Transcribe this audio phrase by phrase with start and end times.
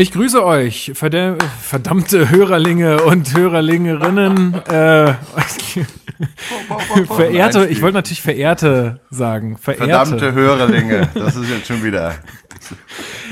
[0.00, 4.54] Ich grüße euch, verdam verdammte Hörerlinge und Hörerlingerinnen.
[4.54, 5.12] Äh,
[7.06, 9.58] verehrte, ich wollte natürlich verehrte sagen.
[9.58, 9.84] Verehrte.
[9.84, 12.14] Verdammte Hörerlinge, das ist jetzt schon wieder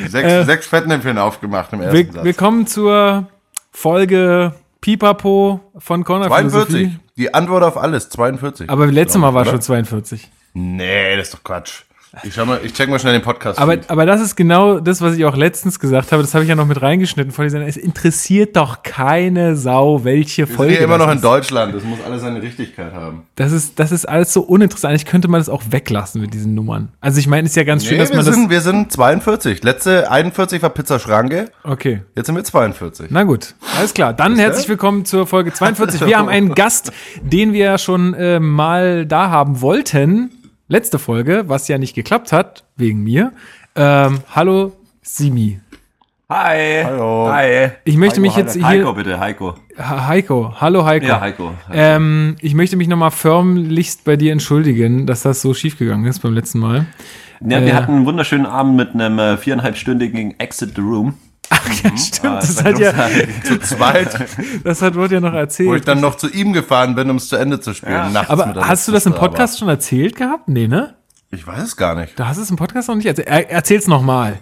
[0.09, 2.24] sechs, Äh, sechs Fettnäpfchen aufgemacht im ersten Will Satz.
[2.24, 3.28] willkommen zur
[3.73, 6.98] Folge Pipapo von Corner 42, Philosophie.
[7.16, 8.68] die Antwort auf alles, 42.
[8.68, 9.52] Aber letztes Mal war Oder?
[9.52, 10.30] schon 42.
[10.52, 11.84] Nee, das ist doch Quatsch.
[12.22, 13.58] Ich, schau mal, ich check mal schnell den Podcast.
[13.58, 16.22] Aber, aber das ist genau das, was ich auch letztens gesagt habe.
[16.22, 17.66] Das habe ich ja noch mit reingeschnitten vor dieser.
[17.66, 20.72] Es interessiert doch keine Sau, welche wir sind Folge.
[20.74, 21.24] hier immer das noch in ist.
[21.24, 23.24] Deutschland, das muss alles seine Richtigkeit haben.
[23.36, 24.90] Das ist, das ist alles so uninteressant.
[24.92, 26.88] Eigentlich könnte man das auch weglassen mit diesen Nummern.
[27.00, 28.34] Also ich meine, ist ja ganz schön, Nee, dass wir man das.
[28.34, 29.62] sind, wir sind 42.
[29.62, 32.02] Letzte 41 war Pizza Schranke, Okay.
[32.16, 33.09] jetzt sind wir 42.
[33.10, 34.15] Na gut, alles klar.
[34.15, 34.43] Dann ihr?
[34.45, 36.06] herzlich willkommen zur Folge 42.
[36.06, 36.90] Wir haben einen Gast,
[37.22, 40.30] den wir schon äh, mal da haben wollten.
[40.69, 43.33] Letzte Folge, was ja nicht geklappt hat, wegen mir.
[43.74, 45.61] Ähm, hallo, Simi.
[46.29, 46.83] Hi.
[46.85, 47.30] Hallo.
[47.33, 47.71] Hi.
[47.85, 49.55] Ich möchte mich Heiko, jetzt Heiko, hier- Heiko, bitte, Heiko.
[49.79, 50.55] Heiko.
[50.61, 51.07] Hallo, Heiko.
[51.07, 51.55] Ja, Heiko.
[51.73, 56.19] Ähm, ich möchte mich nochmal förmlichst bei dir entschuldigen, dass das so schief gegangen ist
[56.21, 56.85] beim letzten Mal.
[57.41, 61.15] ja, äh, wir hatten einen wunderschönen Abend mit einem äh, viereinhalbstündigen Exit the Room.
[61.51, 62.27] Ach ja, stimmt.
[62.27, 62.93] Ah, Das hat ja,
[63.45, 64.27] Zu zweit,
[64.65, 65.88] das hat wurde ja noch wo ich erzählt.
[65.88, 67.93] dann noch zu ihm gefahren bin, um es zu Ende zu spielen.
[67.93, 68.10] Ja.
[68.10, 69.15] Nachts Aber hast du das im.
[69.15, 70.49] Podcast schon erzählt gehabt?
[70.49, 70.94] Nee, ne?
[71.31, 72.19] Ich weiß es gar nicht.
[72.19, 73.28] Du hast es im Podcast noch nicht erzählt.
[73.28, 74.38] Er, erzähl's nochmal.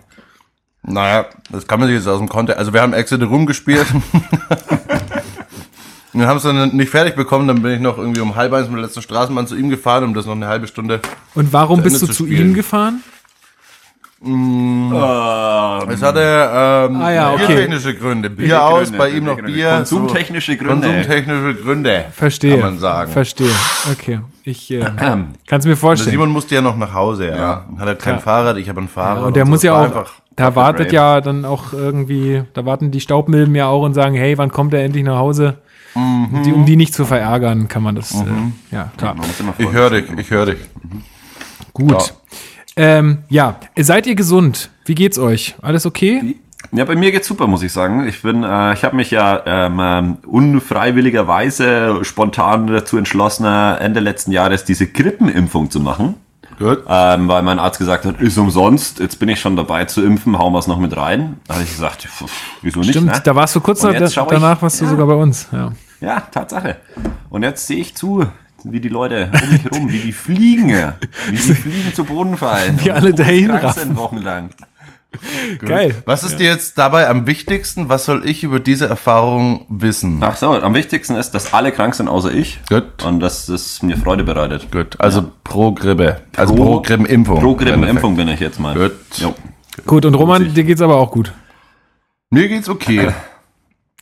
[0.82, 2.58] Naja, das kann man sich jetzt aus dem Kontext.
[2.58, 3.86] Also wir haben Exit Room gespielt.
[6.12, 8.68] Wir haben es dann nicht fertig bekommen, dann bin ich noch irgendwie um halb eins
[8.68, 11.00] mit der letzten Straßenbahn zu ihm gefahren, um das noch eine halbe Stunde.
[11.34, 13.02] Und warum Zu bist du zu zu ihm gefahren?
[14.24, 14.92] Ähm,
[15.90, 17.46] Es hatte ähm, Ah ja, okay.
[17.48, 18.30] biertechnische Gründe.
[18.30, 19.36] Bier aus, Gründe, bei ihm noch.
[19.40, 19.70] Bier.
[19.76, 20.86] Konsumtechnische Gründe.
[20.88, 22.04] Konsumtechnische Gründe.
[22.12, 22.52] Verstehe.
[22.52, 23.12] Kann man sagen.
[23.12, 23.50] Verstehe.
[23.92, 24.20] Okay.
[24.44, 26.10] Ich äh, kann es mir Der vorstellen.
[26.12, 27.36] Simon musste ja noch nach Hause, ja.
[27.36, 27.64] Ja.
[27.78, 28.20] Hat halt kein Ja.
[28.20, 29.24] Fahrrad, ich habe ein Fahrrad.
[29.24, 29.50] und der so.
[29.50, 33.54] muss Es ja auch, Einfach, da wartet ja dann auch irgendwie, da warten die Staubmilben
[33.54, 35.58] ja auch und sagen, hey, wann kommt er endlich nach Hause?
[35.94, 36.42] Mhm.
[36.44, 38.24] Die, um die nicht zu verärgern, kann man das, äh,
[38.70, 39.14] ja, klar.
[39.40, 40.58] immer ich höre dich, ich höre dich.
[41.72, 42.14] Gut.
[42.78, 42.84] Ja.
[42.98, 44.70] Ähm, ja, seid ihr gesund?
[44.84, 45.54] Wie geht's euch?
[45.62, 46.36] Alles okay?
[46.72, 48.06] Ja, bei mir geht's super, muss ich sagen.
[48.06, 54.00] Ich bin, äh, ich habe mich ja ähm, ähm, unfreiwilligerweise spontan dazu entschlossen, äh, Ende
[54.00, 56.16] letzten Jahres diese Grippenimpfung zu machen.
[56.58, 56.84] Gut.
[56.88, 60.38] Ähm, weil mein Arzt gesagt hat, ist umsonst, jetzt bin ich schon dabei zu impfen,
[60.38, 61.36] hauen wir es noch mit rein.
[61.46, 62.24] Da habe ich gesagt, pf,
[62.62, 62.90] wieso nicht?
[62.90, 63.20] Stimmt, ne?
[63.22, 64.90] da warst du kurz jetzt da, schau ich- danach warst du ja.
[64.90, 65.48] sogar bei uns.
[65.52, 65.72] Ja.
[66.00, 66.76] Ja, Tatsache.
[67.30, 68.26] Und jetzt sehe ich zu,
[68.64, 70.68] wie die Leute um mich herum, wie die fliegen,
[71.28, 72.78] wie die Fliegen zu Boden fallen.
[72.82, 74.50] Wie alle dahin sind wochenlang.
[75.64, 75.94] Geil.
[76.04, 77.88] Was ist dir jetzt dabei am wichtigsten?
[77.88, 80.18] Was soll ich über diese Erfahrung wissen?
[80.20, 82.58] Ach so, am wichtigsten ist, dass alle krank sind, außer ich.
[82.68, 83.02] Gut.
[83.04, 84.70] Und dass es mir Freude bereitet.
[84.70, 85.00] Gut.
[85.00, 86.20] Also pro Grippe.
[86.36, 87.40] Also Pro- pro, Grippenimpfung.
[87.40, 87.54] Pro.
[87.54, 88.74] Grippenimpfung bin ich jetzt mal.
[88.74, 88.92] Gut.
[89.16, 89.34] Jo.
[89.86, 91.32] Gut, und Roman, dir geht's aber auch gut.
[92.30, 93.08] Mir geht's okay.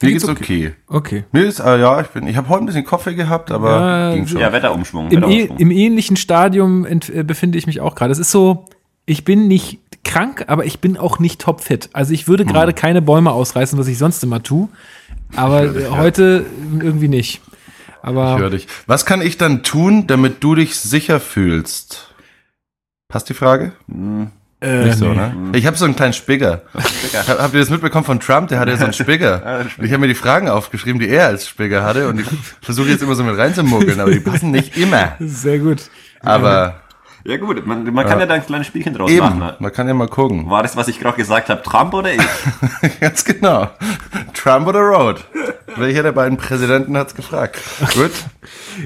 [0.04, 0.72] Mir geht's geht's okay.
[0.86, 1.24] Okay.
[1.32, 4.14] Mir ist, äh, ja, ich bin, ich habe heute ein bisschen Kaffee gehabt, aber Ja,
[4.14, 4.40] ging schon.
[4.40, 5.10] Ja, Wetterumschwung.
[5.10, 5.58] Im, e Wetterumschwung.
[5.58, 8.12] Im ähnlichen Stadium äh, befinde ich mich auch gerade.
[8.12, 8.66] Es ist so,
[9.06, 11.88] ich bin nicht krank, aber ich bin auch nicht topfit.
[11.92, 12.76] Also ich würde gerade Hm.
[12.76, 14.68] keine Bäume ausreißen, was ich sonst immer tue.
[15.36, 16.46] Aber äh, heute
[16.80, 17.40] irgendwie nicht.
[18.02, 18.68] Aber Ich höre dich.
[18.86, 22.14] Was kann ich dann tun, damit du dich sicher fühlst?
[23.08, 23.72] Passt die Frage?
[24.64, 25.14] Äh, Nicht so, nee.
[25.16, 25.34] ne?
[25.52, 26.62] Ich habe so einen kleinen Spigger.
[27.28, 28.48] Hab- Habt ihr das mitbekommen von Trump?
[28.48, 29.60] Der hatte ja so einen Spigger.
[29.78, 32.08] Und ich habe mir die Fragen aufgeschrieben, die er als Spigger hatte.
[32.08, 32.26] Und ich
[32.62, 35.12] versuche jetzt immer so mit reinzumuggeln, aber die passen nicht immer.
[35.20, 35.82] Sehr gut.
[36.20, 36.76] Aber
[37.24, 39.38] Ja gut, man, man kann ja da ein kleines Spielchen draus eben, machen.
[39.38, 39.56] ne?
[39.58, 40.48] man kann ja mal gucken.
[40.50, 42.20] War das, was ich gerade gesagt habe, Trump oder ich?
[43.00, 43.70] Ganz genau.
[44.34, 45.24] Trump oder Road?
[45.76, 47.58] Welcher der beiden Präsidenten hat's gefragt?
[47.94, 48.10] Gut.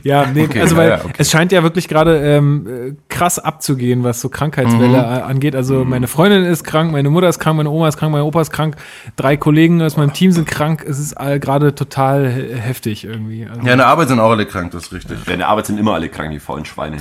[0.05, 1.15] Ja, nee, Okay, also weil ja, okay.
[1.17, 5.23] es scheint ja wirklich gerade ähm, äh, krass abzugehen, was so Krankheitswelle Mhm.
[5.25, 5.57] angeht.
[5.57, 8.43] Also meine Freundin ist krank, meine Mutter ist krank, meine Oma ist krank, mein Opa
[8.43, 8.77] ist krank,
[9.17, 10.85] drei Kollegen aus meinem Team sind krank.
[10.87, 13.47] Es ist gerade total he- heftig irgendwie.
[13.49, 15.19] Also, Ja, in der Arbeit sind auch alle krank, das ist richtig.
[15.27, 16.99] Ja, in der Arbeit sind immer alle krank, die faulen Schweine.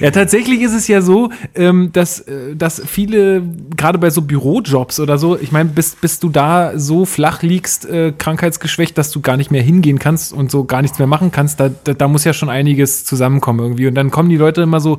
[0.00, 3.42] Ja, tatsächlich ist es ja so, ähm, dass, äh, dass viele,
[3.76, 7.88] gerade bei so Bürojobs oder so, ich meine, bis, bis du da so flach liegst,
[7.88, 8.12] äh,
[8.60, 11.58] krankheitsgeschwächt, dass du gar nicht mehr hingehen kannst und so gar nichts mehr machen kannst,
[11.58, 13.88] da, da, da muss ja schon einiges zusammenkommen irgendwie.
[13.88, 14.98] Und dann kommen die Leute immer so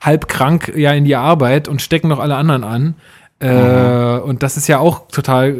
[0.00, 2.94] halb krank ja in die Arbeit und stecken noch alle anderen an.
[3.38, 5.56] Äh, Und das ist ja auch total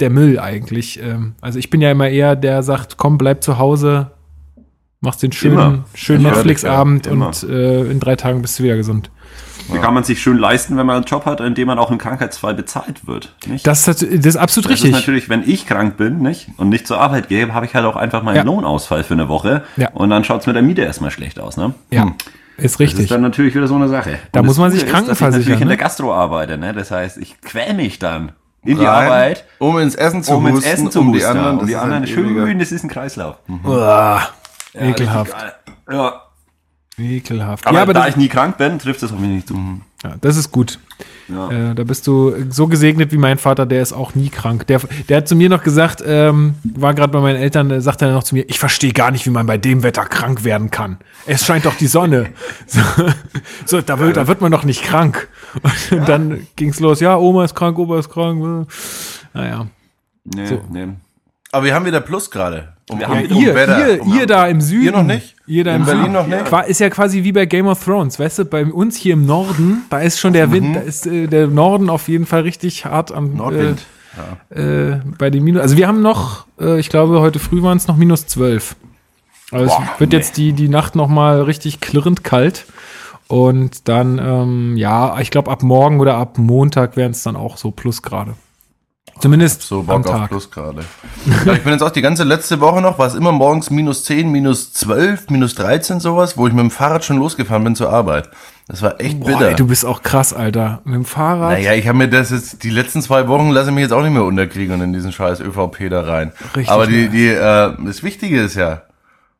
[0.00, 1.00] der Müll eigentlich.
[1.02, 4.10] Ähm, also ich bin ja immer eher der sagt, komm, bleib zu Hause,
[5.00, 5.84] machst den schönen, Immer.
[5.94, 7.12] schönen Netflix-Abend ja.
[7.12, 9.10] Und äh, in drei Tagen bist du wieder gesund.
[9.70, 11.90] Wie kann man sich schön leisten, wenn man einen Job hat, in dem man auch
[11.90, 13.34] im Krankheitsfall bezahlt wird?
[13.46, 13.66] Nicht?
[13.66, 14.92] Das, ist- das ist absolut Das ist richtig.
[14.92, 17.96] natürlich, wenn ich krank bin nicht, und nicht zur Arbeit gehe, habe ich halt auch
[17.96, 18.42] einfach meinen Ja.
[18.44, 19.64] Lohnausfall für eine Woche.
[19.76, 19.90] Ja.
[19.90, 21.58] Und dann schaut's mit der Miete erstmal schlecht aus.
[21.58, 21.74] Ne?
[21.90, 22.14] ja, ist
[22.56, 23.08] Das ist richtig.
[23.08, 24.18] dann natürlich wieder so eine Sache.
[24.32, 25.76] Da Und muss man sich ist, dass krankenversichern, Ich natürlich in ne?
[25.76, 26.56] der Gastro arbeite.
[26.56, 26.72] Ne?
[26.72, 28.32] Das heißt, ich quäl mich dann
[28.64, 31.18] in die rein, Arbeit, um ins Essen zu um ins husten, Essen zu um die
[31.18, 31.30] husten.
[31.36, 33.36] anderen, um die das ist anderen schön, das ist ein Kreislauf.
[33.64, 34.28] Uah, Ja,
[34.80, 35.34] ekelhaft.
[35.90, 36.22] Ja.
[36.98, 37.66] Ekelhaft.
[37.66, 39.54] Aber, ja, aber da ich nie krank bin, trifft das auf mich nicht zu.
[40.02, 40.78] ja, das ist gut.
[41.28, 41.50] Ja.
[41.50, 44.66] Äh, da bist du so gesegnet wie mein Vater, der ist auch nie krank.
[44.66, 48.06] Der, der hat zu mir noch gesagt, ähm, war gerade bei meinen Eltern, äh, sagte
[48.06, 50.70] er noch zu mir, ich verstehe gar nicht, wie man bei dem Wetter krank werden
[50.70, 50.98] kann.
[51.26, 52.30] Es scheint doch die Sonne.
[52.66, 52.80] So,
[53.66, 55.28] so da, wird, da wird man doch nicht krank.
[55.90, 58.66] Und dann ging's los, ja, Oma ist krank, Opa ist krank.
[59.34, 59.66] Naja.
[60.24, 60.60] Nee, So.
[60.70, 60.88] nee.
[61.52, 62.74] Aber wir haben wieder Plus gerade.
[62.90, 64.84] Um, Wir um, haben Ja, wieder ihr, Wetter, ihr, um- ihr da im Süden.
[64.84, 65.34] Ihr noch nicht?
[65.46, 66.12] Ihr da In im Berlin Süden.
[66.14, 66.68] noch nicht?
[66.68, 68.44] Ist ja quasi wie bei Game of Thrones, weißt du?
[68.44, 70.34] Bei uns hier im Norden, da ist schon Mhm.
[70.34, 73.80] der Wind, da ist äh, der Norden auf jeden Fall richtig hart am Nordwind.
[74.50, 74.60] Äh,
[74.94, 75.62] äh, bei den Minus.
[75.62, 78.74] Also wir haben noch, äh, ich glaube, heute früh waren es noch minus 12.
[79.52, 80.16] Also Boah, es wird nee.
[80.16, 82.66] jetzt die, die Nacht noch mal richtig klirrend kalt.
[83.28, 87.56] Und dann, ähm, ja, ich glaube, ab morgen oder ab Montag werden es dann auch
[87.58, 88.34] so Plusgrade.
[89.20, 90.28] Zumindest so am Bock auf Tag.
[90.28, 90.84] Plus gerade.
[91.26, 94.30] ich bin jetzt auch die ganze letzte Woche noch, war es immer morgens minus 10,
[94.30, 98.28] minus 12, minus 13 sowas, wo ich mit dem Fahrrad schon losgefahren bin zur Arbeit.
[98.68, 99.48] Das war echt Boah, bitter.
[99.48, 100.80] ey, du bist auch krass, Alter.
[100.84, 101.52] Mit dem Fahrrad.
[101.52, 104.02] naja, ich habe mir das jetzt, die letzten zwei Wochen lasse ich mich jetzt auch
[104.02, 106.32] nicht mehr unterkriegen und in diesen scheiß ÖVP da rein.
[106.54, 107.10] Richtig Aber die, nice.
[107.12, 108.82] die, äh, das Wichtige ist ja,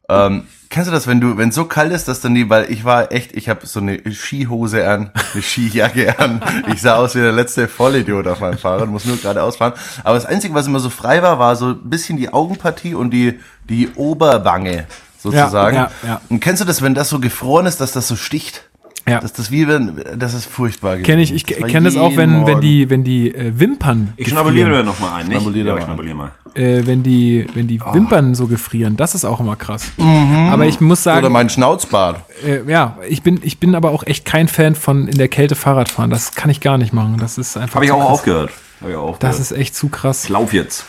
[0.09, 2.85] ähm, kennst du das, wenn du, wenn so kalt ist, dass dann die, weil ich
[2.85, 6.43] war echt, ich habe so eine Skihose an, eine Skijacke an.
[6.73, 9.75] Ich sah aus wie der letzte Vollidiot auf meinem Fahrrad, muss nur geradeaus fahren.
[10.05, 13.11] Aber das Einzige, was immer so frei war, war so ein bisschen die Augenpartie und
[13.11, 13.39] die,
[13.69, 14.87] die Oberwange
[15.19, 15.77] sozusagen.
[15.77, 16.21] Ja, ja, ja.
[16.29, 18.68] Und kennst du das, wenn das so gefroren ist, dass das so sticht?
[19.07, 19.21] Ja.
[19.21, 20.97] Dass das wie wenn, das ist furchtbar.
[20.99, 24.29] Kenne ich, ich Das kenne das auch, wenn, wenn die, wenn die äh, Wimpern Ich
[24.29, 25.37] schnabuliere noch mal ein, nicht?
[25.41, 25.87] Schnabulier ja, ich mal.
[25.87, 26.31] schnabuliere mal.
[26.55, 29.93] äh, wenn die, wenn die Wimpern so gefrieren, das ist auch immer krass.
[29.97, 30.49] Mhm.
[30.51, 32.21] Aber ich muss Oder sagen, mein Schnauzbart.
[32.47, 35.55] äh, ja, ich bin, ich bin aber auch echt kein Fan von in der Kälte
[35.55, 36.11] Fahrrad fahren.
[36.11, 37.17] Das kann ich gar nicht machen.
[37.19, 37.77] Das ist einfach.
[37.77, 38.09] Habe ich auch krass.
[38.11, 38.51] aufgehört.
[38.83, 39.23] Hab ich auch aufgehört.
[39.23, 40.25] Das ist echt zu krass.
[40.25, 40.85] ich lauf jetzt.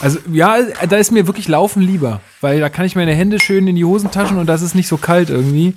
[0.00, 0.56] Also ja,
[0.88, 3.84] da ist mir wirklich Laufen lieber, weil da kann ich meine Hände schön in die
[3.84, 5.74] Hosentaschen und das ist nicht so kalt irgendwie.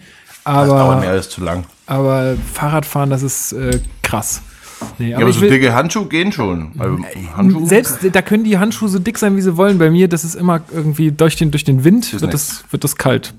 [0.56, 1.66] Das dauert Aber, mir alles zu lang.
[1.88, 4.42] aber Fahrradfahren, das ist äh, krass.
[4.98, 6.72] Nee, Ja, aber aber ich so will, dicke Handschuhe gehen schon.
[6.78, 6.98] Also,
[7.36, 7.66] Handschuhe?
[7.68, 9.78] selbst da können die Handschuhe so dick sein, wie sie wollen.
[9.78, 12.96] Bei mir, das ist immer irgendwie durch den, durch den Wind wird das, wird das
[12.96, 13.34] kalt.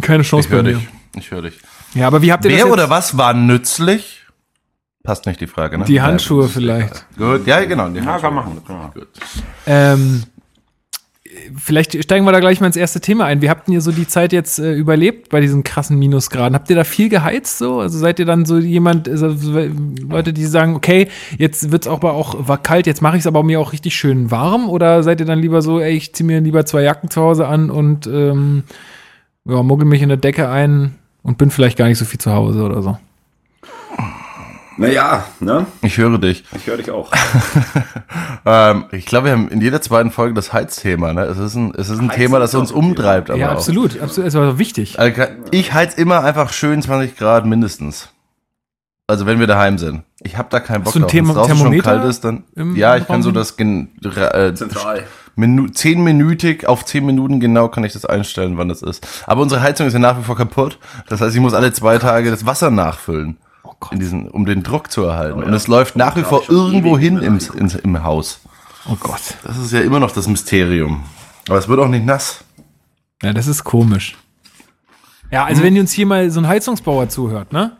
[0.00, 0.74] Keine Chance Ich bei mir.
[0.74, 0.88] dich.
[1.16, 1.58] Ich höre dich.
[1.94, 2.72] Ja, aber wie habt ihr das Wer jetzt?
[2.72, 4.22] oder was war nützlich?
[5.02, 5.84] Passt nicht die Frage, ne?
[5.86, 7.06] Die Handschuhe vielleicht.
[7.16, 7.88] Gut, ja, genau.
[7.88, 8.20] Die Ja, Handschuhe.
[8.22, 8.62] kann machen.
[8.66, 8.90] Kann machen.
[8.94, 9.08] Gut.
[9.66, 10.22] Ähm,
[11.56, 13.42] vielleicht steigen wir da gleich mal ins erste Thema ein.
[13.42, 16.54] Wie habt ihr so die Zeit jetzt äh, überlebt bei diesen krassen Minusgraden?
[16.54, 17.80] Habt ihr da viel geheizt so?
[17.80, 19.52] Also seid ihr dann so jemand, also, so,
[20.08, 21.08] Leute, die sagen, okay,
[21.38, 23.96] jetzt wird's auch aber auch war kalt, jetzt mache ich es aber mir auch richtig
[23.96, 24.68] schön warm?
[24.68, 27.48] Oder seid ihr dann lieber so, ey, ich ziehe mir lieber zwei Jacken zu Hause
[27.48, 28.64] an und ähm,
[29.44, 32.32] ja, muggel mich in der Decke ein und bin vielleicht gar nicht so viel zu
[32.32, 32.98] Hause oder so?
[34.78, 35.66] Naja, ne?
[35.82, 36.44] Ich höre dich.
[36.56, 37.12] Ich höre dich auch.
[38.48, 41.12] Ähm, ich glaube, wir haben in jeder zweiten Folge das Heizthema.
[41.12, 41.22] Ne?
[41.24, 43.28] Es ist ein, es ist ein Thema, das uns umtreibt.
[43.28, 43.52] Aber ja, auch.
[43.54, 45.00] absolut, absolut, es war wichtig.
[45.00, 48.08] Also, ich heiz immer einfach schön 20 Grad mindestens.
[49.08, 50.02] Also wenn wir daheim sind.
[50.22, 51.10] Ich habe da keinen Bock ein drauf.
[51.10, 52.44] Thema- Wenn es draußen Thermometer schon kalt ist, dann.
[52.76, 55.02] Ja, ich kann so das gen, äh, Zentral.
[55.34, 59.06] Minu zehnminütig auf zehn Minuten genau kann ich das einstellen, wann das ist.
[59.26, 60.78] Aber unsere Heizung ist ja nach wie vor kaputt.
[61.08, 63.36] Das heißt, ich muss alle zwei Tage das Wasser nachfüllen,
[63.90, 65.42] in diesen, um den Druck zu erhalten.
[65.42, 68.40] Und es läuft nach wie vor irgendwo hin im, ins, im Haus.
[68.90, 69.20] Oh Gott.
[69.44, 71.02] Das ist ja immer noch das Mysterium.
[71.48, 72.44] Aber es wird auch nicht nass.
[73.22, 74.16] Ja, das ist komisch.
[75.30, 77.72] Ja, also wenn uns hier mal so ein Heizungsbauer zuhört, ne?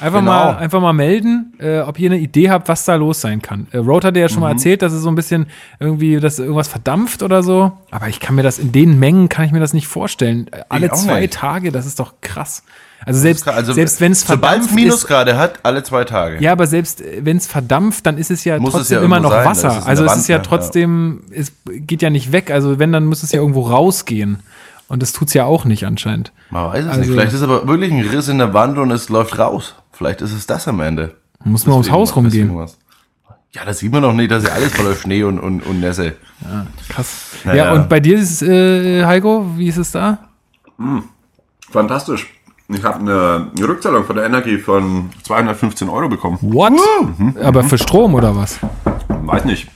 [0.00, 0.30] Einfach, Genau.
[0.32, 3.68] mal, einfach mal melden, äh, ob ihr eine Idee habt, was da los sein kann.
[3.70, 5.46] Äh, Road hat ja schon mal erzählt, dass es so ein bisschen
[5.78, 7.70] irgendwie, dass irgendwas verdampft oder so.
[7.92, 10.48] Aber ich kann mir das in den Mengen, kann ich mir das nicht vorstellen.
[10.50, 11.34] Äh, Alle zwei nicht.
[11.34, 12.64] Tage, das ist doch krass.
[13.06, 16.42] Also selbst, Also, selbst wenn es Sobald es verdampft ist, Minusgrade hat, alle zwei Tage.
[16.42, 19.20] ja, aber selbst wenn es verdampft, dann ist es ja Muss es trotzdem ja immer
[19.20, 19.76] noch sein, Wasser.
[19.76, 20.48] in also es ist ja Wand, ja.
[20.50, 22.50] trotzdem, es geht ja nicht weg.
[22.50, 24.38] Also wenn, dann muss es ja irgendwo rausgehen.
[24.88, 26.32] Und das tut's ja auch nicht anscheinend.
[26.50, 27.10] Man weiß es Also- nicht.
[27.10, 29.74] Vielleicht ist aber wirklich ein Riss in der Wand und es läuft raus.
[29.92, 31.14] Vielleicht ist es das am Ende.
[31.44, 32.50] Muss man ums Haus rumgehen.
[33.52, 36.14] Ja, das sieht man doch nicht, dass ja alles voller Schnee und, und, und Nässe.
[36.88, 37.22] Krass.
[37.44, 37.66] Naja.
[37.66, 40.18] Ja, und bei dir ist äh, Heiko, wie ist es da?
[41.70, 42.26] Fantastisch.
[42.68, 46.38] Ich habe eine Rückzahlung von der Energie von 215 Euro bekommen.
[46.40, 46.72] What?
[47.42, 48.58] Aber für Strom oder was?
[49.08, 49.68] Weiß nicht.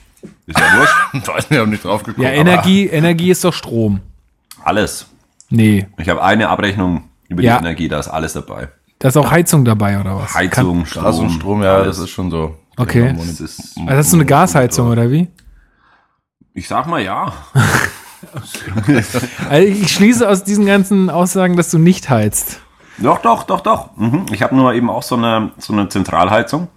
[0.47, 0.95] Ist ja wurscht.
[1.13, 2.23] Ich weiß nicht, ich hab nicht drauf geguckt.
[2.23, 3.99] Ja, Energie, Energie ist doch Strom.
[4.63, 5.05] Alles.
[5.49, 5.87] Nee.
[5.97, 7.57] Ich habe eine Abrechnung über Ja.
[7.59, 8.69] die Energie, da ist alles dabei.
[8.97, 10.33] Da ist auch Heizung dabei oder was?
[10.33, 11.03] Heizung, Strom.
[11.03, 11.87] Gas und Strom, ja, alles.
[11.97, 12.57] das ist schon so.
[12.75, 13.13] Okay.
[13.15, 15.27] Das ist, Also hast du eine Gasheizung oder wie?
[16.53, 17.31] ich sag mal ja.
[19.49, 22.59] Also ich schließe aus diesen ganzen Aussagen, dass du nicht heizt.
[23.01, 23.89] Doch, doch, doch, doch.
[23.95, 24.25] Mhm.
[24.31, 26.67] Ich habe nur eben auch so eine, so eine Zentralheizung.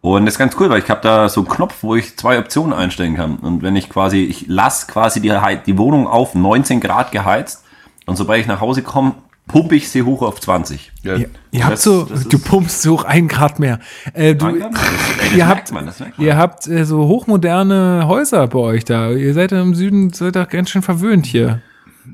[0.00, 2.38] Und das ist ganz cool, weil ich habe da so einen Knopf, wo ich zwei
[2.38, 3.36] Optionen einstellen kann.
[3.36, 5.32] Und wenn ich quasi, ich lasse quasi die,
[5.66, 7.64] die Wohnung auf 19 Grad geheizt
[8.06, 9.14] und sobald ich nach Hause komme,
[9.48, 10.92] pumpe ich sie hoch auf 20.
[11.02, 11.16] Ja.
[11.16, 13.80] Ihr, ihr habt so, du pumpst so hoch ein Grad mehr.
[14.12, 18.84] Äh, du, Das, das ihr habt, man, ihr habt äh, so hochmoderne Häuser bei euch
[18.84, 19.10] da.
[19.10, 21.60] Ihr seid ja im Süden, seid doch ganz schön verwöhnt hier.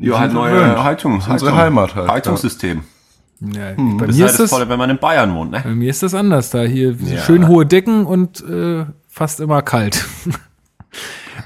[0.01, 0.83] Ja, halt neue.
[0.83, 2.79] Heizung, Das ist unsere Heimat halt, Heizungssystem.
[2.79, 2.85] Ja,
[3.53, 5.61] bei, Das mir ist halt das Tolle, wenn man in Bayern wohnt, ne?
[5.65, 6.63] bei mir ist das anders da.
[6.63, 7.23] Hier Ja.
[7.23, 10.05] schön hohe Decken und äh, fast immer kalt.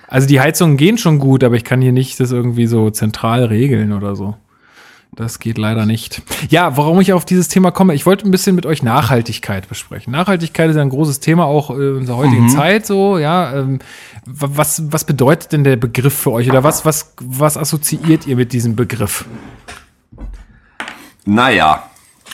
[0.08, 3.44] also die Heizungen gehen schon gut, aber ich kann hier nicht das irgendwie so zentral
[3.44, 4.36] regeln oder so.
[5.16, 6.22] Das geht leider nicht.
[6.48, 10.12] Ja, warum ich auf dieses Thema komme, ich wollte ein bisschen mit euch Nachhaltigkeit besprechen.
[10.12, 13.52] Nachhaltigkeit ist ja ein großes Thema auch in unserer heutigen Zeit so, ja.
[13.58, 13.80] Ähm,
[14.26, 18.36] wa- was, was bedeutet denn der Begriff für euch oder was, was, was assoziiert ihr
[18.36, 19.24] mit diesem Begriff?
[21.30, 21.82] Naja,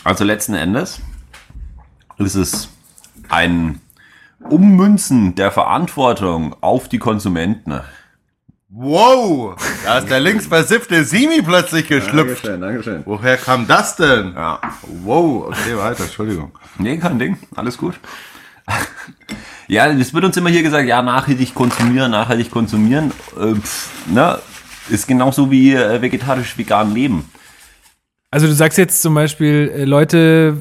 [0.04, 1.00] also letzten Endes
[2.18, 2.68] ist es
[3.28, 3.80] ein
[4.38, 7.80] Ummünzen der Verantwortung auf die Konsumenten.
[8.68, 12.46] Wow, da ist der links versiffte Simi plötzlich geschlüpft.
[12.46, 13.02] Dankeschön.
[13.04, 14.32] Woher kam das denn?
[14.32, 14.60] Ja.
[15.02, 16.56] Wow, okay, weiter, Entschuldigung.
[16.78, 17.36] Nee, kein Ding.
[17.56, 17.98] Alles gut.
[19.66, 23.12] ja, es wird uns immer hier gesagt, ja, nachhaltig konsumieren, nachhaltig konsumieren.
[23.36, 24.38] Äh, pff, ne,
[24.88, 27.28] ist genauso wie äh, vegetarisch-vegan leben.
[28.34, 30.56] Also du sagst jetzt zum Beispiel, äh, Leute,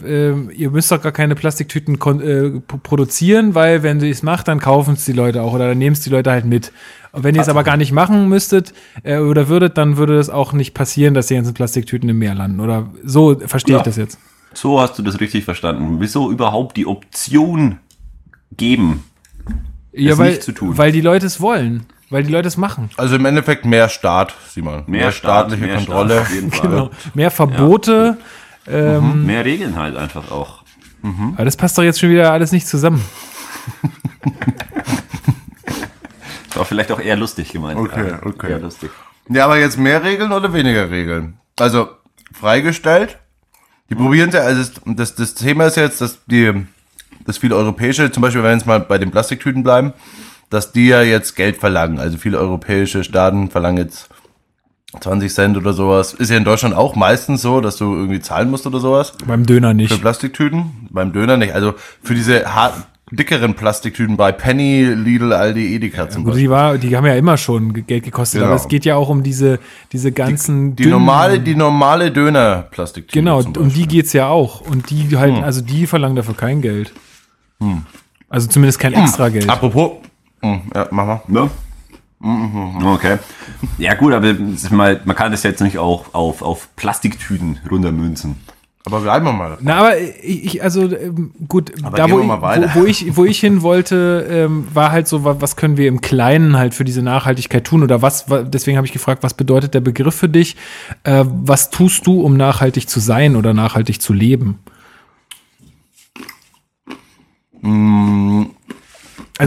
[0.51, 4.59] äh, ihr müsst doch gar keine Plastiktüten äh, produzieren, weil wenn ihr es macht, dann
[4.59, 6.71] kaufen es die Leute auch oder dann nehmen es die Leute halt mit.
[7.13, 10.29] Und wenn ihr es aber gar nicht machen müsstet äh, oder würdet, dann würde es
[10.29, 12.59] auch nicht passieren, dass die ganzen Plastiktüten im Meer landen.
[12.59, 13.83] Oder so verstehe ich Ja.
[13.85, 14.19] das jetzt.
[14.53, 15.95] So hast du das richtig verstanden.
[15.99, 17.79] Wieso überhaupt die Option
[18.55, 19.03] geben?
[19.93, 20.77] Ja, Es weil, nicht zu tun.
[20.77, 22.89] weil die Leute es wollen, weil die Leute es machen.
[22.96, 24.84] Also im Endeffekt mehr Staat, Simon.
[24.88, 26.13] Mehr, Staat, staatliche mehr Kontrolle.
[26.13, 26.70] Staat, auf jeden Fall.
[26.70, 26.89] Genau.
[27.13, 28.17] Mehr Verbote.
[28.67, 30.63] Ähm, Mehr Regeln halt einfach auch.
[31.36, 33.03] Aber das passt doch jetzt schon wieder alles nicht zusammen.
[36.50, 37.79] Das war vielleicht auch eher lustig gemeint.
[37.79, 38.51] Okay, Ja, okay.
[38.51, 38.91] Eher lustig.
[39.29, 41.38] Ja, aber jetzt mehr Regeln oder weniger Regeln?
[41.60, 41.89] Also
[42.32, 43.17] freigestellt.
[43.89, 46.53] Die probieren ja, also es- das, das Thema ist jetzt, dass die,
[47.25, 49.93] dass viele europäische, zum Beispiel, wenn wir jetzt mal bei den Plastiktüten bleiben,
[50.53, 52.00] dass die ja jetzt Geld verlangen.
[52.00, 54.10] Also viele europäische Staaten verlangen jetzt
[55.00, 56.13] 20 Cent oder sowas.
[56.13, 59.13] Ist ja in Deutschland auch meistens so, dass du irgendwie zahlen musst oder sowas.
[59.25, 60.01] Beim Döner Für nicht.
[60.01, 61.53] Plastiktüten, beim Döner nicht.
[61.53, 62.75] Also für diese hart,
[63.12, 66.43] dickeren Plastiktüten bei Penny, Lidl, Aldi, Edeka zum Beispiel.
[66.43, 68.51] die, war, die haben ja immer schon ge- Geld gekostet, Genau.
[68.51, 69.60] aber es geht ja auch um diese,
[69.91, 73.19] diese ganzen Die dünnen- normale, die normale Döner-Plastiktüte.
[73.19, 74.62] Genau, um die geht's ja auch.
[74.62, 75.43] Und die halt, Hm.
[75.43, 76.91] also die verlangen dafür kein Geld.
[78.29, 79.48] Also zumindest kein extra Geld.
[79.50, 80.10] Apropos, hm,
[80.43, 81.21] ja, mach mal.
[81.27, 81.50] Ne?
[82.85, 83.17] Okay.
[83.77, 84.33] Ja gut, aber
[84.71, 88.35] mal, man kann das jetzt nicht auch auf, auf Plastiktüten runtermünzen.
[88.85, 89.57] Aber bleiben wir mal.
[89.62, 92.69] Na, aber ich, ich also ähm, gut, Aber da wo wir ich, mal weiter.
[92.75, 95.88] wo, wo ich wo ich hin wollte, ähm, war halt so, wa- was können wir
[95.88, 98.29] im Kleinen halt für diese Nachhaltigkeit tun oder was?
[98.29, 100.57] wa- Deswegen habe ich gefragt, was bedeutet der Begriff für dich?
[101.05, 104.59] Äh, was tust du, um nachhaltig zu sein oder nachhaltig zu leben?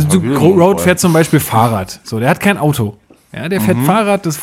[0.05, 2.01] Also mal Road fährt zum Beispiel Fahrrad.
[2.05, 2.97] So, der hat kein Auto.
[3.33, 3.65] Ja, der Mhm.
[3.65, 4.41] fährt Fahrrad, das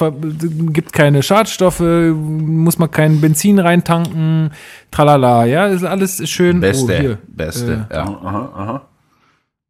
[0.71, 4.51] gibt keine Schadstoffe, muss man kein Benzin reintanken,
[4.91, 6.59] tralala, ja, ist alles schön.
[6.59, 8.03] Beste, Oh, beste, Äh, ja.
[8.03, 8.81] Aha, aha.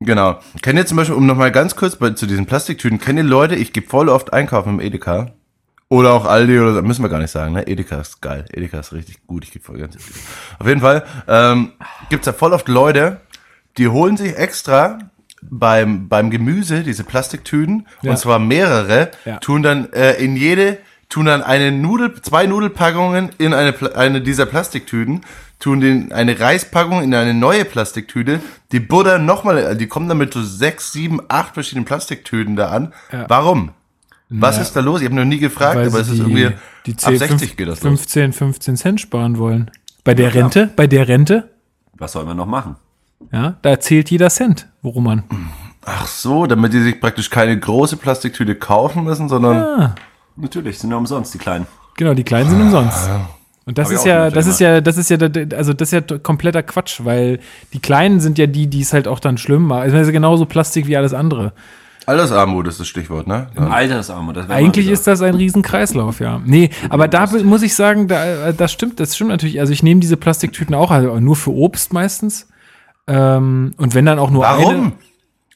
[0.02, 0.40] Genau.
[0.62, 3.56] Kennt ihr zum Beispiel, um nochmal ganz kurz bei, zu diesen Plastiktüten, kennt ihr Leute,
[3.56, 5.28] ich gehe voll oft einkaufen im Edeka.
[5.90, 7.68] Oder auch Aldi oder so, müssen wir gar nicht sagen, ne?
[7.68, 8.46] Edeka ist geil.
[8.52, 9.96] Edeka ist richtig gut, ich gehe voll ganz
[10.60, 11.74] Auf jeden Fall, ähm,
[12.10, 13.22] gibt's da voll oft Leute,
[13.78, 14.98] die holen sich extra
[15.50, 18.12] beim, beim Gemüse diese Plastiktüten, Ja.
[18.12, 19.38] und zwar mehrere, Ja.
[19.38, 20.78] tun dann äh, in jede,
[21.10, 25.22] tun dann eine Nudel, zwei Nudelpackungen in eine, eine dieser Plastiktüten,
[25.60, 28.40] tun den, eine Reispackung in eine neue Plastiktüte,
[28.72, 32.94] die Butter nochmal, die kommen dann mit so sechs, sieben, acht verschiedenen Plastiktüten da an.
[33.12, 33.26] Ja.
[33.30, 33.72] Warum?
[34.36, 35.02] Was ist da los?
[35.02, 36.50] Ich habe noch nie gefragt, weil aber es ist irgendwie
[36.88, 38.00] die ab 10, 60 geht das los.
[38.00, 39.70] 15, 15 Cent sparen wollen.
[40.04, 41.52] Bei der Rente, bei der Rente,
[42.00, 42.76] Was soll man noch machen?
[43.32, 45.24] Ja, da zählt jeder Cent, worum man.
[45.86, 49.96] Ach so, damit die sich praktisch keine große Plastiktüte kaufen müssen, sondern Ah,
[50.36, 51.68] Natürlich, sind ja umsonst die Kleinen.
[51.96, 53.10] genau, die Kleinen sind umsonst.
[53.65, 55.18] Und das Hab ist ja, das ist ja, das ist ja,
[55.56, 57.39] also das ist ja kompletter Quatsch, weil
[57.72, 59.84] die Kleinen sind ja die, die es halt auch dann schlimm machen.
[59.84, 61.53] Also das ist ja genauso Plastik wie alles andere.
[62.06, 63.48] Altersarmut ist das Stichwort, ne?
[63.56, 63.68] Ja.
[63.68, 64.36] Altersarmut.
[64.36, 66.42] Das Eigentlich ist das ein Riesenkreislauf, ja.
[66.44, 69.60] Nee, aber da muss ich sagen, da, äh, das stimmt, das stimmt natürlich.
[69.62, 72.50] Also ich nehme diese Plastiktüten auch, also nur für Obst meistens.
[73.08, 74.64] Ähm, und wenn dann auch nur eine.
[74.64, 74.92] Warum?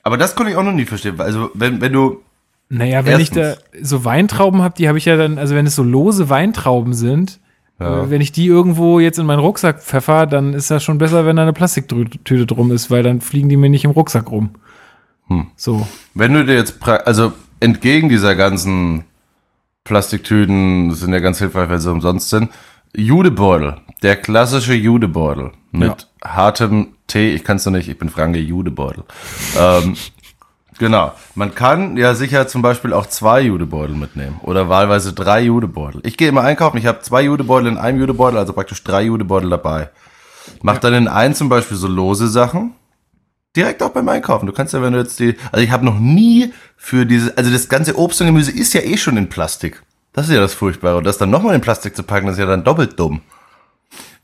[0.03, 1.19] Aber das konnte ich auch noch nie verstehen.
[1.19, 2.21] Also, wenn, wenn du.
[2.69, 3.89] Naja, wenn ich da Erstens.
[3.89, 7.39] so Weintrauben habe, die habe ich ja dann, also wenn es so lose Weintrauben sind,
[7.79, 11.27] Äh, Wenn ich die irgendwo jetzt in meinen Rucksack pfeffer, dann ist das schon besser,
[11.27, 14.49] wenn da eine Plastiktüte drum ist, weil dann fliegen die mir nicht im Rucksack rum.
[15.55, 15.87] So.
[16.15, 19.03] Wenn du dir jetzt, also entgegen dieser ganzen
[19.83, 22.49] Plastiktüten, sind ja ganz hilfreich, weil sie umsonst sind,
[22.95, 28.39] Judebeutel, der klassische Judebeutel mit hartem Tee, ich kann es noch nicht, ich bin Franke
[28.39, 29.03] Judebeutel.
[29.57, 29.95] ähm,
[30.77, 36.01] genau, man kann ja sicher zum Beispiel auch zwei Judebeutel mitnehmen oder wahlweise drei Judebeutel.
[36.03, 39.49] Ich gehe immer einkaufen, ich habe zwei Judebeutel in einem Judebeutel, also praktisch drei Judebeutel
[39.49, 39.89] dabei.
[40.61, 42.73] Mach dann in einen zum Beispiel so lose Sachen,
[43.57, 44.45] Direkt auch beim Einkaufen.
[44.45, 47.49] Du kannst ja, wenn du jetzt die, also ich habe noch nie für diese, also
[47.49, 49.81] das ganze Obst und Gemüse ist ja eh schon in Plastik.
[50.13, 50.97] Das ist ja das Furchtbare.
[50.97, 53.21] Und das dann nochmal in Plastik zu packen, das ist ja dann doppelt dumm.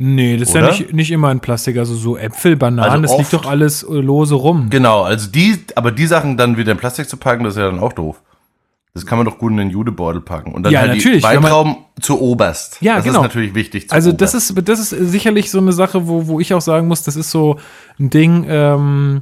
[0.05, 0.71] Nee, das ist ja Oder?
[0.71, 1.77] nicht, nicht immer in Plastik.
[1.77, 4.67] Also so Äpfel, Bananen, Also das liegt doch alles äh, lose rum.
[4.69, 7.67] Genau, also die, aber die Sachen dann wieder in Plastik zu packen, das ist ja
[7.67, 8.21] dann auch doof.
[8.93, 10.51] Das kann man doch gut in den Judebeutel packen.
[10.53, 12.77] Und dann Ja, halt natürlich, die Weintrauben zu oberst.
[12.81, 13.19] Ja, das genau.
[13.19, 13.87] ist natürlich wichtig.
[13.87, 14.51] zu Also das oberst.
[14.51, 17.31] ist, das ist sicherlich so eine Sache, wo, wo ich auch sagen muss, das ist
[17.31, 17.57] so
[17.97, 19.21] ein Ding, ähm,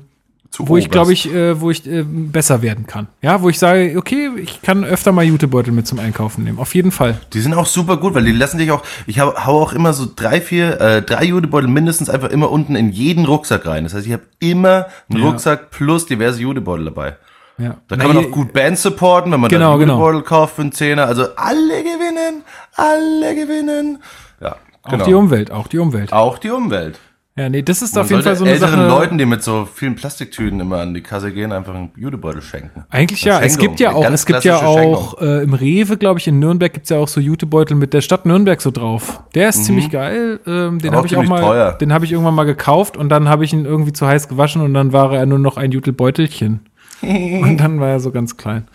[0.51, 3.07] zu wo ich glaube ich, äh, wo ich äh, besser werden kann.
[3.21, 6.59] Ja, wo ich sage, okay, ich kann öfter mal Jutebeutel mit zum Einkaufen nehmen.
[6.59, 7.17] Auf jeden Fall.
[7.31, 9.93] Die sind auch super gut, weil die lassen dich auch, ich hau, hau auch immer
[9.93, 13.85] so drei, vier, äh, drei Judebeutel mindestens einfach immer unten in jeden Rucksack rein.
[13.85, 15.29] Das heißt, ich habe immer einen Ja.
[15.29, 17.15] Rucksack plus diverse Judebeutel dabei.
[17.57, 17.77] Ja.
[17.87, 19.93] Da kann man auch gut Bands supporten, wenn man Genau, dann genau.
[19.99, 21.05] Judebeutel kauft für einen Zehner.
[21.05, 22.43] Also alle gewinnen,
[22.75, 23.99] alle gewinnen.
[24.41, 25.05] Ja, Auch genau.
[25.05, 26.11] die Umwelt, auch die Umwelt.
[26.11, 26.99] Auch die Umwelt.
[27.37, 28.87] Ja, nee, das ist Man auf jeden Fall so eine älteren Sache.
[28.87, 32.83] Leuten, die mit so vielen Plastiktüten immer an die Kasse gehen, einfach einen Judebeutel schenken.
[32.89, 35.95] Eigentlich Eine ja, es Schenkung, gibt ja auch, es gibt ja auch äh, im Rewe,
[35.95, 39.21] glaube ich, in Nürnberg gibt's ja auch so Jutebeutel mit der Stadt Nürnberg so drauf.
[39.33, 40.41] Der ist ziemlich geil.
[40.45, 40.95] Ähm, den Mhm.
[40.97, 41.71] Habe ich auch mal, teuer.
[41.73, 44.61] den habe ich irgendwann mal gekauft und dann habe ich ihn irgendwie zu heiß gewaschen
[44.61, 46.59] und dann war er nur noch ein Jutebeutelchen.
[47.01, 48.67] Und dann war er so ganz klein.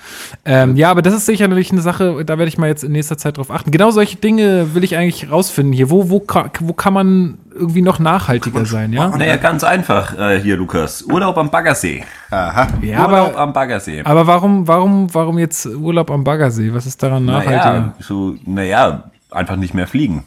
[0.45, 3.17] Ähm, ja, aber das ist sicherlich eine Sache, da werde ich mal jetzt in nächster
[3.19, 3.71] Zeit drauf achten.
[3.71, 5.91] Genau solche Dinge will ich eigentlich rausfinden hier.
[5.91, 6.25] Wo, wo,
[6.61, 9.09] wo kann man irgendwie noch nachhaltiger sein, ja?
[9.09, 11.03] Naja, ganz einfach äh, hier, Lukas.
[11.03, 12.05] Urlaub am Baggersee.
[12.31, 12.69] Aha.
[12.83, 14.03] Ja, Urlaub aber, am Baggersee.
[14.05, 16.73] aber warum, warum, warum jetzt Urlaub am Baggersee?
[16.75, 17.73] Was ist daran nachhaltiger?
[17.73, 20.25] Naja, so, naja, einfach nicht mehr fliegen.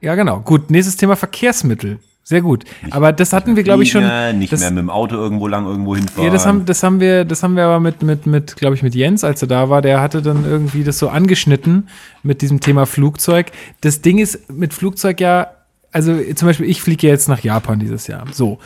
[0.00, 0.40] Ja, genau.
[0.40, 1.98] Gut, nächstes Thema Verkehrsmittel.
[2.28, 2.64] Sehr gut.
[2.90, 4.02] Aber das hatten wir, glaube ich, schon.
[4.36, 6.24] Nicht das, mehr mit dem Auto irgendwo lang irgendwo hinfahren.
[6.24, 8.82] ja, das haben, das haben wir, das haben wir aber mit, mit, mit, glaube ich,
[8.82, 11.88] mit Jens, als er da war, der hatte dann irgendwie das so angeschnitten
[12.24, 13.52] mit diesem Thema Flugzeug.
[13.80, 15.52] Das Ding ist mit Flugzeug ja,
[15.92, 18.24] also zum Beispiel, ich fliege ja jetzt nach Japan dieses Jahr.
[18.32, 18.58] So.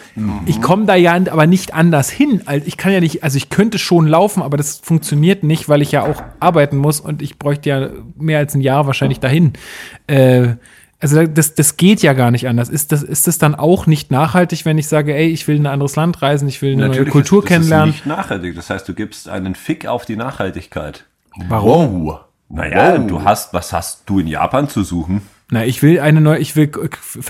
[0.47, 2.41] Ich komme da ja aber nicht anders hin.
[2.47, 5.83] Also ich kann ja nicht, also ich könnte schon laufen, aber das funktioniert nicht, weil
[5.83, 9.53] ich ja auch arbeiten muss und ich bräuchte ja mehr als ein Jahr wahrscheinlich dahin.
[10.07, 10.55] Äh,
[11.01, 12.69] also das, das geht ja gar nicht anders.
[12.69, 15.67] Ist das, ist das dann auch nicht nachhaltig, wenn ich sage, ey, ich will in
[15.67, 17.89] ein anderes Land reisen, ich will eine neue Natürlich Kultur ist, das kennenlernen?
[17.91, 18.55] ist nicht nachhaltig.
[18.55, 21.05] Das heißt, du gibst einen Fick auf die Nachhaltigkeit.
[21.49, 22.05] Warum?
[22.07, 22.21] Wow.
[22.49, 23.07] Naja, Wow.
[23.07, 25.23] du hast, was hast du in Japan zu suchen?
[25.51, 26.71] Na, ich will eine neue, ich will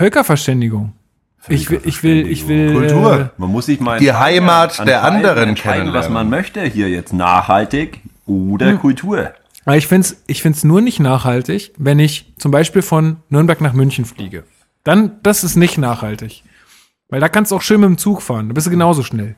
[0.04, 0.92] Völkerverständigung.
[1.48, 2.72] Ich will, ich will, ich will.
[2.74, 3.20] Kultur.
[3.20, 6.12] Äh, Man muss sich mal Die Heimat der anderen entscheiden, was kennenlernen.
[6.12, 8.78] man möchte hier jetzt nachhaltig oder Hm.
[8.80, 9.30] Kultur.
[9.64, 13.60] Aber ich finde es ich find's nur nicht nachhaltig, wenn ich zum Beispiel von Nürnberg
[13.60, 14.44] nach München fliege.
[14.84, 16.42] Dann, das ist nicht nachhaltig.
[17.08, 18.48] Weil da kannst du auch schön mit dem Zug fahren.
[18.48, 19.36] Da bist du genauso schnell.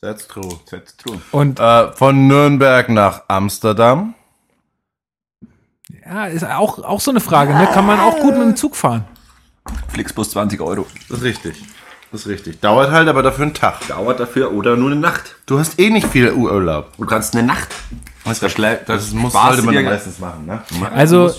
[0.00, 0.58] That's true.
[0.70, 1.20] That's true.
[1.32, 4.14] Und Äh, von Nürnberg nach Amsterdam.
[6.06, 7.68] ja, ist auch, auch so eine Frage, ne?
[7.74, 9.04] Kann man auch gut mit dem Zug fahren.
[9.88, 10.86] Flixbus 20 Euro.
[11.08, 11.62] Das ist richtig.
[12.12, 12.60] Das ist richtig.
[12.60, 13.86] Dauert halt aber dafür einen Tag.
[13.88, 15.36] Dauert dafür oder nur eine Nacht.
[15.46, 16.96] Du hast eh nicht viel Urlaub.
[16.96, 17.68] Du kannst eine Nacht.
[18.24, 20.60] Das, schlägt- das muss sollte man meistens machen, ne?
[20.94, 21.30] Also,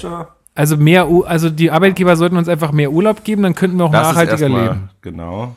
[0.55, 3.85] also mehr, U- also die Arbeitgeber sollten uns einfach mehr Urlaub geben, dann könnten wir
[3.85, 4.89] auch Das nachhaltiger ist erstmal- leben.
[5.01, 5.55] Genau.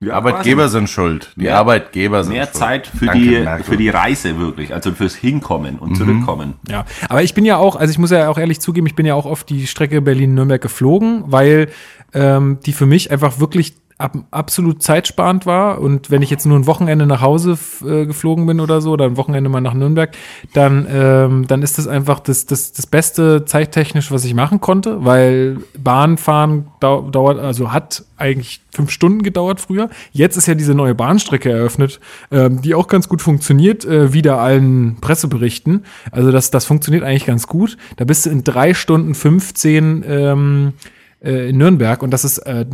[0.00, 1.32] Die Ja, Arbeitgeber sind schuld.
[1.36, 2.54] Die Mehr- Arbeitgeber sind Mehr schuld.
[2.54, 3.64] Zeit für Danke, die, Merkel.
[3.64, 6.54] für die Reise wirklich, also fürs Hinkommen und Zurückkommen.
[6.68, 9.06] Ja, aber ich bin ja auch, also ich muss ja auch ehrlich zugeben, ich bin
[9.06, 11.70] ja auch auf die Strecke Berlin-Nürnberg geflogen, weil
[12.14, 15.80] ähm, die für mich einfach wirklich ab, absolut zeitsparend war.
[15.80, 19.04] Und wenn ich jetzt nur ein Wochenende nach Hause äh, geflogen bin oder so, oder
[19.04, 20.10] ein Wochenende mal nach Nürnberg,
[20.54, 25.04] dann, ähm, dann ist das einfach das, das, das Beste zeittechnisch, was ich machen konnte,
[25.04, 29.90] weil Bahnfahren dau dauert, also hat eigentlich fünf Stunden gedauert früher.
[30.12, 34.38] Jetzt ist ja diese neue Bahnstrecke eröffnet, ähm, die auch ganz gut funktioniert, äh, wieder
[34.38, 35.84] allen Presseberichten.
[36.12, 37.76] Also das, das funktioniert eigentlich ganz gut.
[37.96, 40.72] Da bist du in drei Stunden 15 ähm,
[41.20, 42.64] äh, in Nürnberg und das ist äh,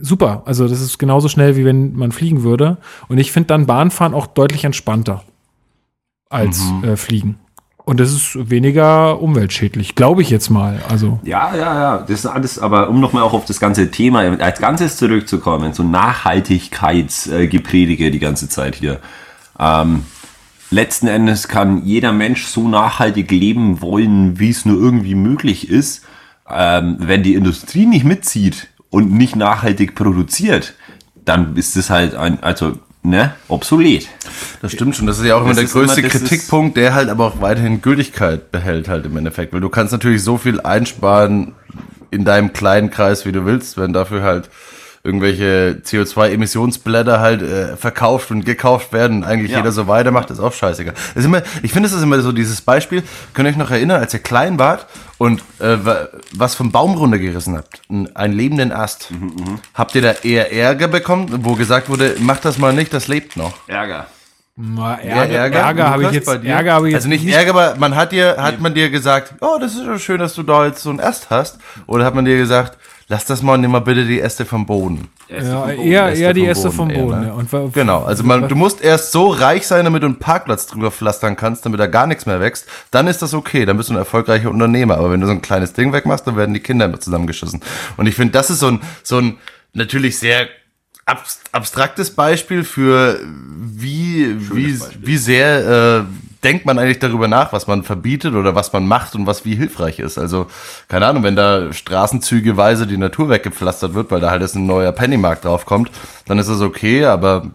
[0.00, 0.42] super.
[0.46, 2.76] Also das ist genauso schnell, wie wenn man fliegen würde.
[3.08, 5.22] Und ich finde dann Bahnfahren auch deutlich entspannter
[6.28, 7.38] als äh, Fliegen.
[7.84, 10.80] Und das ist weniger umweltschädlich, glaube ich jetzt mal.
[10.88, 14.20] Also Ja, ja, ja, das ist alles, aber um nochmal auch auf das ganze Thema
[14.40, 19.00] als Ganzes zurückzukommen, so Nachhaltigkeitsgepredige die ganze Zeit hier.
[19.58, 20.04] Ähm,
[20.70, 26.04] letzten Endes kann jeder Mensch so nachhaltig leben wollen, wie es nur irgendwie möglich ist.
[26.50, 30.74] ähm, wenn die Industrie nicht mitzieht und nicht nachhaltig produziert,
[31.24, 34.08] dann ist es halt ein, also, ne, obsolet.
[34.62, 35.06] Das stimmt schon.
[35.06, 37.40] Das ist ja auch immer Das der immer- größte ist- Kritikpunkt, der halt aber auch
[37.40, 39.52] weiterhin Gültigkeit behält halt im Endeffekt.
[39.52, 41.54] Weil du kannst natürlich so viel einsparen
[42.10, 44.50] in deinem kleinen Kreis, wie du willst, wenn dafür halt
[45.02, 49.58] irgendwelche CO2-Emissionsblätter halt äh, verkauft und gekauft werden und eigentlich Ja.
[49.58, 50.94] jeder so weitermacht, ist auch scheißegal.
[50.94, 53.02] Das ist immer, ich finde, es ist immer so dieses Beispiel,
[53.34, 54.86] könnt ihr euch noch erinnern, als ihr klein wart
[55.18, 59.08] und äh, wa- was vom Baum runtergerissen habt, einen, lebenden Ast,
[59.74, 63.36] habt ihr da eher Ärger bekommen, wo gesagt wurde, mach das mal nicht, das lebt
[63.36, 63.54] noch?
[63.68, 64.06] Ärger.
[64.56, 66.26] Na, Ja, Ärger, Ärger, habe ich jetzt.
[66.26, 66.50] bei dir?
[66.50, 69.34] Ärger habe ich also jetzt nicht, Ärger, aber man hat dir, hat man dir gesagt,
[69.40, 71.58] oh, das ist ja schön, dass du da jetzt so einen Ast hast.
[71.86, 72.76] Oder hat man dir gesagt,
[73.10, 75.08] lass das mal, nimm mal bitte die Äste vom Boden.
[75.28, 77.24] Ja, eher, Äste eher die vom Äste vom Boden, Boden.
[77.24, 77.48] eher, ne?
[77.52, 77.68] ja.
[77.74, 81.36] Genau, also man, du musst erst so reich sein, damit du einen Parkplatz drüber pflastern
[81.36, 82.66] kannst, damit da gar nichts mehr wächst.
[82.90, 84.96] Dann ist das okay, dann bist du ein erfolgreicher Unternehmer.
[84.96, 87.60] Aber wenn du so ein kleines Ding wegmachst, dann werden die Kinder immer zusammengeschissen.
[87.96, 89.36] Und ich finde, das ist so ein, so ein
[89.74, 90.48] natürlich sehr
[91.04, 95.06] abs- abstraktes Beispiel für wie, wie, Beispiel.
[95.06, 99.14] wie sehr äh, denkt man eigentlich darüber nach, was man verbietet oder was man macht
[99.14, 100.18] und was wie hilfreich ist.
[100.18, 100.46] Also,
[100.88, 104.92] keine Ahnung, wenn da straßenzügeweise die Natur weggepflastert wird, weil da halt jetzt ein neuer
[104.92, 105.90] Pennymarkt draufkommt,
[106.26, 107.50] dann ist das okay, aber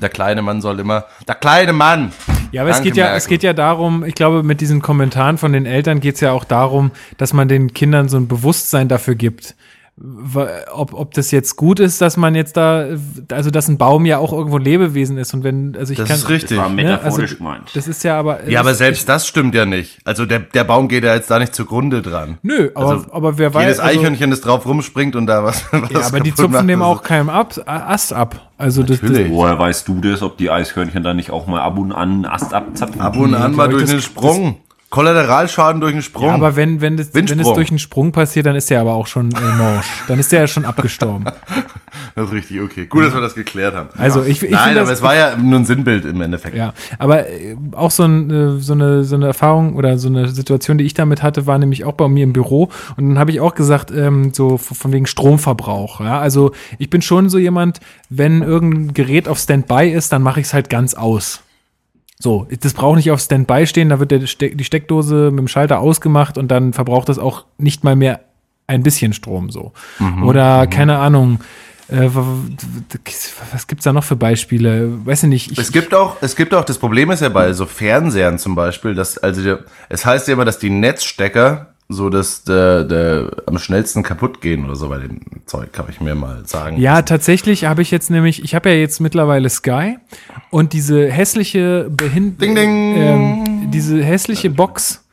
[0.00, 2.12] der kleine Mann soll immer, der kleine Mann!
[2.52, 3.18] Ja, aber es geht ja, Merkel.
[3.18, 6.32] es geht ja darum, ich glaube, mit diesen Kommentaren von den Eltern geht es ja
[6.32, 9.54] auch darum, dass man den Kindern so ein Bewusstsein dafür gibt.
[10.74, 12.86] Ob, ob das jetzt gut ist, dass man jetzt da,
[13.30, 16.08] also dass ein Baum ja auch irgendwo ein Lebewesen ist und wenn, also ich Das
[16.08, 16.16] kann.
[16.16, 16.58] ist richtig.
[16.58, 17.70] War Ne, also, metaphorisch gemeint.
[17.74, 18.48] das ist ja aber.
[18.48, 19.98] Ja, aber selbst das stimmt ja nicht.
[20.04, 22.38] Also der, der Baum geht ja jetzt da nicht zugrunde dran.
[22.42, 23.62] Nö, aber, Also, aber wer weiß.
[23.62, 25.64] Jedes also, Eichhörnchen, das drauf rumspringt und da was.
[25.70, 28.50] was ja, aber die zupfen macht, dem das auch keinem ab, Ast ab.
[28.58, 29.10] Also das, das.
[29.28, 32.26] Woher weißt du das, ob die Eichhörnchen dann nicht auch mal ab und an einen
[32.26, 33.00] Ast abzapfen?
[33.00, 34.56] Ab und an Ja, mal durch das- einen Sprung.
[34.92, 36.26] Kollateralschaden durch einen Sprung.
[36.26, 38.92] Ja, aber wenn, wenn, das, wenn das durch einen Sprung passiert, dann ist der aber
[38.92, 39.86] auch schon äh, morsch.
[40.06, 41.24] Dann ist der ja schon abgestorben.
[42.14, 42.84] das ist richtig, okay.
[42.84, 43.88] Gut, dass wir das geklärt haben.
[43.96, 46.54] Also ich, ich Nein, aber das, es war ja nur ein Sinnbild im Endeffekt.
[46.54, 50.28] Ja, aber äh, auch so, ein, äh, so, eine, so eine Erfahrung oder so eine
[50.28, 52.68] Situation, die ich damit hatte, war nämlich auch bei mir im Büro.
[52.98, 56.00] Und dann habe ich auch gesagt, ähm, so von wegen Stromverbrauch.
[56.00, 56.20] Ja?
[56.20, 60.48] Also ich bin schon so jemand, wenn irgendein Gerät auf Standby ist, dann mache ich
[60.48, 61.40] es halt ganz aus.
[62.22, 65.48] So, das braucht nicht auf Standby stehen, da wird der Ste die Steckdose mit dem
[65.48, 68.20] Schalter ausgemacht und dann verbraucht das auch nicht mal mehr
[68.68, 69.72] ein bisschen Strom so.
[70.22, 71.40] Oder keine Ahnung,
[71.88, 72.08] äh,
[73.50, 75.04] was gibt's da noch für Beispiele?
[75.04, 75.50] Weiß ich nicht.
[75.50, 78.54] Ich, Es gibt auch, es gibt auch, das Problem ist ja bei so Fernsehern zum
[78.54, 79.58] Beispiel, dass, also,
[79.88, 84.64] es heißt ja immer, dass die Netzstecker so, dass der, der am schnellsten kaputt gehen
[84.64, 86.78] oder so bei dem Zeug, kann ich mir mal sagen.
[86.78, 89.98] Ja, tatsächlich habe ich jetzt nämlich, ich habe ja jetzt mittlerweile Sky
[90.50, 92.94] und diese hässliche Behin Ding, ding.
[92.96, 95.04] Ähm, diese hässliche Box,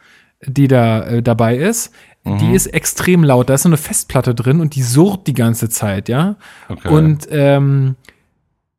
[0.46, 1.92] die da äh, dabei ist,
[2.26, 2.38] Mhm.
[2.40, 3.50] die ist extrem laut.
[3.50, 6.36] Da ist so eine Festplatte drin und die surrt die ganze Zeit, ja.
[6.68, 6.90] Okay.
[6.90, 7.96] Und ähm,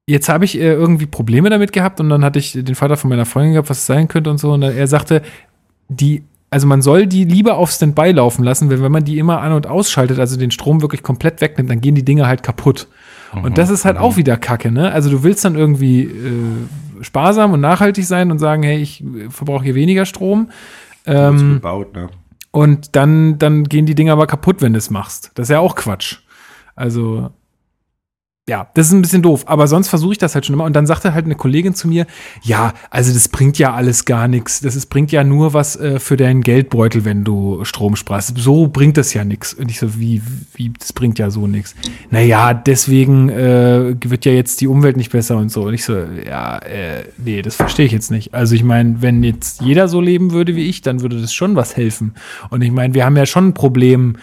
[0.07, 3.09] jetzt habe ich äh, irgendwie Probleme damit gehabt und dann hatte ich den Vater von
[3.11, 4.53] meiner Freundin gehabt, was es sein könnte und so.
[4.53, 5.23] Und er sagte,
[5.89, 9.41] die, also man soll die lieber auf Standby laufen lassen, weil wenn man die immer
[9.41, 12.89] an- und ausschaltet, also den Strom wirklich komplett wegnimmt, dann gehen die Dinge halt kaputt.
[13.33, 14.91] Und das ist halt auch wieder Kacke, ne?
[14.91, 19.31] Also du willst dann irgendwie äh, sparsam und nachhaltig sein und sagen, hey, ich äh,
[19.31, 20.51] verbrauche hier weniger Strom.
[21.07, 22.09] Ähm, gebaut, ne?
[22.51, 25.31] und dann, dann gehen die Dinger aber kaputt, wenn du es machst.
[25.35, 26.19] Das ist ja auch Quatsch.
[26.75, 27.31] Also,
[28.51, 29.45] ja, das ist ein bisschen doof.
[29.47, 30.65] Aber sonst versuche ich das halt schon immer.
[30.65, 32.05] Und dann sagte halt eine Kollegin zu mir,
[32.43, 34.61] ja, also das bringt ja alles gar nichts.
[34.61, 38.37] Das ist, bringt ja nur was äh, für deinen Geldbeutel, wenn du Strom sparst.
[38.37, 39.55] So bringt das ja nichts.
[39.55, 40.21] Und ich so, wie,
[40.55, 41.77] wie, das bringt ja so nichts.
[42.11, 45.63] Naja, deswegen äh, wird ja jetzt die Umwelt nicht besser und so.
[45.63, 48.35] Und ich so, ja, äh, nee, das verstehe ich jetzt nicht.
[48.35, 51.55] Also ich meine, wenn jetzt jeder so leben würde wie ich, dann würde das schon
[51.55, 52.15] was helfen.
[52.49, 54.17] Und ich meine, wir haben ja schon ein Problem,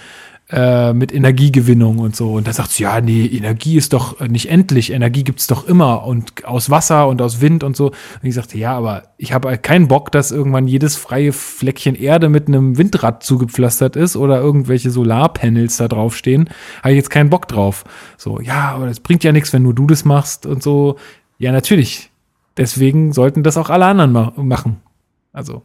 [0.50, 2.34] äh, mit Energiegewinnung und so.
[2.34, 6.06] Und da sagt sie, ja, nee, Energie ist doch nicht endlich, Energie gibt's doch immer
[6.06, 7.88] und aus Wasser und aus Wind und so.
[7.88, 11.96] Und ich sagte, ja, aber ich habe halt keinen Bock, dass irgendwann jedes freie Fleckchen
[11.96, 16.50] Erde mit einem Windrad zugepflastert ist oder irgendwelche Solarpanels da draufstehen.
[16.80, 17.84] Habe ich jetzt keinen Bock drauf.
[18.18, 20.96] So, ja, aber das bringt ja nichts, wenn nur du das machst und so.
[21.40, 22.10] Ja, natürlich.
[22.56, 24.78] Deswegen sollten das auch alle anderen ma machen.
[25.32, 25.62] Also,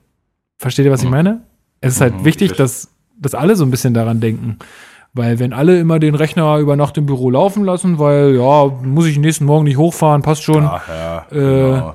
[0.58, 1.42] versteht ihr, was ich meine?
[1.80, 4.58] Es ist halt wichtig, dass, dass alle so ein bisschen daran denken.
[5.14, 9.06] Weil wenn alle immer den Rechner über Nacht im Büro laufen lassen, weil ja, muss
[9.06, 10.64] ich nächsten Morgen nicht hochfahren, passt schon.
[10.64, 11.34] Ach ja, Äh,
[11.74, 11.94] genau.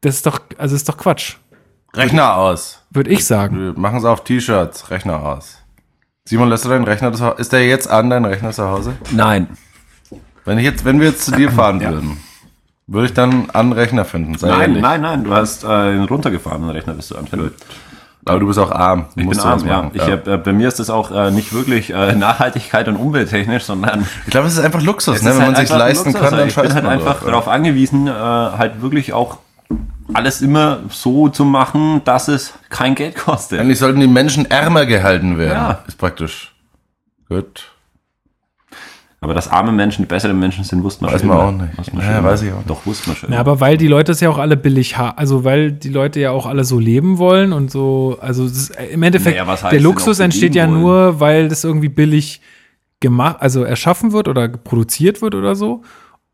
[0.00, 1.36] Das ist doch, also ist doch Quatsch,
[1.94, 2.82] Rechner aus.
[2.90, 3.58] würde ich sagen.
[3.58, 4.90] Wir machen es auf T-Shirts.
[4.90, 5.58] Rechner aus.
[6.28, 7.36] Simon, lässt du deinen Rechner zu Hause?
[7.40, 8.94] Ist der jetzt an, dein Rechner zu Hause?
[9.12, 9.48] Nein.
[10.44, 12.16] Wenn ich jetzt, wenn wir jetzt zu dir fahren würden,
[12.86, 14.36] würde ich dann einen Rechner finden.
[14.38, 14.82] Sei Nein, ehrlich.
[14.82, 17.52] nein, nein, du hast einen runtergefahrenen Rechner, bist du anfällig.
[18.28, 19.06] Aber du bist auch arm.
[19.14, 19.90] Du Ich musst bin arm, ja.
[19.94, 23.62] Ich hab, äh, bei mir ist das auch äh, nicht wirklich äh, Nachhaltigkeit und umwelttechnisch,
[23.62, 25.30] sondern Ich glaube, es ist einfach Luxus, ne?
[25.30, 26.28] wenn halt man sich leisten Luxus.
[26.28, 27.24] kann, dann Ich bin halt einfach drauf.
[27.28, 29.38] darauf angewiesen, äh, halt wirklich auch
[30.12, 33.60] alles immer so zu machen, dass es kein Geld kostet.
[33.60, 35.52] Eigentlich sollten die Menschen ärmer gehalten werden.
[35.52, 35.78] Ja.
[35.86, 36.52] Ist praktisch.
[37.28, 37.70] Gut.
[39.26, 41.64] Aber dass arme Menschen die besseren Menschen sind, wusste man Weiß schon man immer.
[41.64, 41.92] auch nicht.
[41.94, 42.70] Man Ja, weiß ich auch nicht.
[42.70, 43.32] Doch, wusste man schon.
[43.32, 46.20] Ja, aber weil die Leute es ja auch alle billig haben, also weil die Leute
[46.20, 49.72] ja auch alle so leben wollen und so, also ist, im Endeffekt, Naja, was heißt
[49.72, 50.80] der Luxus entsteht ja wollen?
[50.80, 52.40] nur, weil das irgendwie billig
[53.00, 55.82] gemacht, also erschaffen wird oder produziert wird oder so.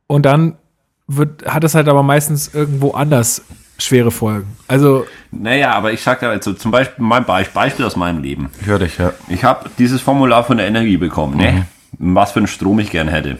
[0.07, 0.57] Und dann
[1.09, 3.43] wird, hat es halt aber meistens irgendwo anders
[3.79, 4.49] schwere Folgen.
[4.69, 8.51] Also, naja, aber ich sag da also zum Beispiel mein Beispiel, Beispiel aus meinem Leben.
[8.61, 9.15] Ich höre dich, ja.
[9.29, 11.67] Ich habe dieses Formular von der Energie bekommen, ne?
[12.03, 13.39] Was für einen Strom ich gern hätte.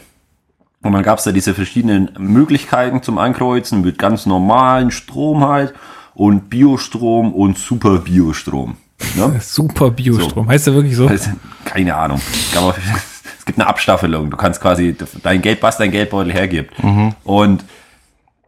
[0.81, 5.73] Und dann gab es da diese verschiedenen Möglichkeiten zum Ankreuzen mit ganz normalen Strom halt
[6.13, 8.77] und Biostrom und Super Biostrom.
[9.15, 9.37] Ne?
[9.41, 10.47] super Biostrom.
[10.47, 11.07] Heißt der wirklich so?
[11.07, 11.31] Also,
[11.65, 12.21] keine Ahnung.
[13.39, 14.29] Es gibt eine Abstaffelung.
[14.29, 16.79] Du kannst quasi dein Geld, was dein Geldbeutel hergibt.
[17.25, 17.65] Und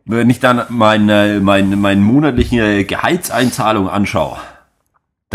[0.06, 4.38] wenn ich dann meine, meine, meine monatliche Gehaltseinzahlung anschaue,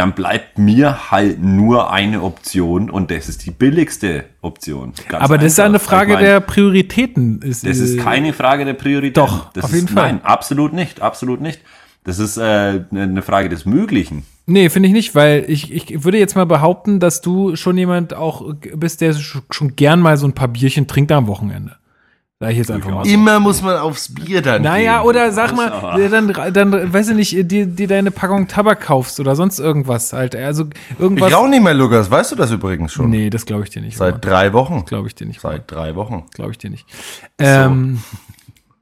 [0.01, 4.95] dann bleibt mir halt nur eine Option und das ist die billigste Option.
[5.13, 5.79] Aber das ist ja eine.
[5.79, 7.43] Frage Ich mein, der Prioritäten.
[7.43, 9.19] Ist, Das ist äh, keine Frage der Priorität.
[9.19, 10.13] Doch, das auf ist, jeden Fall.
[10.15, 11.61] Nein, absolut nicht, absolut nicht.
[12.05, 14.25] Das ist äh, eine Frage des Möglichen.
[14.47, 18.15] Nee, finde ich nicht, weil ich, ich würde jetzt mal behaupten, dass du schon jemand
[18.15, 21.77] auch bist, der sch- schon gern mal so ein paar Bierchen trinkt am Wochenende.
[22.42, 23.05] Sag ich jetzt einfach mal.
[23.05, 23.11] so.
[23.11, 25.09] Immer muss man aufs Bier dann Naja, gehen.
[25.09, 29.37] oder sag mal, dann, dann, weiß ich nicht, dir, dir deine Packung Tabak kaufst oder
[29.37, 30.35] sonst irgendwas halt.
[30.35, 30.64] Also
[30.98, 31.29] irgendwas.
[31.29, 32.11] Ich rauche nicht mehr, Lukas.
[32.11, 33.11] Weißt du das übrigens schon?
[33.11, 33.98] nee, das glaube ich dir nicht.
[33.98, 34.87] Seit drei Wochen.
[34.87, 35.42] Glaube ich dir nicht.
[35.42, 36.24] Seit drei Wochen.
[36.33, 36.87] Glaube ich dir nicht.
[37.38, 38.00] Ähm,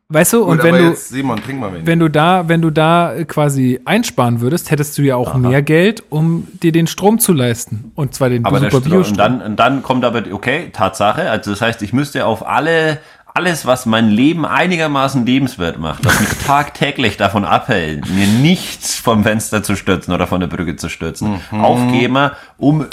[0.08, 0.90] weißt du, und Gut, wenn aber du.
[0.90, 5.02] jetzt, Simon, mal wenn du da, wenn du da äh, quasi einsparen würdest, hättest du
[5.02, 7.90] ja auch mehr Geld, um dir den Strom zu leisten.
[7.96, 9.12] Und zwar den Aber der super Strom, Biostrom.
[9.14, 12.98] und dann, und dann kommt aber, okay, Tatsache, also das heißt, ich müsste auf alle,
[13.34, 19.22] alles, was mein Leben einigermaßen lebenswert macht, was mich tagtäglich davon abhält, mir nichts vom
[19.22, 22.86] Fenster zu stürzen oder von der Brücke zu stürzen, aufgeben, um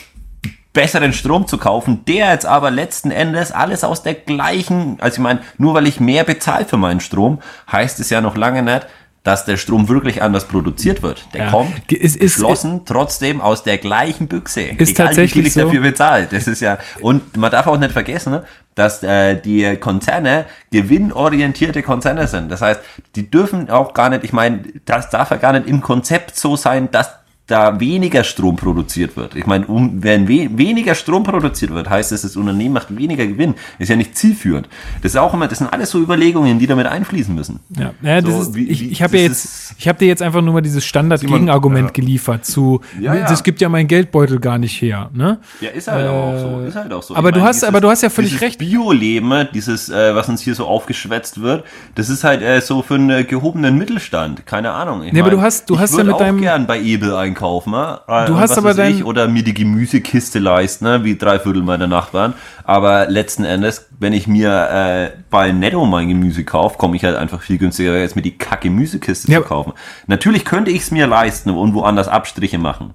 [0.73, 5.21] besseren Strom zu kaufen, der jetzt aber letzten Endes alles aus der gleichen, also ich
[5.23, 7.39] meine, nur weil ich mehr bezahle für meinen Strom,
[7.71, 8.85] heißt es ja noch lange nicht,
[9.23, 11.25] dass der Strom wirklich anders produziert wird.
[11.33, 11.49] Der Ja.
[11.51, 14.61] kommt Es ist- geschlossen trotzdem aus der gleichen Büchse.
[14.63, 15.61] Ist Egal, tatsächlich wie viel ich so.
[15.61, 16.27] dafür bezahle.
[16.29, 18.43] Das ist ja, und man darf auch nicht vergessen, ne,
[18.75, 22.51] dass äh, die Konzerne gewinnorientierte Konzerne sind.
[22.51, 22.81] Das heißt,
[23.15, 26.55] die dürfen auch gar nicht, ich meine, das darf ja gar nicht im Konzept so
[26.55, 27.11] sein, dass
[27.47, 29.35] da weniger Strom produziert wird.
[29.35, 33.27] Ich meine, um, wenn we weniger Strom produziert wird, heißt es, das Unternehmen macht weniger
[33.27, 33.53] Gewinn.
[33.77, 34.67] Ist ja nicht zielführend.
[35.03, 37.59] Das ist auch immer, das sind alles so Überlegungen, die damit einfließen müssen.
[37.77, 39.99] Ja, ja das So, ist, wie- ich, wie- ich habe ja das jetzt, ich habe
[39.99, 43.27] dir jetzt einfach nur mal dieses Standard-Gegenargument geliefert zu, Ja, ja.
[43.27, 45.37] das gibt ja mein Geldbeutel gar nicht her, ne?
[45.61, 46.61] Ja, ist halt aber auch so.
[46.67, 47.15] Ist halt auch so.
[47.15, 48.57] aber du hast- aber du hast ja völlig dieses recht.
[48.59, 52.95] Bio-Leben, dieses, äh, was uns hier so aufgeschwätzt wird, das ist halt äh, so für
[52.95, 54.45] einen äh, gehobenen Mittelstand.
[54.47, 55.03] Keine Ahnung.
[55.03, 57.13] Ich Nee, aber du hast- du ich hast ja mit auch deinem- gern bei Ebel
[57.35, 57.99] einkaufen, ne?
[58.27, 61.03] Du hast aber dein- ich, oder mir die Gemüsekiste leisten, ne?
[61.03, 62.33] wie drei Viertel meiner Nachbarn.
[62.63, 67.15] Aber letzten Endes, wenn ich mir äh, bei Netto mein Gemüse kaufe, komme ich halt
[67.17, 69.73] einfach viel günstiger, als mir die Kack-Gemüsekiste Ja, zu kaufen.
[70.07, 72.93] Natürlich könnte ich es mir leisten und woanders Abstriche machen.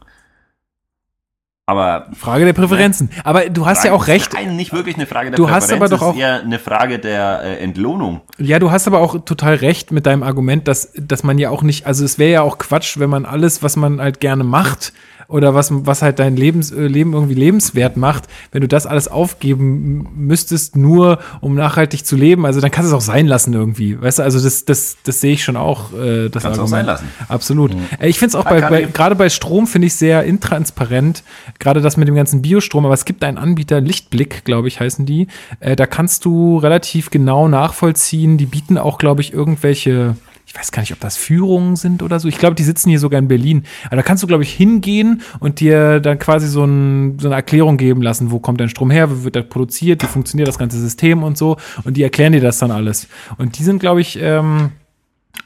[1.71, 3.11] Aber Frage der Präferenzen.
[3.23, 4.33] Aber du hast ja auch recht.
[4.35, 6.99] Nein, nicht wirklich eine Frage der Du hast aber doch auch- ist eher eine Frage
[6.99, 8.23] der äh, Entlohnung.
[8.39, 11.63] Ja, du hast aber auch total recht mit deinem Argument, dass, dass man ja auch
[11.63, 14.93] nicht, also es wäre ja auch Quatsch, wenn man alles, was man halt gerne macht
[15.31, 19.09] oder was, was halt dein Lebens, äh, Leben irgendwie lebenswert macht, wenn du das alles
[19.09, 23.55] aufgeben müsstest, nur um nachhaltig zu leben, also dann kannst du es auch sein lassen
[23.55, 24.01] irgendwie.
[24.01, 26.67] Weißt du, also das, das, das sehe ich schon auch, äh, das Kannst du auch
[26.69, 27.07] sein lassen.
[27.29, 27.73] Absolut.
[27.99, 30.25] Äh, Ich finde es auch bei, kann bei ich- gerade bei Strom finde ich sehr
[30.25, 31.23] intransparent,
[31.59, 35.07] gerade das mit dem ganzen Biostrom, aber es gibt einen Anbieter, Lichtblick, glaube ich, heißen
[35.07, 35.29] die.
[35.61, 38.37] Äh, da kannst du relativ genau nachvollziehen.
[38.37, 40.17] Die bieten auch, glaube ich, irgendwelche,
[40.51, 42.27] ich weiß gar nicht, ob das Führungen sind oder so.
[42.27, 43.63] Ich glaube, die sitzen hier sogar in Berlin.
[43.87, 47.37] Aber da kannst du, glaube ich, hingehen und dir dann quasi so, ein, so eine
[47.37, 50.59] Erklärung geben lassen, wo kommt dein Strom her, wie wird der produziert, wie funktioniert das
[50.59, 51.57] ganze System und so.
[51.85, 53.07] Und die erklären dir das dann alles.
[53.39, 54.73] Und die sind, glaube ich, ähm,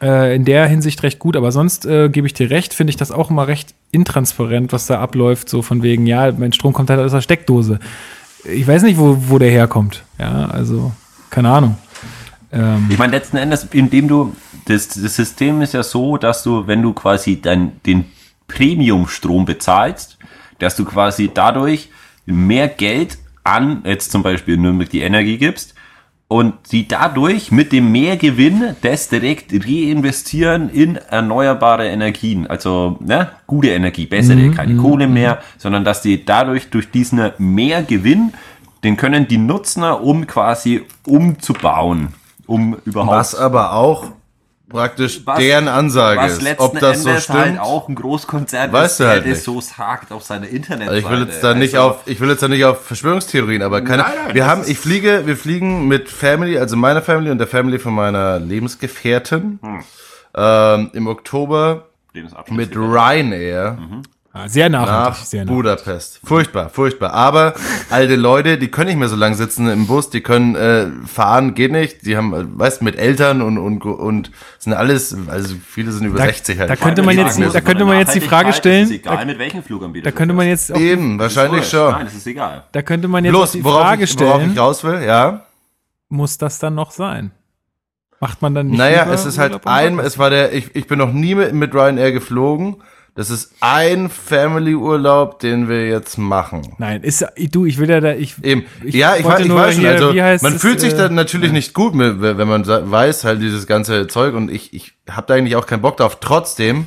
[0.01, 2.97] äh, in der Hinsicht recht gut, aber sonst äh, gebe ich dir recht, finde ich
[2.97, 6.89] das auch immer recht intransparent, was da abläuft, so von wegen, ja, mein Strom kommt
[6.89, 7.79] halt aus der Steckdose.
[8.45, 10.03] Ich weiß nicht, wo, wo der herkommt.
[10.19, 10.93] Ja, also,
[11.29, 11.77] keine Ahnung.
[12.55, 14.35] Ähm, Ich meine, letzten Endes, indem du,
[14.67, 18.07] das, das System ist ja so, dass du, wenn du quasi dein, den
[18.49, 20.19] Premium-Strom bezahlst,
[20.59, 21.91] dass du quasi dadurch
[22.27, 25.75] mehr Geld an, jetzt zum Beispiel Nürnberg die Energie gibst,
[26.27, 32.47] und die dadurch mit dem Mehrgewinn das direkt reinvestieren in erneuerbare Energien.
[32.47, 37.31] Also ne, gute Energie, bessere, Mhm, keine Kohle mehr, sondern dass die dadurch durch diesen
[37.39, 38.33] Mehrgewinn,
[38.83, 42.15] den können die nutzen, um quasi umzubauen,
[42.47, 44.13] um überhaupt Was aber auch
[44.69, 46.59] praktisch was- deren Ansage was ist.
[46.59, 47.39] Ob das so Endes stimmt.
[47.39, 49.39] halt auch ein Großkonzern Weißt ist, du halt der nicht.
[49.39, 50.91] das so sagt auf seiner Internetseite.
[50.91, 53.63] Also ich will jetzt da nicht Also, auf, ich will jetzt da nicht auf Verschwörungstheorien,
[53.63, 57.03] aber keine, Nein, nein, wir haben, ist- ich fliege, wir fliegen mit Family, also meiner
[57.03, 59.85] Family und der Family von meiner Lebensgefährtin, Hm.
[60.37, 61.87] ähm, im Oktober
[62.51, 64.03] mit Ryanair Ah,
[64.47, 65.55] Sehr nach nachhaltig, sehr nachhaltig.
[65.63, 66.21] Budapest.
[66.25, 67.13] Furchtbar, furchtbar.
[67.13, 67.55] Aber
[67.89, 71.55] alte Leute, die können nicht mehr so lange sitzen im Bus, die können äh, fahren,
[71.55, 72.05] geht nicht.
[72.05, 76.07] Die haben, äh, weißt du, mit Eltern und und und sind alles, also viele sind
[76.07, 76.69] über Da- 60 halt.
[76.69, 79.63] da könnte man jetzt- da könnte man jetzt die Frage stellen- Ist egal, mit welchem
[79.63, 80.11] Fluganbieter.
[80.11, 81.93] Da könnte man jetzt auch, Eben, wahrscheinlich schon.
[81.93, 82.65] Nein, das ist egal.
[82.73, 85.03] da könnte man jetzt auch Bloß, die worauf Frage ich, worauf stellen, ich raus will,
[85.07, 85.45] ja.
[86.09, 87.31] muss das dann noch sein?
[88.19, 90.99] Macht man dann nicht Naja, es ist halt ein, es war der, ich, ich bin
[90.99, 92.77] noch nie mit, mit Ryanair geflogen.
[93.17, 96.75] Das ist ein Family-Urlaub, den wir jetzt machen.
[96.79, 98.65] Nein, ist du, ich will ja da, ich, Eben.
[98.83, 99.87] Ich ja, ich, ich weiß schon.
[99.87, 103.41] Also, man es, fühlt sich äh, dann natürlich nicht gut, mit, wenn man weiß halt
[103.41, 106.19] dieses ganze Zeug und ich, ich habe da eigentlich auch keinen Bock drauf.
[106.21, 106.87] Trotzdem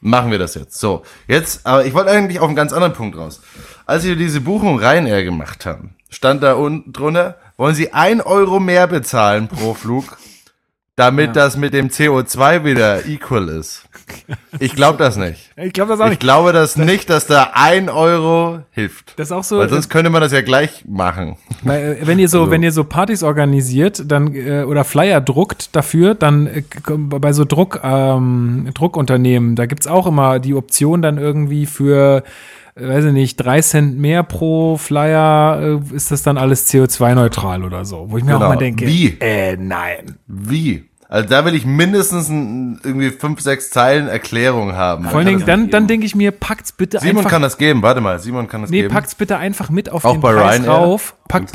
[0.00, 0.80] machen wir das jetzt.
[0.80, 3.42] So, jetzt, aber ich wollte eigentlich auf einen ganz anderen Punkt raus.
[3.84, 8.60] Als wir diese Buchung Ryanair gemacht haben, stand da unten drunter, wollen Sie ein Euro
[8.60, 10.16] mehr bezahlen pro Flug,
[10.96, 13.82] damit das mit dem CO2 wieder equal ist.
[14.60, 15.50] Ich glaube das nicht.
[15.56, 16.20] ich glaube das auch Ich nicht.
[16.20, 19.12] glaube das nicht, dass da ein Euro hilft.
[19.18, 21.36] Das ist auch so, Weil sonst könnte man das ja gleich machen.
[21.62, 25.20] Weil, äh, wenn ihr so, Also- wenn ihr so Partys organisiert, dann äh, oder Flyer
[25.20, 26.62] druckt dafür, dann äh,
[26.96, 32.22] bei so Druck, ähm, Druckunternehmen, da gibt's auch immer die Option dann irgendwie für,
[32.74, 37.64] äh, weiß ich nicht, drei Cent mehr pro Flyer, äh, ist das dann alles CO2-neutral
[37.64, 38.06] oder so.
[38.08, 38.44] Wo ich mir Genau.
[38.46, 39.16] auch mal denke, Wie?
[39.20, 40.16] äh, nein.
[40.26, 40.84] Wie?
[41.08, 45.04] Also da will ich mindestens ein, irgendwie fünf, sechs Zeilen Erklärung haben.
[45.04, 47.30] Vor allen Dingen, dann, dann denke ich mir, packt's bitte Simon einfach.
[47.30, 48.92] kann das geben, warte mal, Simon kann das Nee, geben.
[48.94, 50.70] packt's bitte einfach mit auf Auch den bei Preis Ryanair?
[50.70, 51.14] rauf.
[51.28, 51.52] Packt,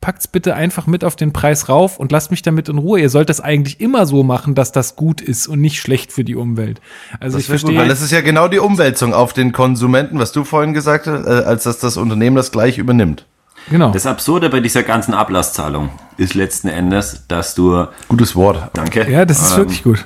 [0.00, 3.00] packt's bitte einfach mit auf den Preis rauf und lasst mich damit in Ruhe.
[3.00, 6.24] Ihr sollt das eigentlich immer so machen, dass das gut ist und nicht schlecht für
[6.24, 6.80] die Umwelt.
[7.20, 7.80] Also ich das gut, verstehe.
[7.80, 11.26] weil das ist ja genau die Umwälzung auf den Konsumenten, was du vorhin gesagt hast,
[11.26, 13.26] äh, als dass das Unternehmen das gleich übernimmt.
[13.70, 13.90] Genau.
[13.90, 18.70] Das Absurde bei dieser ganzen Ablasszahlung ist letzten Endes, dass du, Gutes Wort.
[18.74, 20.04] danke, ja, das ist ähm, wirklich gut.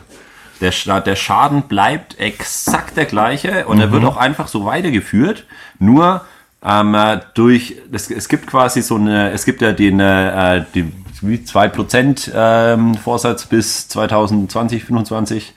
[0.61, 3.93] Der, der Schaden bleibt exakt der gleiche und er Mhm.
[3.93, 5.45] wird auch einfach so weitergeführt.
[5.79, 6.23] Nur
[6.65, 10.91] ähm, äh, durch, es, es gibt quasi so eine, es gibt ja den, äh, die,
[11.21, 15.55] wie 2% ähm, Vorsatz bis 2020, 2025,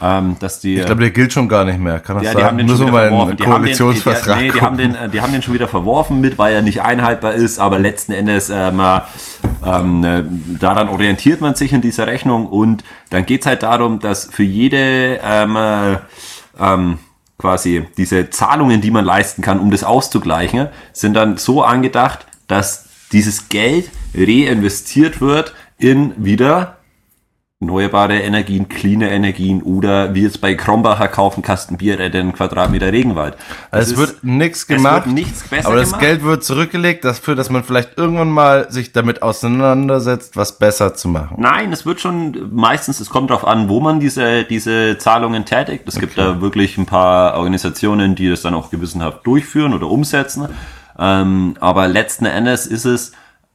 [0.00, 0.76] ähm, dass die.
[0.76, 2.00] Ich glaube, der gilt schon gar nicht mehr.
[2.00, 3.72] Kann das ja, die haben den Muss schon man wieder mal einen Die haben, den,
[3.72, 6.54] die, Koalitionsvertrag nee, die, haben den, äh, die haben den schon wieder verworfen mit, weil
[6.54, 9.00] er nicht einhaltbar ist, aber letzten Endes ähm, äh,
[9.66, 10.22] ähm, äh,
[10.58, 15.20] daran orientiert man sich in dieser Rechnung und dann geht's halt darum, dass für jede
[15.22, 15.96] ähm, äh,
[16.60, 16.98] ähm,
[17.38, 22.88] quasi diese Zahlungen, die man leisten kann, um das auszugleichen, sind dann so angedacht, dass
[23.12, 26.77] dieses Geld reinvestiert wird in wieder
[27.60, 33.36] erneuerbare Energien, clean Energien oder wie jetzt bei Krombacher kaufen Kasten Bier, den Quadratmeter Regenwald.
[33.72, 36.00] Das Es wird nichts es gemacht, wird nichts besser aber das gemacht.
[36.02, 41.08] Geld wird zurückgelegt dafür, dass man vielleicht irgendwann mal sich damit auseinandersetzt, was besser zu
[41.08, 41.34] machen.
[41.40, 45.82] Nein, es wird schon meistens, es kommt darauf an, wo man diese, diese Zahlungen tätigt.
[45.88, 50.48] Es gibt da wirklich ein paar Organisationen, die das dann auch gewissenhaft durchführen oder umsetzen.
[50.96, 53.10] Ähm, aber letzten Endes ist es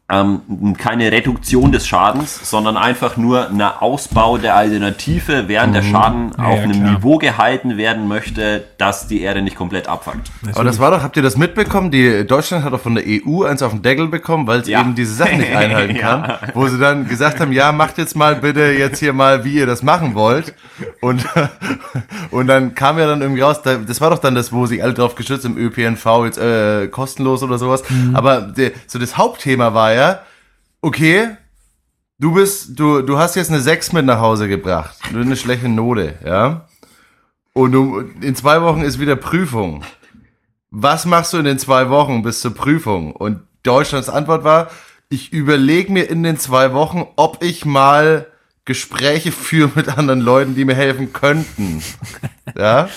[0.10, 6.32] ähm, keine Reduktion des Schadens, sondern einfach nur ein Ausbau der Alternative, während der Schaden
[6.38, 6.92] Ja, auf ja, einem klar.
[6.92, 10.30] Niveau gehalten werden möchte, dass die Erde nicht komplett abfuckt.
[10.54, 11.90] Aber das war doch, habt ihr das mitbekommen?
[11.90, 14.82] Die Deutschland hat doch von der EU eins auf den Deckel bekommen, weil es Ja.
[14.82, 16.24] eben diese Sachen nicht einhalten kann.
[16.24, 16.40] Ja.
[16.54, 19.66] Wo sie dann gesagt haben, ja, macht jetzt mal bitte jetzt hier mal, wie ihr
[19.66, 20.54] das machen wollt.
[21.00, 21.26] Und,
[22.32, 24.84] und dann kam ja dann irgendwie raus, da, das war doch dann das, wo sich
[24.84, 27.84] alle drauf geschützt im ÖPNV jetzt äh, kostenlos oder sowas.
[28.14, 30.03] Aber der, so das Hauptthema war ja,
[30.82, 31.38] okay,
[32.20, 34.96] du bist, du, du hast jetzt eine 6 mit nach Hause gebracht.
[35.12, 36.68] Nur eine schlechte Note, ja.
[37.54, 39.84] Und du, in zwei Wochen ist wieder Prüfung.
[40.72, 43.12] Was machst du in den zwei Wochen bis zur Prüfung?
[43.12, 44.72] Und Deutschlands Antwort war,
[45.10, 48.26] ich überlege mir in den zwei Wochen, ob ich mal
[48.66, 51.84] Gespräche führe mit anderen Leuten, die mir helfen könnten.
[52.58, 52.90] Ja?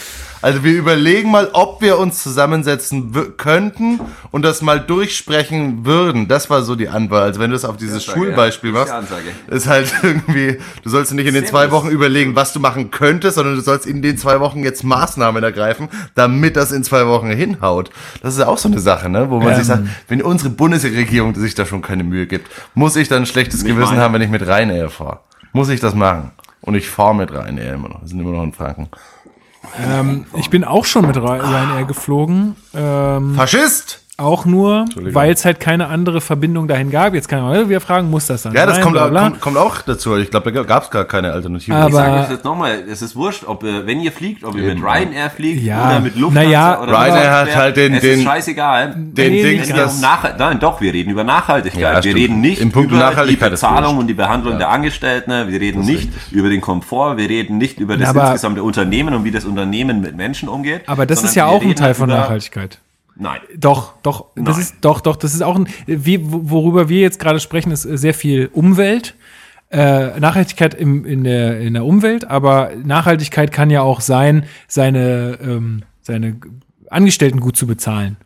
[0.46, 3.98] Also wir überlegen mal, ob wir uns zusammensetzen könnten
[4.30, 6.28] und das mal durchsprechen würden.
[6.28, 7.22] Das war so die Antwort.
[7.24, 8.78] Also wenn du es auf dieses Ansage, Schulbeispiel ja.
[8.78, 9.28] machst, ist die Ansage.
[9.48, 11.72] ist halt irgendwie, du sollst nicht in den zwei.
[11.72, 15.42] Wochen überlegen, was du machen könntest, sondern du sollst in den zwei Wochen jetzt Maßnahmen
[15.42, 17.90] ergreifen, damit das in zwei Wochen hinhaut.
[18.22, 19.28] Das ist auch so eine Sache, ne?
[19.30, 19.56] wo man Ähm.
[19.56, 23.26] sich sagt, wenn unsere Bundesregierung sich da schon keine Mühe gibt, muss ich dann ein
[23.26, 24.02] schlechtes Nicht Gewissen meine.
[24.02, 25.18] haben, wenn ich mit Ryanair fahre.
[25.52, 26.30] Muss ich das machen?
[26.60, 28.02] Und ich fahre mit Ryanair immer noch.
[28.02, 28.88] Wir sind immer noch in Franken.
[29.78, 32.56] Ähm, ich bin auch schon mit Ry- Ryanair geflogen.
[32.74, 34.00] Ähm, Faschist!
[34.18, 37.12] Auch nur, weil es halt keine andere Verbindung dahin gab.
[37.12, 38.84] Jetzt kann man wieder fragen, muss das dann Ja, das sein?
[38.84, 39.20] kommt, bla, bla.
[39.24, 40.16] kommt, kommt auch dazu.
[40.16, 41.74] Ich glaube, da gab es gar keine Alternative.
[41.76, 44.56] Aber- Ich sage euch jetzt nochmal, es ist wurscht, ob ihr, wenn ihr fliegt, ob
[44.56, 44.82] ihr mit.
[44.82, 45.90] Ryanair fliegt Ja.
[45.90, 48.94] oder mit Lufthansa Naja, oder Ryanair hat halt den- es den- ist scheißegal.
[48.96, 51.80] den Wenn wir das, um Nach Nein, doch, wir reden über Nachhaltigkeit.
[51.82, 52.16] Ja, wir stimmt.
[52.16, 55.30] reden nicht Im Punkt über Nachhaltigkeit die Bezahlung und die Behandlung der Angestellten.
[55.48, 57.18] Wir reden nicht über den Komfort.
[57.18, 60.82] Wir reden nicht über das Aber- insgesamte Unternehmen und wie das Unternehmen mit Menschen umgeht.
[60.88, 62.78] Aber das ist ja wir auch ein Teil von über- Nachhaltigkeit.
[63.18, 63.40] Nein.
[63.56, 64.60] Doch, doch, das Nein.
[64.60, 68.14] ist doch, doch, das ist auch ein, wie, worüber wir jetzt gerade sprechen, ist sehr
[68.14, 69.14] viel Umwelt.
[69.70, 75.38] Äh, Nachhaltigkeit im, in, der, in der Umwelt, aber Nachhaltigkeit kann ja auch sein, seine,
[75.42, 76.36] ähm, seine
[76.88, 78.16] Angestellten gut zu bezahlen.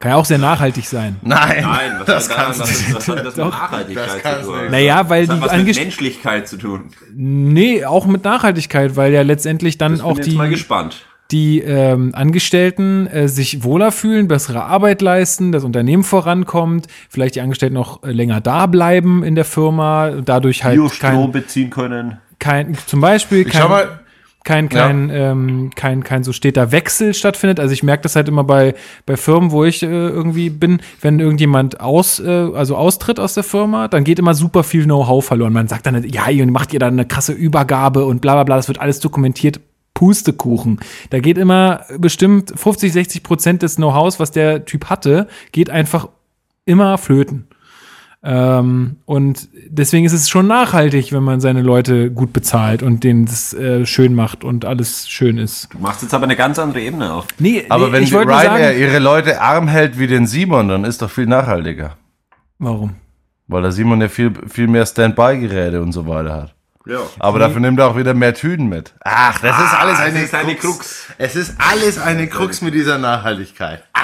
[0.00, 1.16] Kann ja auch sehr nachhaltig sein.
[1.22, 4.60] nein, Nein, was das hat was, du was hat das mit Nachhaltigkeit Das zu tun?
[4.62, 4.70] nicht.
[4.70, 5.88] Naja, weil Das hat die was mit Angestellten.
[5.90, 6.84] Menschlichkeit zu tun.
[7.14, 11.04] Nee, auch mit Nachhaltigkeit, weil ja letztendlich dann Ich bin auch jetzt die, mal gespannt.
[11.30, 17.40] Die ähm, Angestellten äh, sich wohler fühlen, bessere Arbeit leisten, das Unternehmen vorankommt, vielleicht die
[17.40, 22.18] Angestellten auch äh, länger da bleiben in der Firma, dadurch halt Biostrom kein, beziehen können.
[22.38, 24.00] kein zum Beispiel kein, mal,
[24.42, 27.60] kein, kein, ähm, kein, kein so steter Wechsel stattfindet.
[27.60, 28.74] Also ich merke das halt immer bei,
[29.04, 33.44] bei Firmen, wo ich äh, irgendwie bin, wenn irgendjemand aus, äh, also austritt aus der
[33.44, 35.52] Firma, dann geht immer super viel Know-how verloren.
[35.52, 38.56] Man sagt dann, ja, ihr macht ihr dann eine krasse Übergabe und bla bla bla,
[38.56, 39.60] das wird alles dokumentiert.
[40.00, 40.80] Pustekuchen.
[41.10, 46.08] Da geht immer bestimmt 50, 60 Prozent des Know-hows, was der Typ hatte, geht einfach
[46.64, 47.48] immer flöten.
[48.22, 53.26] Ähm, und deswegen ist es schon nachhaltig, wenn man seine Leute gut bezahlt und denen
[53.26, 55.68] das äh, schön macht und alles schön ist.
[55.70, 57.26] Du machst jetzt aber eine ganz andere Ebene auf.
[57.38, 60.84] Nee, aber nee, wenn ich nur Ryanair ihre Leute arm hält wie den Simon, dann
[60.84, 61.98] ist doch viel nachhaltiger.
[62.58, 62.94] warum?
[63.48, 66.54] Weil der Simon ja viel, viel mehr Standby-Geräte und so weiter hat.
[66.86, 67.00] Ja.
[67.18, 68.94] Aber dafür nimmt er auch wieder mehr Tüten mit.
[69.04, 70.76] Ach, das ist alles eine, Ah, ist eine Krux.
[70.78, 71.06] Krux.
[71.18, 73.84] Es ist alles eine Krux mit dieser Nachhaltigkeit.
[73.92, 74.00] Ah.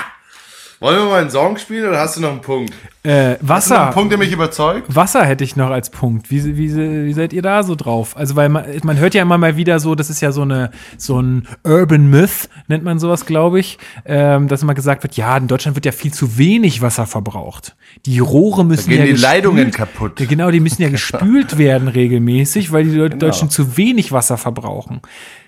[0.79, 2.75] Wollen wir mal einen Song spielen oder hast du noch einen Punkt?
[3.07, 3.91] Äh, noch Wasser.
[3.93, 4.95] Punkt, der mich überzeugt?
[4.95, 6.31] Wasser hätte ich noch als Punkt.
[6.31, 6.75] Wie, wie,
[7.07, 8.17] wie seid ihr da so drauf?
[8.17, 10.71] Also, weil man, man hört ja immer mal wieder so, das ist ja so eine,
[10.99, 15.37] so ein Urban Myth, nennt man sowas, glaube ich, ähm, dass immer gesagt wird, ja,
[15.37, 17.77] in Deutschland wird ja viel zu wenig Wasser verbraucht.
[18.07, 20.13] Die Rohre müssen gehen ja die gespült- Leitungen kaputt.
[20.17, 23.09] Genau, die müssen ja gespült werden regelmäßig, weil die Genau.
[23.17, 25.01] Deutschen zu wenig Wasser verbrauchen.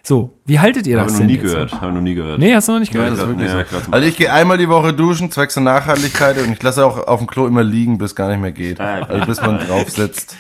[0.03, 1.73] So, wie haltet ihr das ich noch denn nie gehört.
[1.73, 2.39] Habe ich noch nie gehört.
[2.39, 3.13] Nee, hast du noch nicht gehört?
[3.13, 3.91] das ist wirklich Ja, so.
[3.93, 7.19] Also ich gehe einmal die Woche duschen, zwecks der Nachhaltigkeit und ich lasse auch auf
[7.19, 8.81] dem Klo immer liegen, bis gar nicht mehr geht.
[8.81, 10.37] Ah, Also bis man drauf sitzt.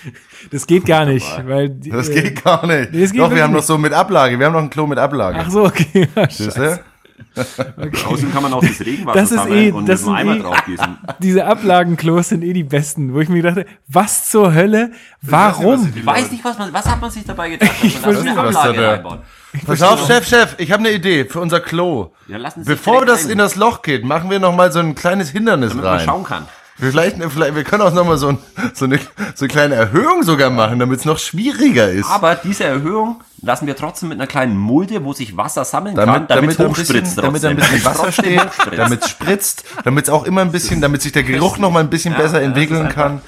[0.52, 2.92] Das geht gar nicht, weil die, Das äh, geht gar nicht.
[2.92, 4.38] Nee, geht Doch, wir haben noch so mit Ablage.
[4.38, 5.40] Wir haben noch ein Klo mit Ablage.
[5.44, 6.08] Ach so, okay.
[6.14, 6.80] Ja, scheiße.
[6.80, 8.06] du?
[8.06, 10.40] Außerdem kann man auch das Regenwasser Das ist sammeln eh- und das mit Eimer eh-
[10.40, 10.98] draufgießen.
[11.18, 14.92] Diese Ablagenklos sind eh die besten, wo ich mir dachte, was zur Hölle?
[15.22, 15.92] Warum?
[15.94, 18.40] Ich weiß nicht, was, man, was hat man sich dabei gedacht, dass man da eine
[18.48, 19.18] Ablage reinbaut.
[19.66, 22.12] Pass auf, Chef, Chef, ich habe eine Idee für unser Klo.
[22.28, 24.78] Ja, lassen Sie Bevor das ein, in das Loch geht, machen wir noch mal so
[24.78, 26.04] ein kleines Hindernis damit man rein.
[26.06, 26.44] schauen kann.
[26.80, 28.38] Vielleicht, vielleicht, wir können auch noch mal so, ein,
[28.72, 28.98] so, eine,
[29.34, 32.08] so eine kleine Erhöhung sogar machen, damit es noch schwieriger ist.
[32.08, 36.06] Aber diese Erhöhung lassen wir trotzdem mit einer kleinen Mulde, wo sich Wasser sammeln kann,
[36.06, 37.18] damit, damit es damit, ein bisschen, hochspritzt.
[37.18, 38.78] damit ein bisschen Wasser steht, hochspritzt.
[38.78, 41.80] damit es spritzt, damit es auch immer ein bisschen, damit sich der Geruch noch mal
[41.80, 43.20] ein bisschen besser ja, entwickeln das ist kann.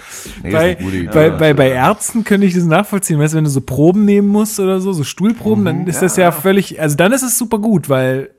[0.42, 0.78] Nee, Bei,
[1.12, 3.18] bei, bei, bei Ärzten könnte ich das nachvollziehen.
[3.18, 6.16] Weißt du, wenn du so Proben nehmen musst oder so, so Stuhlproben, dann ist das
[6.16, 8.30] ja völlig, also dann ist es super gut, weil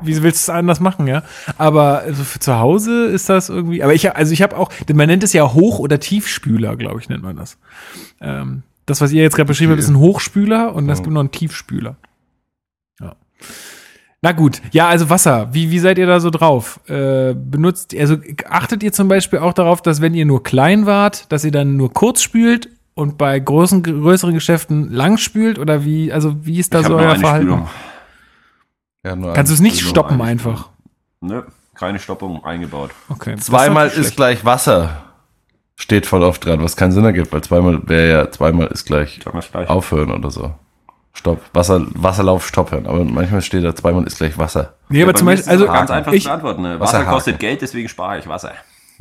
[0.00, 1.22] wie willst du es anders machen, ja?
[1.58, 5.06] Aber also für zu Hause ist das irgendwie, aber ich, also ich habe auch, man
[5.06, 7.58] nennt es ja Hoch- oder Tiefspüler, glaube ich, nennt man das.
[8.20, 11.20] Ähm, das, was ihr jetzt gerade beschrieben habt, ist ein Hochspüler und es gibt noch
[11.20, 11.96] einen Tiefspüler.
[13.00, 13.14] Ja.
[14.22, 15.48] Na gut, ja, also Wasser.
[15.52, 16.80] Wie, wie seid ihr da so drauf?
[16.88, 18.16] Äh, benutzt, also
[18.48, 21.76] achtet ihr zum Beispiel auch darauf, dass wenn ihr nur klein wart, dass ihr dann
[21.76, 25.58] nur kurz spült und bei großen, größeren Geschäften lang spült?
[25.58, 27.46] Oder wie, also wie ist da Ich so euer Verhalten?
[27.46, 27.68] Spülung.
[29.04, 30.46] Ja, nur Kannst du es ein- nicht stoppen eigentlich.
[30.46, 30.68] einfach?
[31.20, 31.42] Nö,
[31.74, 32.90] keine Stoppung eingebaut.
[33.08, 33.36] Okay.
[33.36, 35.02] Zweimal nicht ist gleich Wasser.
[35.76, 39.20] Steht voll oft dran, was keinen Sinn ergibt, weil zweimal wäre ja, zweimal ist gleich
[39.50, 39.68] gleich.
[39.68, 40.54] aufhören oder so.
[41.14, 41.40] Stopp.
[41.52, 42.86] Wasser, Wasserlauf stoppen.
[42.86, 44.74] Aber manchmal steht da zweimal ist gleich Wasser.
[44.88, 46.62] Nee, aber zum Beispiel, ist also ganz einfach ich, zu beantworten.
[46.62, 46.80] ne?
[46.80, 48.52] Wasser kostet Geld, deswegen spare ich Wasser.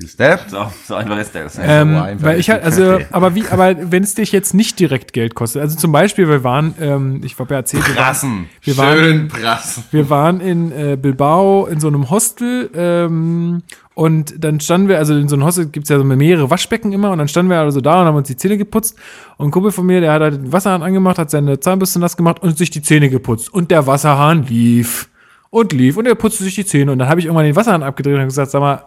[0.02, 0.40] Siehst du?
[0.48, 1.60] So, so einfach ist das.
[1.62, 4.56] Ähm, So einfach weil ist ich halt, also, aber wie, aber wenn es dich jetzt
[4.56, 7.96] nicht direkt Geld kostet, also zum Beispiel, wir waren, ähm, ich habe ja erzählt, wir
[7.96, 8.50] waren, Prassen.
[8.64, 9.84] wir waren, Schön prassen.
[9.92, 13.62] wir waren in äh, Bilbao in so einem Hostel ähm,
[13.94, 17.12] und dann standen wir, also in so einem Hostel gibt's ja so mehrere Waschbecken immer
[17.12, 18.98] und dann standen wir also da und haben uns die Zähne geputzt
[19.38, 22.18] und ein Kumpel von mir, der hat halt den Wasserhahn angemacht, hat seine Zahnbürste nass
[22.18, 25.10] gemacht und sich die Zähne geputzt und der Wasserhahn lief
[25.52, 27.84] und lief und er putzte sich die Zähne und dann habe ich irgendwann den Wasserhahn
[27.84, 28.84] abgedreht und gesagt, sag mal,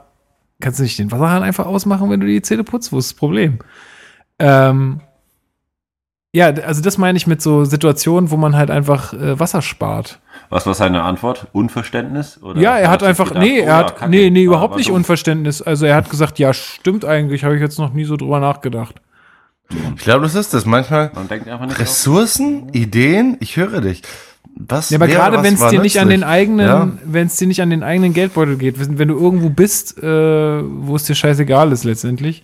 [0.61, 2.93] kannst du nicht den Wasserhahn einfach ausmachen, wenn du die Zähne putzt?
[2.93, 3.59] Wo ist das Problem?
[4.39, 5.01] Ähm,
[6.35, 10.19] ja, also das meine ich mit so Situationen, wo man halt einfach äh, Wasser spart.
[10.51, 11.47] Was war seine Antwort?
[11.53, 12.43] Unverständnis?
[12.43, 14.11] Oder Ja, er hat einfach, gedacht, nee, oh er hat, Kacke.
[14.11, 14.91] nee, nee, überhaupt nicht.
[14.91, 15.63] Unverständnis.
[15.63, 18.97] Also er hat gesagt, ja, stimmt eigentlich, habe ich jetzt noch nie so drüber nachgedacht.
[19.97, 20.67] Ich glaube, das ist das.
[20.67, 21.81] Manchmal Man denkt einfach nicht auf.
[21.81, 24.03] Ressourcen, Ideen, ich höre dich.
[24.57, 26.89] Was Ja, aber gerade wenn es dir nicht an den eigenen, Ja.
[27.05, 30.03] wenn es dir nicht an den eigenen Geldbeutel geht, wenn, wenn du irgendwo bist, äh,
[30.07, 32.43] wo es dir scheißegal ist letztendlich.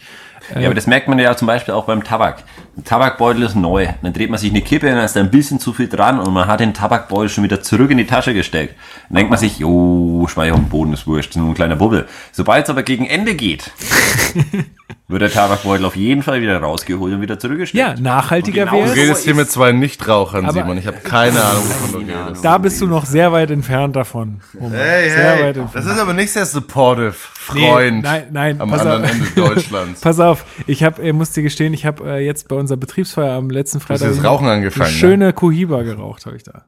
[0.54, 2.42] Ja, aber das merkt man ja zum Beispiel auch beim Tabak.
[2.85, 3.89] Tabakbeutel ist neu.
[4.03, 6.33] Dann dreht man sich eine Kippe, dann ist da ein bisschen zu viel dran und
[6.33, 8.74] man hat den Tabakbeutel schon wieder zurück in die Tasche gesteckt.
[9.09, 12.07] Dann denkt man sich, jo, auf dem Boden ist wurscht, nur ein kleiner Bubbel.
[12.33, 13.70] Sobald es aber gegen Ende geht,
[15.09, 17.78] wird der Tabakbeutel auf jeden Fall wieder rausgeholt und wieder zurückgesteckt.
[17.78, 19.07] Ja, nachhaltiger Und genau wäre Du es.
[19.09, 20.78] redest hier mit zwei Nichtrauchern, Simon.
[20.78, 22.45] Ich habe keine Ahnung, wovon du redest.
[22.45, 24.41] Da bist du noch sehr weit entfernt davon.
[24.55, 24.72] Roman.
[24.78, 25.87] Hey, sehr hey, weit das entfernt.
[25.87, 27.14] ist aber nicht sehr supportive,
[27.55, 28.03] Nee, Freund.
[28.05, 29.11] nein, nein, Am pass anderen auf.
[29.11, 30.01] Ende Deutschlands.
[30.03, 33.32] Pass auf, ich hab, äh, muss dir gestehen, ich habe äh, jetzt bei unserer Betriebsfeier
[33.36, 34.98] am letzten Freitag das Rauchen angefangen, eine ne?
[34.98, 36.66] schöne Cohiba geraucht, habe ich da.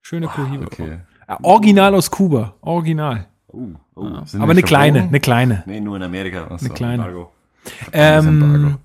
[0.00, 0.66] Schöne Cohiba.
[0.66, 0.98] okay.
[1.28, 3.26] Ja, original aus Kuba, original.
[3.48, 4.24] Oh, oh.
[4.24, 5.64] Sind Aber eine kleine, eine kleine.
[5.66, 6.46] Nee, nur in Amerika.
[6.46, 7.04] Eine kleine.
[7.04, 7.32] Embargo.
[7.92, 8.78] Ähm,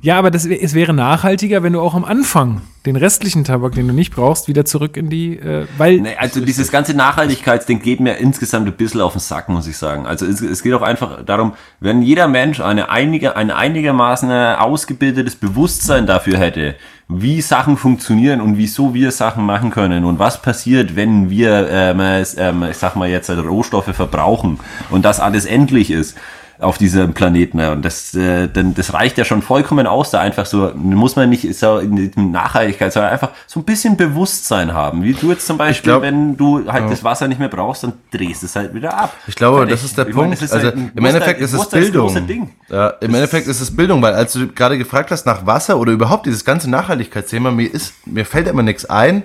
[0.00, 3.88] ja, aber das, es wäre nachhaltiger, wenn du auch am Anfang den restlichen Tabak, den
[3.88, 7.98] du nicht brauchst, wieder zurück in die, äh, weil Nee, also dieses ganze Nachhaltigkeitsding geht
[7.98, 10.06] mir insgesamt ein bisschen auf den Sack, muss ich sagen.
[10.06, 15.34] Also es, es geht auch einfach darum, wenn jeder Mensch eine einige, ein einigermaßen ausgebildetes
[15.34, 16.76] Bewusstsein dafür hätte,
[17.08, 22.00] wie Sachen funktionieren und wieso wir Sachen machen können und was passiert, wenn wir, ähm,
[22.36, 26.16] ähm, ich sag mal jetzt, Rohstoffe verbrauchen und das alles endlich ist
[26.60, 27.60] auf diesem Planeten.
[27.60, 31.30] Und das, äh, denn das reicht ja schon vollkommen aus, da einfach so, muss man
[31.30, 35.02] nicht so in Nachhaltigkeit, sondern einfach so ein bisschen Bewusstsein haben.
[35.04, 37.92] Wie du jetzt zum Beispiel, glaub- wenn du halt das Wasser nicht mehr brauchst, dann
[38.10, 39.14] drehst es halt wieder ab.
[39.28, 40.32] Ich glaube, das ist der meine, Punkt.
[40.34, 42.26] das ist also halt im Endeffekt ist es das Bildung.
[42.26, 42.50] Ding.
[42.68, 45.92] Ja, Im Endeffekt ist es Bildung, weil als du gerade gefragt hast nach Wasser oder
[45.92, 49.22] überhaupt dieses ganze Nachhaltigkeitsthema, mir ist, mir fällt immer nichts ein,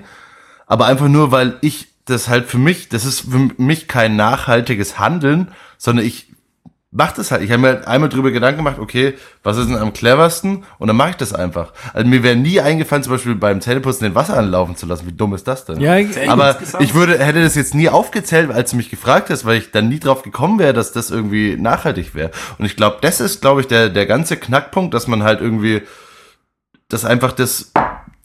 [0.67, 4.99] aber einfach nur, weil ich das halt für mich, das ist für mich kein nachhaltiges
[4.99, 6.32] Handeln, sondern ich
[6.95, 7.41] mach das halt.
[7.41, 10.63] Ich habe mir halt einmal drüber Gedanken gemacht, okay, was ist denn am cleversten?
[10.77, 11.73] Und dann mache ich das einfach.
[11.93, 15.07] Also mir wäre nie eingefallen, zum Beispiel beim Zähneputzen den Wasser anlaufen zu lassen.
[15.07, 15.79] Wie dumm ist das denn?
[15.79, 19.43] Ja, ich- aber ich würde, hätte das jetzt nie aufgezählt, als du mich gefragt hast,
[19.43, 22.29] weil ich dann nie drauf gekommen wäre, dass das irgendwie nachhaltig wäre.
[22.59, 25.81] Und ich glaube, das ist, glaube ich, der, der ganze Knackpunkt, dass man halt irgendwie,
[26.89, 27.71] dass einfach das,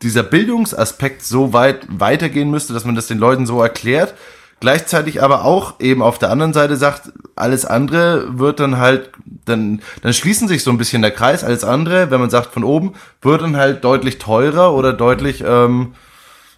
[0.03, 4.15] dieser Bildungsaspekt so weit weitergehen müsste, dass man das den Leuten so erklärt,
[4.61, 9.11] gleichzeitig aber auch eben auf der anderen Seite sagt, alles andere wird dann halt,
[9.45, 12.65] dann, dann schließen sich so ein bisschen der Kreis, alles andere, wenn man sagt von
[12.65, 15.95] oben, wird dann halt deutlich teurer oder deutlich, ähm,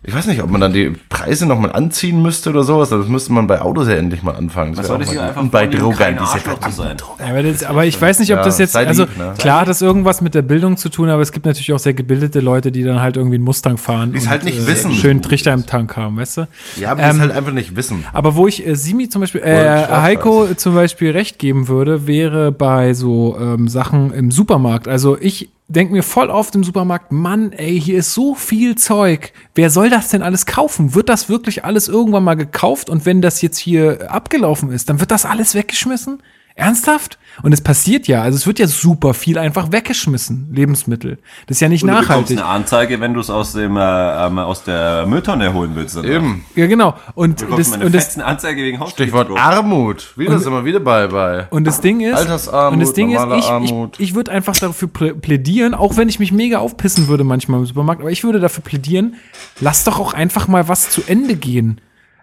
[0.03, 3.11] ich weiß nicht, ob man dann die Preise nochmal anziehen müsste oder sowas, aber das
[3.11, 4.74] müsste man bei Autos ja endlich mal anfangen.
[4.74, 5.42] Das wäre sollte mal einfach.
[5.42, 6.96] Und bei Drogen, diese zu sein.
[7.18, 9.34] Aber, das, aber ich weiß nicht, ob Ja, das jetzt, also lieb, ne?
[9.36, 11.92] klar hat das irgendwas mit der Bildung zu tun, aber es gibt natürlich auch sehr
[11.92, 14.14] gebildete Leute, die dann halt irgendwie einen Mustang fahren.
[14.16, 14.92] es halt nicht wissen.
[14.92, 16.48] Schön Trichter im Tank haben, weißt du?
[16.76, 18.05] Ja, aber das Ähm, halt einfach nicht wissen.
[18.14, 19.86] Aber wo ich äh, Simi zum Beispiel, äh.
[19.90, 24.88] Heiko zum Beispiel recht geben würde, wäre bei so ähm, Sachen im Supermarkt.
[24.88, 29.32] Also ich denke mir voll oft im Supermarkt, Mann, ey, hier ist so viel Zeug.
[29.54, 30.94] Wer soll das denn alles kaufen?
[30.94, 32.90] Wird das wirklich alles irgendwann mal gekauft?
[32.90, 36.22] Und wenn das jetzt hier abgelaufen ist, dann wird das alles weggeschmissen?
[36.55, 37.18] Ernsthaft?
[37.42, 41.18] Und es passiert ja, also es wird ja super viel einfach weggeschmissen, Lebensmittel.
[41.46, 42.38] Das ist ja nicht Und du bekommst nachhaltig.
[42.38, 43.80] eine Anzeige, wenn du es aus dem äh,
[44.26, 45.96] ähm, aus der Mülltonne holen willst.
[45.96, 46.09] Oder?
[46.09, 46.44] Eben.
[46.57, 46.94] Ja, genau.
[47.14, 49.38] Und Du bekommst das, eine und das, Anzeige wegen Stichwort Hausfriedensbruch.
[49.40, 50.12] Armut.
[50.16, 51.46] Wieder sind wir wieder bei, bei.
[51.51, 54.01] Und das Ding ist, Altersarmut, und das Ding ist, ich, ich, Armut.
[54.01, 57.66] ich würde einfach dafür plä- plädieren, auch wenn ich mich mega aufpissen würde manchmal im
[57.66, 59.14] Supermarkt, aber ich würde dafür plädieren,
[59.61, 61.80] lass doch auch einfach mal was zu Ende gehen.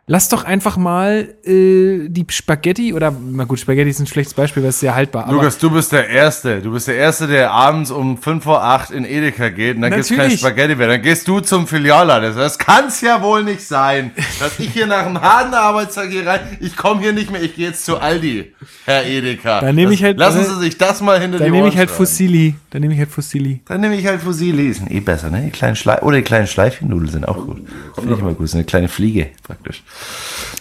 [0.09, 4.63] Lass doch einfach mal äh, die Spaghetti oder na gut, Spaghetti ist ein schlechtes Beispiel,
[4.63, 5.25] weil es sehr haltbar.
[5.25, 6.61] Aber Lukas, du bist der Erste.
[6.61, 9.91] Du bist der Erste, der abends um 5 vor 8 in Edeka geht und dann
[9.91, 10.39] gibt's kein Natürlich.
[10.39, 10.87] Spaghetti mehr.
[10.87, 12.33] Dann gehst du zum Filialladen.
[12.37, 16.39] Das kann's ja wohl nicht sein, dass ich hier nach einem harten Arbeitstag hier rein,
[16.61, 18.53] ich komme hier nicht mehr, ich gehe jetzt zu Aldi,
[18.85, 19.59] Herr Edeka.
[19.59, 21.73] Dann nehme ich halt- Lassen dann- Sie sich das mal hinter dann die nehme Ohren
[21.73, 21.91] ich halt.
[21.91, 22.55] Fossili.
[22.69, 23.59] Dann nehme ich halt Fossili.
[23.65, 24.71] Dann nehme ich halt Fusili.
[24.71, 25.41] Sind eh besser, ne?
[25.47, 27.57] Die kleinen Schlei oder die kleinen Schleifchennudeln sind auch gut.
[27.95, 28.47] Finde ich mal gut.
[28.47, 29.83] So eine kleine Fliege, praktisch.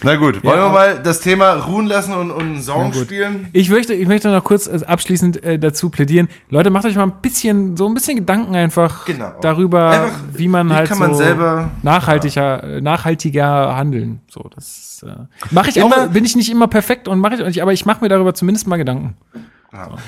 [0.03, 3.47] Na gut, wollen Ja, wir mal das Thema ruhen lassen und, und einen Song spielen?
[3.53, 6.27] Ich möchte, ich möchte noch kurz äh, abschließend äh, dazu plädieren.
[6.51, 9.33] Leute, macht euch mal ein bisschen, so ein bisschen Gedanken einfach Genau.
[9.41, 14.21] darüber, Einfach, wie man halt so man selber- nachhaltiger, äh, nachhaltiger handeln.
[14.29, 15.13] So, das äh,
[15.49, 17.73] mache ich Immer- auch, bin ich nicht immer perfekt und mache ich auch nicht, aber
[17.73, 19.15] ich mache mir darüber zumindest mal Gedanken.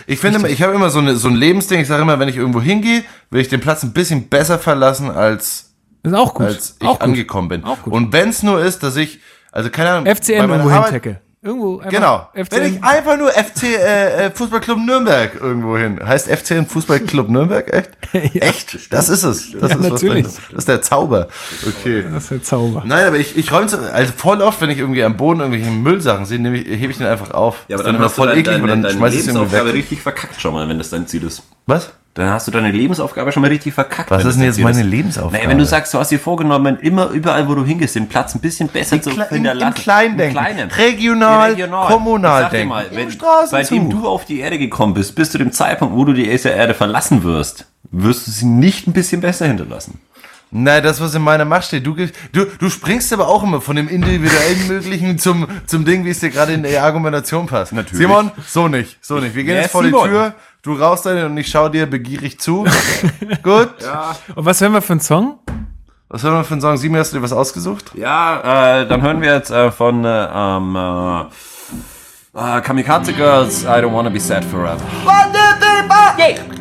[0.08, 1.80] Ich finde, ich habe immer so, eine, so ein Lebensding.
[1.82, 5.12] Ich sage immer, wenn ich irgendwo hingehe, will ich den Platz ein bisschen besser verlassen,
[5.12, 5.69] als,
[6.04, 6.46] ist auch gut.
[6.48, 7.02] als ich auch gut.
[7.02, 7.64] angekommen bin.
[7.64, 7.94] Auch gut.
[7.94, 9.20] Und wenn es nur ist, dass ich,
[9.52, 11.22] also keine Ahnung, FCN bei irgendwo Arbeit- hintecke.
[11.42, 12.28] Irgendwo einfach Genau.
[12.34, 12.48] FCN.
[12.52, 15.98] Wenn ich einfach nur FC äh, äh, Fußballclub Nürnberg irgendwo hin.
[16.06, 17.92] Heißt FCN Fußballclub Nürnberg echt?
[18.34, 18.42] Ja.
[18.42, 18.92] Echt?
[18.92, 19.52] Das ist es.
[19.54, 20.24] Das Ja, ist was natürlich.
[20.26, 20.42] dahinter.
[20.50, 21.28] Das ist der Zauber.
[21.66, 22.04] Okay.
[22.12, 22.84] das ist der Zauber.
[22.86, 26.26] Nein, aber ich, ich räume also voll oft, wenn ich irgendwie am Boden irgendwelche Müllsachen
[26.26, 27.64] sehe, nehme ich, hebe ich den einfach auf.
[27.70, 29.54] Ja, aber dann immer hast du dein, deine, und dann deine schmeiß ich es irgendwie
[29.54, 29.74] weg.
[29.74, 31.44] richtig verkackt schon mal, wenn das dein Ziel ist.
[31.68, 31.92] Was?
[32.20, 34.12] Dann hast du deine Lebensaufgabe schon mal richtig verkackt.
[34.12, 35.38] Was ist denn jetzt meine Lebensaufgabe?
[35.38, 38.36] Naja, wenn du sagst, du hast dir vorgenommen, immer überall, wo du hingehst, den Platz
[38.36, 39.68] ein bisschen besser zu Kle- im- hinterlassen.
[39.78, 40.34] im Kleinen denken.
[40.38, 40.70] Kleinen.
[40.70, 41.56] Regional,
[41.88, 42.70] kommunal Sag dir denken.
[42.74, 43.08] Mal, wenn,
[43.48, 46.74] seitdem du auf die Erde gekommen bist, bis zu dem Zeitpunkt, wo du die Erde
[46.74, 50.00] verlassen wirst, wirst du sie nicht ein bisschen besser hinterlassen.
[50.52, 51.86] Nein, das, was in meiner Macht steht.
[51.86, 56.10] Du, du, du springst aber auch immer von dem individuellen Möglichen zum, zum Ding, wie
[56.10, 57.72] es dir gerade in der Argumentation passt.
[57.72, 58.00] Natürlich.
[58.00, 58.98] Simon, so nicht.
[59.00, 59.36] So nicht.
[59.36, 60.04] Wir gehen Ja, jetzt vor Simon.
[60.06, 60.34] die Tür.
[60.62, 62.66] Du rauchst deine und ich schau dir begierig zu.
[63.44, 63.70] Gut.
[64.36, 65.40] Und was hören wir für einen Song?
[66.10, 66.76] Was soll man für einen Song?
[66.76, 67.92] Simon, hast du dir was ausgesucht?
[67.96, 73.80] Ja, äh, dann hören wir jetzt äh, von äh, ähm, äh, äh, Kamikaze Girls, I
[73.82, 74.82] don't wanna be sad forever.
[75.06, 76.59] I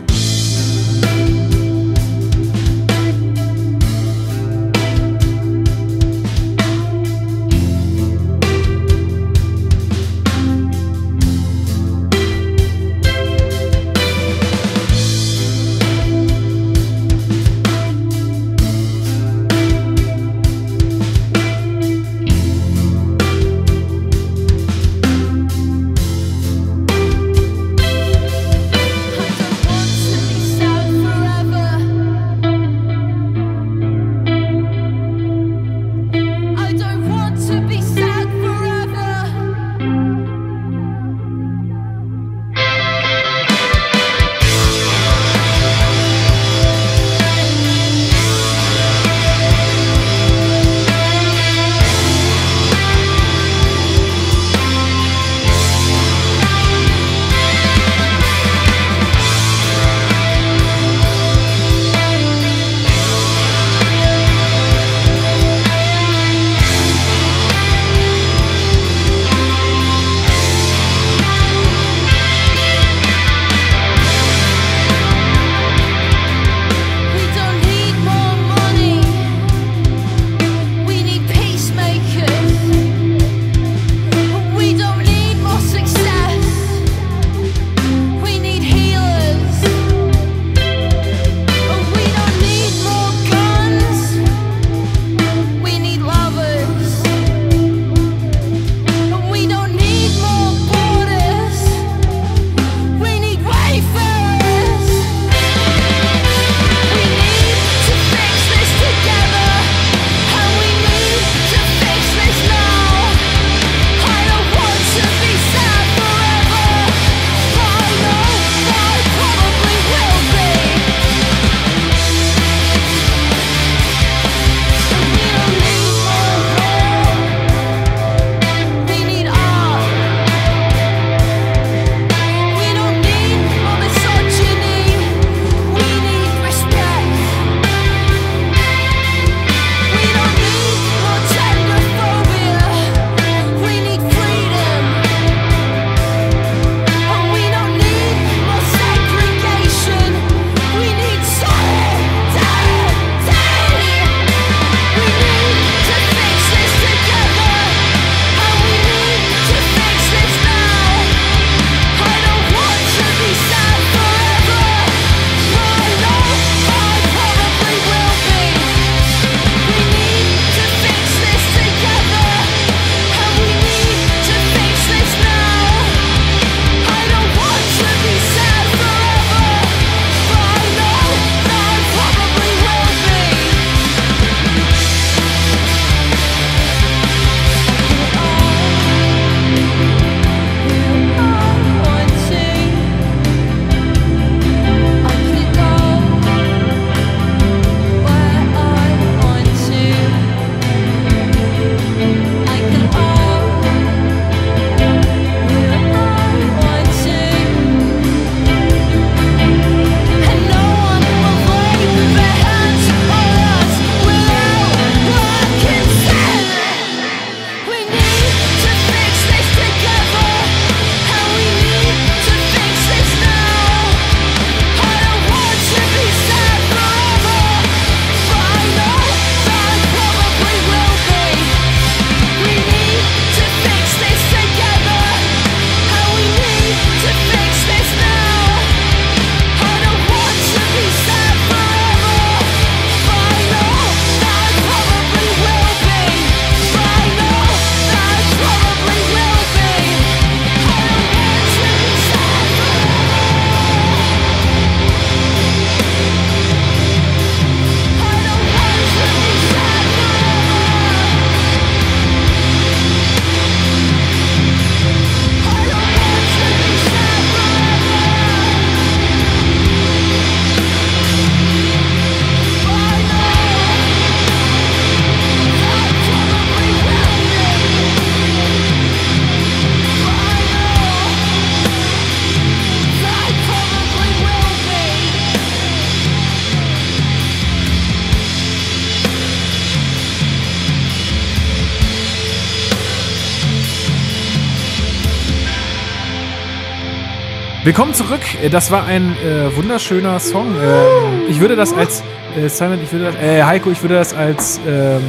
[297.68, 298.22] Willkommen zurück.
[298.42, 300.56] Äh, Das war ein äh, wunderschöner Song.
[300.58, 302.02] Ähm, ich würde das als
[302.34, 305.02] äh, Simon, ich würde das, äh, Heiko, ich würde das als ähm,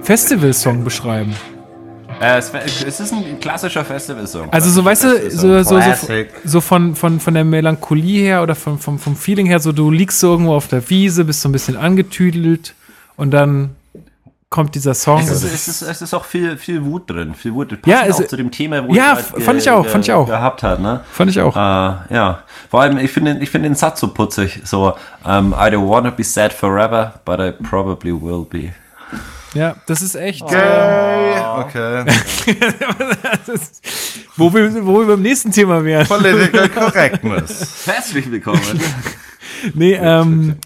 [0.00, 1.34] Festival-Song beschreiben.
[2.20, 2.52] Äh, es,
[3.00, 4.52] ist ein klassischer Festivalsong.
[4.52, 8.54] Also so, weißt du, so, so, so, so von, von, von der Melancholie her oder
[8.54, 11.48] vom, vom, vom Feeling her, so du liegst so irgendwo auf der Wiese, bist so
[11.48, 12.72] ein bisschen angetüdelt
[13.16, 13.70] und dann
[14.50, 15.20] kommt dieser Song.
[15.20, 17.34] Es ist, es, ist, es ist auch viel, viel Wut drin.
[17.34, 17.78] Viel Wut.
[17.86, 20.12] Ja, es- auch zu dem Thema, wo Ja, es halt fand ich auch, fand ich
[20.12, 20.26] auch.
[20.26, 21.04] gehabt hat, ne?
[21.12, 21.54] Fand ich auch.
[21.54, 21.60] Äh,
[22.14, 24.60] ja, vor allem, ich finde ich finde den Satz so putzig.
[24.64, 24.92] So,
[25.24, 28.72] um, I don't wanna be sad forever, but I probably will be.
[29.54, 30.46] Ja, das ist echt.
[30.48, 31.40] Gay.
[31.58, 32.04] Okay.
[33.46, 33.82] Das ist,
[34.36, 36.06] wo, wir, wo wir beim nächsten Thema wären.
[36.06, 37.86] Political Correctness.
[37.86, 38.60] Herzlich willkommen.
[39.74, 40.56] Nee, ähm,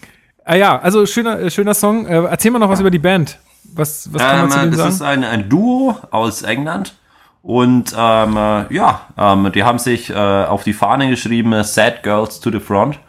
[0.43, 2.05] ah ja, also schöner, äh, schöner Song.
[2.07, 3.39] Äh, erzähl mal noch was über die Band.
[3.73, 5.23] Was, was kann man zu ähm, denen das ist sagen?
[5.23, 6.95] ein, ein Duo aus England.
[7.41, 12.01] Und ähm, äh, ja, ähm, die haben sich äh, auf die Fahne geschrieben, äh, Sad
[12.01, 12.99] Girls to the Front.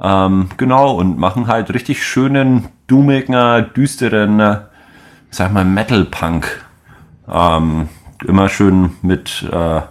[0.00, 4.60] Ähm, genau, und machen halt richtig schönen, doomigen, äh, düsteren, äh,
[5.30, 6.64] sag mal, Metal-Punk.
[7.30, 7.88] Ähm,
[8.26, 9.82] immer schön mit äh,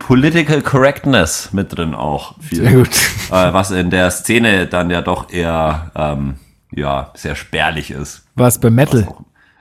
[0.00, 2.34] Political Correctness mit drin auch.
[2.40, 2.62] Viel.
[2.62, 2.90] Sehr gut.
[3.30, 6.34] Äh, was in der Szene dann ja doch eher ähm,
[6.72, 8.24] ja, sehr spärlich ist.
[8.34, 9.06] War es bei Metal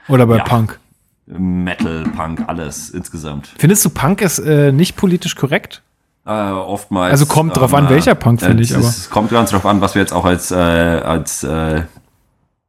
[0.10, 0.44] oder bei Ja.
[0.44, 0.80] Punk?
[1.28, 3.50] Metal, Punk, alles insgesamt.
[3.58, 5.82] Findest du Punk ist äh, nicht politisch korrekt?
[6.26, 7.12] Äh, oftmals.
[7.12, 9.80] Also kommt drauf an, welcher Punk, finde ich, Es, aber- es kommt ganz drauf an,
[9.82, 11.84] was wir jetzt auch als, äh, als äh,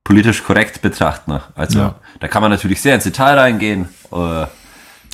[0.05, 1.41] politisch korrekt betrachten.
[1.55, 1.95] Also Ja.
[2.20, 3.88] da kann man natürlich sehr ins Detail reingehen.
[4.12, 4.47] Äh,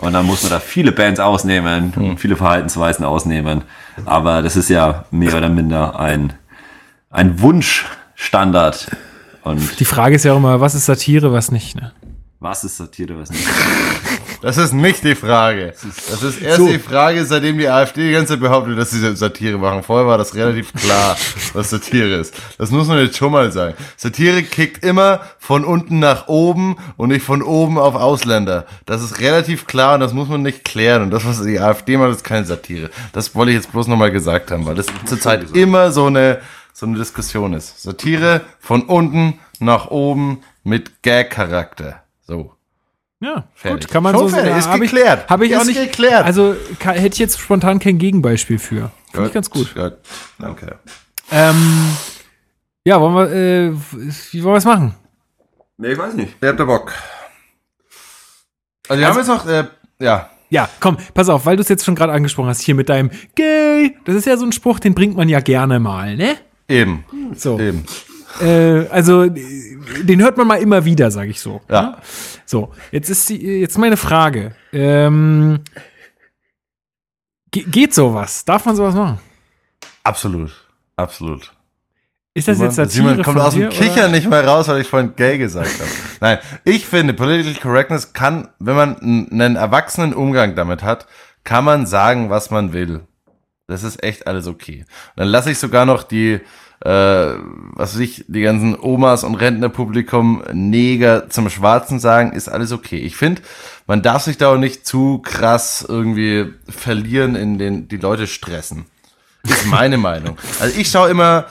[0.02, 2.10] und dann muss man da viele Bands ausnehmen, Hm.
[2.10, 3.62] und viele Verhaltensweisen ausnehmen.
[4.04, 6.32] Aber das ist ja mehr oder minder ein,
[7.10, 8.88] ein Wunschstandard.
[9.42, 11.76] Und Die Frage ist ja auch immer, was ist Satire, was nicht.
[11.80, 11.92] Ne?
[12.41, 13.47] Was ist Satire, was nicht?
[14.43, 15.72] Das ist nicht die Frage.
[16.11, 16.68] Das ist erst So.
[16.68, 19.82] die Frage, seitdem die AfD die ganze Zeit behauptet, dass sie Satire machen.
[19.82, 21.16] Vorher war das relativ klar,
[21.55, 22.34] was Satire ist.
[22.59, 23.74] Das muss man jetzt schon mal sagen.
[23.97, 28.66] Satire kickt immer von unten nach oben und nicht von oben auf Ausländer.
[28.84, 31.03] Das ist relativ klar und das muss man nicht klären.
[31.03, 32.91] Und das, was die AfD macht, ist keine Satire.
[33.12, 36.41] Das wollte ich jetzt bloß nochmal gesagt haben, weil das zurzeit immer so eine,
[36.74, 37.82] so eine Diskussion ist.
[37.82, 42.03] Satire von unten nach oben mit Gag-Charakter.
[42.26, 42.52] So.
[43.20, 43.80] Ja, Fertig.
[43.86, 45.30] gut, kann man Schon so fertig, ist hab ich- geklärt.
[45.30, 46.24] Habe ich auch Ist nicht geklärt.
[46.26, 48.90] Also ka- hätte ich jetzt spontan kein Gegenbeispiel für.
[49.12, 49.74] Finde ich ganz gut.
[49.74, 49.96] Gut,
[50.38, 50.78] danke.
[51.30, 51.96] Ähm,
[52.84, 53.72] ja, wollen wir, äh,
[54.32, 54.94] wie wollen wir es machen?
[55.78, 56.34] Nee, ich weiß nicht.
[56.40, 56.92] Wer habt da Bock?
[58.88, 59.64] Also wir haben jetzt noch, äh,
[60.00, 62.88] ja, Ja, komm, pass auf, weil du es jetzt schon gerade angesprochen hast, hier mit
[62.88, 63.96] deinem Gay.
[64.04, 66.36] Das ist ja so ein Spruch, den bringt man ja gerne mal, ne?
[66.68, 67.04] eben,
[67.34, 67.58] So.
[67.58, 67.84] eben.
[68.41, 71.61] Äh, also, den hört man mal immer wieder, sage ich so.
[71.70, 71.99] Ja.
[72.45, 74.55] So, jetzt ist die, jetzt meine Frage.
[74.72, 75.61] Ähm,
[77.51, 78.45] ge- geht sowas?
[78.45, 79.18] Darf man sowas machen?
[80.05, 80.53] Absolut,
[80.97, 81.53] absolut.
[82.34, 84.09] Ist das jetzt Satire Simon kommt aus dem Kichern oder?
[84.11, 85.91] nicht mehr raus, weil ich vorhin gay gesagt habe.
[86.20, 91.07] Nein, ich finde, Political Correctness kann, wenn man einen erwachsenen Umgang damit hat,
[91.45, 93.07] kann man sagen, was man will.
[93.68, 94.80] Das ist echt alles okay.
[94.80, 96.41] Und dann lasse ich sogar noch die,
[96.80, 102.72] äh, was weiß ich, die ganzen Omas und Rentnerpublikum Neger zum Schwarzen sagen, ist alles
[102.72, 102.98] okay.
[102.98, 103.42] Ich finde,
[103.86, 108.86] man darf sich da auch nicht zu krass irgendwie verlieren in den, die Leute stressen.
[109.44, 110.36] Ist meine Meinung.
[110.60, 111.46] Also ich schaue immer,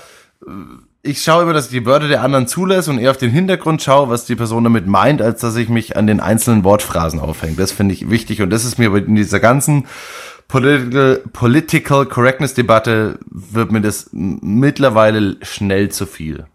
[1.01, 3.81] ich schaue immer, dass ich die Wörter der anderen zulasse und eher auf den Hintergrund
[3.81, 7.55] schaue, was die Person damit meint, als dass ich mich an den einzelnen Wortphrasen aufhänge.
[7.55, 9.85] Das finde ich wichtig und das ist mir in dieser ganzen
[10.47, 16.45] Political, Political Correctness Debatte wird mir das mittlerweile schnell zu viel.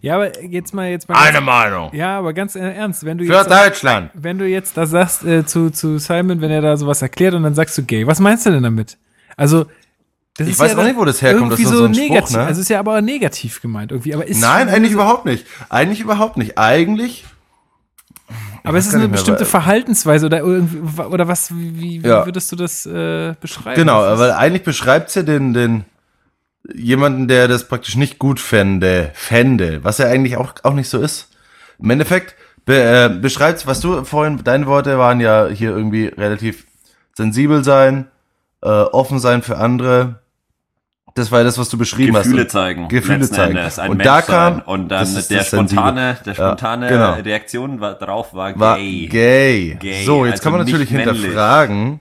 [0.00, 1.14] Ja, aber jetzt mal, jetzt mal.
[1.16, 1.94] Eine Meinung.
[1.94, 4.10] ja, aber ganz äh, ernst, wenn du Für jetzt, Deutschland.
[4.14, 7.44] wenn du jetzt da sagst äh, zu, zu Simon, wenn er da sowas erklärt und
[7.44, 8.98] dann sagst du gay, was meinst du denn damit?
[9.36, 9.66] Also,
[10.36, 12.36] das Ich weiß auch dann nicht, wo das herkommt, das ist so ein Spruch, negativ.
[12.36, 12.42] ne?
[12.44, 14.14] Also ist ja aber negativ gemeint irgendwie.
[14.14, 15.46] Aber ist Nein, eigentlich überhaupt nicht.
[15.68, 16.58] Eigentlich überhaupt nicht.
[16.58, 17.24] Eigentlich,
[18.64, 21.50] Aber es ist eine mehr, bestimmte Verhaltensweise oder irgendwie, oder was?
[21.54, 22.24] Wie, wie Ja.
[22.26, 23.76] würdest du das äh, beschreiben?
[23.76, 25.84] Genau, weil eigentlich beschreibt's ja den, den
[26.74, 31.00] jemanden, der das praktisch nicht gut fände, fände, was ja eigentlich auch, auch nicht so
[31.00, 31.28] ist.
[31.78, 32.34] Im Endeffekt
[32.66, 36.66] be, äh, beschreibt's, was du vorhin, deine Worte waren ja hier irgendwie relativ
[37.14, 38.08] sensibel sein,
[38.62, 40.20] äh, offen sein für andere.
[41.20, 42.50] Das war ja das, was du beschrieben Gefühle hast.
[42.50, 42.88] zeigen.
[42.88, 43.56] Gefühle zeigen.
[43.56, 44.26] Endes, ein Und Mensch da sein.
[44.26, 47.12] kam- und dann der spontane, der Ja, spontane genau.
[47.14, 49.06] Reaktion war, drauf war War gay.
[49.08, 49.76] gay.
[49.78, 51.16] Gay, So, jetzt also kann man natürlich männlich.
[51.20, 52.00] hinterfragen.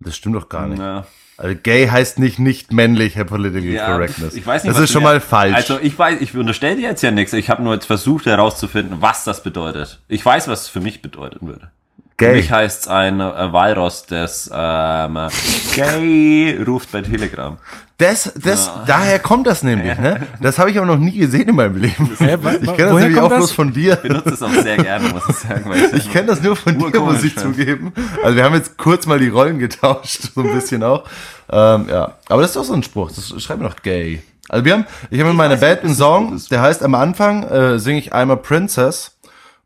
[0.00, 0.78] Das stimmt doch gar nicht.
[0.78, 1.04] Na,
[1.36, 4.34] Also gay heißt nicht nicht männlich, Herr Political ja, Correctness.
[4.34, 5.54] Ich weiß nicht, das ist schon mal falsch.
[5.54, 7.32] Also ich weiß, ich unterstelle dir jetzt ja nichts.
[7.34, 10.00] Ich habe nur jetzt versucht herauszufinden, was das bedeutet.
[10.08, 11.70] Ich weiß, was es für mich bedeuten würde.
[12.18, 12.36] Für gay.
[12.36, 15.18] mich heißt es ein äh, Walross, das ähm,
[15.74, 17.56] gay ruft bei Telegram.
[18.00, 20.26] Das, das, daher kommt das nämlich, ne?
[20.40, 22.10] Das habe ich aber noch nie gesehen in meinem Leben.
[22.18, 23.38] Wa- ich kenne das nämlich auch das?
[23.38, 23.92] bloß von dir.
[23.94, 25.64] Ich benutze es auch sehr gerne, muss ich sagen.
[25.68, 27.42] Weil Ich kenne das nur von dir, muss ich ja.
[27.42, 27.92] zugeben.
[28.24, 31.04] Also wir haben jetzt kurz mal die Rollen getauscht, so ein bisschen auch.
[31.52, 33.12] Ähm, ja, aber das ist doch so ein Spruch.
[33.12, 34.22] Das schreiben wir doch gay.
[34.48, 37.78] Also wir haben, ich habe in meiner Band einen Song, der heißt am Anfang äh,
[37.78, 39.12] singe ich I'm a Princess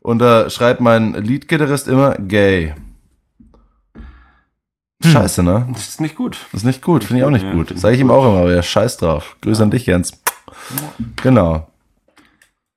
[0.01, 2.75] und da schreibt mein Leadgitarrist immer gay.
[5.11, 5.67] Scheiße, ne?
[5.73, 6.37] das ist nicht gut.
[6.51, 7.67] Das ist nicht gut, finde ich auch nicht Ja, gut.
[7.69, 9.35] finde Sag ich ihm auch immer, aber ja, scheiß drauf.
[9.41, 10.13] Grüße an dich, Jens.
[11.21, 11.67] Genau.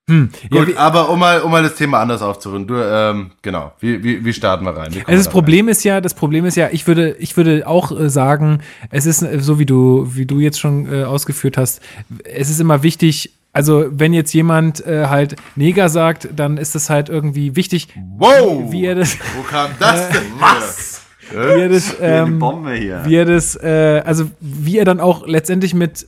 [0.08, 0.30] Hm.
[0.50, 2.66] Ja, Gut, wie, aber um mal, um mal das Thema anders aufzurunden.
[2.66, 3.72] Du, ähm, genau.
[3.78, 4.94] Wie, wie, wie starten wir rein?
[4.94, 7.66] Wie also das da Problem ist ja, das Problem ist ja, ich würde, ich würde
[7.66, 8.60] auch äh, sagen,
[8.90, 11.82] es ist äh, so wie du, wie du jetzt schon äh, ausgeführt hast,
[12.24, 16.88] es ist immer wichtig, also wenn jetzt jemand äh, halt Neger sagt, dann ist es
[16.88, 18.04] halt irgendwie wichtig, rein?
[18.18, 18.72] Wow!
[18.72, 20.22] wie er das, Wo kam das denn?
[20.38, 20.87] Was?
[21.30, 23.02] Wie er das, ähm, Bombe hier.
[23.06, 26.06] wie er das, äh, also wie er dann auch letztendlich mit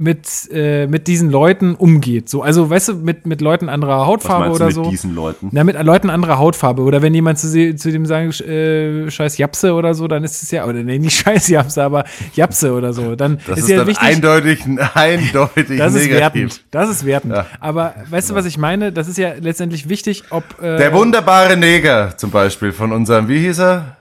[0.00, 2.28] mit, äh, mit diesen Leuten umgeht.
[2.28, 4.88] So, also weißt du, mit, mit Leuten anderer Hautfarbe oder mit so.
[4.88, 5.48] diesen Leuten?
[5.50, 6.82] Na, mit Leuten anderer Hautfarbe.
[6.82, 10.52] Oder wenn jemand zu, zu dem sagt, äh, scheiß Japse oder so, dann ist es
[10.52, 12.04] ja, oder nee, nicht scheiß Japse, aber
[12.34, 13.16] Japse oder so.
[13.16, 14.06] Dann Das ist, ist, ja dann wichtig.
[14.06, 14.64] eindeutig,
[14.94, 16.20] eindeutig das ist negativ.
[16.20, 16.64] wertend.
[16.70, 17.34] Das ist wertend.
[17.34, 17.46] Ja.
[17.58, 18.92] Aber weißt du, was ich meine?
[18.92, 20.44] Das ist ja letztendlich wichtig, ob.
[20.62, 23.96] Äh, Der wunderbare Neger zum Beispiel von unserem, wie hieß er?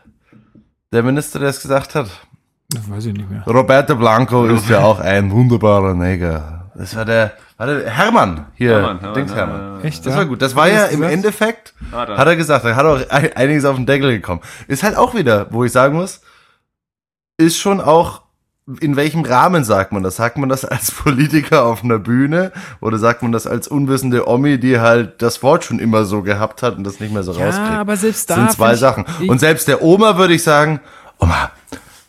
[0.92, 2.08] Der Minister, der es gesagt hat.
[2.70, 3.44] das weiß ich nicht mehr.
[3.46, 6.72] Roberto Blanco ist ja auch ein wunderbarer Neger.
[6.76, 9.82] Das war der, war der Hermann hier, Hermann, Hermann, Dings ja, Hermann.
[9.84, 10.06] Echt?
[10.06, 10.20] Das ja?
[10.20, 10.42] war gut.
[10.42, 11.12] Das war ja im das?
[11.12, 12.18] Endeffekt, Hat er.
[12.18, 14.42] hat er gesagt, da hat auch ein- einiges auf den Deckel gekommen.
[14.68, 16.22] Ist halt auch wieder, wo ich sagen muss,
[17.38, 18.22] ist schon auch,
[18.82, 20.18] in welchem Rahmen sagt man das?
[20.18, 22.52] Sagt man das als Politiker auf einer Bühne
[22.82, 26.64] oder sagt man das als unwissende Omi, die halt das Wort schon immer so gehabt
[26.64, 27.70] hat und das nicht mehr so Ja, rauskriegt?
[27.72, 28.36] aber selbst da.
[28.36, 29.06] Das sind zwei Sachen.
[29.22, 30.82] Ich, Und selbst der Oma würde ich sagen,
[31.20, 31.50] Oma,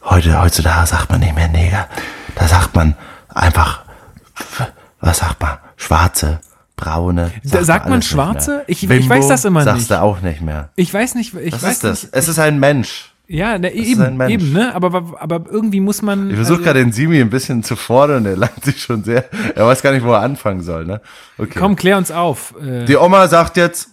[0.05, 1.87] heute, heutzutage sagt man nicht mehr Neger.
[2.35, 2.97] Da sagt man
[3.33, 3.85] einfach,
[5.01, 5.59] was sagt man?
[5.77, 6.41] Schwarze,
[6.77, 7.31] braune.
[7.45, 8.65] Da sagt man Schwarze?
[8.67, 9.91] Ich- ich weiß das immer sagst nicht.
[9.93, 10.71] du auch nicht mehr.
[10.75, 12.03] ich weiß nicht, ich Was weiß ist das?
[12.03, 12.15] nicht.
[12.15, 13.08] Es ist ein Mensch.
[13.31, 14.75] Ja, ne, eben, eben, ne?
[14.75, 16.31] Aber, aber irgendwie muss man.
[16.31, 18.25] Ich versuche also- gerade den Simi ein bisschen zu fordern.
[18.25, 19.27] Er langt sich schon sehr.
[19.55, 20.87] Er weiß gar nicht, wo er anfangen soll.
[20.87, 21.03] Ne?
[21.37, 21.59] Okay.
[21.59, 22.55] Komm, klär uns auf.
[22.61, 23.91] Äh, Die Oma sagt jetzt,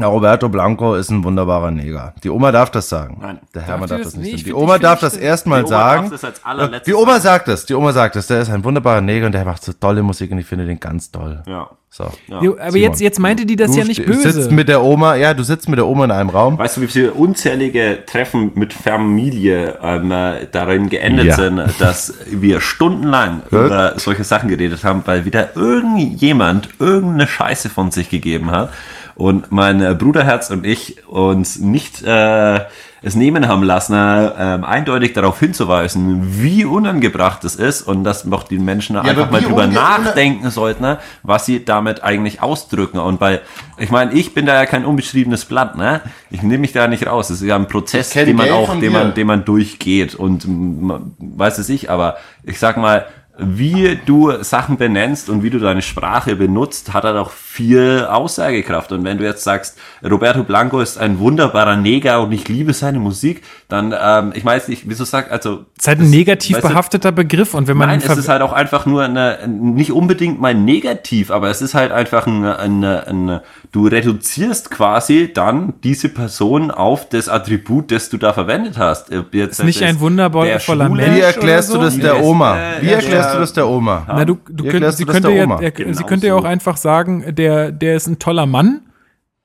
[0.00, 2.14] na, Roberto Blanco ist ein wunderbarer Neger.
[2.24, 3.18] Die Oma darf das sagen.
[3.20, 3.38] Nein.
[3.54, 4.46] Der Hermann die darf das das nicht.
[4.46, 6.10] Die Oma darf das erstmal sagen.
[6.10, 9.32] das Die Oma sagt es, die Oma sagt es, der ist ein wunderbarer Neger und
[9.32, 11.42] der macht so tolle Musik und ich finde den ganz toll.
[11.46, 11.68] Ja.
[11.92, 12.08] So.
[12.28, 12.40] ja.
[12.40, 12.88] jo, aber Simon.
[12.88, 14.30] jetzt, jetzt meinte die das Du ja nicht böse.
[14.30, 16.56] sitzt mit der Oma, ja, du sitzt mit der Oma in einem Raum.
[16.56, 21.34] Weißt du, wie viele unzählige Treffen mit Familie ähm, äh, darin geendet Ja.
[21.34, 27.90] sind, dass wir stundenlang über solche Sachen geredet haben, weil wieder irgendjemand irgendeine Scheiße von
[27.90, 28.70] sich gegeben hat
[29.14, 32.60] und mein äh, Bruderherz und ich uns nicht äh,
[33.02, 38.42] es nehmen haben lassen, äh, eindeutig darauf hinzuweisen, wie unangebracht es ist und dass noch
[38.42, 42.98] die Menschen einfach aber mal drüber nachdenken sollten, ne, was sie damit eigentlich ausdrücken.
[42.98, 43.40] Und bei,
[43.78, 46.02] ich meine, ich bin da ja kein unbeschriebenes Blatt, ne?
[46.30, 47.30] Ich nehme mich da nicht raus.
[47.30, 48.90] Es ist ja ein Prozess, den man Geld auch, den dir.
[48.90, 53.06] man, den man durchgeht und man, weiß es ich, aber ich sag mal,
[53.38, 57.30] wie du Sachen benennst und wie du deine Sprache benutzt, hat halt auch
[57.60, 58.90] viel Aussagekraft.
[58.92, 59.76] Und wenn du jetzt sagst,
[60.08, 64.68] Roberto Blanco ist ein wunderbarer Neger und ich liebe seine Musik, dann, ähm, ich weiß
[64.68, 65.66] nicht, wieso sag, also.
[65.76, 68.16] Es ist halt ein das- negativ weißt du, behafteter Begriff und wenn man Nein, es
[68.16, 72.26] ist halt auch einfach nur eine, nicht unbedingt mal negativ, aber es ist halt einfach
[72.26, 73.40] ein, ein, ein,
[73.72, 79.10] du reduzierst quasi dann diese Person auf das Attribut, das du da verwendet hast.
[79.32, 82.00] Jetzt Ist nicht ein wundervoller Mensch Wie erklärst du oder das so?
[82.00, 82.56] der Oma?
[82.80, 84.04] Wie erklärst du das der Oma?
[84.08, 86.34] Na, du, du könnt, sie, du das könnte der ja, er, Genau sie könnte ja
[86.34, 86.46] auch so.
[86.46, 88.80] einfach sagen, der, der ist ein toller Mann,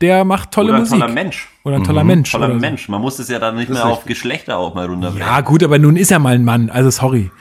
[0.02, 1.00] der macht tolle Oder ein Musik.
[1.00, 1.50] toller Mensch.
[1.64, 2.32] Oder ein toller Mensch.
[2.32, 2.60] Toller oder so.
[2.60, 2.90] Mensch.
[2.90, 5.26] Man muss es ja dann nicht mehr auf Geschlechter auch mal runterbringen.
[5.28, 7.32] Ja, gut, aber nun ist er mal ein Mann, also sorry.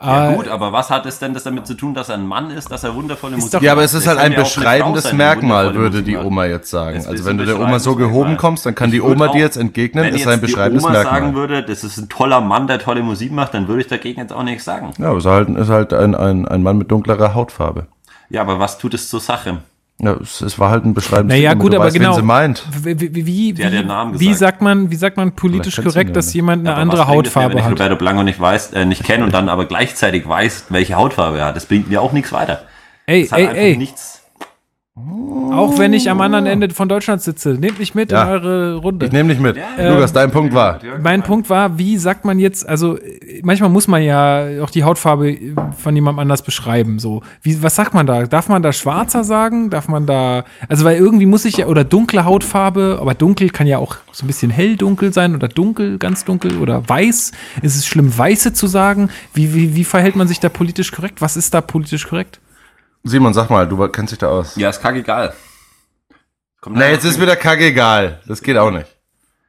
[0.00, 2.26] Ja, Äh, gut, aber was hat es denn das damit zu tun, dass er ein
[2.26, 3.86] Mann ist, dass er wundervolle Musik doch- Ja, aber macht?
[3.86, 6.26] es ist halt ein beschreibendes sein, die Merkmal, würde die macht.
[6.26, 7.04] Oma jetzt sagen.
[7.06, 9.56] Also wenn du der Oma so gehoben kommst, dann kann die Oma auch- dir jetzt
[9.56, 11.20] entgegnen, wenn ist jetzt ein die beschreibendes Oma Merkmal.
[11.20, 14.20] sagen würde, das ist ein toller Mann, der tolle Musik macht, dann würde ich dagegen
[14.20, 14.90] jetzt auch nichts sagen.
[14.98, 17.86] Ja, aber es ist halt, ist halt ein, ein, ein Mann mit dunklerer Hautfarbe.
[18.30, 19.58] Ja, aber was tut es zur Sache?
[20.00, 22.10] Ja, es, es war halt ein beschreibendes naja, Ding, gut, du aber weißt, genau.
[22.10, 22.64] Wen sie meint.
[22.82, 26.34] Wie, wie, wie, Der hat wie, sagt man, wie sagt man politisch korrekt, ja dass
[26.34, 27.72] jemand eine Aber andere Hautfarbe wenn ich hat?
[27.72, 31.46] Roberto Blanco nicht weiß, äh, nicht kenne und dann aber gleichzeitig weiß, welche Hautfarbe er
[31.46, 31.56] hat.
[31.56, 32.62] Das bringt mir auch nichts weiter.
[33.06, 33.76] Ey, Das hat ey, einfach ey.
[33.76, 34.13] nichts.
[34.96, 37.50] Auch wenn ich am anderen Ende von Deutschland sitze.
[37.54, 38.22] Nehmt mich mit Ja.
[38.22, 39.06] in eure Runde.
[39.06, 39.56] Ich nehme dich mit.
[39.76, 40.78] Lukas, dein Punkt war.
[41.02, 44.84] Mein Punkt war, wie sagt man jetzt, also äh, manchmal muss man ja auch die
[44.84, 47.00] Hautfarbe äh, von jemandem anders beschreiben.
[47.00, 48.26] So, wie, was sagt man da?
[48.26, 49.68] Darf man da schwarzer sagen?
[49.68, 53.66] Darf man da, also weil irgendwie muss ich ja, oder dunkle Hautfarbe, aber dunkel kann
[53.66, 57.32] ja auch so ein bisschen hell-dunkel sein oder dunkel, ganz dunkel oder weiß.
[57.62, 59.08] Ist es schlimm, weiße zu sagen?
[59.34, 61.20] Wie, wie, wie verhält man sich da politisch korrekt?
[61.20, 62.38] Was ist da politisch korrekt?
[63.04, 64.56] Simon, sag mal, du kennst dich da aus.
[64.56, 65.34] Ja, ist kackegal.
[66.60, 68.20] Kommt Na, jetzt ist wieder kacke egal.
[68.26, 68.86] Das geht auch nicht.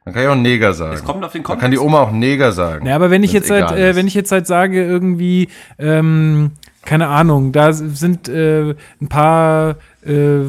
[0.04, 0.94] Dann kann ich auch Neger sagen.
[0.94, 2.86] Es kommt auf den Dann kann die Oma auch Neger sagen.
[2.86, 5.48] Ja, aber wenn ich jetzt halt, äh, wenn ich jetzt halt sage, irgendwie,
[5.80, 6.52] ähm,
[6.84, 10.42] keine Ahnung, da sind äh, ein paar äh,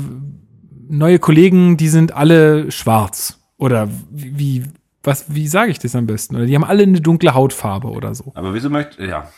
[0.89, 3.39] neue Kollegen, die sind alle schwarz.
[3.57, 4.65] Oder wie, wie
[5.05, 6.35] was, wie sage ich das am besten?
[6.35, 8.33] Oder die haben alle eine dunkle Hautfarbe oder so.
[8.35, 9.29] Aber wieso möchte, ja.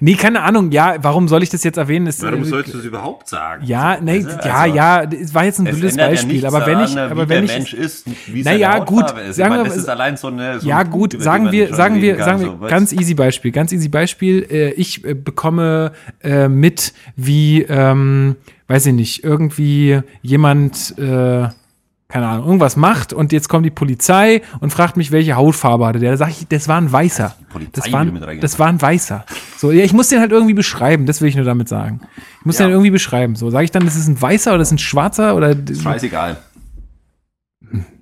[0.00, 2.06] Nee, keine Ahnung, ja, warum soll ich das jetzt erwähnen?
[2.06, 3.64] Es, Warum äh, sollst du es überhaupt sagen?
[3.64, 6.66] ja, nee, Also, ja, ja, es war jetzt ein Es blödes ja Beispiel, nichts aber
[6.66, 9.36] wenn ich, aber wie wenn der ich, Mensch ist, wie Na seine ja, gut, ist.
[9.36, 11.74] sagen meine, wir- das ist allein so eine so ja ein gut, Punkt, sagen wir,
[11.74, 14.46] sagen wir, sagen wir, so, ganz easy Beispiel, ganz easy Beispiel.
[14.50, 15.92] Äh, ich äh, bekomme
[16.22, 18.36] äh, mit, wie, ähm,
[18.68, 21.48] weiß ich nicht, irgendwie jemand, äh,
[22.10, 25.98] keine Ahnung, irgendwas macht und jetzt kommt die Polizei und fragt mich, welche Hautfarbe hatte
[25.98, 26.12] der.
[26.12, 27.34] Da sage ich, das war ein Weißer.
[27.72, 29.26] Das war, ein, das war ein Weißer.
[29.58, 32.00] So, ja, ich muss den halt irgendwie beschreiben, das will ich nur damit sagen.
[32.40, 32.64] Ich muss Ja.
[32.66, 33.36] den irgendwie beschreiben.
[33.36, 36.38] So, sage ich dann, das ist ein Weißer oder das ist ein Schwarzer oder, Scheißegal.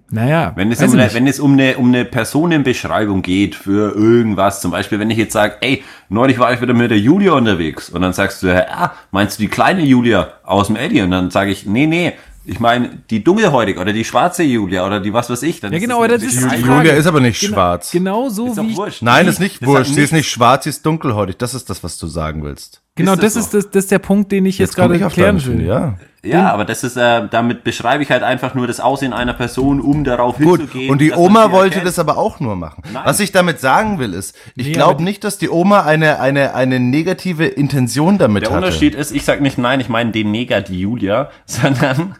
[0.08, 0.52] naja.
[0.54, 4.70] Wenn es, um eine, wenn es um eine, um eine Personenbeschreibung geht für irgendwas, zum
[4.70, 8.02] Beispiel, wenn ich jetzt sage, ey, neulich war ich wieder mit der Julia unterwegs und
[8.02, 11.02] dann sagst du, ah, meinst du die kleine Julia aus dem Eddie?
[11.02, 12.12] Und dann sage ich, nee, nee,
[12.46, 15.60] ich meine die dunkelhäutig oder die schwarze Julia oder die was weiß ich.
[15.60, 16.70] Dann Ja, ist genau, aber das ist natürlich die.
[16.70, 17.90] Julia ist aber nicht Genau- schwarz.
[17.90, 19.02] Genau so ist wie ich, wurscht.
[19.02, 19.84] Nein, ist nicht das wurscht.
[19.86, 21.36] sagt Sie ist nicht schwarz, sie ist dunkelhäutig.
[21.38, 22.80] Das ist das, was du sagen willst.
[22.96, 24.96] Genau, Ist das das ist, das, das ist der Punkt, den ich jetzt, komm gerade
[24.96, 25.66] ich auf klären deine will.
[25.66, 25.94] Ja.
[26.24, 29.80] Ja, aber das ist, äh, damit beschreibe ich halt einfach nur das Aussehen einer Person,
[29.80, 30.90] um darauf Gut, hinzugehen.
[30.90, 31.86] und die Oma wollte erkennt.
[31.86, 32.82] das aber auch nur machen.
[32.92, 33.02] Nein.
[33.04, 36.54] Was ich damit sagen will, ist, ich Nee, glaube nicht, dass die Oma eine, eine,
[36.56, 38.64] eine negative Intention damit Der hatte.
[38.66, 42.16] Unterschied ist, ich sag nicht nein, ich meine den die Julia, sondern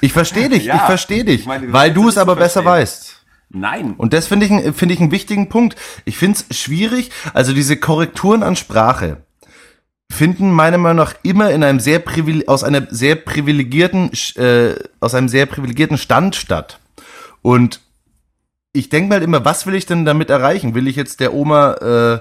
[0.00, 0.76] Ich verstehe dich, Ja.
[0.76, 3.22] ich verstehe dich, Ich meine, weil du es aber besser weißt.
[3.50, 3.94] nein.
[3.98, 5.76] Und das finde ich, finde ich einen wichtigen Punkt.
[6.06, 9.18] Ich finde es schwierig, also diese Korrekturen an Sprache
[10.10, 12.02] finden meiner Meinung nach immer in einem sehr
[12.46, 16.80] aus einer sehr privilegierten äh, aus einem sehr privilegierten Stand statt.
[17.42, 17.80] Und
[18.72, 20.74] ich denke mal immer, was will ich denn damit erreichen?
[20.74, 22.20] Will ich jetzt der Oma äh,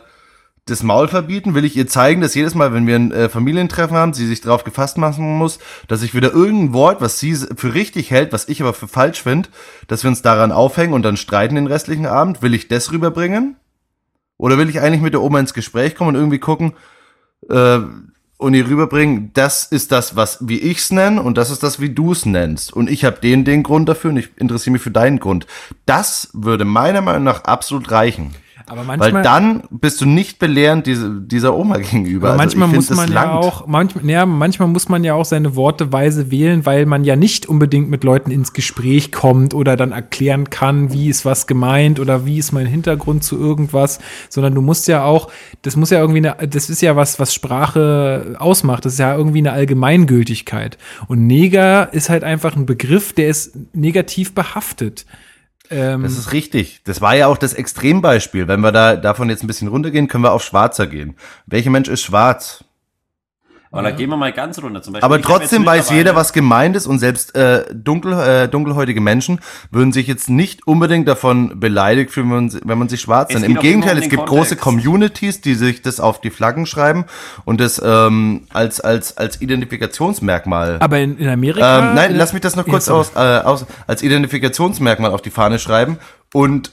[0.66, 1.56] das Maul verbieten?
[1.56, 4.42] Will ich ihr zeigen, dass jedes Mal, wenn wir ein äh, Familientreffen haben, sie sich
[4.42, 8.48] darauf gefasst machen muss, dass ich wieder irgendein Wort, was sie für richtig hält, was
[8.48, 9.50] ich aber für falsch finde,
[9.88, 12.42] dass wir uns daran aufhängen und dann streiten den restlichen Abend?
[12.42, 13.56] Will ich das rüberbringen?
[14.38, 16.74] Oder will ich eigentlich mit der Oma ins Gespräch kommen und irgendwie gucken
[17.50, 17.80] äh,
[18.38, 21.90] und ihr rüberbringen, das ist das, was wie ich's nenne und das ist das, wie
[21.90, 22.72] du's nennst.
[22.72, 25.46] Und ich habe den den Grund dafür und ich interessiere mich für deinen Grund.
[25.86, 28.34] Das würde meiner Meinung nach absolut reichen.
[28.70, 32.30] Aber Weil manchmal, dann bist du nicht belehrend diese, dieser Oma gegenüber.
[32.30, 35.56] aber Also manchmal muss man ja auch, manchmal, ja, manchmal muss man ja auch seine
[35.56, 39.92] Worte weise wählen, weil man ja nicht unbedingt mit Leuten ins Gespräch kommt oder dann
[39.92, 44.00] erklären kann, wie ist was gemeint oder wie ist mein Hintergrund zu irgendwas,
[44.30, 45.32] sondern du musst ja auch,
[45.64, 49.16] das muss ja irgendwie eine, das ist ja was, was Sprache ausmacht, das ist ja
[49.16, 50.78] irgendwie eine Allgemeingültigkeit.
[51.08, 55.06] Und Neger ist halt einfach ein Begriff, der ist negativ behaftet.
[55.70, 56.82] Ähm, Das ist richtig.
[56.84, 58.48] Das war ja auch das Extrembeispiel.
[58.48, 61.16] Wenn wir da davon jetzt ein bisschen runtergehen, können wir auf Schwarzer gehen.
[61.46, 62.64] Welcher Mensch ist schwarz?
[63.72, 64.82] Aber da gehen wir mal ganz runter.
[64.82, 69.00] Zum Beispiel, Aber trotzdem weiß jeder, was gemeint ist und selbst äh, dunkel, äh, dunkelhäutige
[69.00, 73.32] Menschen würden sich jetzt nicht unbedingt davon beleidigt fühlen, wenn man, wenn man sich schwarz
[73.32, 73.46] nennt.
[73.46, 74.64] Im Gegenteil, um es gibt große Kontext.
[74.64, 77.06] Communities, die sich das auf die Flaggen schreiben
[77.46, 81.90] und das ähm, als, als, als Identifikationsmerkmal aber in, in Amerika.
[81.90, 85.30] ähm, nein, lass mich das noch ja, kurz aus, äh, aus, als Identifikationsmerkmal auf die
[85.30, 85.98] Fahne schreiben.
[86.34, 86.72] Und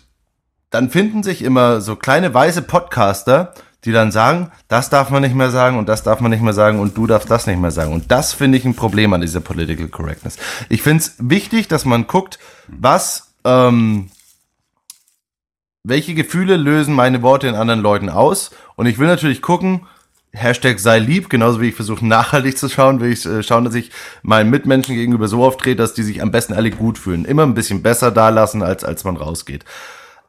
[0.71, 3.55] dann finden sich immer so kleine weiße Podcaster,
[3.87, 6.53] die dann sagen, das darf man nicht mehr sagen und das darf man nicht mehr
[6.53, 7.93] sagen und du darfst das nicht mehr sagen.
[7.93, 10.37] Und das finde ich ein Problem an dieser Political Correctness.
[10.68, 14.11] Ich finde es wichtig, dass man guckt, was, ähm,
[15.84, 18.51] welche Gefühle lösen meine Worte in anderen Leuten aus.
[18.74, 19.87] Und ich will natürlich gucken,
[20.32, 23.74] Hashtag sei lieb, genauso wie ich versuche nachhaltig zu schauen, will ich äh, schauen, dass
[23.74, 27.24] ich meinen Mitmenschen gegenüber so auftrete, dass die sich am besten alle gut fühlen.
[27.24, 29.64] Immer ein bisschen besser dalassen, als als man rausgeht.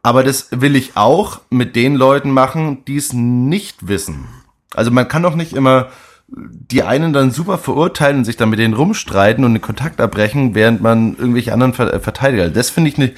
[0.07, 4.23] Aber das will ich auch mit den Leuten machen, die es nicht wissen.
[4.73, 5.87] Also man kann doch nicht immer
[6.29, 10.55] die einen dann super verurteilen und sich dann mit denen rumstreiten und den Kontakt abbrechen,
[10.55, 12.41] während man irgendwelche anderen äh, verteidigt.
[12.41, 13.11] Also Das finde ich ne,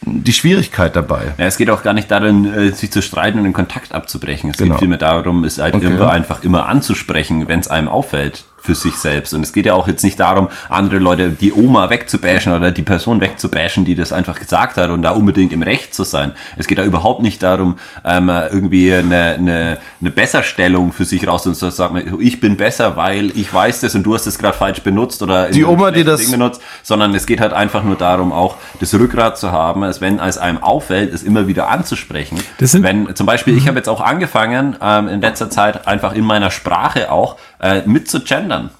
[0.00, 1.34] die Schwierigkeit dabei.
[1.38, 4.50] Ja, es geht auch gar nicht darin, äh, sich zu streiten und den Kontakt abzubrechen.
[4.50, 4.70] Es Genau.
[4.74, 5.96] geht vielmehr darum, es halt Okay.
[6.02, 8.46] einfach immer anzusprechen, wenn es einem auffällt.
[8.62, 9.34] Für sich selbst.
[9.34, 12.82] Und es geht ja auch jetzt nicht darum, andere Leute, die Oma wegzubashen oder die
[12.82, 16.32] Person wegzubashen, die das einfach gesagt hat und da unbedingt im Recht zu sein.
[16.56, 21.46] Es geht da überhaupt nicht darum, ähm, irgendwie eine, eine, eine Besserstellung für sich raus
[21.46, 24.56] und zu sagen, ich bin besser, weil ich weiß das und du hast es gerade
[24.56, 27.96] falsch benutzt oder Die Oma, die das- Ding benutzt, sondern es geht halt einfach nur
[27.96, 32.38] darum, auch das Rückgrat zu haben, als wenn es einem auffällt, es immer wieder anzusprechen.
[32.58, 36.24] Das wenn zum Beispiel, ich habe jetzt auch angefangen, ähm, in letzter Zeit einfach in
[36.24, 38.70] meiner Sprache auch äh, mit zu gendern.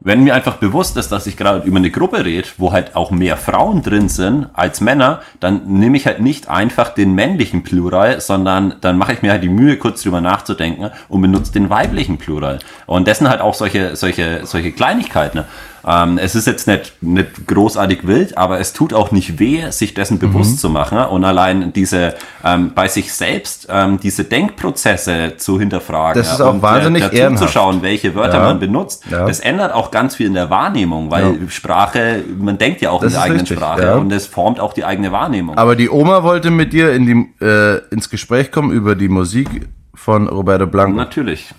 [0.00, 3.10] Wenn mir einfach bewusst ist, dass ich gerade über eine Gruppe rede, wo halt auch
[3.10, 8.20] mehr Frauen drin sind als Männer, dann nehme ich halt nicht einfach den männlichen Plural,
[8.20, 12.18] sondern dann mache ich mir halt die Mühe, kurz drüber nachzudenken und benutze den weiblichen
[12.18, 12.60] Plural.
[12.86, 15.42] Und das sind halt auch solche, solche, solche Kleinigkeiten.
[15.88, 19.94] Ähm, es ist jetzt nicht, nicht großartig wild, aber es tut auch nicht weh, sich
[19.94, 20.58] dessen bewusst Mhm.
[20.58, 20.98] zu machen.
[20.98, 22.14] Und allein diese
[22.44, 26.20] ähm, bei sich selbst ähm, diese Denkprozesse zu hinterfragen.
[26.20, 27.44] Das ist auch und, wahnsinnig dazu ehrenhaft.
[27.44, 28.44] zu schauen, welche Wörter Ja.
[28.44, 29.04] man benutzt.
[29.10, 29.26] Ja.
[29.26, 33.12] Das ändert auch ganz viel in der Wahrnehmung, weil Sprache, man denkt ja auch Das
[33.12, 33.94] in der eigenen richtig, Sprache ja.
[33.96, 35.56] und es formt auch die eigene Wahrnehmung.
[35.56, 39.48] Aber die Oma wollte mit dir in die, äh, ins Gespräch kommen über die Musik
[39.94, 40.96] von Roberto Blanco.
[40.96, 41.54] Natürlich.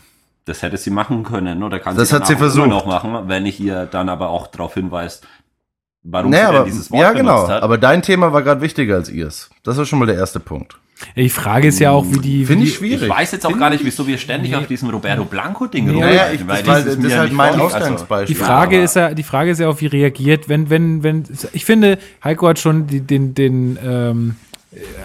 [0.48, 2.68] Das hätte sie machen können, oder kann Das sie hat sie versucht.
[2.70, 5.20] noch machen, wenn ich ihr dann aber auch darauf hinweise,
[6.04, 7.48] warum Nee, sie denn aber, dieses Wort ja, genau.
[7.50, 7.62] hat.
[7.62, 9.50] Aber dein Thema war gerade wichtiger als ihrs.
[9.64, 10.78] Das war schon mal der erste Punkt.
[11.16, 12.46] Ja, Die Frage ist ja auch, wie die.
[12.46, 13.04] Finde ich schwierig.
[13.04, 16.24] ich weiß jetzt auch gar nicht, wieso wir ständig auf diesem Roberto Blanco-Ding Nee, Naja,
[16.24, 17.52] rumreiten, ich, weil das, ist das ist halt mein.
[17.52, 18.36] Also, Ausgangsbeispiel.
[18.36, 21.24] Die Frage aber- ist ja, die Frage ist ja auch, wie reagiert, wenn, wenn, wenn,
[21.54, 24.36] ich finde, Heiko hat schon die, den, den, ähm,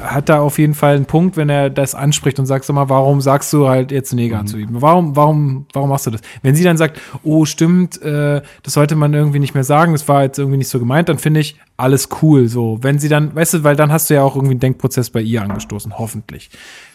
[0.02, 2.88] hat da auf jeden Fall einen Punkt, wenn er das anspricht und sagt, sag mal,
[2.88, 4.68] warum sagst du halt jetzt Neger zu ihm?
[4.72, 6.20] Warum, warum, warum machst du das?
[6.42, 10.08] Wenn sie dann sagt, oh, stimmt, äh, das sollte man irgendwie nicht mehr sagen, das
[10.08, 12.78] war jetzt irgendwie nicht so gemeint, dann finde ich alles cool, so.
[12.80, 15.20] Wenn sie dann, weißt du, weil dann hast du ja auch irgendwie einen Denkprozess bei
[15.20, 16.50] ihr angestoßen, hoffentlich.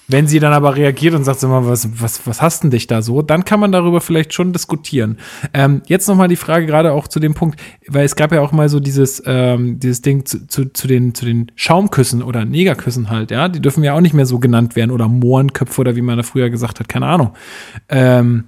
[0.07, 2.87] Wenn sie dann aber reagiert und sagt, sag mal, was, was, was hast denn dich
[2.87, 5.17] da so, dann kann man darüber vielleicht schon diskutieren.
[5.53, 8.53] Ähm, jetzt nochmal die Frage gerade auch zu dem Punkt, weil es gab ja auch
[8.53, 13.09] mal so dieses, ähm, dieses Ding zu, zu, zu, den, zu den Schaumküssen oder Negerküssen
[13.09, 16.01] halt, ja, die dürfen ja auch nicht mehr so genannt werden oder Mohrenköpfe oder wie
[16.01, 17.33] man da früher gesagt hat, keine Ahnung.
[17.89, 18.45] Ähm,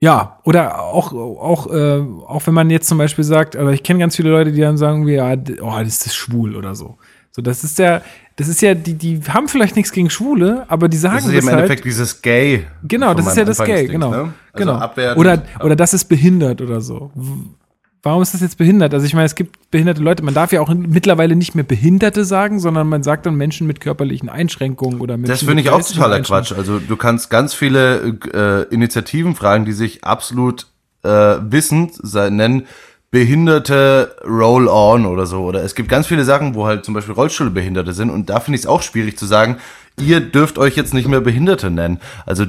[0.00, 3.98] ja, oder auch, auch, äh, auch wenn man jetzt zum Beispiel sagt, aber ich kenne
[4.00, 6.96] ganz viele Leute, die dann sagen, wie, ja, oh, das ist schwul oder so.
[7.30, 8.02] So, das ist ja,
[8.36, 11.32] das ist ja, die, die haben vielleicht nichts gegen Schwule, aber die sagen Das das,
[11.32, 11.58] ist ja im halt.
[11.58, 12.66] Endeffekt dieses Gay.
[12.82, 14.10] Genau, das ist ja das Gay, genau.
[14.10, 14.16] ne?
[14.16, 14.72] Also genau.
[14.74, 15.18] abwertend.
[15.18, 17.10] Oder, oder das ist behindert oder so.
[18.06, 18.94] Warum ist das jetzt behindert?
[18.94, 22.24] Also ich meine, es gibt behinderte Leute, man darf ja auch mittlerweile nicht mehr Behinderte
[22.24, 25.82] sagen, sondern man sagt dann Menschen mit körperlichen Einschränkungen oder mit Das finde ich auch
[25.82, 26.52] totaler Quatsch.
[26.52, 30.68] Also du kannst ganz viele äh, Initiativen fragen, die sich absolut
[31.02, 31.98] äh, wissend
[32.30, 32.68] nennen,
[33.10, 35.42] behinderte Roll-On oder so.
[35.42, 38.54] Oder es gibt ganz viele Sachen, wo halt zum Beispiel Rollstuhlbehinderte sind und da finde
[38.54, 39.56] ich es auch schwierig zu sagen,
[40.00, 41.98] ihr dürft euch jetzt nicht mehr Behinderte nennen.
[42.24, 42.44] Also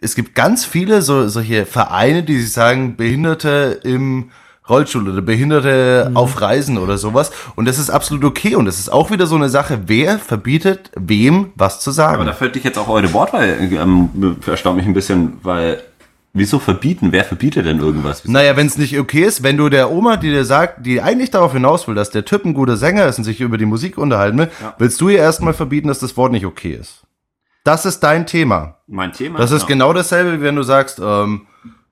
[0.00, 4.30] es gibt ganz viele so, solche Vereine, die sich sagen, Behinderte im
[4.68, 7.30] Rollstuhl oder Behinderte auf Reisen oder sowas.
[7.56, 8.54] Und das ist absolut okay.
[8.54, 12.16] Und das ist auch wieder so eine Sache, wer verbietet wem was zu sagen.
[12.16, 15.82] Aber da fällt dich jetzt auch eure Wortwahl, ähm, erstaunt mich ein bisschen, weil,
[16.34, 17.12] wieso verbieten?
[17.12, 18.24] Wer verbietet denn irgendwas?
[18.26, 21.30] Naja, wenn es nicht okay ist, wenn du der Oma, die dir sagt, die eigentlich
[21.30, 23.96] darauf hinaus will, dass der Typ ein guter Sänger ist und sich über die Musik
[23.98, 27.02] unterhalten will, willst du ihr erstmal verbieten, dass das Wort nicht okay ist.
[27.64, 28.76] Das ist dein Thema.
[28.86, 29.38] Mein Thema?
[29.38, 29.68] Das ist Ja.
[29.68, 31.42] genau dasselbe, wie wenn du sagst, ähm,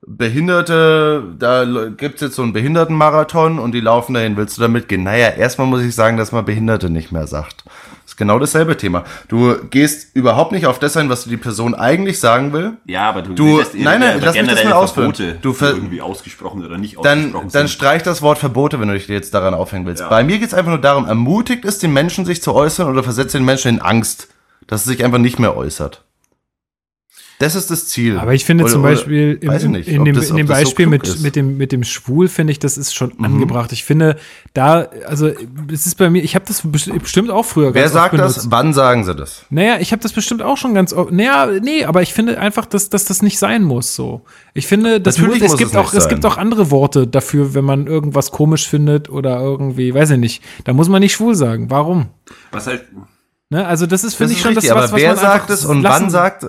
[0.07, 1.65] Behinderte, da
[1.97, 5.03] gibt's jetzt so einen Behindertenmarathon und die laufen dahin, willst du da mitgehen?
[5.03, 7.65] Naja, erstmal muss ich sagen, dass man Behinderte nicht mehr sagt.
[7.67, 9.03] Das ist genau dasselbe Thema.
[9.29, 12.75] Du gehst überhaupt nicht auf das ein, was die Person eigentlich sagen will.
[12.85, 15.13] Ja, aber du, Du- redest- nein, nein, lass mich das mal ausführen.
[15.15, 17.71] Verbote, Du ver- irgendwie ausgesprochen oder nicht dann, ausgesprochen dann sind.
[17.71, 20.03] streich das Wort Verbote, wenn du dich jetzt daran aufhängen willst.
[20.03, 20.09] Ja.
[20.09, 23.35] Bei mir geht's einfach nur darum, ermutigt es den Menschen, sich zu äußern oder versetzt
[23.35, 24.29] den Menschen in Angst,
[24.69, 26.03] dass er sich einfach nicht mehr äußert.
[27.39, 28.19] Das ist das Ziel.
[28.19, 30.37] Aber ich finde Oder- zum oder- Beispiel im, weiß ich nicht, in, dem, das- in
[30.37, 31.17] dem so Beispiel klug mit, ist.
[31.19, 31.23] Mhm.
[31.23, 33.73] mit, dem, mit dem Schwul, finde ich, das ist schon angebracht.
[33.73, 34.17] Ich finde,
[34.55, 35.31] da, also
[35.71, 38.23] es ist bei mir, ich habe das best- bestimmt auch früher Wer ganz sagt oft
[38.23, 38.51] das?
[38.51, 39.45] Wann sagen sie das?
[39.51, 41.13] Naja, ich habe das bestimmt auch schon ganz oft.
[41.13, 44.23] Naja, nee, aber ich finde einfach, dass, dass das nicht sein muss so.
[44.55, 47.53] Ich finde, das Natürlich muss, es gibt es auch, es gibt auch andere Worte dafür,
[47.53, 50.43] wenn man irgendwas komisch findet oder irgendwie, weiß ich nicht.
[50.65, 51.69] Da muss man nicht schwul sagen.
[51.69, 52.07] Warum?
[52.51, 52.85] Was halt,
[53.49, 53.65] Ne?
[53.65, 55.65] Also das ist, finde ich schon richtig, das, was, aber was wer man sagt es
[55.65, 56.49] und wann sagt, äh,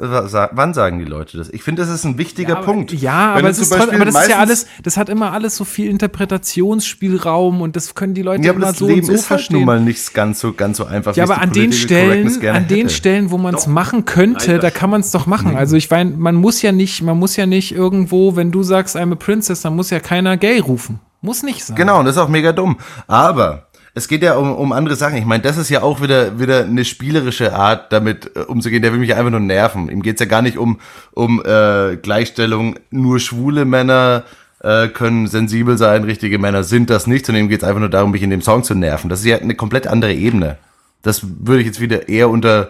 [0.52, 1.48] wann sagen die Leute das?
[1.50, 2.92] Ich finde, das ist ein wichtiger Ja, aber- Punkt.
[2.92, 5.56] Ja, aber, es zum ist Beispiel aber das ist ja alles, das hat immer alles
[5.56, 9.06] so viel Interpretationsspielraum und das können die Leute Ja, aber immer das so Leben und
[9.06, 9.58] so ist halt verstehen.
[9.58, 11.16] nun mal nicht ganz so, ganz so einfach.
[11.16, 12.90] ja, aber die an den Stellen, an den hätte.
[12.90, 15.56] Stellen, wo man es machen könnte, Nein, da kann man es doch machen.
[15.56, 18.96] Also ich meine, man muss ja nicht, man muss ja nicht irgendwo, wenn du sagst,
[18.96, 21.00] I'm a princess, dann muss ja keiner gay rufen.
[21.22, 21.76] Muss nicht sein.
[21.76, 22.78] Genau, und das ist auch mega dumm.
[23.08, 23.67] Aber
[23.98, 25.18] es geht ja um, um andere Sachen.
[25.18, 28.84] Ich meine, das ist ja auch wieder, wieder eine spielerische Art, damit äh, umzugehen.
[28.84, 29.90] Der will mich einfach nur nerven.
[29.90, 30.80] Ihm geht's ja gar nicht um,
[31.14, 32.76] um äh, Gleichstellung.
[32.92, 34.24] Nur schwule Männer
[34.62, 37.26] äh, können sensibel sein, richtige Männer sind das nicht.
[37.26, 39.10] Sondern ihm geht's einfach nur darum, mich in dem Song zu nerven.
[39.10, 40.60] Das ist ja eine komplett andere Ebene.
[41.02, 42.70] Das würde ich jetzt wieder eher unter,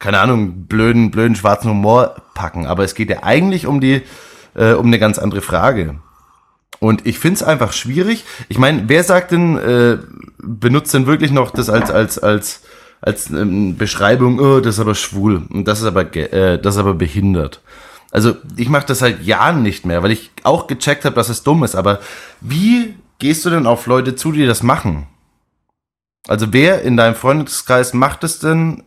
[0.00, 2.66] keine Ahnung, blöden, blöden schwarzen Humor packen.
[2.66, 4.02] Aber es geht ja eigentlich um die,
[4.56, 6.00] äh, um eine ganz andere Frage.
[6.78, 8.24] Und ich find's einfach schwierig.
[8.48, 9.98] Ich meine, wer sagt denn, äh,
[10.38, 12.62] benutzt denn wirklich noch das als, als, als,
[13.00, 16.80] als ähm, Beschreibung, oh, das ist aber schwul und das ist aber, äh, das ist
[16.80, 17.62] aber behindert.
[18.10, 21.42] Also ich mache das seit Jahren nicht mehr, weil ich auch gecheckt habe, dass es
[21.42, 21.74] dumm ist.
[21.74, 22.00] Aber
[22.40, 25.06] wie gehst du denn auf Leute zu, die das machen?
[26.28, 28.84] Also wer in deinem Freundeskreis macht es denn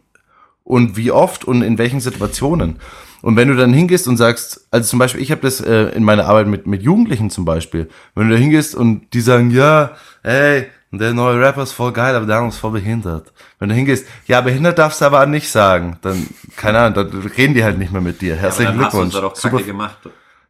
[0.64, 2.80] und wie oft und in welchen Situationen?
[3.22, 6.04] Und wenn du dann hingehst und sagst, also zum Beispiel, ich habe das äh, in
[6.04, 9.92] meiner Arbeit mit, mit Jugendlichen zum Beispiel, wenn du da hingehst und die sagen, ja,
[10.24, 13.32] ey, der neue Rapper ist voll geil, aber der andere ist voll behindert.
[13.60, 17.54] Wenn du hingehst, ja, behindert darfst du aber nicht sagen, dann, keine Ahnung, dann reden
[17.54, 18.36] die halt nicht mehr mit dir.
[18.36, 19.16] Herzlichen hast du Glückwunsch.
[19.16, 19.62] uns doch Super.
[19.64, 19.98] Gemacht.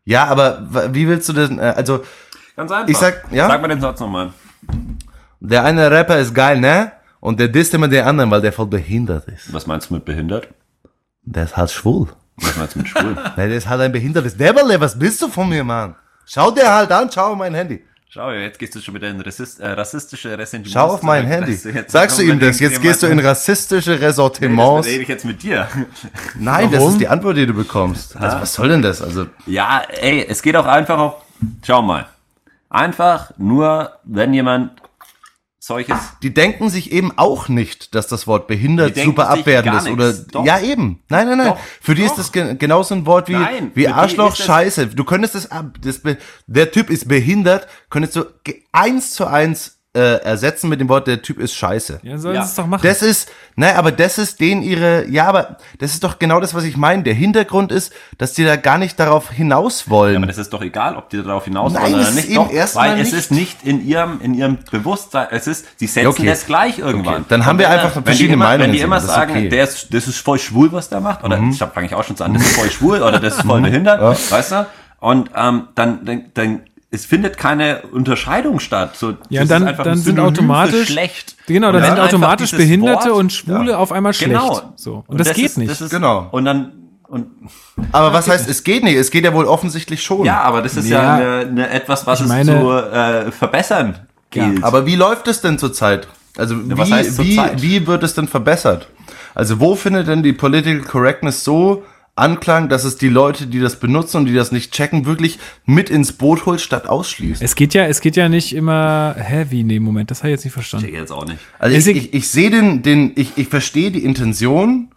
[0.06, 2.04] Ja, aber wie willst du denn, äh, also,
[2.56, 2.88] Ganz einfach.
[2.90, 3.48] Ich sag- ja?
[3.48, 4.32] Sag mal den Satz nochmal.
[5.40, 6.91] der eine Rapper ist geil, ne?
[7.20, 9.52] Und der disst immer den anderen, weil der voll behindert ist.
[9.54, 10.48] Was meinst du mit behindert?
[11.24, 12.08] Der ist halt schwul.
[12.41, 13.14] Was meinst du mit schwul?
[13.38, 15.95] Nein, der ist halt ein behindertes Deberle, was willst du von mir, Mann?
[16.26, 17.84] Schau dir halt an, schau auf mein Handy.
[18.11, 20.74] Schau, jetzt gehst du schon wieder in Rassist, äh, rassistische Ressentiments.
[20.74, 21.26] Schau auf mein.
[21.28, 21.52] Handy.
[21.52, 22.60] Jetzt- Sagst du ihm das?
[22.60, 24.88] Jetzt gehst du in rassistische Nee, das Ressortiments.
[24.88, 25.68] rede ich jetzt mit dir.
[26.36, 26.94] Nein, das Warum?
[26.94, 28.18] ist die Antwort, die du bekommst.
[28.18, 29.03] Also, was soll denn das?
[29.03, 31.14] Also, Ja, ey, es geht auch einfach auf,
[31.64, 32.07] schau mal.
[32.72, 34.79] Einfach nur, wenn jemand
[35.60, 39.90] solches, die denken sich eben auch nicht, dass das Wort behindert super abwertend ist.
[39.90, 40.14] Oder.
[40.14, 40.45] Doch.
[40.45, 41.03] ja, eben.
[41.10, 41.48] Nein, nein, nein.
[41.49, 41.60] Doch.
[41.81, 42.11] Für die Doch.
[42.11, 44.88] ist das ge genauso ein Wort wie, Nein, wie Arschloch, Scheiße.
[44.88, 46.02] Du könntest das, ab- das,
[46.48, 48.26] der Typ ist behindert, könntest du
[48.72, 52.00] eins zu eins äh, ersetzen mit dem Wort, der Typ ist scheiße.
[52.04, 52.44] Ja, sollen Ja.
[52.44, 52.82] sie es doch machen.
[52.84, 56.54] Das ist, nein, aber das ist den ihre, ja, aber das ist doch genau das,
[56.54, 57.04] was ich meine.
[57.04, 60.16] Der Hintergrund ist, dass die da gar nicht darauf hinaus wollen.
[60.18, 62.28] aber das ist doch egal, ob die darauf hinaus Nein, wollen oder es nicht.
[62.30, 63.14] eben Doch, weil es nicht.
[63.14, 66.26] ist nicht in ihrem, in ihrem Bewusstsein, es ist, sie setzen Ja, okay.
[66.26, 67.16] das gleich irgendwann.
[67.16, 69.46] Okay, dann haben wir einfach wenn verschiedene immer, Meinungen Wenn die immer sagen, okay.
[69.46, 69.50] Mhm.
[69.50, 72.16] der ist, das ist voll schwul, was der macht, oder ich fange ich auch schon
[72.16, 74.02] so an, das ist voll schwul oder das ist voll behindert,
[74.32, 74.66] weißt du?
[75.02, 78.95] Und ähm, dann, dann, dann es findet keine Unterscheidung statt.
[78.98, 81.36] So, Ja, das dann- ist einfach dann ein sind automatisch- schlecht.
[81.45, 84.32] Genau, Und dann sind automatisch Behinderte Wort- und Schwule auf einmal schlecht.
[84.32, 84.74] Genau.
[84.76, 85.03] So.
[85.07, 85.70] Und, das, geht ist, nicht.
[85.72, 86.28] Das ist, Genau.
[86.32, 86.74] Und dann
[87.07, 87.26] und
[87.91, 88.95] aber was heißt, es geht nicht?
[88.95, 90.26] Es geht ja wohl offensichtlich schon.
[90.26, 91.02] ja, aber das ist Ja.
[91.20, 93.95] ja, eine, eine etwas, was Ich es meine- zu äh, verbessern
[94.30, 94.64] gilt.
[94.64, 96.07] Aber wie läuft es denn zurzeit?
[96.38, 97.61] Also wie, heißt wie, zurzeit?
[97.64, 98.88] wie wird es denn verbessert?
[99.34, 101.84] Also wo findet denn die Political Correctness so
[102.20, 105.90] Anklang, dass es die Leute, die das benutzen und die das nicht checken, wirklich mit
[105.90, 107.41] ins Boot holt, statt ausschließt?
[107.41, 110.34] es geht ja, es geht ja nicht immer, hä, wie, nee, Moment, das habe ich
[110.34, 110.88] jetzt nicht verstanden.
[110.88, 111.40] ich jetzt auch nicht.
[111.58, 114.90] Also ich- ich, ich sehe den, den, ich, ich verstehe die Intention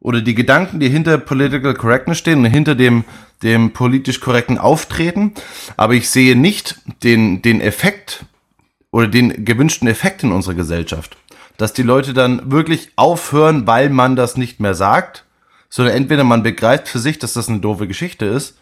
[0.00, 3.04] oder die Gedanken, die hinter Political Correctness stehen und hinter dem,
[3.42, 5.32] dem politisch korrekten Auftreten,
[5.76, 8.26] aber ich sehe nicht den, den Effekt
[8.90, 11.16] oder den gewünschten Effekt in unserer Gesellschaft.
[11.56, 15.24] Dass die Leute dann wirklich aufhören, weil man das nicht mehr sagt,
[15.74, 18.56] sondern entweder man begreift für sich, dass das eine doofe Geschichte ist,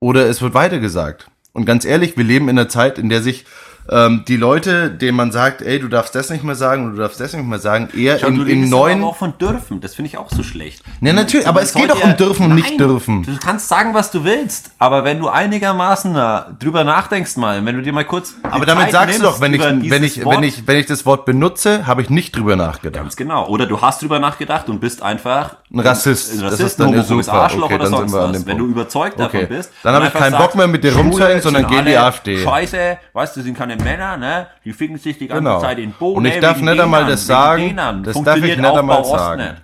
[0.00, 1.30] oder es wird weitergesagt.
[1.54, 3.46] Und ganz ehrlich, wir leben in einer Zeit, in der sich
[3.90, 6.98] ähm, die Leute, denen man sagt, ey, du darfst das nicht mehr sagen und du
[7.02, 9.02] darfst das nicht mehr sagen, eher Schau, in, du in neuen.
[9.02, 9.80] auch von dürfen.
[9.80, 10.82] Das finde ich auch so schlecht.
[11.00, 13.22] Ja, natürlich, aber es geht doch um dürfen und nicht dürfen.
[13.24, 16.14] Du kannst sagen, was du willst, aber wenn du einigermaßen
[16.58, 19.54] drüber nachdenkst mal, wenn du dir mal kurz Aber damit Zeit sagst du doch, wenn
[19.54, 22.56] ich, wenn ich, Wort, wenn ich, wenn ich das Wort benutze, habe ich nicht drüber
[22.56, 23.02] nachgedacht.
[23.02, 23.46] Ganz genau.
[23.48, 26.32] Oder du hast drüber nachgedacht und bist einfach Ein Rassist.
[26.34, 27.32] ein Das Rassist, ist dann ein super.
[27.32, 28.46] Arschloch Okay, oder dann sind sonst wir an was.
[28.46, 29.42] Wenn du überzeugt Okay.
[29.42, 29.70] davon bist.
[29.82, 32.38] Dann habe ich keinen Bock mehr mit dir rumzuhängen, sondern geh in die AfD.
[32.42, 34.46] Scheiße, weißt du, sind keine Männer, ne?
[34.64, 35.60] Die ficken sich die ganze Genau.
[35.60, 36.16] Zeit in Bohnen.
[36.16, 39.56] Und ich darf wegen nicht einmal das sagen, das darf ich nicht einmal sagen.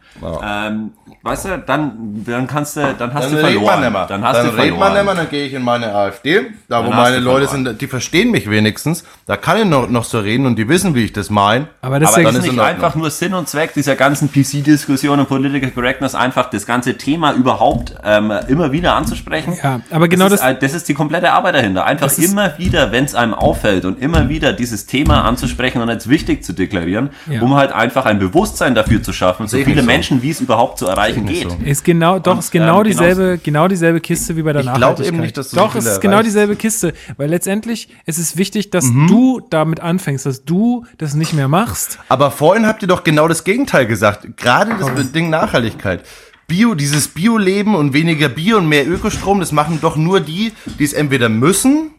[0.42, 0.92] Ähm,
[1.28, 3.92] weißt du, dann, dann kannst du, dann hast Dann du redet verloren.
[3.92, 4.08] man.
[4.08, 4.94] Dann hast dann du redet man verloren.
[4.94, 7.66] nicht mehr, dann gehe ich in meine AfD, da wo meine Leute verloren.
[7.66, 10.94] sind, die verstehen mich wenigstens, da kann ich noch, noch so reden und die wissen,
[10.94, 11.68] wie ich das meine.
[11.82, 15.28] Aber das Aber ist das nicht einfach nur Sinn und Zweck dieser ganzen PC-Diskussion und
[15.28, 19.54] Political Correctness, einfach das ganze Thema überhaupt ähm, immer wieder anzusprechen.
[19.62, 20.40] Ja, aber genau das.
[20.40, 21.84] das- Ist, äh, das ist die komplette Arbeit dahinter.
[21.84, 25.88] Einfach Das immer wieder, wenn es einem auffällt und immer wieder dieses Thema anzusprechen und
[25.90, 27.42] als wichtig zu deklarieren, Ja.
[27.42, 29.86] um halt einfach ein Bewusstsein dafür zu schaffen, so viele so.
[29.86, 31.50] Menschen, wie es überhaupt zu erreichen geht.
[31.50, 31.56] so.
[31.64, 34.66] ist genau, doch, Und, ist genau ähm, dieselbe, genau dieselbe Kiste wie bei der Ich
[34.66, 35.06] Nachhaltigkeit.
[35.06, 38.18] eben nicht, dass du so Doch, es viele ist genau dieselbe Kiste, weil letztendlich es
[38.18, 39.06] ist wichtig, dass Mhm.
[39.08, 41.98] du damit anfängst, dass du das nicht mehr machst.
[42.08, 44.36] Aber vorhin habt ihr doch genau das Gegenteil gesagt.
[44.36, 46.04] Gerade das Ding Nachhaltigkeit.
[46.46, 50.84] Bio, dieses Bio-Leben und weniger Bio und mehr Ökostrom, das machen doch nur die, die
[50.84, 51.90] es entweder müssen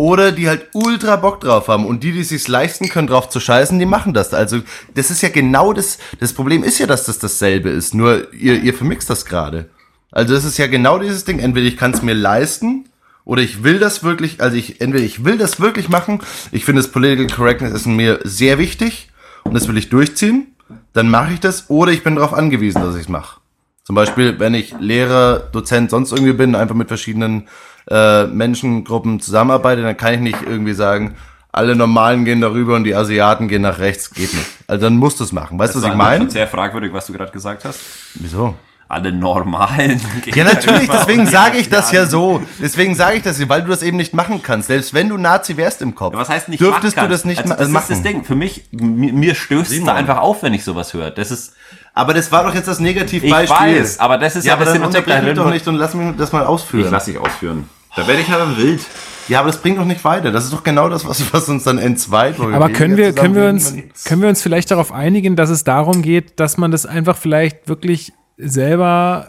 [0.00, 3.38] Oder die halt ultra Bock drauf haben und die, die sich's leisten können, drauf zu
[3.38, 4.32] scheißen, die machen das.
[4.32, 4.60] Also
[4.94, 5.98] das ist ja genau das.
[6.20, 7.92] Das Problem ist ja, dass das dasselbe ist.
[7.92, 9.68] Nur ihr, ihr vermixt das gerade.
[10.10, 11.38] Also das ist ja genau dieses Ding.
[11.38, 12.88] Entweder ich kann es mir leisten
[13.26, 14.40] oder ich will das wirklich.
[14.40, 16.20] Also ich entweder ich will das wirklich machen.
[16.50, 19.10] Ich finde das Political Correctness ist mir sehr wichtig
[19.44, 20.46] und das will ich durchziehen.
[20.94, 21.68] Dann mache ich das.
[21.68, 23.38] Oder ich bin darauf angewiesen, dass ich es mache.
[23.84, 27.48] Zum Beispiel, wenn ich Lehrer, Dozent, sonst irgendwie bin, einfach mit verschiedenen
[27.90, 31.16] äh, Menschengruppen zusammenarbeite, dann kann ich nicht irgendwie sagen,
[31.52, 34.10] alle Normalen gehen darüber und die Asiaten gehen nach rechts.
[34.12, 34.46] Geht nicht.
[34.68, 35.58] Also dann musst du es machen.
[35.58, 36.30] Weißt du, was ich meine?
[36.30, 37.80] sehr fragwürdig, was du gerade gesagt hast.
[38.14, 38.54] Wieso?
[38.88, 40.00] Alle Normalen.
[40.24, 42.42] gehen Ja, natürlich, deswegen sage ich das ja so.
[42.60, 44.66] Deswegen sage ich das, weil du das eben nicht machen kannst.
[44.68, 47.24] Selbst wenn du Nazi wärst im Kopf, Ja, was heißt nicht dürftest machen du das
[47.24, 47.82] nicht also, das machen.
[47.82, 48.24] ist das Ding.
[48.24, 51.10] Für mich, mir, mir stößt es da einfach auf, wenn ich sowas höre.
[51.12, 51.54] Das ist,
[51.94, 53.68] Aber das war doch jetzt das Negativbeispiel.
[53.68, 55.76] Ich weiß, aber das ist ja, aber das dann sind unterbrech mich doch nicht und
[55.76, 56.96] lass mich das mal ausführen.
[57.06, 57.68] dich ausführen.
[57.96, 58.80] Da werde ich aber wild.
[59.28, 60.30] Ja, aber das bringt doch nicht weiter.
[60.32, 62.38] Das ist doch genau das, was, was uns dann entzweit.
[62.40, 66.02] Aber können wir, können wir uns, können wir uns vielleicht darauf einigen, dass es darum
[66.02, 69.28] geht, dass man das einfach vielleicht wirklich selber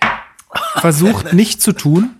[0.00, 2.10] äh, versucht nicht zu tun?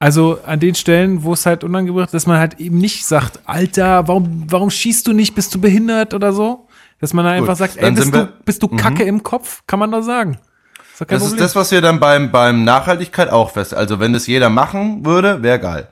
[0.00, 3.40] Also an den Stellen, wo es halt unangebracht ist, dass man halt eben nicht sagt,
[3.46, 6.68] Alter, warum, warum schießt du nicht, bist du behindert oder so?
[7.00, 8.28] Dass man einfach sagt, ey, bist du, Mhm.
[8.44, 9.62] bist du Kacke im Kopf?
[9.66, 10.38] Kann man doch sagen.
[11.00, 11.44] Ist Das ist Problem.
[11.44, 13.74] das, was wir dann beim, beim Nachhaltigkeit auch fest.
[13.74, 15.88] Also wenn das jeder machen würde, wäre geil.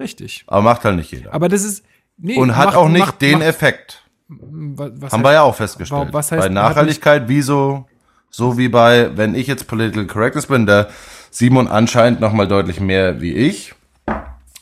[0.00, 0.44] Richtig.
[0.46, 1.34] Aber macht halt nicht jeder.
[1.34, 1.84] Aber das ist,
[2.16, 4.02] nee, Und hat macht- auch nicht macht- den macht- Effekt.
[4.28, 6.08] was, Haben heißt- wir ja auch festgestellt.
[6.12, 7.86] Was heißt, bei Nachhaltigkeit, wie so,
[8.30, 10.88] so wie bei, wenn ich jetzt Political Correctness bin, der
[11.30, 13.74] Simon anscheinend noch mal deutlich mehr wie ich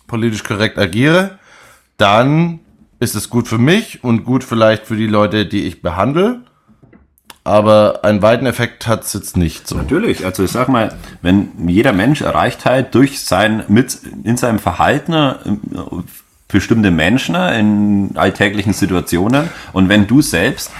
[0.07, 1.39] politisch korrekt agiere,
[1.99, 2.61] dann
[2.99, 6.41] ist es gut für mich und gut vielleicht für die Leute, die ich behandle.
[7.49, 9.75] Aber einen weiten Effekt hat es jetzt nicht so.
[9.75, 14.59] Natürlich, also ich sag mal, wenn jeder Mensch erreicht halt durch sein, mit, in seinem
[14.59, 15.35] Verhalten äh,
[16.47, 20.71] bestimmte Menschen äh, in alltäglichen Situationen und wenn du selbst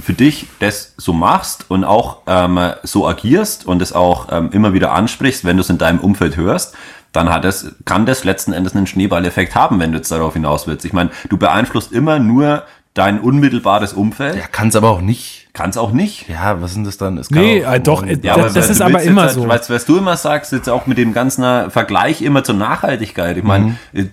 [0.00, 4.72] für dich das so machst und auch ähm, so agierst und es auch ähm, immer
[4.72, 6.76] wieder ansprichst, wenn du es in deinem Umfeld hörst,
[7.10, 10.68] dann hat es, kann das letzten Endes einen Schneeballeffekt haben, wenn du jetzt darauf hinaus
[10.68, 10.84] willst.
[10.84, 12.62] Ich meine, du beeinflusst immer nur
[12.94, 15.48] dein unmittelbares Umfeld, Ja, kann es aber auch nicht.
[15.52, 16.28] kann es auch nicht.
[16.28, 17.18] Ja, was sind das dann?
[17.18, 19.22] Es kann Nee, auch- äh, doch, äh, Ja, Das- aber das ist aber jetzt immer
[19.22, 19.48] halt, so.
[19.48, 23.36] Weißt, was du immer sagst, jetzt auch mit dem ganzen äh, Vergleich immer zur Nachhaltigkeit.
[23.36, 24.04] Ich meine, äh,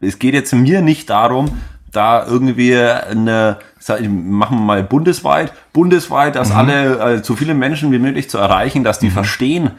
[0.00, 1.50] es geht jetzt mir nicht darum,
[1.90, 3.56] da irgendwie eine,
[4.08, 8.84] machen wir mal bundesweit, bundesweit, dass alle, äh, so viele Menschen wie möglich zu erreichen,
[8.84, 9.70] dass die verstehen,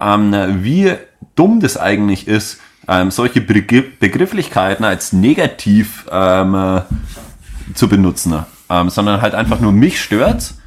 [0.00, 0.92] ähm, wie
[1.34, 6.80] dumm das eigentlich ist, ähm, solche Begr- Begrifflichkeiten als negativ ähm, äh,
[7.74, 10.58] zu benutzen, ähm, sondern halt einfach nur mich stört's.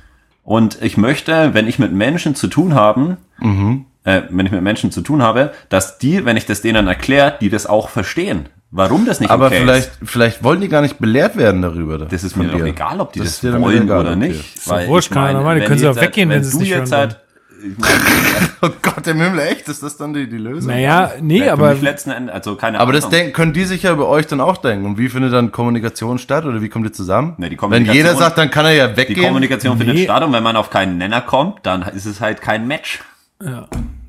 [0.44, 3.18] Und ich möchte, wenn ich mit Menschen zu tun haben,
[4.04, 7.36] äh, wenn ich mit Menschen zu tun habe, dass die, wenn ich das denen erkläre,
[7.40, 8.48] die das auch verstehen.
[8.72, 10.12] Warum das nicht Aber okay vielleicht, ist.
[10.12, 11.98] vielleicht wollen die gar nicht belehrt werden darüber.
[11.98, 14.28] Das ist mir doch egal, ob die Das das, wollen egal, oder okay.
[14.28, 14.68] nicht.
[14.68, 16.70] doch wurscht, kann ja normal, die wenn können sie auch weggehen, wenn sie es nicht
[16.70, 17.20] jetzt hören halt,
[18.62, 19.68] Oh Gott, im Himmel, echt?
[19.70, 20.72] Ist das dann die, die Lösung?
[20.72, 23.12] Naja, nee, für aber letzten Endes, also keine Aber das Ahnung.
[23.18, 24.86] denk, können die sich ja über euch dann auch denken.
[24.86, 26.46] Und wie findet dann Kommunikation statt?
[26.46, 27.36] Oder wie kommt ihr zusammen?
[27.38, 29.26] Nee, die Wenn Kommunikation- jeder sagt, dann kann er ja die weggehen.
[29.28, 30.04] Kommunikation findet Nee.
[30.06, 33.00] statt und wenn man auf keinen Nenner kommt, dann ist es halt kein Match.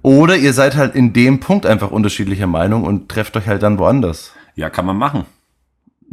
[0.02, 3.78] Oder ihr seid halt in dem Punkt einfach unterschiedlicher Meinung und trefft euch halt dann
[3.78, 4.32] woanders.
[4.56, 5.24] Ja, kann man machen.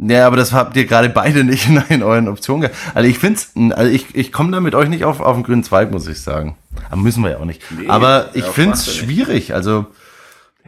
[0.00, 2.76] Ja, aber das habt ihr gerade beide nicht in, in euren Optionen gehabt.
[2.94, 5.64] Also ich find's, also ich, ich komme da mit euch nicht auf, auf den grünen
[5.64, 6.54] Zweig, muss ich sagen.
[6.90, 7.62] Aber müssen wir ja auch nicht.
[7.88, 9.54] aber ich ja, find's machst du schwierig.
[9.54, 9.86] Also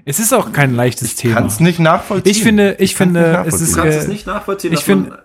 [0.05, 1.35] es ist auch kein leichtes Thema.
[1.37, 2.31] kann's nicht nachvollziehen.
[2.31, 3.77] Ich finde, ich kann's finde, nicht es ist, nachvollziehen.
[3.77, 4.73] Du kannst äh, es nicht nachvollziehen.
[4.73, 5.19] ich finde-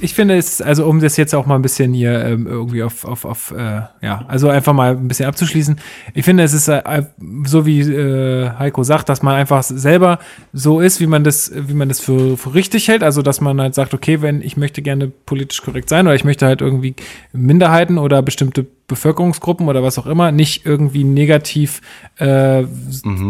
[0.00, 3.04] Ich finde es, also um das jetzt auch mal ein bisschen hier ähm, irgendwie auf,
[3.04, 5.76] auf, auf äh, ja, also einfach mal ein bisschen abzuschließen.
[6.12, 7.04] Ich finde, es ist äh,
[7.44, 10.18] so wie äh, Heiko sagt, dass man einfach selber
[10.52, 13.04] so ist, wie man das, wie man das für, für richtig hält.
[13.04, 16.24] Also dass man halt sagt, okay, wenn ich möchte gerne politisch korrekt sein oder ich
[16.24, 16.94] möchte halt irgendwie
[17.32, 21.80] Minderheiten oder bestimmte Bevölkerungsgruppen oder was auch immer nicht irgendwie negativ
[22.18, 22.64] äh,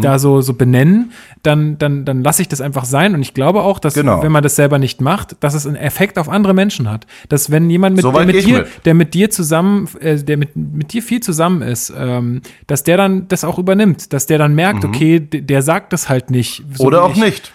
[0.01, 1.11] da so, so benennen,
[1.43, 3.13] dann, dann, dann lasse ich das einfach sein.
[3.15, 4.21] Und ich glaube auch, dass Genau.
[4.21, 7.07] wenn man das selber nicht macht, dass es einen Effekt auf andere Menschen hat.
[7.29, 8.85] Dass wenn jemand mit, So der mit dir, mit.
[8.85, 12.97] der mit dir zusammen, äh, der mit, mit dir viel zusammen ist, ähm, dass der
[12.97, 16.63] dann das auch übernimmt, dass der dann merkt, okay, d- der sagt das halt nicht.
[16.73, 16.87] so Mhm.
[16.87, 17.21] Oder auch ich.
[17.23, 17.53] nicht.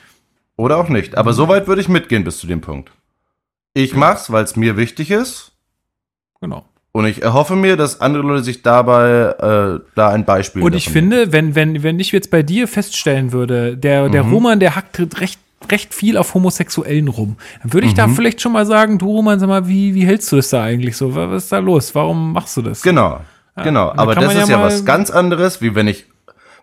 [0.56, 1.18] Oder auch nicht.
[1.18, 2.90] Aber so weit würde ich mitgehen bis zu dem Punkt.
[3.74, 5.52] Ich mach's, weil es mir wichtig ist.
[6.40, 6.64] Genau.
[6.96, 10.88] Und ich erhoffe mir, dass andere Leute sich dabei äh, da ein Beispiel Und ich
[10.88, 14.32] finde, wenn, wenn, wenn ich jetzt bei dir feststellen würde, der, der Mhm.
[14.32, 15.38] Roman, der hackt recht,
[15.70, 18.14] recht viel auf Homosexuellen rum, dann würde ich da Mhm.
[18.14, 20.96] vielleicht schon mal sagen, du Roman, sag mal, wie, wie hältst du das da eigentlich
[20.96, 21.14] so?
[21.14, 21.94] Was ist da los?
[21.94, 22.80] Warum machst du das?
[22.80, 23.20] Genau,
[23.62, 23.90] genau.
[23.90, 26.06] und da Aber das ist ja ja was ganz anderes, wie wenn ich,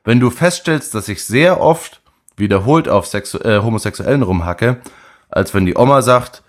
[0.03, 2.01] wenn du feststellst, dass ich sehr oft
[2.37, 4.77] wiederholt auf Sexu äh, Homosexuellen rumhacke,
[5.29, 6.41] als wenn die Oma sagt,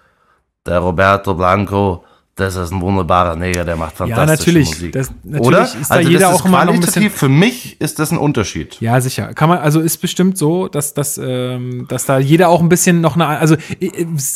[0.64, 2.02] der Roberto Blanco,
[2.36, 4.68] das ist ein wunderbarer Neger, der macht fantastische Ja, natürlich.
[4.68, 4.92] Musik.
[4.92, 5.62] Das, natürlich Oder?
[5.62, 7.10] ist da also jeder auch immer noch ein bisschen.
[7.10, 8.80] für mich ist das ein Unterschied.
[8.80, 9.32] Ja, sicher.
[9.34, 13.00] Kann man, also ist bestimmt so, dass, dass, ähm, dass da jeder auch ein bisschen
[13.00, 13.86] noch eine, also äh,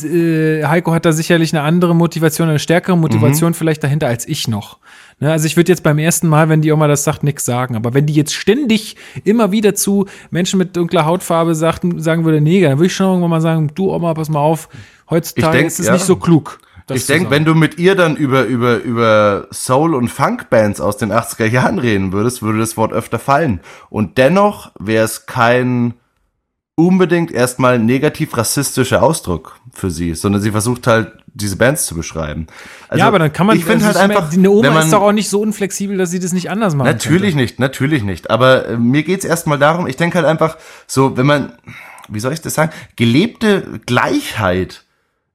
[0.07, 3.03] äh, Heiko hat da sicherlich eine andere Motivation, eine stärkere Mhm.
[3.03, 4.79] Motivation vielleicht dahinter als ich noch.
[5.20, 7.75] Ne, also ich würde jetzt beim ersten Mal, wenn die Oma das sagt, nichts sagen.
[7.75, 8.95] Aber wenn die jetzt ständig
[9.25, 13.07] immer wieder zu Menschen mit dunkler Hautfarbe sagt, sagen würde, Neger, dann würde ich schon
[13.07, 14.69] irgendwann mal sagen, du Oma, pass mal auf,
[15.11, 15.95] heutzutage denk, ist es ja.
[15.95, 16.61] nicht so klug.
[16.89, 20.97] Das ich denke, wenn du mit ihr dann über, über, über Soul- und Funk-Bands aus
[20.97, 23.60] den 80er Jahren reden würdest, würde das Wort öfter fallen.
[23.90, 25.94] Und dennoch wäre es kein
[26.78, 32.47] unbedingt erstmal negativ rassistischer Ausdruck für sie, sondern sie versucht halt, diese Bands zu beschreiben.
[32.89, 35.02] Also, ja, aber dann kann man, ich finde halt einfach, eine Oma man, ist doch
[35.02, 38.31] auch nicht so unflexibel, dass sie das nicht anders machen Natürlich nicht, natürlich nicht.
[38.31, 40.56] Aber äh, mir geht's erstmal darum, ich denke halt einfach
[40.86, 41.52] so, wenn man,
[42.09, 44.85] wie soll ich das sagen, gelebte Gleichheit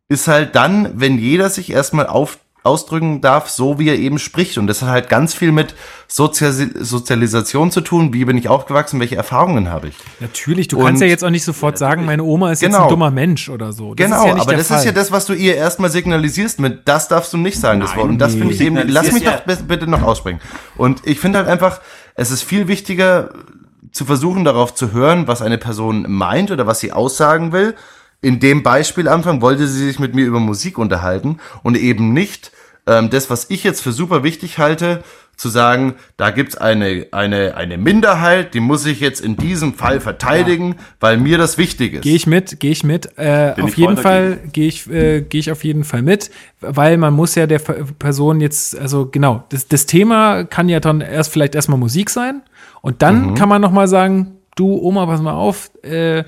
[0.09, 4.57] ist halt dann, wenn jeder sich erstmal auf, ausdrücken darf, so wie er eben spricht.
[4.57, 5.75] Und das hat halt ganz viel mit
[6.07, 8.13] Sozial Sozialisation zu tun.
[8.13, 8.99] Wie bin ich aufgewachsen?
[9.01, 9.95] Welche Erfahrungen habe ich?
[10.21, 12.83] Natürlich, du Und- kannst ja jetzt auch nicht sofort sagen, meine Oma ist jetzt Genau.
[12.83, 13.95] ein dummer Mensch oder so.
[13.95, 14.79] Das genau, ist ja nicht aber der das Fall.
[14.79, 17.89] ist ja das, was du ihr erstmal signalisierst mit, das darfst du nicht sagen, das
[17.91, 18.09] Nein, Wort.
[18.09, 18.39] Und das nee.
[18.39, 20.39] finde ich eben, lass mich Signalisierst doch bitte noch aussprechen.
[20.77, 21.81] Und ich finde halt einfach,
[22.15, 23.31] es ist viel wichtiger
[23.91, 27.75] zu versuchen, darauf zu hören, was eine Person meint oder was sie aussagen will.
[28.23, 32.51] In dem Beispiel Anfang wollte sie sich mit mir über Musik unterhalten und eben nicht
[32.87, 35.03] ähm, das, was ich jetzt für super wichtig halte,
[35.35, 39.99] zu sagen, da gibt's eine, eine, eine Minderheit, die muss ich jetzt in diesem Fall
[39.99, 42.01] verteidigen, weil mir das wichtig ist.
[42.03, 43.07] Gehe ich mit, gehe ich mit.
[43.17, 46.29] Äh, Bin auf ich jeden Fall gehe ich, äh, gehe ich auf jeden Fall mit,
[46.61, 51.01] weil man muss ja der Person jetzt, also genau, das, das Thema kann ja dann
[51.01, 52.43] erst vielleicht erstmal Musik sein
[52.81, 53.35] und dann Mhm.
[53.35, 56.23] kann man noch mal sagen, du Oma, pass mal auf, äh,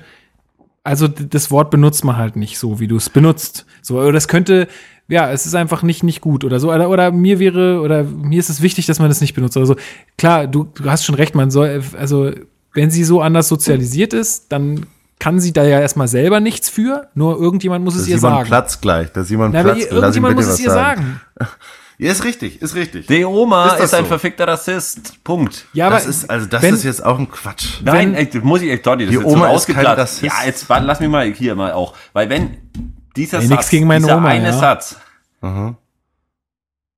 [0.86, 3.66] also das Wort benutzt man halt nicht so, wie du es benutzt.
[3.82, 4.68] So, oder das könnte,
[5.08, 6.72] ja, es ist einfach nicht, nicht gut oder so.
[6.72, 9.66] Oder, oder mir wäre, oder mir ist es wichtig, dass man das nicht benutzt oder
[9.66, 9.76] so.
[10.16, 12.30] Klar, du, du hast schon recht, man soll, also,
[12.72, 14.86] wenn sie so anders sozialisiert ist, dann
[15.18, 18.46] kann sie da ja erstmal selber nichts für, nur irgendjemand muss Da es ihr sagen.
[18.46, 19.10] Platz gleich.
[19.12, 19.86] Da Na, aber Platz.
[19.86, 21.20] ihm irgendjemand muss es ihr sagen.
[21.98, 23.06] Ja, ist richtig, ist richtig.
[23.06, 24.08] Die Oma Ist ist, ein so?
[24.08, 25.24] verfickter Rassist.
[25.24, 25.64] Punkt.
[25.72, 27.80] Ja, aber das ist, also das wenn- ist jetzt auch ein Quatsch.
[27.82, 29.54] Nein, Wenn- ey, das muss ich echt Dotti, das Die ist Oma so ist kein
[29.76, 29.98] ausgeplatzt.
[29.98, 30.22] Rassist.
[30.22, 31.94] Ja, jetzt warte, lass mich mal hier mal auch.
[32.12, 32.58] Weil wenn
[33.16, 34.52] dieser Ey, Satz, gegen meine dieser Oma, eine ja.
[34.58, 34.96] Satz,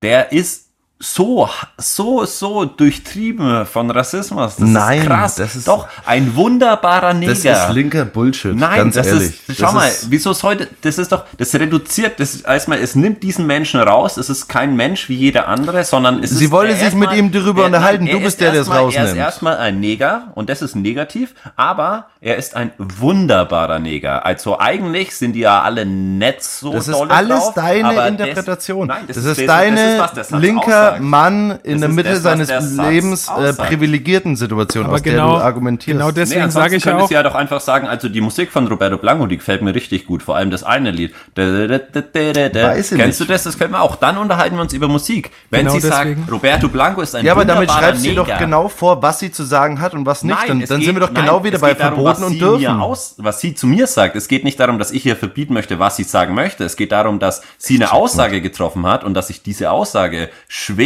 [0.03, 0.68] der ist
[1.01, 4.57] so, so, so durchtrieben von Rassismus.
[4.57, 5.35] Das Nein, ist krass.
[5.37, 7.35] das ist- Doch, ein wunderbarer Neger.
[7.35, 8.57] Das ist linker Bullshit.
[8.57, 9.49] Nein, ganz das ehrlich.
[9.49, 12.47] ist, schau das mal, ist, wieso ist heute, das ist doch, das reduziert, das ist
[12.47, 16.31] erstmal, es nimmt diesen Menschen raus, es ist kein Mensch wie jeder andere, sondern es
[16.31, 16.51] Sie ist.
[16.51, 18.07] wollte er sich mit ihm darüber er- unterhalten.
[18.07, 19.17] Du bist ist der, der es erstmal- Er ist rausnimmt.
[19.19, 24.27] erstmal ein Neger und das ist negativ, aber er ist ein wunderbarer Neger.
[24.27, 28.27] Also eigentlich sind die ja alle nett so das ist alles drauf, deine aber das-
[28.29, 28.89] Interpretation.
[28.89, 32.09] nein, das, das, ist das, deine das ist, was linker Mann in Das der Mitte
[32.11, 35.99] das, was seines der Lebens äh, privilegierten Situation, Aber aus genau- der du argumentierst.
[35.99, 38.51] genau deswegen Nee, sage ich ja auch, du ja doch einfach sagen, also die Musik
[38.51, 40.23] von Roberto Blanco, die gefällt mir richtig gut.
[40.23, 41.15] Vor allem das eine Lied.
[41.35, 43.21] Weiß ich Kennst nicht.
[43.21, 43.45] du das?
[43.45, 43.97] Das gefällt mir auch.
[43.97, 45.31] Dann unterhalten wir uns über Musik.
[45.51, 46.21] Wenn Genau sie deswegen.
[46.23, 48.25] sagt, Roberto Blanco ist ein ja, aber damit sie Neger.
[48.25, 50.35] doch genau vor, was sie zu sagen hat und was nicht.
[50.35, 52.41] Nein, dann dann geht- sind wir doch nein, genau wieder es bei darum, verboten und
[52.41, 52.81] dürfen.
[52.81, 54.17] Aus, was sie zu mir sagt.
[54.17, 56.65] Es geht nicht darum, dass ich ihr verbieten möchte, was sie sagen möchte.
[56.65, 60.78] Es geht darum, dass sie eine Aussage getroffen hat und dass ich diese Aussage schwer,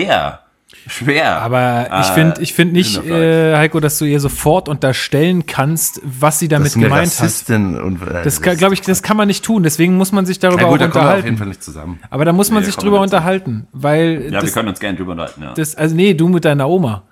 [0.87, 1.41] schwer.
[1.43, 6.01] aber ich äh, finde ich finde nicht, äh, Heiko, dass du ihr sofort unterstellen kannst,
[6.03, 7.21] was sie damit das ist eine gemeint hat.
[7.21, 9.63] Rassistin und äh, Das glaube ich, das kann man nicht tun.
[9.63, 11.39] Deswegen muss man sich darüber ja gut, da auch kommen wir auf jeden unterhalten.
[11.39, 12.01] Fall nicht zusammen.
[12.11, 14.81] Aber da muss man Nee, sich drüber wir unterhalten, weil ja, wir das, können uns
[14.81, 15.43] gerne drüber unterhalten.
[15.43, 15.53] Ja.
[15.55, 17.05] das, also nee, du mit deiner Oma.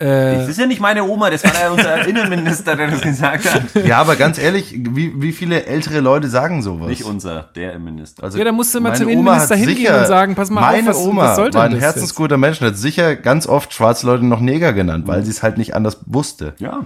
[0.00, 3.84] Das ist ja nicht meine Oma, das war ja unser Innenminister, der das gesagt hat.
[3.84, 6.88] Ja, aber ganz ehrlich, wie, wie viele ältere Leute sagen sowas?
[6.88, 8.22] Nicht unser, der Innenminister.
[8.22, 10.60] Also Ja, da musst du mal meine zum Oma Innenminister hingehen und sagen, pass mal
[10.60, 13.16] auf, meine was- Oma was soll denn war ein das herzensguter Mensch und hat sicher
[13.16, 16.54] ganz oft schwarze Leute noch Neger genannt, weil sie es halt nicht anders wusste.
[16.58, 16.84] Ja.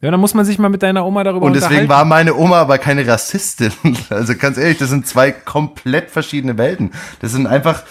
[0.00, 1.88] Ja, dann muss man sich mal mit deiner Oma darüber Und deswegen unterhalten.
[1.90, 3.72] war meine Oma aber keine Rassistin.
[4.10, 6.92] Also ganz ehrlich, das sind zwei komplett verschiedene Welten.
[7.20, 7.82] Das sind einfach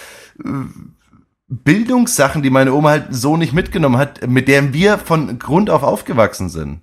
[0.44, 0.48] äh,
[1.50, 5.84] Bildungssachen, die meine Oma halt so nicht mitgenommen hat, mit denen wir von Grund auf
[5.84, 6.82] aufgewachsen sind.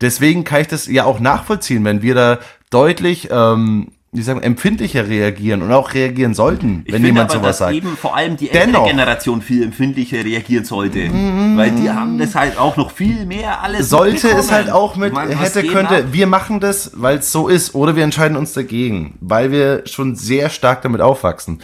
[0.00, 2.38] Deswegen kann ich das ja auch nachvollziehen, wenn wir da
[2.70, 7.58] deutlich, ähm, wie sagen, empfindlicher reagieren und auch reagieren sollten, Ich wenn jemand aber, sowas
[7.58, 7.74] dass sagt.
[7.74, 8.86] eben vor allem die ältere Dennoch.
[8.86, 11.10] Generation viel empfindlicher reagieren sollte.
[11.56, 15.12] Weil die haben das halt auch noch viel mehr alles Sollte es halt auch mit
[15.12, 16.04] Man, hätte, könnte, ab?
[16.12, 20.14] wir machen das, weil es so ist, oder wir entscheiden uns dagegen, weil wir schon
[20.14, 21.60] sehr stark damit aufwachsen.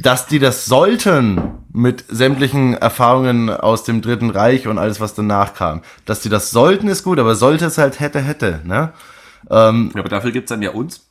[0.00, 1.40] Dass die das sollten
[1.72, 5.82] mit sämtlichen Erfahrungen aus dem Dritten Reich und alles, was danach kam.
[6.06, 8.92] Dass die das sollten, ist gut, aber sollte es halt hätte, hätte, ne?
[9.50, 11.08] Ähm, Ja, aber dafür gibt's dann ja uns,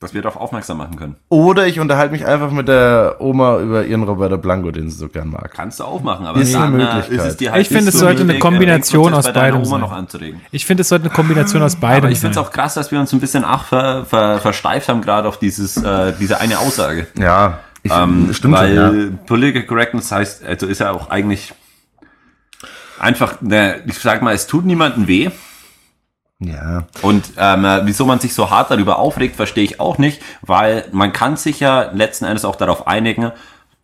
[0.00, 1.16] dass wir darauf aufmerksam machen können.
[1.28, 5.08] oder ich unterhalte mich einfach mit der Oma über ihren Roberto Blanco, den sie so
[5.08, 5.52] gern mag.
[5.52, 7.26] Kannst du auch machen, aber Ist eine äh, Möglichkeit.
[7.28, 10.40] es dir halt Ich finde, es so sollte eine Kombination äh, aus beidem sein.
[10.52, 12.90] Ich finde, es sollte eine Kombination aus beidem Aber ich finde es auch krass, dass
[12.90, 16.60] wir uns ein bisschen ach, ver, ver, versteift haben gerade auf dieses, äh, diese eine
[16.60, 17.06] Aussage.
[17.18, 19.18] Ja, ich, Ähm, stimmt weil schon, ja.
[19.26, 21.52] Political Correctness heißt, also ist ja auch eigentlich
[22.98, 25.30] einfach, ne, ich sag mal, es tut niemandem weh.
[26.42, 30.22] Ja, Und ähm, äh, wieso man sich so hart darüber aufregt, verstehe ich auch nicht,
[30.40, 33.32] weil man kann sich ja letzten Endes auch darauf einigen,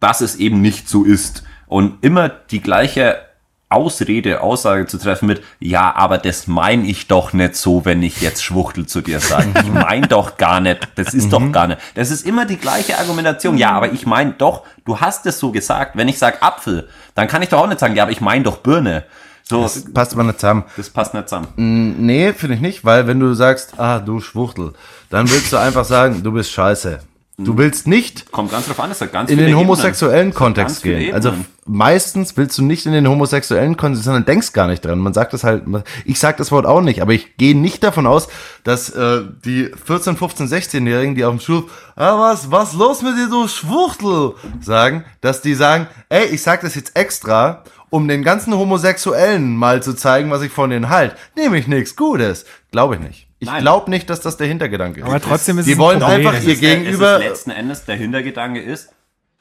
[0.01, 1.43] dass es eben nicht so ist.
[1.66, 3.26] Und immer die gleiche
[3.68, 8.20] Ausrede, Aussage zu treffen mit, ja, aber das meine ich doch nicht so, wenn ich
[8.20, 9.48] jetzt Schwuchtel zu dir sage.
[9.60, 11.80] Ich meine doch gar nicht, das ist doch gar nicht.
[11.97, 13.59] Das ist immer die gleiche Argumentation.
[13.59, 15.97] Ja, aber ich meine doch, du hast es so gesagt.
[15.97, 18.44] Wenn ich sage Apfel, dann kann ich doch auch nicht sagen, ja, aber ich meine
[18.44, 19.05] doch Birne.
[19.43, 20.64] So, das, passt aber nicht zusammen.
[20.93, 21.48] passt nicht zusammen.
[21.56, 24.74] Nee, finde ich nicht, weil wenn du sagst, ah, du Schwuchtel,
[25.10, 27.01] dann willst du einfach sagen, du bist scheiße.
[27.38, 29.60] Du willst nicht Kommt ganz drauf an, es hat ganz in den Ebenen.
[29.60, 31.12] homosexuellen Kontext gehen.
[31.12, 31.44] Also Ebenen.
[31.66, 34.98] meistens willst du nicht in den homosexuellen Kontext, sondern denkst gar nicht dran.
[34.98, 35.64] Man sagt das halt,
[36.06, 38.28] ich sag das Wort auch nicht, aber ich gehe nicht davon aus,
[38.64, 41.64] dass äh, die 14, 15, 16-Jährigen, die auf dem Schul,
[41.94, 44.32] ah, was, was los mit dir, du Schwuchtel,
[44.62, 49.82] sagen, dass die sagen, ey, ich sag das jetzt extra, um den ganzen Homosexuellen mal
[49.82, 51.14] zu zeigen, was ich von denen halt.
[51.36, 52.46] Nämlich nichts Gutes.
[52.72, 53.26] Glaube ich nicht.
[53.38, 55.06] Ich glaube nicht, dass das der Hintergedanke ist.
[55.06, 57.16] Aber trotzdem ist die es wollen einfach ihr ist der- Gegenüber.
[57.16, 58.90] Es ist letzten Endes der Hintergedanke ist,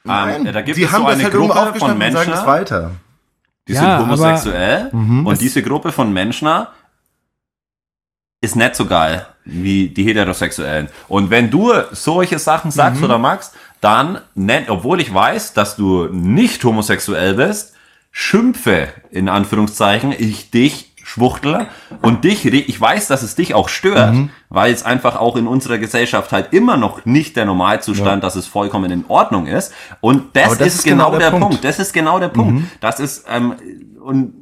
[0.04, 2.32] Nein, ähm, da gibt die es haben so eine halt Gruppe von und sagen Menschen,
[2.34, 2.90] es weiter.
[3.66, 5.26] die Ja, sind aber- homosexuell Mhm.
[5.26, 6.48] und diese Gruppe von Menschen
[8.40, 10.88] ist nicht so geil wie die Heterosexuellen.
[11.08, 13.04] Und wenn du solche Sachen sagst Mhm.
[13.06, 17.74] oder magst, dann nenn, obwohl ich weiß, dass du nicht homosexuell bist,
[18.10, 21.68] schimpfe in Anführungszeichen ich dich Schwuchtel
[22.02, 24.30] und dich, ich weiß, dass es dich auch stört, Mhm.
[24.48, 28.48] weil es einfach auch in unserer Gesellschaft halt immer noch nicht der Normalzustand, dass es
[28.48, 29.72] vollkommen in Ordnung ist.
[30.00, 31.42] Und das, das ist, genau, genau der, Punkt.
[31.46, 31.62] Punkt.
[31.62, 31.66] Mhm.
[31.68, 32.64] Das ist genau der Punkt.
[32.80, 33.54] Das ist, ähm,
[34.02, 34.34] und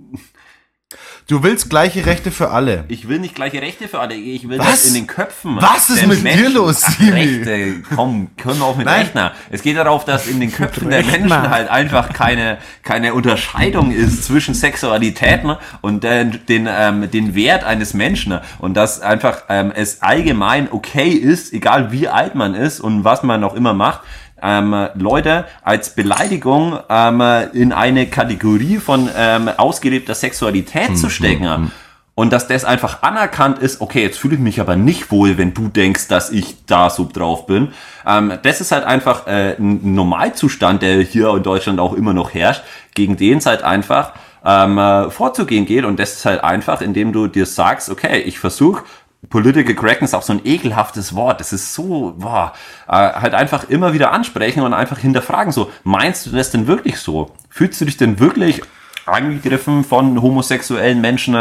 [1.27, 2.85] Du willst gleiche Rechte für alle.
[2.89, 4.15] ich will nicht gleiche Rechte für alle.
[4.15, 4.67] Ich will Was?
[4.67, 5.57] das in den Köpfen.
[5.59, 7.01] Was ist mit dir los, Ach?
[7.01, 9.07] Rechte, komm, können wir auch mit Nein.
[9.07, 9.33] Rechner.
[9.51, 11.03] Es geht darauf, dass in den Köpfen der.
[11.03, 17.65] Menschen halt einfach keine, keine Unterscheidung ist zwischen Sexualitäten und den, den, ähm, den Wert
[17.65, 18.39] eines Menschen.
[18.59, 23.23] Und dass einfach ähm, es allgemein okay ist, egal wie alt man ist und was
[23.23, 24.03] man noch immer macht,
[24.45, 27.23] ähm, Leute als Beleidigung ähm,
[27.53, 31.71] in eine Kategorie von ähm, ausgelebter Sexualität zu stecken.
[32.17, 35.53] Und dass das einfach anerkannt ist, okay, jetzt fühle ich mich aber nicht wohl, wenn
[35.53, 37.73] du denkst, dass ich da so drauf bin.
[38.07, 42.33] Ähm, das ist halt einfach äh, ein Normalzustand, der hier in Deutschland auch immer noch
[42.33, 42.63] herrscht,
[42.95, 44.13] gegen den es halt einfach
[44.45, 45.85] ähm, äh, vorzugehen geht.
[45.85, 48.85] Und das ist halt einfach, indem du dir sagst, okay, ich versuche
[49.31, 51.41] Political Correctness ist auch so ein ekelhaftes Wort.
[51.41, 52.53] Das ist so, boah,
[52.89, 55.53] äh, halt einfach immer wieder ansprechen und einfach hinterfragen.
[55.53, 57.31] So, meinst du das denn wirklich so?
[57.51, 58.61] Fühlst du dich denn wirklich
[59.07, 61.35] angegriffen von homosexuellen Menschen?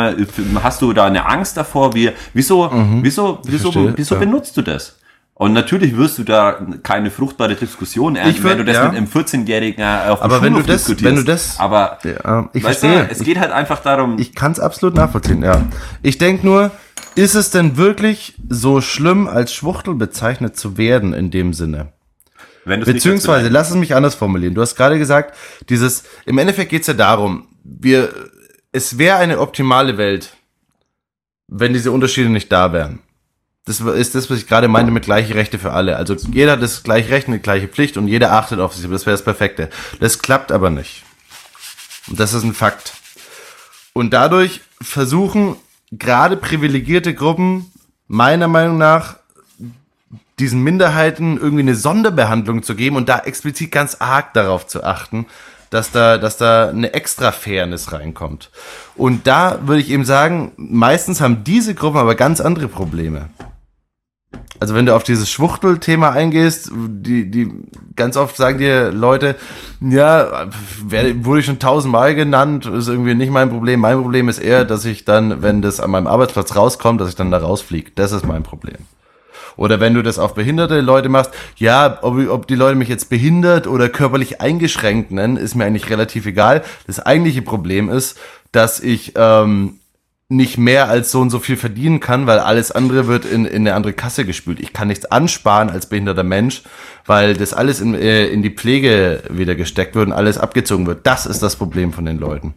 [0.62, 1.94] Hast du da eine Angst davor?
[1.94, 2.70] Wie, wieso,
[3.02, 4.20] wieso, wieso, verstehe, wieso ja.
[4.20, 5.00] benutzt du das?
[5.36, 8.86] Und natürlich wirst du da keine fruchtbare Diskussion ernten, wenn du das ja.
[8.90, 11.04] mit einem 14-Jährigen äh, auf dem Aber wenn du das- diskutierst.
[11.06, 13.06] wenn du das- aber Ja, ich weißt verstehe.
[13.06, 15.64] Du, es geht halt einfach darum, Ich kann es absolut nachvollziehen, ja.
[16.04, 16.70] Ich denke nur,
[17.16, 21.94] ist es denn wirklich so schlimm, als Schwuchtel bezeichnet zu werden in dem Sinne?
[22.66, 24.54] Beziehungsweise, lass es mich anders formulieren.
[24.56, 25.36] Du hast gerade gesagt,
[25.70, 28.14] dieses, im Endeffekt geht's ja darum, wir,
[28.72, 30.38] es wäre eine optimale Welt,
[31.48, 33.00] wenn diese Unterschiede nicht da wären.
[33.66, 35.96] Das ist das, was ich gerade meinte mit gleiche Rechte für alle.
[35.96, 38.90] Also jeder hat das gleiche Recht und die gleiche Pflicht und jeder achtet auf sich.
[38.90, 39.70] Das wäre das Perfekte.
[40.02, 41.04] Das klappt aber nicht.
[42.08, 42.94] Und das ist ein Fakt.
[43.94, 45.56] Und dadurch versuchen
[45.98, 47.72] gerade privilegierte Gruppen
[48.08, 49.18] meiner Meinung nach
[50.40, 55.28] diesen Minderheiten irgendwie eine Sonderbehandlung zu geben und da explizit ganz arg darauf zu achten,
[55.70, 58.50] dass da, dass da eine extra Fairness reinkommt.
[58.96, 63.30] Und da würde ich eben sagen, meistens haben diese Gruppen aber ganz andere Probleme.
[64.60, 67.52] Also wenn du auf dieses Schwuchtel-Thema eingehst, die, die
[67.96, 69.36] ganz oft sagen dir Leute,
[69.82, 70.48] ja,
[70.86, 73.80] wer- wurde ich schon tausendmal genannt, ist irgendwie nicht mein Problem.
[73.80, 77.16] Mein Problem ist eher, dass ich dann, wenn das an meinem Arbeitsplatz rauskommt, dass ich
[77.16, 77.92] dann da rausfliege.
[77.96, 78.78] Das ist mein Problem.
[79.56, 83.10] Oder wenn du das auf behinderte Leute machst, ja, ob, ob die Leute mich jetzt
[83.10, 86.64] behindert oder körperlich eingeschränkt nennen, ist mir eigentlich relativ egal.
[86.88, 88.18] Das eigentliche Problem ist,
[88.52, 89.80] dass ich ähm,
[90.30, 93.68] nicht mehr als so und so viel verdienen kann, weil alles andere wird in, in
[93.68, 94.60] eine andere Kasse gespült.
[94.60, 96.64] Ich kann nichts ansparen als behinderter Mensch,
[97.06, 101.06] weil das alles in, äh, in die Pflege wieder gesteckt wird und alles abgezogen wird.
[101.06, 102.54] Das ist das Problem von den Leuten.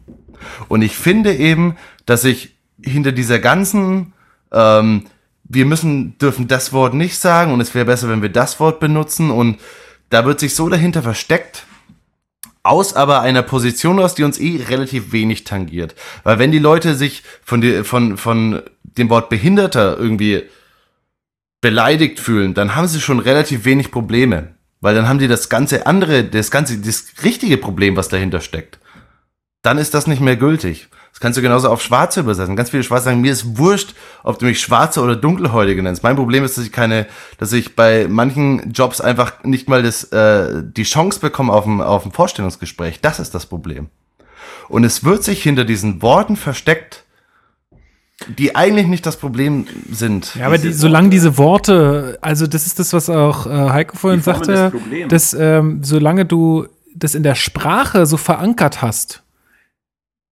[0.68, 1.76] Und ich finde eben,
[2.06, 4.12] dass ich hinter dieser ganzen,
[4.52, 5.06] ähm,
[5.44, 8.80] wir müssen, dürfen das Wort nicht sagen und es wäre besser, wenn wir das Wort
[8.80, 9.58] benutzen und
[10.10, 11.66] da wird sich so dahinter versteckt,
[12.66, 15.94] aus aber einer Position aus, die uns eh relativ wenig tangiert.
[16.24, 20.44] Weil wenn die Leute sich von, die, von, von dem Wort Behinderter irgendwie
[21.60, 24.54] beleidigt fühlen, dann haben sie schon relativ wenig Probleme.
[24.80, 28.78] Weil dann haben die das ganze andere, das ganze, das richtige Problem, was dahinter steckt.
[29.62, 30.88] Dann ist das nicht mehr gültig.
[31.16, 32.56] Das kannst du genauso auf Schwarze übersetzen.
[32.56, 36.02] Ganz viele Schwarze sagen, mir ist wurscht, ob du mich Schwarze oder Dunkelhäutige nennst.
[36.02, 37.06] Mein Problem ist, dass ich keine,
[37.38, 41.80] dass ich bei manchen Jobs einfach nicht mal das, äh, die Chance bekomme auf ein,
[41.80, 43.00] auf ein Vorstellungsgespräch.
[43.00, 43.88] Das ist das Problem.
[44.68, 47.04] Und es wird sich hinter diesen Worten versteckt,
[48.28, 50.34] die eigentlich nicht das Problem sind.
[50.34, 54.20] Ja, aber die, solange diese Worte, also das ist das, was auch äh, Heiko vorhin
[54.20, 54.70] sagte,
[55.08, 59.22] dass ähm, solange du das in der Sprache so verankert hast,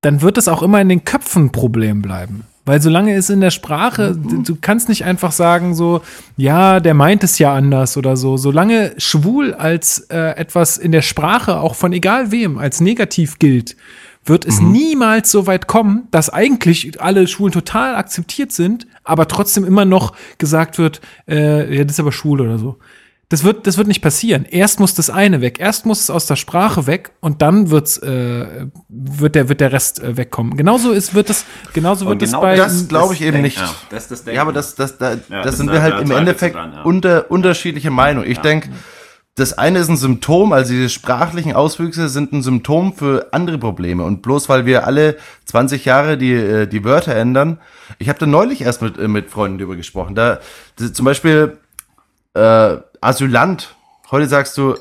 [0.04, 2.44] dann wird es auch immer in den Köpfen ein Problem bleiben.
[2.66, 6.00] Weil solange es in der Sprache, du, du kannst nicht einfach sagen so,
[6.36, 8.38] ja, der meint es ja anders oder so.
[8.38, 13.76] Solange schwul als äh, etwas in der Sprache auch von egal wem als negativ gilt,
[14.26, 19.64] wird es niemals so weit kommen, dass eigentlich alle Schwulen total akzeptiert sind, aber trotzdem
[19.64, 22.78] immer noch gesagt wird, äh, ja, das ist aber schwul oder so.
[23.30, 24.44] Das wird, das wird nicht passieren.
[24.44, 25.58] Erst muss das eine weg.
[25.58, 29.72] Erst muss es aus der Sprache weg und dann wird's, äh, wird der, wird der
[29.72, 30.56] Rest äh, wegkommen.
[30.56, 32.56] Genauso ist, wird es, genauso wird es genau bei.
[32.56, 33.58] das glaube ich eben nicht.
[33.58, 36.10] Ja, das, das Ja, aber das, das, da, Ja, das, das sind wir halt im
[36.10, 36.82] Endeffekt dran, ja.
[36.82, 38.30] unter, unterschiedliche Meinungen.
[38.30, 38.68] Ich denk,
[39.36, 44.04] das eine ist ein Symptom, also diese sprachlichen Auswüchse sind ein Symptom für andere Probleme.
[44.04, 47.58] Und bloß weil wir alle 20 Jahre die, äh, die Wörter ändern,
[47.98, 50.14] ich habe da neulich erst mit, äh, mit Freunden drüber gesprochen.
[50.14, 50.38] Da
[50.76, 51.58] das, zum Beispiel
[52.34, 53.74] äh, Asylant.
[54.10, 54.74] Heute sagst du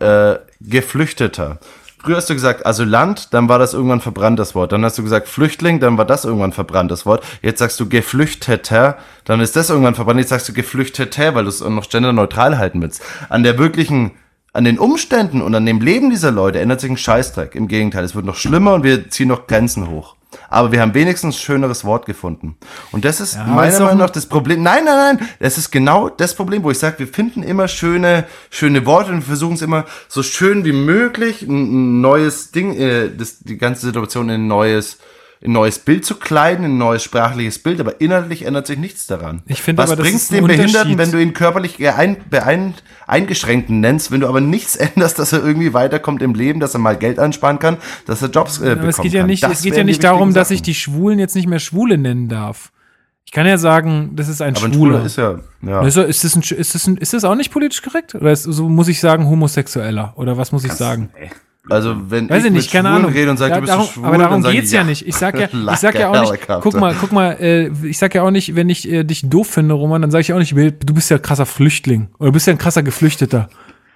[0.00, 1.58] äh, Geflüchteter.
[1.98, 4.72] Früher hast du gesagt Asylant, dann war das irgendwann verbrannt, das Wort.
[4.72, 7.24] Dann hast du gesagt Flüchtling, dann war das irgendwann verbrannt, das Wort.
[7.42, 10.18] Jetzt sagst du Geflüchteter, dann ist das irgendwann verbrannt.
[10.18, 13.02] Jetzt sagst du Geflüchteter, weil du es noch genderneutral halten willst.
[13.28, 14.12] An der wirklichen,
[14.52, 17.54] an den Umständen und an dem Leben dieser Leute ändert sich ein Scheißdreck.
[17.54, 20.16] Im Gegenteil, es wird noch schlimmer und wir ziehen noch Grenzen hoch.
[20.52, 22.56] Aber wir haben wenigstens ein schöneres Wort gefunden.
[22.92, 24.62] Und das ist aber meiner Meinung ein- nach das Problem.
[24.62, 25.28] Nein, nein, nein.
[25.40, 29.16] Das ist genau das Problem, wo ich sage, wir finden immer schöne, schöne Worte und
[29.18, 33.86] wir versuchen es immer so schön wie möglich, ein, neues Ding, äh, das, die ganze
[33.86, 34.98] Situation in ein neues,
[35.44, 39.06] ein neues Bild zu kleiden, in ein neues sprachliches Bild, aber inhaltlich ändert sich nichts
[39.06, 39.42] daran.
[39.46, 39.96] Ich finde Was ein
[40.30, 42.74] dem Behinderten, wenn du ihn körperlich ein, beein,
[43.06, 46.80] eingeschränkten nennst, wenn du aber nichts änderst, dass er irgendwie weiterkommt im Leben, dass er
[46.80, 49.26] mal Geld ansparen kann, dass er Jobs äh, Aber es bekommen geht ja kann.
[49.26, 50.54] nicht, Das es geht ja nicht darum, wichtigen dass Sachen.
[50.56, 52.72] ich die Schwulen jetzt nicht mehr Schwule nennen darf.
[53.24, 54.92] Ich kann ja sagen, das ist ein aber ein Schwuler.
[54.98, 55.86] Schwuler ist ja, ja.
[55.86, 58.14] Ist, ist, das ein, ist, das ein, ist das auch nicht politisch korrekt?
[58.14, 60.12] Oder ist, so muss ich sagen, homosexueller?
[60.16, 61.08] Oder was muss ich sagen?
[61.70, 63.12] Also wenn Weiß ich mit nicht, keine Schwulen Ahnung.
[63.16, 65.06] rede und sage, Da- du bist darum, schwul, aber darum dann geht's die, ja nicht.
[65.06, 68.14] Ich sag ja, ich sag ja auch nicht, guck mal, guck mal, äh, ich sag
[68.16, 70.52] ja auch nicht, wenn ich äh, dich doof finde, Roman, dann sage ich auch nicht,
[70.56, 73.48] du bist ja ein krasser Flüchtling oder du bist ja ein krasser Geflüchteter.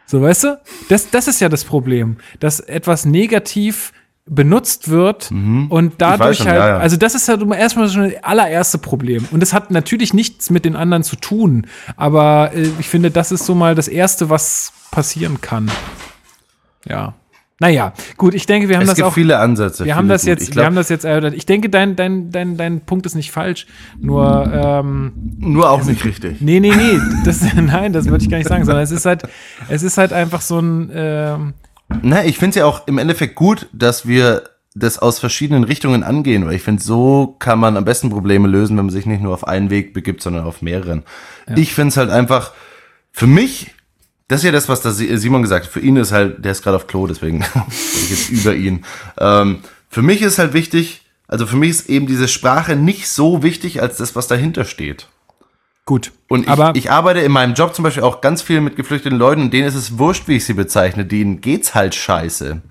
[0.06, 0.60] So, weißt du?
[0.88, 3.93] Das, das ist ja das Problem, dass etwas negativ
[4.28, 6.78] benutzt wird und dadurch schon, halt, ja, ja.
[6.78, 9.26] also das ist halt erstmal schon das allererste Problem.
[9.32, 11.66] Und das hat natürlich nichts mit den anderen zu tun,
[11.97, 15.70] aber äh, ich finde, das ist so mal das Erste, was passieren kann.
[16.88, 17.14] Ja.
[17.58, 19.14] Naja, gut, ich denke, wir haben Es das gibt auch.
[19.14, 19.86] viele Ansätze.
[19.86, 20.28] Wir haben viele das gut.
[20.28, 21.32] jetzt, Ich wir glaub, haben das jetzt erörtert.
[21.34, 23.66] Ich denke, dein, dein, dein, dein Punkt ist nicht falsch.
[23.98, 26.40] Nur, ähm, nur auch nicht richtig.
[26.42, 26.98] nee, nee, nee.
[27.24, 29.22] Das, nein, das würde ich gar nicht sagen, sondern es ist halt,
[29.68, 31.54] es ist halt einfach so ein, ähm,
[32.02, 34.42] Na, ich finde es ja auch im Endeffekt gut, dass wir
[34.74, 38.76] das aus verschiedenen Richtungen angehen, weil ich finde, so kann man am besten Probleme lösen,
[38.76, 41.04] wenn man sich nicht nur auf einen Weg begibt, sondern auf mehreren.
[41.56, 42.52] Ich finde es halt einfach,
[43.12, 43.72] für mich,
[44.28, 46.52] das ist ja das, was der Si- Simon gesagt hat, für ihn ist halt, der
[46.52, 47.62] ist gerade auf Klo, deswegen bin
[48.02, 48.84] ich jetzt über ihn.
[49.18, 53.42] Ähm, für mich ist halt wichtig, also für mich ist eben diese Sprache nicht so
[53.42, 55.08] wichtig, als das, was dahinter steht.
[55.84, 56.12] gut.
[56.28, 59.16] Und ich, Aber ich arbeite in meinem Job zum Beispiel auch ganz viel mit geflüchteten
[59.16, 61.04] Leuten und denen ist es wurscht, wie ich sie bezeichne.
[61.04, 62.62] Denen geht's halt scheiße.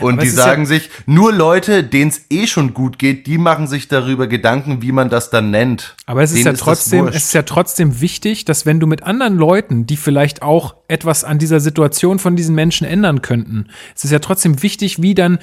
[0.00, 3.26] Und Aber die ist ja- sagen sich, nur Leute, denen es eh schon gut geht,
[3.26, 5.94] die machen sich darüber Gedanken, wie man das dann nennt.
[6.06, 7.16] Aber es ist Denen ja trotzdem, wurscht.
[7.16, 11.24] es ist ja trotzdem wichtig, dass wenn du mit anderen Leuten, die vielleicht auch etwas
[11.24, 15.38] an dieser Situation von diesen Menschen ändern könnten, es ist ja trotzdem wichtig, wie dann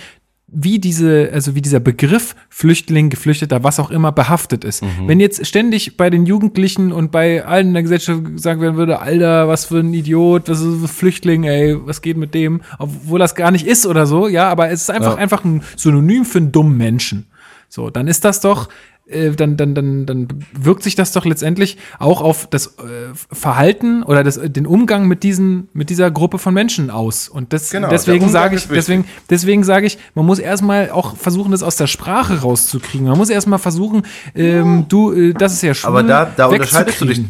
[0.49, 4.81] wie diese, also wie dieser Begriff Flüchtling, Geflüchteter, was auch immer behaftet ist.
[4.81, 4.87] Mhm.
[5.07, 8.99] Wenn jetzt ständig bei den Jugendlichen und bei allen in der Gesellschaft gesagt werden würde,
[8.99, 13.19] Alter, was für ein Idiot, was ist ein Flüchtling, ey, was geht mit dem, obwohl
[13.19, 15.17] das gar nicht ist oder so, ja, aber es ist einfach, Ja.
[15.17, 17.25] einfach ein Synonym für einen dummen Menschen.
[17.69, 18.69] So, dann ist das doch,
[19.07, 24.03] äh, dann, dann, dann, dann wirkt sich das doch letztendlich auch auf das äh, Verhalten
[24.03, 27.29] oder das, den Umgang mit diesen, mit dieser Gruppe von Menschen aus.
[27.29, 31.51] Und das, Genau, deswegen sage ich, deswegen, deswegen sage ich, man muss erstmal auch versuchen,
[31.51, 33.07] das aus der Sprache rauszukriegen.
[33.07, 34.03] Man muss erstmal versuchen,
[34.35, 37.21] ähm, du, äh, das ist ja schwul, Aber da, da unterscheidest du dich.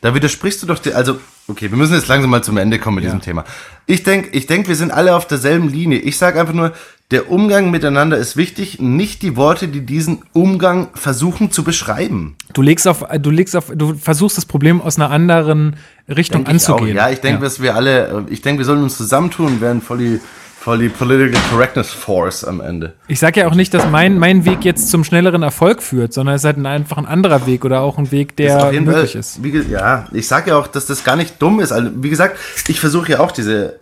[0.00, 2.96] Da widersprichst du doch, die, also, okay, wir müssen jetzt langsam mal zum Ende kommen
[2.96, 3.10] mit Ja.
[3.10, 3.44] diesem Thema.
[3.86, 6.00] Ich denke, ich denk, wir sind alle auf derselben Linie.
[6.00, 6.72] Ich sage einfach nur,
[7.12, 12.36] der Umgang miteinander ist wichtig, nicht die Worte, die diesen Umgang versuchen zu beschreiben.
[12.54, 15.76] Du legst auf, du legst auf, du versuchst das Problem aus einer anderen
[16.08, 16.96] Richtung Denk anzugehen.
[16.96, 19.82] Ja, ich denke, dass wir alle, äh, ich denke, wir sollen uns zusammentun und werden
[19.82, 20.20] voll die,
[20.58, 22.94] voll die Political Correctness Force am Ende.
[23.08, 26.34] Ich sage ja auch nicht, dass mein, mein Weg jetzt zum schnelleren Erfolg führt, sondern
[26.34, 29.12] es ist halt ein, einfach ein anderer Weg oder auch ein Weg, der jeden möglich
[29.12, 29.42] Fall, ist.
[29.42, 31.72] Wie, ja, ich sage ja auch, dass das gar nicht dumm ist.
[31.72, 33.78] Also, wie gesagt, ich versuche ja auch diese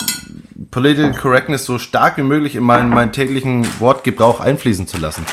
[0.71, 5.25] Political Correctness so stark wie möglich in meinen, meinen täglichen Wortgebrauch einfließen zu lassen.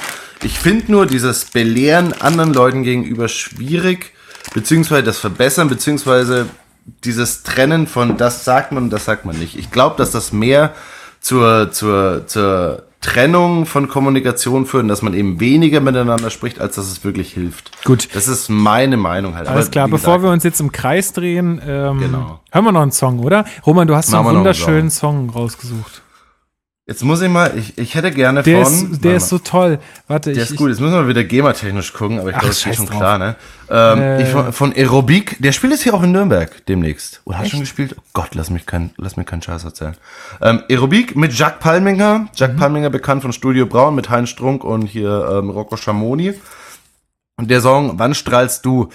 [0.44, 4.14] Ich finde nur dieses Belehren anderen Leuten gegenüber schwierig,
[4.54, 6.48] beziehungsweise das Verbessern, beziehungsweise
[7.04, 9.58] dieses Trennen von das sagt man und das sagt man nicht.
[9.58, 10.74] Ich glaube, dass das mehr
[11.20, 16.88] zur, zur, zur Trennung von Kommunikation führt, dass man eben weniger miteinander spricht, als dass
[16.92, 17.72] es wirklich hilft.
[17.86, 18.10] Gut.
[18.14, 19.48] Das ist meine Meinung halt.
[19.48, 22.42] Alles Aber klar, wie bevor gesagt, wir uns jetzt im Kreis drehen, ähm, Genau.
[22.52, 23.46] hören wir noch einen Song, oder?
[23.66, 26.02] Roman, du hast so einen wunderschönen Song rausgesucht.
[26.90, 28.92] Jetzt muss ich mal, ich, ich hätte gerne Der von.
[28.94, 29.78] ist, der ist so toll.
[30.08, 32.66] Warte, Der ich, ist gut, jetzt müssen wir wieder GEMA-technisch gucken, aber ich glaube, das
[32.66, 32.98] ist schon drauf.
[32.98, 33.36] klar, ne?
[33.70, 34.24] Ähm, Äh.
[34.24, 37.20] ich von, von Aerobik, der spielt jetzt hier auch in Nürnberg demnächst.
[37.26, 37.94] Oder hat schon gespielt?
[38.00, 39.98] Oh Gott, lass mich kein, lass mir keinen Scheiß erzählen.
[40.42, 42.30] Ähm, Aerobik mit Jacques Palminger.
[42.34, 42.60] Jacques Mhm.
[42.62, 46.36] Palminger bekannt von Studio Braun mit Heinz Strunk und hier ähm, Rocco Schamoni.
[47.36, 48.88] Und der Song Wann strahlst du?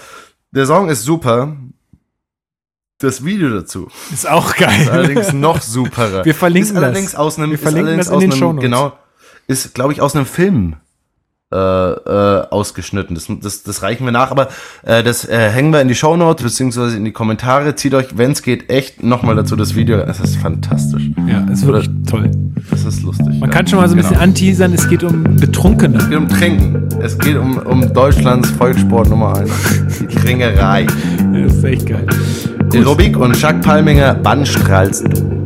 [0.49, 1.55] Der Song ist super.
[3.03, 4.89] Das Video dazu ist auch ist geil.
[4.89, 6.23] allerdings noch superer.
[6.23, 7.19] Wir verlinken ist allerdings das.
[7.19, 8.63] aus einem, Wir ist verlinken allerdings das in aus den einem, Shownotes.
[8.63, 8.93] Genau,
[9.47, 10.77] ist, glaube ich, aus einem Film
[11.53, 13.13] äh, äh, ausgeschnitten.
[13.13, 14.47] Das, das, das reichen wir nach, aber
[14.83, 17.75] äh, das äh, hängen wir in die Shownotes beziehungsweise in die Kommentare.
[17.75, 19.97] Zieht euch, wenn es geht, echt nochmal dazu das Video.
[19.97, 21.11] Es ist fantastisch.
[21.27, 22.31] Ja, ist wirklich toll.
[22.71, 23.37] Das ist lustig.
[23.37, 25.97] Man kann schon mal so ein bisschen anteasern, es geht um Betrunkene.
[25.97, 26.87] Es geht um Trinken.
[27.01, 29.51] Es geht um, um Deutschlands Volkssport Nummer 1.
[29.99, 30.87] Die Trinkerei.
[31.33, 32.05] Das ist echt geil.
[32.73, 35.41] Aerobik und Jacques Palminger, wann strahlst du?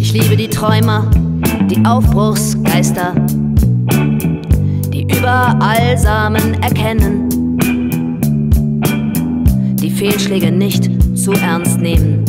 [0.00, 1.08] Ich liebe die Träumer,
[1.70, 3.14] die Aufbruchsgeister,
[4.92, 7.28] die überall Samen erkennen,
[9.76, 12.24] die Fehlschläge nicht zu ernst nehmen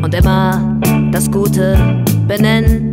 [0.00, 0.80] und immer
[1.10, 1.76] das Gute
[2.28, 2.89] benennen.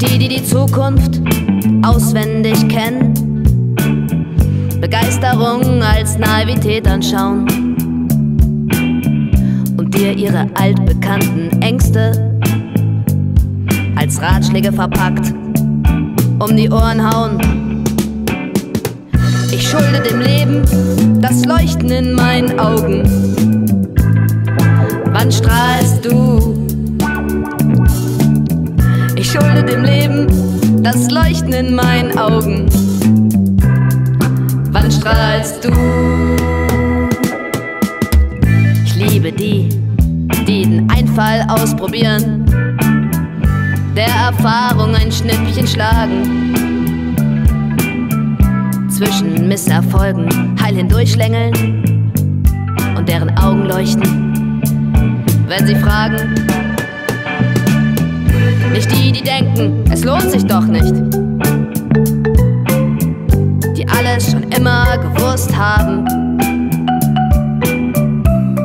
[0.00, 1.20] Die, die die Zukunft
[1.82, 3.44] auswendig kennen,
[4.80, 7.46] Begeisterung als Naivität anschauen
[9.76, 12.38] und dir ihre altbekannten Ängste
[13.96, 15.34] als Ratschläge verpackt
[16.40, 17.84] um die Ohren hauen.
[19.52, 23.02] Ich schulde dem Leben das Leuchten in meinen Augen.
[25.12, 26.59] Wann strahlst du?
[29.32, 32.66] Ich schulde dem Leben das Leuchten in meinen Augen.
[34.72, 35.70] Wann strahlst du?
[38.84, 42.44] Ich liebe die, die den Einfall ausprobieren,
[43.94, 46.52] der Erfahrung ein Schnippchen schlagen,
[48.88, 50.26] zwischen Misserfolgen
[50.60, 51.84] heil hindurchschlängeln
[52.96, 54.42] und deren Augen leuchten,
[55.46, 56.59] wenn sie fragen.
[58.72, 60.94] Nicht die, die denken, es lohnt sich doch nicht,
[63.76, 66.06] die alles schon immer gewusst haben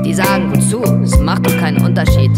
[0.05, 2.31] die sagen, wozu, es macht doch keinen Unterschied.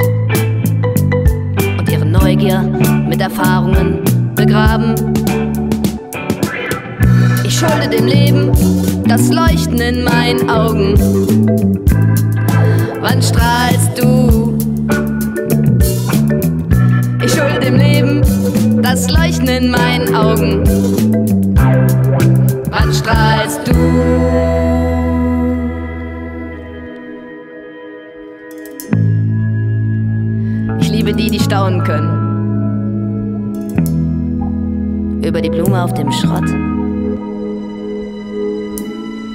[1.77, 2.61] Und ihre Neugier
[3.07, 3.99] mit Erfahrungen
[4.35, 4.95] begraben.
[7.43, 8.51] Ich schulde dem Leben
[9.05, 10.95] das Leuchten in meinen Augen.
[13.01, 14.46] Wann strahlst du?
[19.47, 20.63] Leuchten in meinen Augen.
[22.69, 23.73] Wann strahlst du?
[30.79, 32.25] Ich liebe die, die staunen können.
[35.23, 36.49] Über die Blume auf dem Schrott.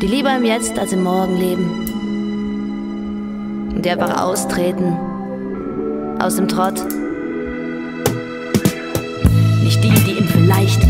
[0.00, 1.64] Die lieber im Jetzt als im Morgen leben.
[3.74, 4.96] Und die einfach austreten.
[6.18, 6.82] Aus dem Trott.
[9.72, 10.82] Nicht die, die im Vielleicht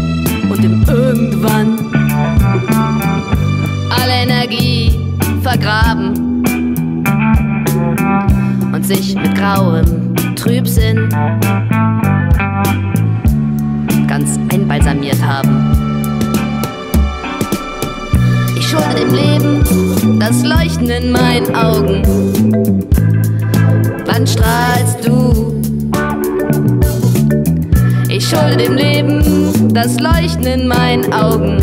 [0.50, 1.78] und im Irgendwann
[3.90, 4.90] alle Energie
[5.40, 6.42] vergraben
[8.72, 11.08] und sich mit grauem Trübsinn
[14.08, 15.70] ganz einbalsamiert haben.
[18.58, 22.02] Ich schulde dem Leben das Leuchten in meinen Augen.
[24.06, 25.51] Wann strahlst du?
[28.22, 31.58] Ich schulde dem Leben das Leuchten in meinen Augen.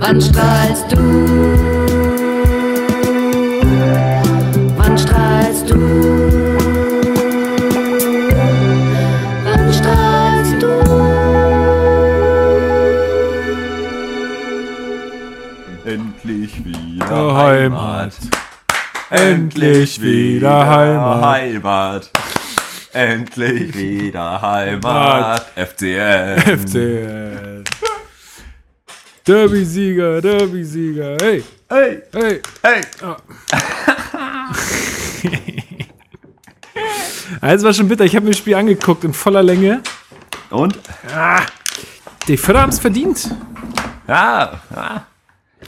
[0.00, 0.96] Wann strahlst du?
[4.78, 5.76] Wann strahlst du?
[9.44, 10.68] Wann strahlst du?
[15.84, 18.14] Endlich wieder Oh, Heimat.
[19.10, 21.24] Endlich wieder Heimat.
[21.24, 22.10] Heimat.
[22.96, 25.46] Endlich wieder Heimat.
[25.54, 26.38] FCN.
[26.60, 27.64] FCL.
[29.26, 31.18] Derby-Sieger, Derby-Sieger.
[31.20, 32.40] Hey, Hey, hey.
[32.62, 32.80] hey.
[37.42, 38.04] Also war schon bitter.
[38.04, 39.82] Ich habe mir das Spiel angeguckt in voller Länge.
[40.48, 40.78] Und?
[42.28, 43.28] Die Förder haben es verdient.
[44.08, 45.06] Ja, ja.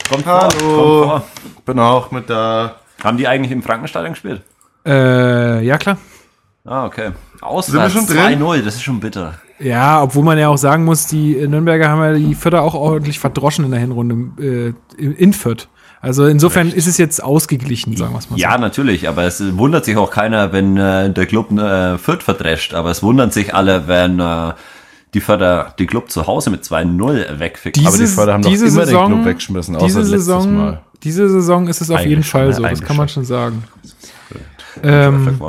[0.09, 1.03] Kommt vor, kommt Hallo.
[1.03, 1.27] vor.
[1.65, 2.77] Bin auch mit da.
[3.03, 4.41] Haben die eigentlich im Frankenstadion gespielt?
[4.85, 5.97] Äh, ja klar.
[6.69, 7.11] Ah, okay.
[7.41, 8.39] Auswärts schon drin?
[8.39, 9.33] 2-0, das ist schon bitter.
[9.59, 13.17] Ja, obwohl man ja auch sagen muss, die Nürnberger haben ja die Förder auch ordentlich
[13.17, 15.67] verdroschen in der Hinrunde äh, in Fürth.
[15.99, 18.59] Also insofern ist es jetzt ausgeglichen, sagen wir es mal Ja, so.
[18.59, 22.73] natürlich, aber es wundert sich auch keiner, wenn äh, der Club äh, Fürth verdrescht.
[22.75, 24.53] Aber es wundern sich alle, wenn äh,
[25.15, 27.79] die Förder die Club zu Hause mit 2-0 wegfickt.
[27.85, 30.81] Aber die Förder haben doch immer den Saison, Club weggeschmissen, außer diese letztes Saison, Mal.
[31.03, 33.25] Diese Saison ist es auf Eigentlich jeden Fall so, das kann man schon.
[33.25, 33.63] sagen.
[34.83, 35.39] Ähm,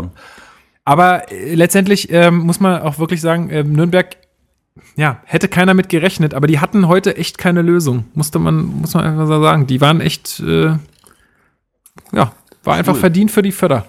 [0.90, 4.16] aber äh, letztendlich ähm, muss man auch wirklich sagen, ähm, Nürnberg,
[4.96, 8.06] ja, hätte keiner mit gerechnet, aber die hatten heute echt keine Lösung.
[8.14, 9.68] Musste man, muss man einfach so sagen.
[9.68, 10.78] Die waren echt, äh,
[12.10, 12.32] ja,
[12.64, 13.86] war einfach verdient für die Förder.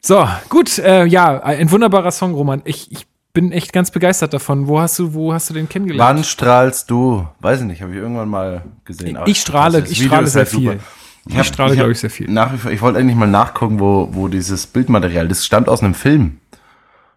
[0.00, 2.62] So, gut, äh, ja, ein wunderbarer Song, Roman.
[2.64, 4.66] Ich, ich bin echt ganz begeistert davon.
[4.66, 6.16] Wo hast du, wo hast du den kennengelernt?
[6.16, 7.24] Wann strahlst du?
[7.38, 9.16] Weiß ich nicht, habe ich irgendwann mal gesehen.
[9.26, 10.76] Ich strahle, ich strahle sehr halt super.
[11.28, 11.40] Viel.
[11.40, 12.30] Ich strahle, glaube ich, sehr viel.
[12.30, 15.82] Nach wie vor, ich wollte eigentlich mal nachgucken, wo, wo dieses Bildmaterial, das stammt aus
[15.82, 16.38] einem Film.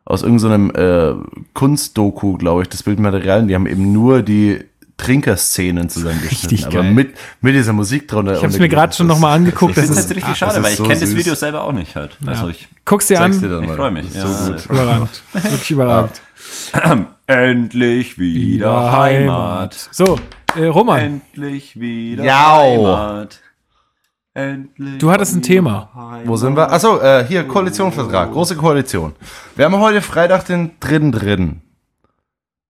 [0.06, 1.14] Aus irgendeinem äh,
[1.54, 3.42] Kunstdoku, glaube ich, das Bildmaterial.
[3.42, 4.64] Und die haben eben nur die
[4.98, 6.50] Trinkerszenen zusammengeschnitten.
[6.50, 6.92] Richtig aber geil.
[6.94, 8.34] mit, mit dieser Musik drunter.
[8.34, 9.78] Ich habe es mir gerade schon nochmal angeguckt.
[9.78, 11.16] Das Das ist ist jetzt richtig ach, schade, das weil ist ich so kenne das.
[11.16, 12.18] Video selber auch nicht halt.
[12.26, 13.52] Also ich Guck's dir Zeig's dir an.
[13.52, 13.76] dann Ich mal.
[13.78, 14.28] freu mich, Ist ja.
[14.28, 14.66] So gut.
[14.66, 15.24] Überragend.
[15.34, 16.22] Wirklich überragend.
[17.28, 19.90] endlich wieder Heimat.
[19.92, 20.20] So,
[20.58, 22.86] äh, Roman, Endlich wieder Jau.
[22.88, 23.40] Heimat.
[24.40, 26.22] Endlich du hattest ein Thema.
[26.26, 26.72] Wo sind wir?
[26.72, 29.14] Achso, äh, hier, Koalitionsvertrag, große Koalition.
[29.56, 31.56] Wir haben heute Freitag den 3.3.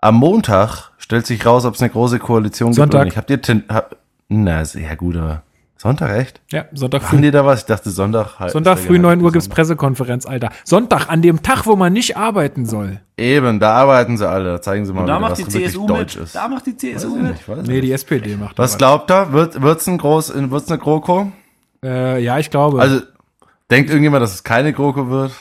[0.01, 3.03] Am Montag stellt sich raus, ob es eine große Koalition Sonntag.
[3.13, 3.39] gibt nicht.
[3.57, 3.95] Habt ihr, hab,
[4.29, 5.43] na, sehr gut, aber
[5.75, 6.41] Sonntag echt?
[6.51, 7.21] Ja, Sonntag früh.
[7.21, 7.59] die da was?
[7.61, 8.39] Ich dachte Sonntag.
[8.39, 9.55] halt- Sonntag früh 9 Uhr gibt's Sonntag.
[9.55, 10.49] Pressekonferenz, Alter.
[10.65, 12.99] Sonntag, an dem Tag, wo man nicht arbeiten soll.
[13.17, 14.53] Eben, da arbeiten sie alle.
[14.53, 16.25] Da zeigen sie mal, Da wieder, macht was die wirklich CSU deutsch mit.
[16.25, 16.35] ist.
[16.35, 17.31] Da macht die CSU Weiß mit.
[17.31, 17.83] nicht, weiß Nee, nicht.
[17.83, 19.31] die SPD macht Was da glaubt ihr?
[19.33, 21.31] Wird, wird's ein groß, wird's eine GroKo?
[21.83, 22.81] Äh, ja, ich glaube.
[22.81, 23.01] Also,
[23.71, 25.31] denkt irgendjemand, dass es keine GroKo wird?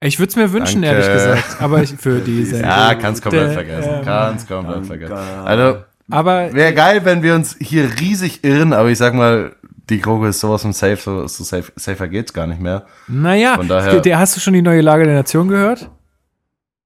[0.00, 1.00] ich würde es mir wünschen, Danke.
[1.02, 1.60] ehrlich gesagt.
[1.60, 2.60] Aber ich für diese.
[2.62, 3.90] Ja, kannst komplett vergessen.
[3.96, 4.86] ähm, Kannst komplett Danke.
[4.86, 5.14] vergessen.
[5.44, 5.78] Also,
[6.10, 9.56] Aber Wäre geil, wenn wir uns hier riesig irren, aber ich sag mal,
[9.90, 12.84] die GroKo ist sowas von safe, so, so safe, safer geht's gar nicht mehr.
[13.08, 15.90] naja, Von daher- der, der, hast du schon die neue Lage der Nation gehört?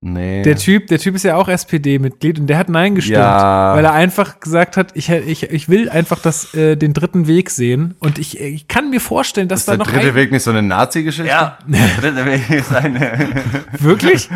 [0.05, 0.43] Nee.
[0.43, 3.77] Der Typ, der Typ ist ja auch SPD-Mitglied und der hat Nein gestimmt, Ja.
[3.77, 7.51] weil er einfach gesagt hat, ich, ich, ich will einfach das, äh, den dritten Weg
[7.51, 10.33] sehen und ich, ich kann mir vorstellen, dass ist da der noch dritte ein, Weg
[10.33, 11.29] nicht so eine Nazi-Geschichte?
[11.31, 13.13] Ja, der dritte Weg ist eine.
[13.79, 14.29] wirklich?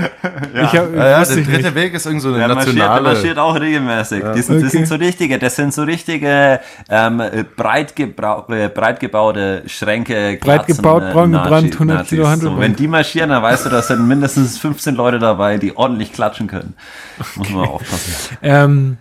[0.54, 1.74] Ich hab, Ja, ja der ich dritte nicht.
[1.74, 3.14] Weg ist irgend so eine Der marschiert, der nationale.
[3.14, 4.22] marschiert auch regelmäßig.
[4.36, 4.62] Die sind, Okay.
[4.62, 9.62] Das sind so richtige, das sind so richtige ähm, äh, breit, gebrau- äh, breit gebaute
[9.66, 10.38] Schränke.
[10.40, 12.10] Breit gebaut, äh, braun gebrannt, 100 Nazis.
[12.10, 12.56] Kilo Handelbank.
[12.58, 16.12] So, wenn die marschieren, dann weißt du, da sind mindestens 15 Leute dabei, die ordentlich
[16.12, 16.74] klatschen können.
[17.36, 18.36] Muss man aufpassen.
[18.42, 18.96] Ähm,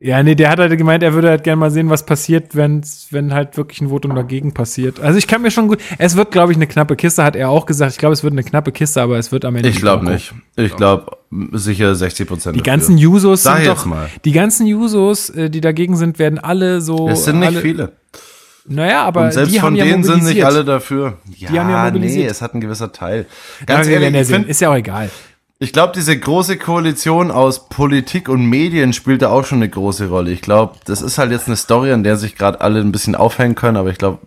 [0.00, 3.06] ja, nee, der hat halt gemeint, er würde halt gerne mal sehen, was passiert, wenn's,
[3.10, 5.00] wenn halt wirklich ein Votum dagegen passiert.
[5.00, 7.48] Also ich kann mir schon gut, es wird, glaube ich, eine knappe Kiste, hat er
[7.48, 7.92] auch gesagt.
[7.92, 9.68] Ich glaube, es wird eine knappe Kiste, aber es wird am Ende.
[9.70, 10.34] Ich glaube nicht.
[10.56, 11.16] Ich glaube
[11.52, 12.56] sicher 60 Prozent.
[12.56, 14.10] Die ganzen Jusos Sag sind jetzt doch, mal.
[14.26, 17.08] die ganzen Jusos, äh, die dagegen sind, werden alle so.
[17.08, 17.92] Es sind nicht alle, viele.
[18.66, 21.18] Naja, aber Und selbst die von haben ja denen sind nicht alle dafür.
[21.36, 22.24] Ja, haben ja mobilisiert.
[22.24, 23.26] nee, es hat ein gewisser Teil.
[23.66, 24.34] Ganz wir ehrlich, ich sehen.
[24.36, 25.10] finde, Ist ja auch egal.
[25.60, 30.08] Ich glaube, diese große Koalition aus Politik und Medien spielt da auch schon eine große
[30.08, 30.32] Rolle.
[30.32, 33.14] Ich glaube, das ist halt jetzt eine Story, an der sich gerade alle ein bisschen
[33.14, 34.18] aufhängen können, aber ich glaube,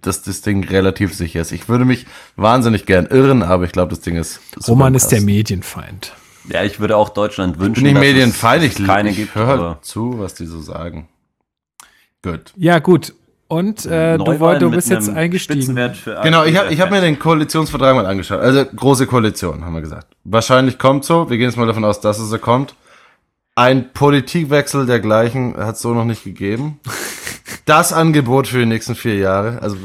[0.00, 1.52] dass das Ding relativ sicher ist.
[1.52, 2.06] Ich würde mich
[2.36, 4.40] wahnsinnig gern irren, aber ich glaube, das Ding ist.
[4.54, 5.20] super Roman ist der.
[5.20, 6.14] Medienfeind.
[6.48, 7.84] Ja, ich würde auch Deutschland wünschen.
[7.84, 8.86] Ich bin nicht dass es medienfeindlich.
[8.86, 9.34] keine ich gibt.
[9.34, 11.08] höre zu, was die so sagen.
[12.22, 12.52] Gut.
[12.56, 13.14] Ja, gut.
[13.50, 14.24] Und äh, du,
[14.60, 15.74] du bist jetzt eingestiegen.
[16.22, 18.38] Genau, ich habe ich hab mir den Koalitionsvertrag mal angeschaut.
[18.38, 20.06] Also große Koalition, haben wir gesagt.
[20.22, 21.28] Wahrscheinlich kommt so.
[21.28, 22.76] Wir gehen jetzt mal davon aus, dass es so kommt.
[23.56, 26.78] Ein Politikwechsel dergleichen hat es so noch nicht gegeben.
[27.66, 29.58] Das Angebot für die nächsten vier Jahre.
[29.60, 29.76] Also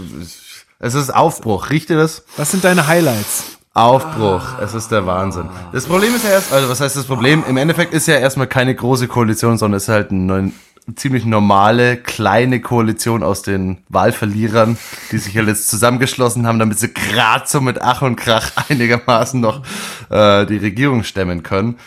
[0.79, 1.69] es ist Aufbruch.
[1.69, 2.23] Riecht ihr das?
[2.37, 3.57] Was sind deine Highlights?
[3.73, 4.59] Aufbruch.
[4.59, 5.49] Es ist der Wahnsinn.
[5.71, 7.43] Das Problem ist ja erst, also was heißt das Problem?
[7.47, 10.51] Im Endeffekt ist ja erstmal keine große Koalition, sondern es ist halt eine
[10.95, 14.77] ziemlich normale, kleine Koalition aus den Wahlverlierern,
[15.11, 19.39] die sich halt jetzt zusammengeschlossen haben, damit sie gerade so mit Ach und Krach einigermaßen
[19.39, 19.63] noch
[20.09, 21.77] äh, die Regierung stemmen können.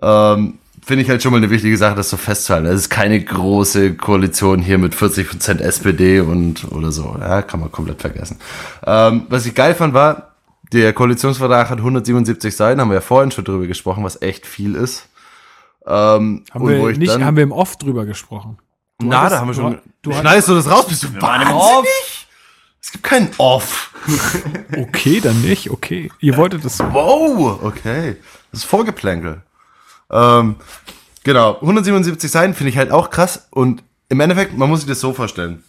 [0.00, 2.66] Ähm, Finde ich halt schon mal eine wichtige Sache, das so festzuhalten.
[2.66, 7.16] Es ist keine große Koalition hier mit 40% SPD und oder so.
[7.18, 8.36] Ja, kann man komplett vergessen.
[8.86, 10.34] Ähm, was ich geil fand war,
[10.74, 14.74] der Koalitionsvertrag hat 177 Seiten, haben wir ja vorhin schon drüber gesprochen, was echt viel
[14.74, 15.08] ist.
[15.86, 18.58] Ähm, Haben und wo wir ich nicht, dann, haben wir im Off drüber gesprochen.
[18.98, 19.78] Du na, hattest- da haben wir schon.
[20.02, 20.86] Du schneidest du das raus?
[20.86, 22.28] Bist du waren im wahnsinnig?
[22.80, 23.90] Es gibt keinen Off.
[24.76, 25.70] okay, dann nicht.
[25.70, 26.80] Okay, ihr wolltet es.
[26.80, 28.16] Wow, okay.
[28.50, 29.42] Das ist Vorgeplänkel.
[30.10, 30.56] Ähm,
[31.24, 33.48] genau, 177 Seiten finde ich halt auch krass.
[33.50, 35.64] Und im Endeffekt, man muss sich das so vorstellen.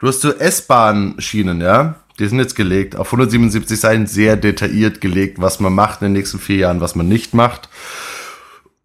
[0.00, 1.96] Du hast so S-Bahn-Schienen, ja?
[2.18, 6.12] Die sind jetzt gelegt, auf 177 Seiten sehr detailliert gelegt, was man macht in den
[6.12, 7.68] nächsten vier Jahren, was man nicht macht.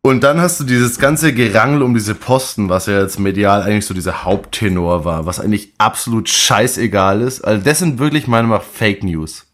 [0.01, 3.85] Und dann hast du dieses ganze Gerangel um diese Posten, was ja jetzt medial eigentlich
[3.85, 7.41] so dieser Haupttenor war, was eigentlich absolut scheißegal ist.
[7.41, 9.48] Also das sind wirklich meiner Meinung nach Fake News.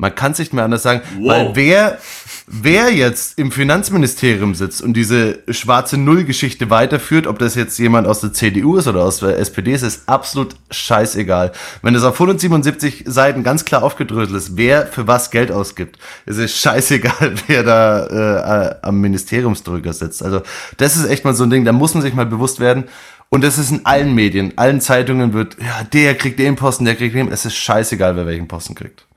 [0.00, 1.98] Man kann es nicht mehr anders sagen, weil wer,
[2.46, 8.20] wer jetzt im Finanzministerium sitzt und diese schwarze Null-Geschichte weiterführt, ob das jetzt jemand aus
[8.20, 11.50] der CDU ist oder aus der SPD ist, ist absolut scheißegal.
[11.82, 16.38] Wenn es auf 177 Seiten ganz klar aufgedröselt ist, wer für was Geld ausgibt, ist
[16.38, 20.22] es scheißegal, wer da äh, am Ministeriumsdrücker sitzt.
[20.22, 20.42] Also
[20.76, 22.84] das ist echt mal so ein Ding, da muss man sich mal bewusst werden.
[23.30, 26.94] Und das ist in allen Medien, allen Zeitungen wird, ja, der kriegt den Posten, der
[26.94, 29.07] kriegt den, es ist scheißegal, wer welchen Posten kriegt.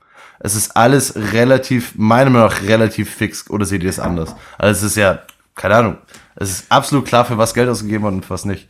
[0.44, 4.34] Es ist alles relativ, meiner Meinung nach relativ fix, oder seht ihr es anders?
[4.58, 5.20] Also es ist ja,
[5.54, 5.96] keine Ahnung,
[6.34, 8.68] es ist absolut klar, für was Geld ausgegeben wird und was nicht.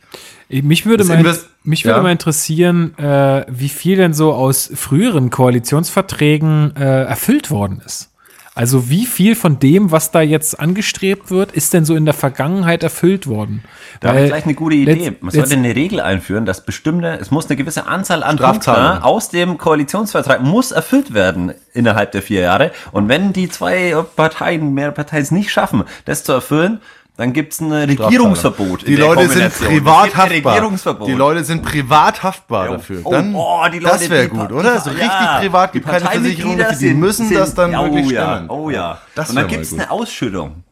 [0.49, 1.17] Mich würde, mal,
[1.63, 2.03] mich würde Ja.
[2.03, 8.11] mal interessieren, äh, wie viel denn so aus früheren Koalitionsverträgen äh, erfüllt worden ist.
[8.55, 12.13] Also wie viel von dem, was da jetzt angestrebt wird, ist denn so in der
[12.13, 13.63] Vergangenheit erfüllt worden?
[13.99, 15.15] Da habe ich gleich eine gute Idee.
[15.21, 18.37] Man sollte eine Regel einführen, dass bestimmte, es muss eine gewisse Anzahl an.
[18.37, 22.71] Punkten aus dem Koalitionsvertrag muss erfüllt werden innerhalb der vier Jahre.
[22.91, 26.79] Und wenn die zwei Parteien, mehrere Parteien es nicht schaffen, das zu erfüllen,
[27.15, 28.87] dann gibt es ein Regierungsverbot.
[28.87, 31.05] Die Leute sind privat haftbar.
[31.05, 33.01] Die Leute sind privat haftbar dafür.
[33.03, 34.79] Oh, Dann, oh, die Leute, das wäre gut, oder?
[34.79, 36.71] So Ja, richtig privat, die gibt keine Versicherung dafür.
[36.77, 38.49] Die sind- müssen sind- das dann ja, wirklich oh ja, stemmen.
[38.49, 38.97] Oh ja.
[39.15, 39.79] Das Und dann wär gibt mal es gut.
[39.79, 40.63] eine Ausschüttung.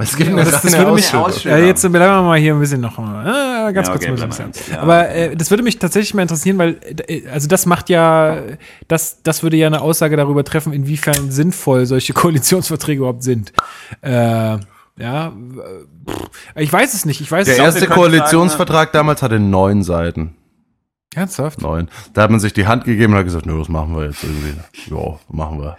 [0.00, 2.60] Es gibt eine, das, das eine würde mich, äh, jetzt bleiben wir mal hier ein
[2.60, 3.26] bisschen noch mal,
[3.68, 4.74] äh, ganz Ja, kurz okay, mal bleiben so ein bisschen.
[4.74, 4.80] ja.
[4.82, 6.76] Aber äh, das würde mich tatsächlich mal interessieren, weil
[7.08, 8.36] äh, also das macht ja,
[8.86, 13.52] das, das würde ja eine Aussage darüber treffen, inwiefern sinnvoll solche Koalitionsverträge überhaupt sind.
[14.02, 14.58] Äh,
[14.98, 15.28] ja,
[16.56, 17.20] äh, ich weiß es nicht.
[17.20, 20.34] Ich weiß Der es erste Koalitionsvertrag damals hatte neun Seiten.
[21.14, 21.62] ernsthaft.
[21.62, 21.88] Neun.
[22.12, 24.22] Da hat man sich die Hand gegeben und hat gesagt, nö, was machen wir jetzt
[24.24, 24.54] irgendwie?
[24.94, 25.76] Ja, machen wir.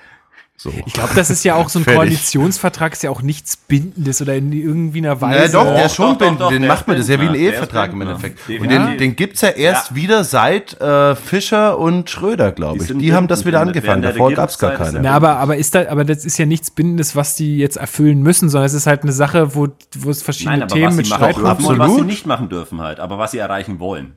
[0.61, 0.73] So.
[0.85, 1.85] Ich glaube, das ist ja auch so ein.
[2.29, 5.53] Koalitionsvertrag, ist ja auch nichts Bindendes oder in irgendwie einer Ja, Weise.
[5.53, 6.41] doch, der Doch, ist schon bindend.
[6.41, 6.97] doch, den macht man.
[6.97, 8.39] Das ist ja wie ein Ehevertrag im Endeffekt.
[8.49, 8.59] ja.
[8.59, 8.87] Und Ja.
[8.87, 12.87] den, den gibt's ja erst wieder seit äh, Fischer und Schröder, glaube Die ich.
[12.89, 14.01] sind Die haben das wieder angefangen.
[14.01, 15.07] der Davor gab's gar Regierungszeit ist keine.
[15.09, 18.21] Na, aber, aber ist da, aber das ist ja nichts Bindendes, was die jetzt erfüllen
[18.21, 20.95] müssen, sondern es ist halt eine Sache, wo, wo es verschiedene Nein, aber Themen was
[20.97, 22.05] mit sie machen Streit und was sie Absolut.
[22.05, 24.13] nicht machen dürfen halt, aber was sie erreichen wollen.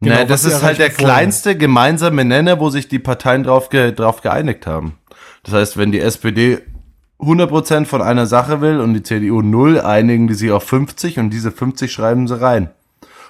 [0.00, 3.92] Genau, was das ist halt der kleinste gemeinsame Nenner, wo sich die Parteien drauf, ge
[3.92, 4.98] drauf geeinigt haben.
[5.42, 6.60] Das heißt, wenn die SPD
[7.18, 11.30] 100% von einer Sache will und die CDU 0, einigen die sich auf 50 und
[11.30, 12.70] diese 50 schreiben sie rein.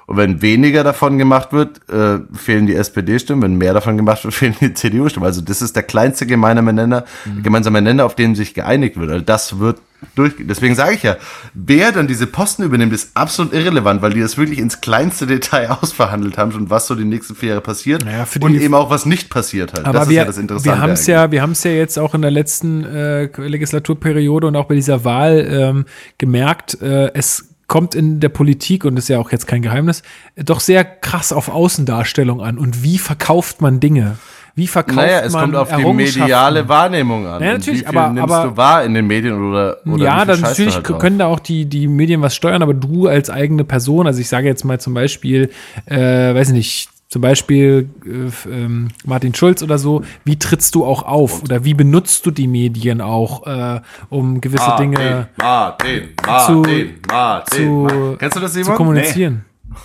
[0.07, 3.43] Und wenn weniger davon gemacht wird, äh, fehlen die SPD-Stimmen.
[3.43, 5.27] Wenn mehr davon gemacht wird, fehlen die CDU-Stimmen.
[5.27, 7.05] Also das ist der kleinste gemeinsame Nenner,
[7.43, 9.11] gemeinsame Nenner, auf den sich geeinigt wird.
[9.11, 9.79] Also das wird
[10.15, 10.35] durch.
[10.39, 11.16] Deswegen sage ich ja,
[11.55, 15.70] wer dann diese Posten übernimmt, ist absolut irrelevant, weil die das wirklich ins kleinste Detail
[15.83, 18.74] ausverhandelt haben und was so die nächsten vier Jahre passiert Naja, für die- und eben
[18.74, 19.87] auch was nicht passiert halt.
[19.87, 20.77] Aber das wir, ist ja das Interessante.
[20.77, 24.47] wir haben es ja, wir haben es ja jetzt auch in der letzten äh, Legislaturperiode
[24.47, 25.85] und auch bei dieser Wahl ähm,
[26.19, 30.03] gemerkt, äh, es kommt in der Politik, und das ist ja auch jetzt kein Geheimnis,
[30.36, 32.59] doch sehr krass auf Außendarstellung an.
[32.59, 34.19] Und wie verkauft man Dinge?
[34.55, 37.40] Wie verkauft Naja, es man kommt auf die mediale Wahrnehmung an.
[37.40, 40.23] Naja, natürlich, wie viel aber- nimmst aber- du wahr in den Medien oder, oder ja,
[40.27, 43.65] dann natürlich halt können da auch die, die Medien was steuern, aber du als eigene
[43.65, 45.49] Person, also ich sage jetzt mal zum Beispiel,
[45.86, 45.97] äh,
[46.35, 51.02] weiß ich nicht, zum Beispiel äh, ähm, Martin Schulz oder so, wie trittst du auch
[51.02, 56.01] auf oder wie benutzt du die Medien auch, äh, um gewisse Ah, Dinge Martin,
[56.47, 58.18] zu- Martin, Martin, zu, Martin.
[58.18, 59.44] Kennst du das, zu kommunizieren?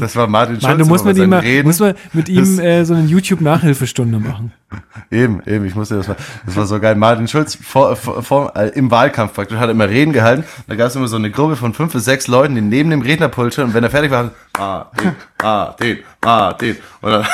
[0.00, 0.62] Das war Martin Schulz.
[0.68, 1.66] Mann, du musst mit ihm, mal, Reden.
[1.68, 4.52] musst mal mit ihm äh, so eine YouTube-Nachhilfestunde machen.
[5.10, 6.16] Eben, eben, ich musste das mal.
[6.46, 6.94] Das war so geil.
[6.96, 10.44] Martin Schulz vor, vor, vor, äh, im Wahlkampf praktisch hat immer Reden gehalten.
[10.66, 13.02] Da gab es immer so eine Gruppe von fünf bis sechs Leuten, die neben dem
[13.02, 13.70] Rednerpult standen.
[13.70, 16.76] Und wenn er fertig war, Martin, Martin, Martin.
[17.00, 17.26] Und dann,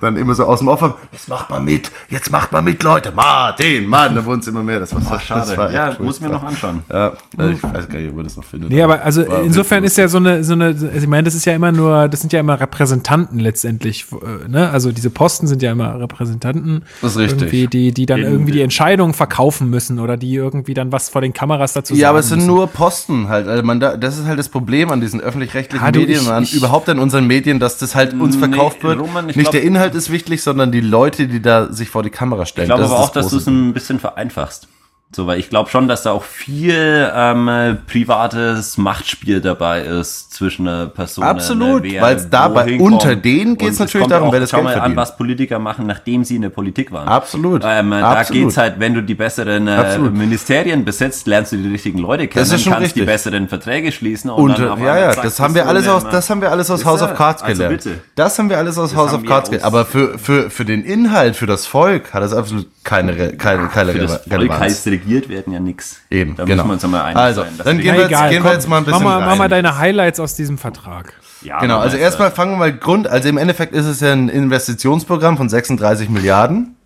[0.00, 3.12] dann immer so aus dem Off, jetzt macht mal mit, jetzt macht mal mit, Leute.
[3.12, 4.80] Martin, Mann, da wurden es immer mehr.
[4.80, 5.40] Das war so Schade.
[5.40, 6.30] Das war ja, muss mir furchtbar.
[6.30, 6.82] noch anschauen.
[6.90, 8.70] Ja, also ich weiß gar nicht, ob man das noch findet.
[8.70, 11.34] Nee, aber also War insofern ist ja so eine, so eine, also ich meine, das
[11.34, 14.70] ist ja immer nur, das sind ja immer Repräsentanten letztendlich, äh, ne?
[14.70, 16.79] Also diese Posten sind ja immer Repräsentanten.
[17.02, 17.42] Das ist richtig.
[17.42, 21.08] Irgendwie, die, die dann In- irgendwie die Entscheidungen verkaufen müssen oder die irgendwie dann was
[21.08, 22.48] vor den Kameras dazu sagen Ja, aber es sind müssen.
[22.48, 23.46] nur Posten halt.
[23.48, 26.32] Also man da, das ist halt das Problem an diesen öffentlich-rechtlichen Ah, Medien ich- und
[26.32, 28.98] an, ich- überhaupt an unseren Medien, dass das halt uns Nee, verkauft wird.
[29.00, 32.02] Roman, ich Nicht glaub- der Inhalt ist wichtig, sondern die Leute, die da sich vor
[32.02, 32.64] die Kamera stellen.
[32.64, 34.68] Ich glaube Das aber ist auch, dass du es ein bisschen vereinfachst.
[35.12, 40.32] So, weil ich glaube schon, dass da auch viel ähm, äh, privates Machtspiel dabei ist
[40.32, 41.24] zwischen einer Person.
[41.24, 44.32] Absolut, äh, wer weil's da bei- wohin unter denen geht's Und es natürlich darum, auch,
[44.32, 47.08] wer das schau Geld mal an, was Politiker machen, nachdem sie in der Politik waren.
[47.08, 48.42] Absolut, Ähm, äh, Da absolut.
[48.44, 50.14] geht's halt, wenn du die besseren äh, Absolut.
[50.14, 53.06] Ministerien besetzt, lernst du die richtigen Leute kennen, Das ist schon kannst die richtig.
[53.06, 56.04] besseren Verträge schließen und, Und, dann auf ja, ja, zack, das haben wir alles aus,
[56.08, 57.82] das haben wir alles aus House of Cards Also gelernt.
[57.82, 57.98] bitte.
[58.14, 59.66] Das haben wir alles aus House haben of Cards gelernt.
[59.66, 63.92] Aber für, für, für den Inhalt, für das Volk hat das absolut keine, keine, keine
[63.94, 64.60] das Volk Relevanz.
[65.00, 66.00] Regiert werden ja nix.
[66.10, 66.64] Eben, da genau.
[66.64, 67.52] müssen wir uns einmal einig Also, sein.
[67.64, 69.36] dann wir- gehen wir jetzt- gehen wir komm, jetzt mal ein bisschen mach mal, mach
[69.36, 71.14] mal deine Highlights aus diesem Vertrag.
[71.42, 74.12] ja, Genau, also weiß erstmal fangen wir mal Grund, also im Endeffekt ist es ja
[74.12, 76.76] ein Investitionsprogramm von 36 Milliarden.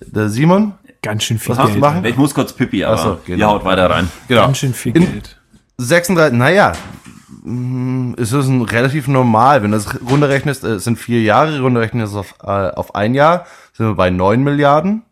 [0.00, 0.72] Der Simon?
[1.02, 1.80] Ganz schön viel Was hast du Geld.
[1.80, 2.04] machen?
[2.04, 3.38] Ich muss kurz Pipi, aber so, genau.
[3.38, 4.10] ihr haut weiter rein.
[4.28, 4.42] Genau.
[4.42, 5.38] Ganz schön viel In- Geld.
[5.78, 6.72] 36, naja,
[7.42, 11.60] mm, es ist ein relativ normal, wenn du das runterrechnest, äh, es sind vier Jahre,
[11.60, 15.02] runterrechnest es auf, äh, auf ein Jahr, sind wir bei 9 Milliarden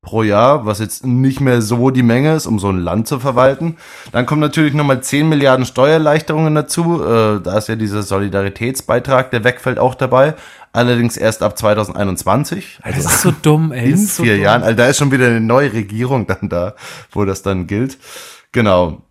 [0.00, 3.18] pro Jahr, was jetzt nicht mehr so die Menge ist, um so ein Land zu
[3.18, 3.76] verwalten.
[4.12, 9.44] Dann kommen natürlich nochmal 10 Milliarden Steuererleichterungen dazu, äh, da ist ja dieser Solidaritätsbeitrag, der
[9.44, 10.34] wegfällt, auch dabei,
[10.72, 12.80] allerdings erst ab 2021.
[12.84, 13.90] Das ist so dumm, ey.
[13.90, 14.44] In so vier dumm.
[14.44, 14.62] Jahren.
[14.62, 16.74] Also da ist schon wieder eine neue Regierung dann da,
[17.10, 17.98] wo das dann gilt.
[18.52, 19.02] Genau.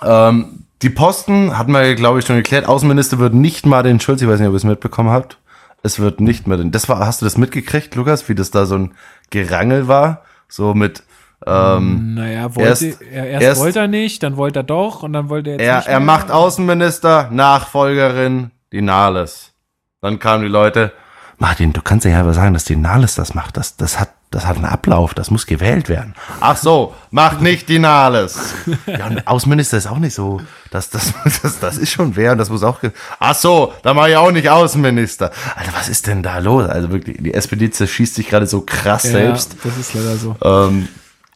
[0.00, 2.66] Ähm, die Posten hatten wir, glaube ich, schon geklärt.
[2.66, 4.22] Außenminister wird nicht Martin Schulz.
[4.22, 5.38] Ich weiß nicht, ob ihr es mitbekommen habt.
[5.82, 6.56] Es wird nicht mehr.
[6.58, 8.92] Das war, hast du das mitgekriegt, Lukas, wie das da so ein
[9.34, 10.22] Gerangel war?
[10.48, 11.02] So mit,
[11.46, 15.12] ähm, Naja, wollte, Erst- er, erst, erst- wollte er nicht, dann wollte er doch und
[15.12, 16.06] dann wollte er jetzt er, nicht er mehr.
[16.06, 19.52] macht Außenminister, Nachfolgerin, die Nahles.
[20.00, 20.92] Dann kamen die Leute,
[21.38, 23.56] Martin, du kannst ja aber sagen, dass die Nahles das macht.
[23.56, 26.14] Das, das hat, das hat einen Ablauf, das muss gewählt werden.
[26.40, 28.54] Ach so, macht nicht die Nahles.
[28.86, 30.40] Ja, und Außenminister ist auch nicht so.
[30.70, 31.12] Das, das,
[31.42, 32.80] das, das ist schon wer und das muss auch.
[33.18, 35.30] Ach so, da mache ich auch nicht Außenminister.
[35.54, 36.68] Alter, was ist denn da los?
[36.68, 39.56] Also wirklich, die SPD zerschießt sich gerade so krass ja, selbst.
[39.62, 40.36] Das ist leider so.
[40.42, 40.88] Ähm,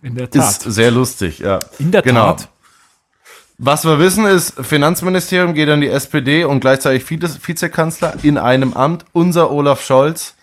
[0.02, 0.72] In der ist Tat.
[0.72, 1.60] sehr lustig, ja.
[1.78, 2.32] In der genau.
[2.32, 2.48] Tat.
[3.60, 8.72] Was wir wissen ist, Finanzministerium geht an die SPD und gleichzeitig Vize- Vizekanzler in einem
[8.72, 9.04] Amt.
[9.12, 10.34] Unser Olaf Scholz,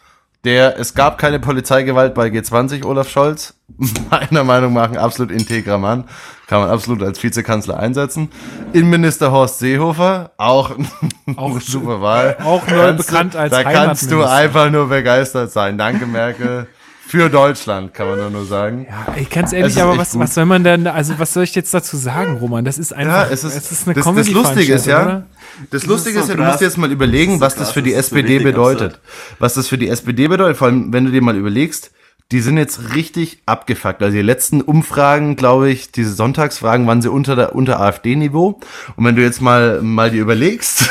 [0.45, 3.55] der, es gab keine Polizeigewalt bei G20, Olaf Scholz.
[4.11, 6.05] Meiner Meinung nach ein absolut integrer Mann.
[6.47, 8.29] Kann man absolut als Vizekanzler einsetzen.
[8.71, 10.71] Innenminister Horst Seehofer, auch,
[11.35, 12.37] Auch eine super Wahl.
[12.43, 15.77] auch neu bekannt als Da kannst du einfach nur begeistert sein.
[15.77, 16.67] Danke, Merkel.
[17.07, 18.87] Für Deutschland, kann man nur, sagen.
[18.89, 20.21] Ja, ey, ganz Es ehrlich, ist aber was, gut.
[20.21, 22.65] was soll man denn, also was soll ich jetzt dazu sagen, Roman?
[22.65, 25.23] Das ist Ja, einfach, es ist, eine das, das Comedy Lustige ist ja, oder?
[25.71, 28.39] Das Lustige ist ja, du musst jetzt mal überlegen, so was das für die SPD
[28.39, 28.99] bedeutet.
[29.39, 31.91] Was das für die SPD bedeutet, vor allem, wenn du dir mal überlegst,
[32.31, 34.01] die sind jetzt richtig abgefuckt.
[34.01, 38.59] Also die letzten Umfragen, glaube ich, diese Sonntagsfragen waren sie unter der, unter AfD-Niveau.
[38.95, 40.89] Und wenn du jetzt mal, mal dir überlegst,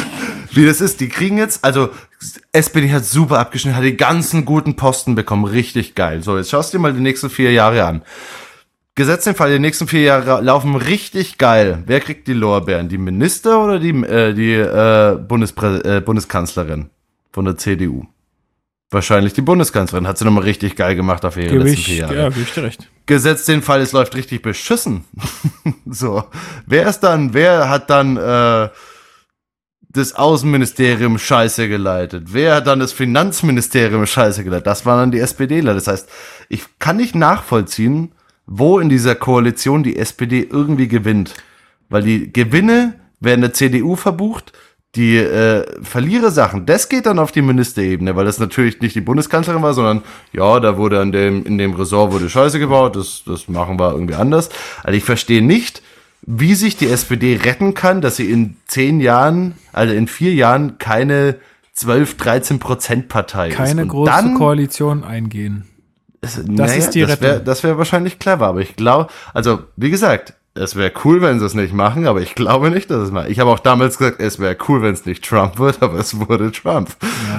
[0.52, 1.90] wie das ist, die kriegen jetzt, also
[2.52, 6.22] SPD hat super abgeschnitten, hat die ganzen guten Posten bekommen, richtig geil.
[6.22, 8.02] So, jetzt schaust du dir mal die nächsten vier Jahre an.
[9.00, 11.82] Gesetzt den Fall, die nächsten vier Jahre laufen richtig geil.
[11.86, 12.90] Wer kriegt die Lorbeeren?
[12.90, 16.90] Die Minister oder die, äh, die äh, Bundesprä äh, Bundeskanzlerin
[17.32, 18.04] von der CDU?
[18.90, 20.06] Wahrscheinlich die Bundeskanzlerin.
[20.06, 22.14] Hat sie nochmal richtig geil gemacht auf ihre letzten vier Jahre.
[22.14, 22.90] ja, gebe ich dir recht.
[23.06, 25.04] Gesetzt den Fall, es läuft richtig beschissen.
[25.86, 26.24] so.
[26.66, 28.68] Wer ist dann, wer hat dann äh,
[29.88, 32.34] das Außenministerium scheiße geleitet?
[32.34, 34.66] Wer hat dann das Finanzministerium scheiße geleitet?
[34.66, 35.72] Das waren dann die SPDler.
[35.72, 36.06] Das heißt,
[36.50, 38.12] ich kann nicht nachvollziehen,
[38.50, 41.34] wo in dieser Koalition die SPD irgendwie gewinnt.
[41.88, 44.52] Weil die Gewinne werden der CDU verbucht,
[44.96, 49.62] die äh, Verlierersachen, das geht dann auf die Ministerebene, weil das natürlich nicht die Bundeskanzlerin
[49.62, 50.02] war, sondern
[50.32, 53.92] ja, da wurde an dem, in dem Ressort wurde Scheiße gebaut, das, das machen wir
[53.92, 54.48] irgendwie anders.
[54.82, 55.80] Also ich verstehe nicht,
[56.22, 60.78] wie sich die SPD retten kann, dass sie in zehn Jahren, also in vier Jahren
[60.78, 61.36] keine
[61.74, 63.56] 12, 13 Prozent Partei ist.
[63.56, 65.66] Keine große dann- Koalition eingehen.
[66.20, 66.36] Das
[66.76, 67.44] ist die das wäre Rettung.
[67.46, 71.46] das wär wahrscheinlich clever, aber ich glaube, also wie gesagt, es wäre cool, wenn sie
[71.46, 73.30] es nicht machen, aber ich glaube nicht, dass es mal.
[73.30, 76.18] Ich habe auch damals gesagt, es wäre cool, wenn es nicht Trump wird, aber es
[76.18, 76.90] wurde Trump.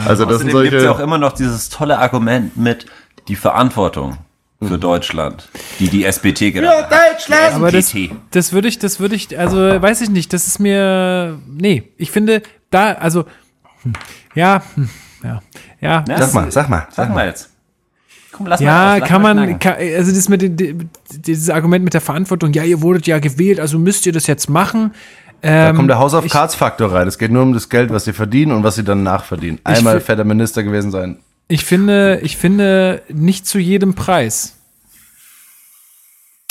[0.08, 0.86] also das sind Außerdem gibt es solche.
[0.86, 2.86] ja auch immer noch dieses tolle Argument mit
[3.28, 4.18] die Verantwortung
[4.64, 5.50] für Deutschland,
[5.80, 6.92] die die SPD gerade hat.
[6.92, 7.56] Deutschland!
[7.56, 7.94] Aber das,
[8.32, 12.12] das würde ich, das würde ich, also weiß ich nicht, das ist mir, nee, ich
[12.12, 13.26] finde, da, also,
[13.84, 13.94] hm,
[14.36, 14.90] ja, hm,
[15.24, 15.42] ja,
[15.82, 17.51] ja, Ja, Sag mal, sag mal, Sag mal jetzt.
[18.32, 20.76] Komm, lass mal Ja, aus, lass kann mal man, kann, also das mit den, die-
[21.12, 24.50] dieses Argument mit der Verantwortung, ja, ihr wurdet ja gewählt, also müsst ihr das jetzt
[24.50, 24.94] machen.
[25.42, 27.08] Da Ähm, kommt der House of Cards Faktor rein.
[27.08, 29.60] Es geht nur um das Geld, was sie verdienen und was sie dann nachverdienen.
[29.64, 31.18] Einmal fetter Minister gewesen sein.
[31.48, 34.56] Ich finde, ich finde nicht zu jedem Preis.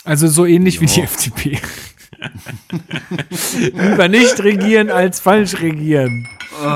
[0.04, 1.58] Also so ähnlich wie die FDP.
[3.72, 6.26] Lieber nicht regieren als falsch regieren.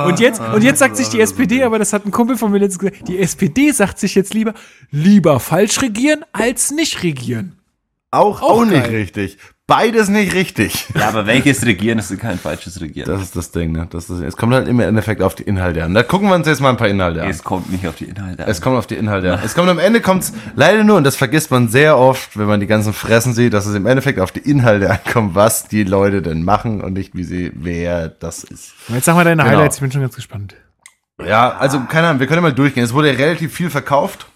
[0.07, 2.59] Und jetzt, und jetzt sagt sich die SPD, aber das hat ein Kumpel von mir
[2.59, 4.55] letztens gesagt, die SPD sagt sich jetzt lieber,
[4.91, 7.59] lieber falsch regieren als nicht regieren.
[8.11, 9.39] Auch, Auch auch, nicht richtig.
[9.67, 10.89] Beides nicht richtig.
[10.95, 13.09] Ja, aber welches Regieren ist kein falsches Regieren?
[13.11, 13.87] Das ist das Ding, ne?
[13.89, 15.95] Das ist, es kommt halt im Endeffekt auf die Inhalte an.
[15.95, 17.31] Da gucken wir uns jetzt mal ein paar Inhalte an.
[17.31, 18.51] es kommt nicht auf die Inhalte an.
[18.51, 19.41] Es kommt auf die Inhalte an.
[19.43, 22.61] Es kommt am Ende kommt's leider nur, und das vergisst man sehr oft, wenn man
[22.61, 26.21] die ganzen Fressen sieht, dass es im Endeffekt auf die Inhalte ankommt, was die Leute
[26.21, 28.75] denn machen und nicht wie sie, wer das ist.
[28.89, 29.57] Jetzt sag mal deine Genau.
[29.57, 30.55] Highlights, ich bin schon ganz gespannt.
[31.27, 32.85] Ja, also keine Ahnung, wir können mal durchgehen.
[32.85, 34.27] Es wurde ja relativ viel verkauft.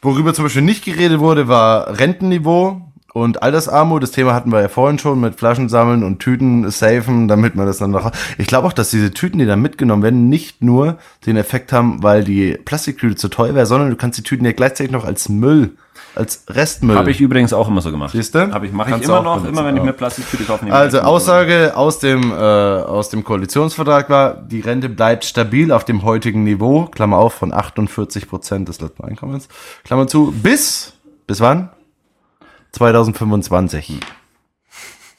[0.00, 4.02] Worüber zum Beispiel nicht geredet wurde, war Rentenniveau und Altersarmut.
[4.02, 7.66] Das Thema hatten wir ja vorhin schon mit Flaschen sammeln und Tüten safen, damit man
[7.66, 8.10] das dann noch.
[8.38, 12.02] Ich glaube auch, dass diese Tüten, die dann mitgenommen werden, nicht nur den Effekt haben,
[12.02, 15.28] weil die Plastiktüte zu teuer wäre, sondern du kannst die Tüten ja gleichzeitig noch als
[15.28, 15.76] Müll,
[16.14, 16.96] als Restmüll.
[16.96, 18.12] Habe ich übrigens auch immer so gemacht.
[18.12, 18.52] Siehste?
[18.52, 20.44] Habe ich, mache ich Kannst du immer auch noch, benutzen, immer wenn ich mir Plastiktüte
[20.44, 20.72] kaufe.
[20.72, 21.00] Also.
[21.00, 26.44] Aussage aus dem, äh, aus dem Koalitionsvertrag war, die Rente bleibt stabil auf dem heutigen
[26.44, 29.48] Niveau, Klammer auf, von 48 Prozent des letzten Einkommens,
[29.84, 30.94] Klammer zu, bis,
[31.26, 31.70] bis wann?
[32.72, 34.19] 2025.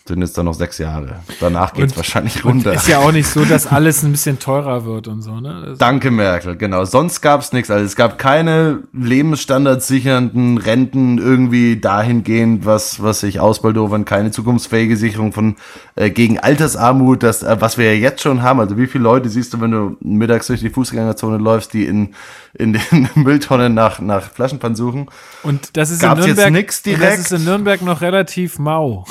[0.07, 1.17] Sind jetzt dann noch sechs Jahre.
[1.39, 2.73] Danach geht's Und- wahrscheinlich runter.
[2.73, 5.63] ist ja auch nicht so, dass alles ein bisschen teurer wird und so, ne?
[5.67, 6.85] Das- Danke, Merkel, genau.
[6.85, 7.69] Sonst gab's nichts.
[7.69, 15.33] Also es gab keine lebensstandardsichernden Renten irgendwie dahingehend, was, was sich ausbaldowern, keine zukunftsfähige Sicherung
[15.33, 15.55] von
[15.95, 18.59] äh, gegen Altersarmut, das, äh, was wir ja jetzt schon haben.
[18.59, 22.15] Also wie viele Leute siehst du, wenn du mittags durch die Fußgängerzone läufst, die in,
[22.53, 25.07] in den Mülltonnen nach, nach Flaschenpfand suchen?
[25.43, 27.19] Und das ist Gab's in jetzt Nürnberg, nix und das direkt?
[27.19, 29.05] ist in Nürnberg noch relativ mau.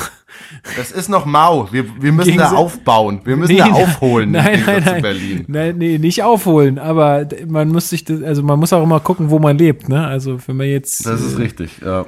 [0.77, 1.69] Das ist noch mau.
[1.73, 3.20] Wir, wir müssen da Gegensatz- aufbauen.
[3.24, 4.31] Wir müssen Nee, da aufholen.
[4.32, 5.02] Nein, nein, nein.
[5.02, 5.44] Berlin.
[5.48, 9.31] Nein, nee, nicht aufholen, aber man muss sich das, also man muss auch immer gucken,
[9.31, 10.07] wo man lebt, ne?
[10.07, 12.07] Also wenn man jetzt Das ist richtig, ja.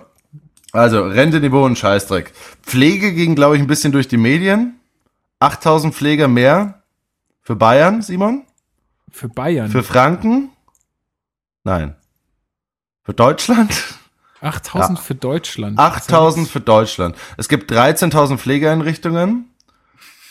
[0.75, 2.33] Also, Renteniveau und Scheißdreck.
[2.63, 4.77] Pflege ging, glaube ich, ein bisschen durch die Medien.
[5.41, 6.83] 8000 Pfleger mehr
[7.43, 8.45] für Bayern, Simon?
[9.11, 10.49] für Bayern Für Franken?
[11.65, 11.95] Nein.
[13.05, 13.71] Für Deutschland?
[14.43, 15.79] 8000 für Deutschland.
[15.79, 17.17] 8000 für Deutschland.
[17.37, 19.49] Es gibt 13.000 Pflegeeinrichtungen.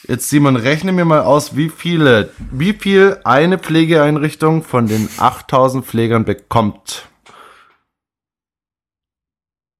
[0.07, 5.85] Jetzt, Simon, rechne mir mal aus, wie viele, wie viel eine Pflegeeinrichtung von den 8000
[5.85, 7.07] Pflegern bekommt.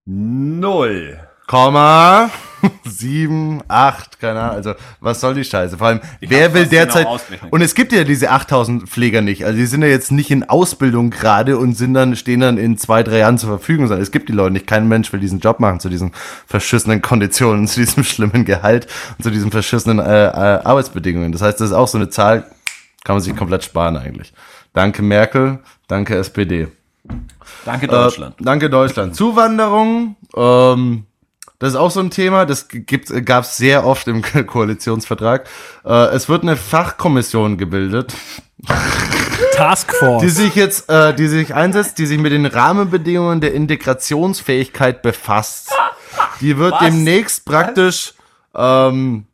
[0.06, 1.20] Null.
[1.48, 2.30] Komma,
[2.84, 4.56] sieben, acht, keine Ahnung.
[4.56, 5.78] Also, was soll die Scheiße?
[5.78, 7.08] Vor allem, wer hab's will genau derzeit,
[7.50, 9.46] und es gibt ja diese 8000 Pfleger nicht.
[9.46, 12.78] Also, die sind ja jetzt nicht in Ausbildung gerade und sind dann, stehen dann in
[12.78, 14.68] zwei, drei Jahren zur Verfügung, sondern es gibt die Leute nicht.
[14.68, 16.12] Kein Mensch will diesen Job machen zu diesen
[16.46, 21.32] verschissenen Konditionen, zu diesem schlimmen Gehalt und zu diesen verschissenen äh, äh, Arbeitsbedingungen.
[21.32, 22.46] Das heißt, das ist auch so eine Zahl,
[23.04, 24.34] kann man sich komplett sparen eigentlich.
[24.74, 26.68] Danke Merkel, danke SPD.
[27.66, 28.40] Danke Deutschland.
[28.40, 29.16] Äh, danke Deutschland.
[29.16, 31.06] Zuwanderung, ähm,
[31.62, 35.48] das ist auch so ein Thema, das gibt, gab es sehr oft im Koalitionsvertrag.
[35.86, 38.16] Äh, es wird eine Fachkommission gebildet,
[39.56, 40.24] Taskforce.
[40.24, 45.70] die sich jetzt, äh, die sich einsetzt, die sich mit den Rahmenbedingungen der Integrationsfähigkeit befasst.
[46.40, 46.80] Die wird Was?
[46.80, 48.16] demnächst praktisch,
[48.56, 49.26] ähm,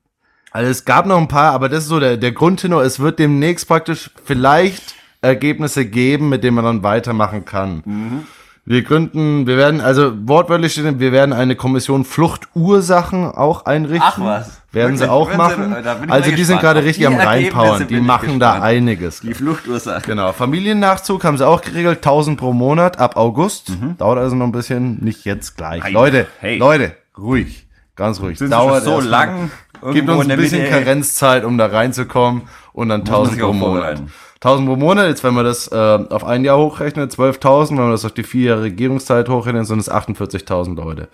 [0.51, 3.19] also es gab noch ein paar, aber das ist so der, der Grundtenor, es wird
[3.19, 8.25] demnächst praktisch vielleicht Ergebnisse geben, mit denen man dann weitermachen kann.
[8.69, 14.01] Wir gründen, wir werden, also wortwörtlich steht, wir werden eine Kommission Fluchtursachen auch einrichten.
[14.03, 14.61] Ach was.
[14.73, 15.73] Werden sie auch sie- machen.
[16.03, 17.87] ich also die sind gerade richtig die am reinpowern.
[17.87, 19.21] Die machen da einiges.
[19.21, 20.01] Die Fluchtursache.
[20.05, 23.71] Genau, Familiennachzug haben sie auch geregelt, 1000 pro Monat ab August.
[23.97, 25.81] Dauert also noch ein bisschen, nicht jetzt gleich.
[25.85, 26.57] Hey, Leute, hey.
[26.57, 28.37] Leute, ruhig, ganz ruhig.
[28.37, 29.49] Sind sie schon so lang?
[29.93, 30.69] Gibt uns in ein bisschen?
[30.69, 32.41] Karenzzeit, um da reinzukommen
[32.73, 33.71] und dann man 1000 sich pro Monat.
[33.99, 34.11] vorbereiten.
[34.47, 37.91] 1000 pro Monat, jetzt wenn man das äh, auf ein Jahr hochrechnet, 12.000, wenn man
[37.91, 41.09] das auf die vier Jahre Regierungszeit hochrechnet, sind es 48.000 Leute.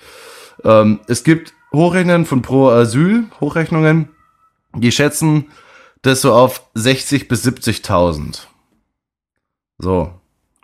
[0.63, 4.09] Ähm, es gibt Hochrechnungen von Pro Asyl, Hochrechnungen,
[4.75, 5.47] die schätzen
[6.03, 8.41] das so auf 60 bis 70.000.
[9.79, 10.11] So,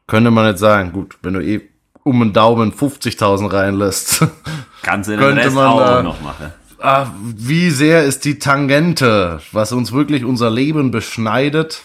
[0.08, 1.62] könnte man jetzt sagen, gut, wenn du eh
[2.04, 4.26] um den Daumen 50.000 reinlässt,
[4.82, 6.54] Kannst du den Könnte Rest man, auch äh, noch machen.
[6.80, 11.84] ah, wie sehr ist die Tangente, was uns wirklich unser Leben beschneidet,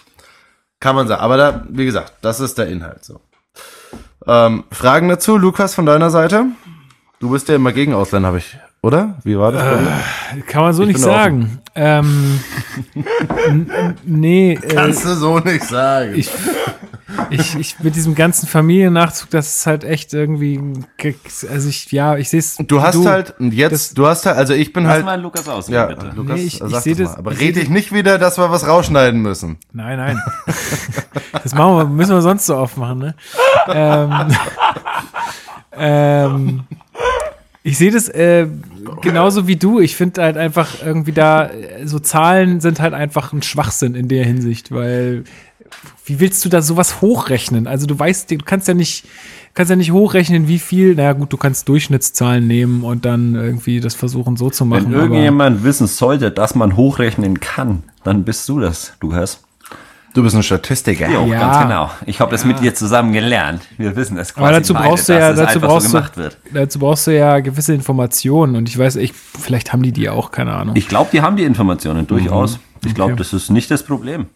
[0.85, 1.21] kann man sagen.
[1.23, 3.19] Aber da, wie gesagt, das ist der Inhalt so.
[4.27, 6.45] Ähm, Fragen dazu, Lukas, von deiner Seite?
[7.19, 9.15] Du bist ja immer gegen Ausländer, habe ich, oder?
[9.23, 9.63] Wie war das?
[9.63, 10.41] dir?
[10.43, 11.59] Kann man so Ich nicht sagen.
[11.73, 12.39] Ähm,
[14.05, 16.13] nee, äh, Kannst du so nicht sagen.
[16.15, 16.29] ich,
[17.29, 20.59] ich, ich mit diesem ganzen Familiennachzug, das ist halt echt irgendwie,
[21.51, 22.57] also ich, ja, ich sehe es.
[22.57, 25.47] du hast halt jetzt, das- du hast halt, also ich bin Lass halt, mal Lukas
[25.47, 26.11] aus, ja, bitte.
[26.15, 27.17] Lukas, Nee, ich- ich sag seh das das- mal.
[27.19, 29.57] Aber ich red seh dich nicht wieder, dass wir was rausschneiden müssen.
[29.73, 30.21] Nein, nein.
[31.43, 33.15] Das machen wir, müssen wir sonst so oft machen, ne?
[33.67, 34.11] ähm,
[35.77, 36.63] ähm,
[37.63, 38.47] ich sehe das äh,
[39.01, 39.79] genauso wie du.
[39.79, 44.07] Ich finde halt einfach irgendwie da, äh, so Zahlen sind halt einfach ein Schwachsinn in
[44.07, 45.23] der Hinsicht, weil
[46.05, 47.67] wie willst du da sowas hochrechnen?
[47.67, 49.05] Also du weißt, du kannst ja nicht,
[49.53, 53.79] kannst ja nicht hochrechnen, wie viel, naja gut, du kannst Durchschnittszahlen nehmen und dann irgendwie
[53.79, 54.85] das versuchen so zu machen.
[54.87, 59.41] Wenn aber- irgendjemand wissen sollte, dass man hochrechnen kann, dann bist du das, Lukas.
[60.13, 61.09] Du bist ein Statistiker.
[61.09, 61.39] Jo, Ja.
[61.39, 61.91] ganz genau.
[62.05, 63.63] Ich habe das mit dir zusammen gelernt.
[63.77, 66.79] Wir wissen es quasi Aber dazu beide, brauchst du ja, dazu brauchst so du, dazu
[66.79, 70.53] brauchst du ja gewisse Informationen und ich weiß, ich, vielleicht haben die die auch, keine
[70.53, 70.77] Ahnung.
[70.77, 72.59] Ich glaube, die haben die Informationen durchaus.
[72.85, 73.19] Ich glaube, Okay.
[73.23, 74.27] das ist nicht das Problem.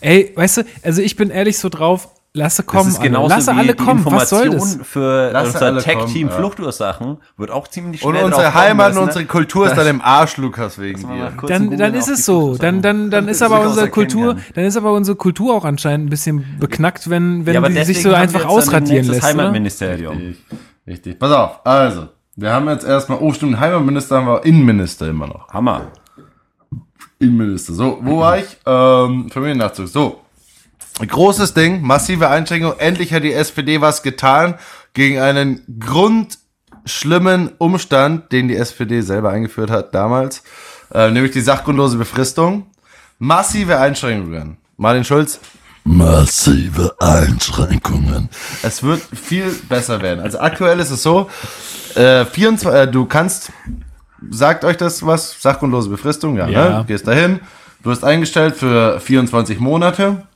[0.00, 3.10] Ey, weißt du, also ich bin ehrlich so drauf, lasse kommen, ist alle.
[3.10, 4.78] lasse alle kommen, was soll das?
[4.82, 6.34] Für Lasse unser Tech-Team ja.
[6.34, 9.28] Fluchtursachen wird auch ziemlich Und schnell unsere drauf kommen Heimat und müssen, unsere ne?
[9.28, 11.32] Kultur ist dann im Arsch, Lukas, wegen dir.
[11.46, 12.56] Dann, dann ist es so.
[12.56, 16.10] Dann, dann, dann ist aber unsere Kultur, dann ist aber unsere Kultur auch anscheinend ein
[16.10, 19.22] bisschen beknackt, wenn, wenn Ja, die sich so einfach ausradieren lässt.
[19.22, 19.42] Das Oder?
[19.42, 20.16] Heimatministerium.
[20.16, 21.18] Richtig, richtig.
[21.18, 25.48] Pass auf, also, wir haben jetzt erstmal, oh stimmt, Heimatminister haben wir Innenminister immer noch.
[25.48, 25.88] Hammer.
[27.20, 27.74] Innenminister.
[27.74, 28.46] So, wo war ich?
[28.66, 29.88] Ähm, Familiennachzug.
[29.88, 30.20] So.
[31.06, 32.74] Großes Ding, massive Einschränkung.
[32.78, 34.56] Endlich hat die SPD was getan
[34.92, 40.42] gegen einen grundschlimmen Umstand, den die SPD selber eingeführt hat damals,
[40.92, 42.66] äh, nämlich die sachgrundlose Befristung.
[43.18, 44.58] Massive Einschränkungen.
[44.76, 45.40] Martin Schulz,
[45.84, 48.28] Massive Einschränkungen.
[48.62, 50.20] es wird viel besser werden.
[50.20, 51.30] Also aktuell ist es so,
[51.94, 53.50] äh, 24, äh, du kannst,
[54.30, 56.78] sagt euch das was, sachgrundlose Befristung, ja, Ja.
[56.78, 56.84] Ne?
[56.86, 57.40] Gehst dahin,
[57.82, 60.26] du wirst eingestellt für 24 Monate,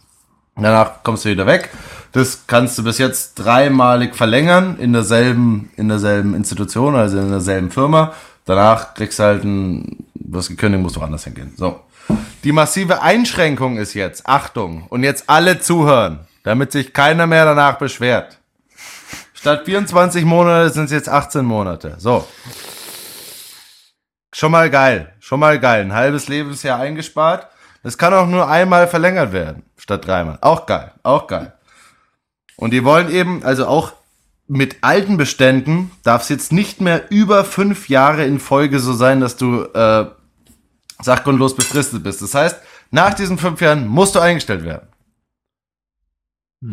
[0.57, 1.71] danach kommst du wieder weg.
[2.13, 7.73] Das kannst du bis jetzt dreimalig verlängern in derselben, in derselben Institution, also in derselben
[7.73, 8.13] Firma.
[8.45, 11.53] Danach kriegst du halt ein, du hast gekündigt, musst du woanders hingehen.
[11.57, 11.81] So.
[12.45, 17.79] Die massive Einschränkung ist jetzt, Achtung, und jetzt alle zuhören, damit sich keiner mehr danach
[17.79, 18.39] beschwert.
[19.33, 21.97] Statt 24 Monate sind es jetzt 18 Monate.
[21.99, 22.27] So.
[24.35, 25.13] Schon mal geil.
[25.21, 25.83] Schon mal geil.
[25.83, 27.47] Ein halbes Lebensjahr eingespart.
[27.85, 30.39] Das kann auch nur einmal verlängert werden, statt dreimal.
[30.41, 30.91] Auch geil.
[31.05, 31.53] Auch geil.
[32.57, 33.93] Und die wollen eben, also auch
[34.49, 39.21] mit alten Beständen darf es jetzt nicht mehr über fünf Jahre in Folge so sein,
[39.21, 40.07] dass du äh,
[41.01, 42.21] sachgrundlos befristet bist.
[42.21, 42.59] Das heißt,
[42.91, 44.89] nach diesen fünf Jahren musst du eingestellt werden.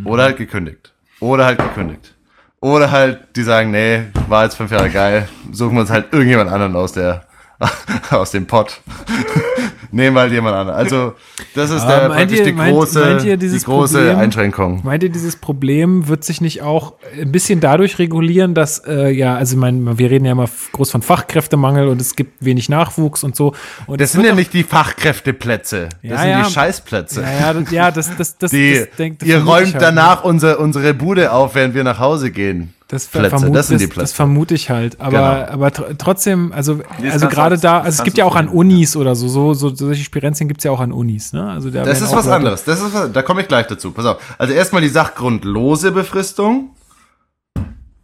[0.06, 0.94] Oder halt gekündigt.
[1.20, 2.16] Oder halt gekündigt.
[2.60, 6.50] Oder halt, die sagen, nee, war jetzt fünf Jahre geil, suchen wir uns halt irgendjemand
[6.50, 7.28] anderen aus der,
[8.12, 8.82] aus dem Pott.
[9.94, 10.80] Nehmen wir halt jemand anderen.
[10.80, 11.14] Also,
[11.54, 14.80] das ist der, meint praktisch ihr- die meint- große, meint dieses die große Problem- Einschränkung.
[14.86, 19.36] Meint ihr, dieses Problem wird sich nicht auch ein bisschen dadurch regulieren, dass, äh, ja,
[19.36, 23.26] also ich meine, wir reden ja immer groß von Fachkräftemangel und es gibt wenig Nachwuchs
[23.26, 23.54] und so.
[23.86, 25.90] Und Das sind ja nicht die Fachkräfteplätze.
[26.02, 26.44] Das Ja, sind ja.
[26.48, 27.22] die Scheißplätze.
[27.24, 30.58] Ja, ja, das, ja, das, das, das, Die, das, das ihr räumt halt, danach unsere,
[30.58, 32.74] unsere Bude auf, während wir nach Hause gehen.
[32.92, 34.02] Das, vermute, das sind die das, Plätze.
[34.04, 35.00] das vermute ich halt.
[35.00, 35.52] Aber, Genau.
[35.54, 38.96] aber tr trotzdem, also, Das also gerade da, also es gibt ja auch an Unis
[38.98, 41.50] oder so, so, so solche Spirenzien gibt es ja auch an Unis, ne?
[41.50, 42.64] Also da Das ist auch was Leute- anderes.
[42.66, 43.92] Das ist was, da komme ich gleich dazu.
[43.92, 44.18] Pass auf.
[44.38, 46.72] Also erstmal die sachgrundlose Befristung.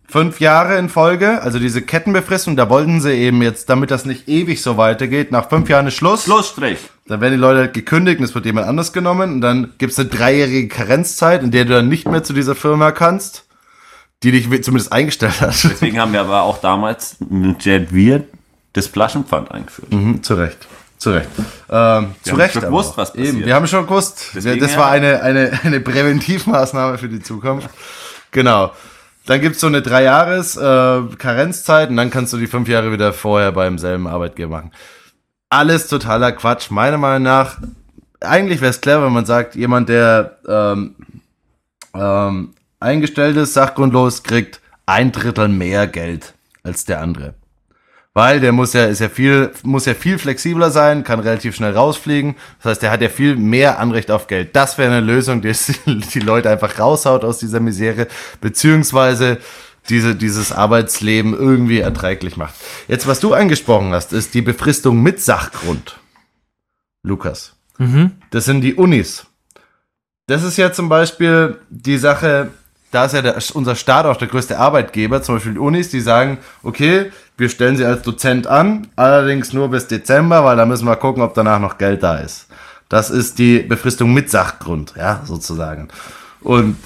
[0.10, 4.30] Fünf Jahre in Folge, also diese Kettenbefristung, da wollten sie eben jetzt, damit das nicht
[4.30, 6.24] ewig so weitergeht, nach fünf Jahren ist Schluss.
[6.24, 6.78] Schlussstrich.
[7.08, 10.00] Dann werden die Leute halt gekündigt und es wird jemand anders genommen und dann gibt's
[10.00, 13.47] eine dreijährige Karenzzeit, in der du dann nicht mehr zu dieser Firma kannst,
[14.24, 15.64] die dich zumindest eingestellt hat.
[15.64, 18.24] Deswegen haben wir aber auch damals mit Jet Wir
[18.74, 19.92] das Flaschenpfand eingeführt.
[19.92, 20.58] Mhm, zu Recht.
[20.98, 21.30] Zu Recht.
[21.70, 22.54] Ähm, zu haben Recht.
[22.54, 23.28] schon gewusst, was passiert.
[23.28, 24.32] Eben, wir haben schon gewusst.
[24.36, 27.70] Deswegen das war eine, eine, eine Präventivmaßnahme für die Zukunft.
[28.32, 28.72] Genau.
[29.28, 32.92] Dann gibt's so eine drei Jahres äh, Karenzzeit und dann kannst du die fünf Jahre
[32.92, 34.72] wieder vorher beim selben Arbeitgeber machen.
[35.50, 36.72] Alles totaler Quatsch.
[36.72, 37.58] Meiner Meinung nach,
[38.22, 40.96] eigentlich wäre es clever, wenn man sagt, jemand, der ähm,
[41.94, 46.34] ähm, eingestellt ist, sachgrundlos, kriegt ein Drittel mehr Geld
[46.64, 47.36] als der andere.
[48.14, 51.74] Weil der muss ja, ist ja viel, muss ja viel flexibler sein, kann relativ schnell
[51.74, 52.36] rausfliegen.
[52.58, 54.56] Das heißt, der hat ja viel mehr Anrecht auf Geld.
[54.56, 55.52] Das wäre eine Lösung, die
[55.86, 58.08] die Leute einfach raushaut aus dieser Misere,
[58.42, 59.38] beziehungsweise
[59.90, 62.56] diese, dieses Arbeitsleben irgendwie erträglich macht.
[62.88, 66.00] Jetzt, was du angesprochen hast, ist die Befristung mit Sachgrund.
[67.04, 67.54] Lukas.
[68.32, 69.28] Das sind die Unis.
[70.26, 72.50] Das ist ja zum Beispiel die Sache,
[72.92, 76.00] da ist ja der, unser Staat auch der größte Arbeitgeber, zum Beispiel die Unis, die
[76.00, 80.86] sagen, okay, wir stellen sie als Dozent an, allerdings nur bis Dezember, weil da müssen
[80.86, 82.48] wir gucken, ob danach noch Geld da ist.
[82.90, 85.90] Das ist die Befristung mit Sachgrund, ja, sozusagen.
[86.42, 86.78] Und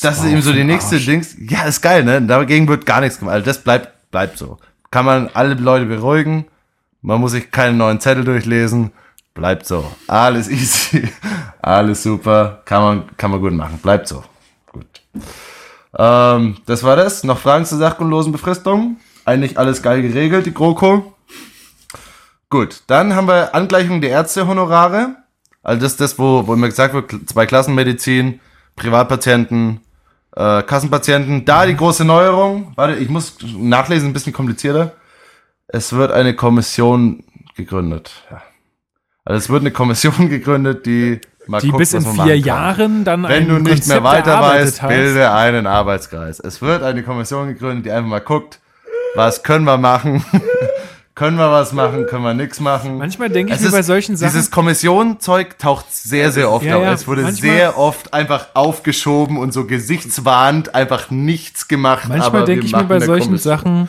[0.00, 1.34] das ist eben so die nächste Dings.
[1.40, 2.22] Ja, ist geil, ne?
[2.22, 3.34] Dagegen wird gar nichts gemacht.
[3.34, 4.58] Also das bleibt, bleibt so.
[4.90, 6.46] Kann man alle Leute beruhigen.
[7.02, 8.92] Man muss sich keinen neuen Zettel durchlesen.
[9.34, 9.90] Bleibt so.
[10.06, 11.08] Alles easy.
[11.60, 12.62] Alles super.
[12.64, 13.78] Kann man, kann man gut machen.
[13.78, 14.22] Bleibt so.
[15.96, 17.24] Ähm, das war das.
[17.24, 18.98] Noch Fragen zur sachgrundlosen Befristung?
[19.24, 21.14] Eigentlich alles geil geregelt, die GroKo.
[22.50, 25.16] Gut, dann haben wir Angleichung der Ärztehonorare.
[25.62, 28.40] Also das ist das, wo, wo immer gesagt wird, zwei Klassenmedizin,
[28.74, 29.80] Privatpatienten,
[30.34, 31.44] äh, Kassenpatienten.
[31.44, 32.72] Da die große Neuerung.
[32.76, 34.92] Warte, ich muss nachlesen, ein bisschen komplizierter.
[35.66, 37.24] Es wird eine Kommission
[37.54, 38.10] gegründet.
[38.30, 38.42] Ja.
[39.26, 42.38] Also es wird eine Kommission gegründet, die mal Die guckt, bis in vier.
[42.38, 44.88] Jahren dann Wenn du nicht mehr Konzept weiter erarbeitet weißt, hast.
[44.88, 46.40] bilde einen Arbeitskreis.
[46.40, 48.60] Es wird eine Kommission gegründet, die einfach mal guckt,
[49.14, 50.24] was können wir machen?
[51.18, 52.06] können wir was machen?
[52.06, 52.98] Können wir nichts machen?
[52.98, 56.64] Manchmal denke ich Es mir ist- bei solchen Sachen, Dieses Kommissionzeug taucht sehr, sehr oft
[56.64, 56.82] Ja, auf.
[56.84, 62.08] ja, Es wurde sehr oft einfach aufgeschoben und so gesichtswahrend einfach nichts gemacht.
[62.08, 63.38] manchmal denke ich mir bei solchen Kommission.
[63.58, 63.88] Sachen,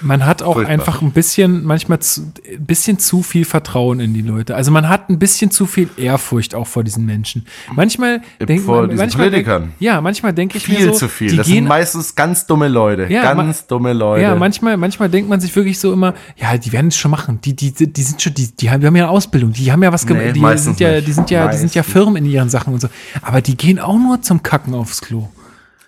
[0.00, 0.72] man hat auch Furchtbar.
[0.72, 4.54] einfach ein bisschen, manchmal zu, ein bisschen zu viel Vertrauen in die Leute.
[4.54, 7.46] Also man hat ein bisschen zu viel Ehrfurcht auch vor diesen Menschen.
[7.74, 9.62] Manchmal denkt Vor man, diesen manchmal Politikern.
[9.62, 11.36] Denk, ja, manchmal denke ich mir Viel so, zu viel.
[11.36, 13.06] Das sind meistens ganz dumme Leute.
[13.08, 14.22] Ja, ganz dumme Leute.
[14.22, 17.40] Ja, manchmal, manchmal denkt man sich wirklich so immer, ja, die werden es schon machen.
[17.42, 19.82] Die, die, die sind schon, die, die haben, die haben ja eine Ausbildung, die haben
[19.82, 21.82] ja was gemacht, Nee, die sind ja, die sind ja, die sind ja.
[21.82, 22.88] Firmen in ihren Sachen und so.
[23.22, 25.28] Aber die gehen auch nur zum Kacken aufs Klo.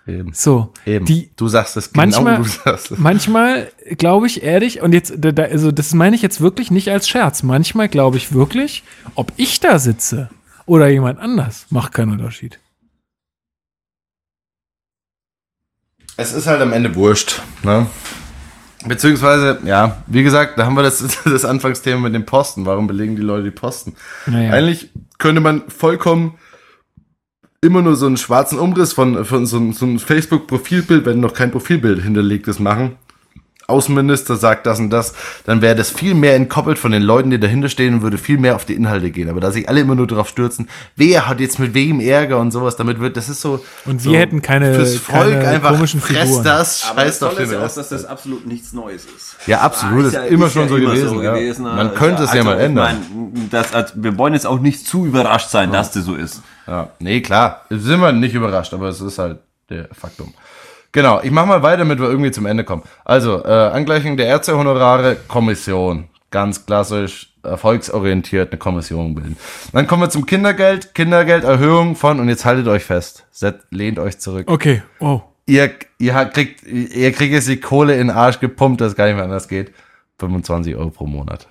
[0.06, 0.32] Eben.
[0.32, 0.72] So.
[0.86, 1.04] Eben.
[1.04, 2.98] Die, du sagst es manchmal, genau, du sagst es.
[2.98, 6.90] manchmal glaube ich ehrlich, und jetzt, da, da, also das meine ich jetzt wirklich nicht
[6.90, 7.42] als Scherz.
[7.42, 8.84] Manchmal glaube ich wirklich,
[9.14, 10.30] ob ich da sitze
[10.64, 12.58] oder jemand anders, macht keinen Unterschied.
[16.16, 17.42] Es ist halt am Ende wurscht.
[17.62, 17.86] Ne?
[18.86, 22.66] Beziehungsweise, ja, wie gesagt, da haben wir das, das Anfangsthema mit den Posten.
[22.66, 23.94] Warum belegen die Leute die Posten?
[24.26, 24.52] Naja.
[24.52, 26.38] Eigentlich könnte man vollkommen
[27.60, 31.50] immer nur so einen schwarzen Umriss von, von so, so einem Facebook-Profilbild, wenn noch kein
[31.50, 32.96] Profilbild hinterlegt ist, machen.
[33.68, 35.12] Außenminister sagt das und das,
[35.44, 38.38] dann wäre das viel mehr entkoppelt von den Leuten, die dahinter stehen und würde viel
[38.38, 39.28] mehr auf die Inhalte gehen.
[39.28, 42.50] Aber da sich alle immer nur darauf stürzen, wer hat jetzt mit wem Ärger und
[42.50, 43.62] sowas, damit wird, das ist so.
[43.84, 46.44] Und so wir hätten keine- Fürs Volk keine einfach komischen fress Figuren.
[46.44, 47.76] das, scheiß auf den ist ja auch, Rest.
[47.76, 49.36] dass das absolut nichts Neues ist.
[49.46, 51.34] Ja, absolut, Ah, das ist immer schon so immer gewesen, ja.
[51.34, 51.76] ne?
[51.76, 52.96] Man könnte es ja mal ich ändern.
[53.12, 56.40] mein, das, also, wir wollen jetzt auch nicht zu überrascht sein, dass das so ist.
[56.66, 57.66] Ja, nee, klar.
[57.68, 60.32] Sind wir nicht überrascht, aber es ist halt der Faktum.
[60.92, 62.82] Genau, ich mach mal weiter, damit wir irgendwie zum Ende kommen.
[63.04, 66.08] Also, äh, Angleichung der Ärztehonorare, Kommission.
[66.30, 69.36] Ganz klassisch, erfolgsorientiert eine Kommission bilden.
[69.72, 70.94] Dann kommen wir zum Kindergeld.
[70.94, 74.50] Kindergelderhöhung von, und jetzt haltet euch fest, Set, lehnt euch zurück.
[74.50, 75.20] Okay, oh.
[75.46, 79.06] Ihr, ihr kriegt, ihr kriegt jetzt die Kohle in den Arsch gepumpt, dass es gar
[79.06, 79.72] nicht mehr anders geht.
[80.18, 81.46] 25 Euro pro Monat.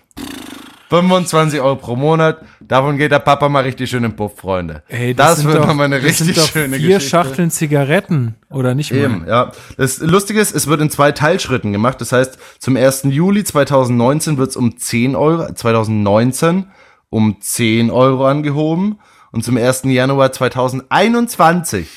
[0.89, 2.41] 25 Euro pro Monat.
[2.61, 4.83] Davon geht der Papa mal richtig schön im Puff, Freunde.
[4.87, 7.09] Ey, das sind wird doch- nochmal eine das richtig sind doch schöne vier Geschichte.
[7.09, 8.99] Schachteln Zigaretten, oder nicht mal?
[8.99, 9.51] Eben, ja.
[9.77, 11.99] Das Lustige ist, es wird in zwei Teilschritten gemacht.
[11.99, 13.03] Das heißt, zum 1.
[13.09, 16.67] Juli 2019 wird es um 10 Euro, 2019
[17.09, 18.99] um 10 Euro angehoben
[19.31, 19.83] und zum 1.
[19.85, 21.87] Januar 2021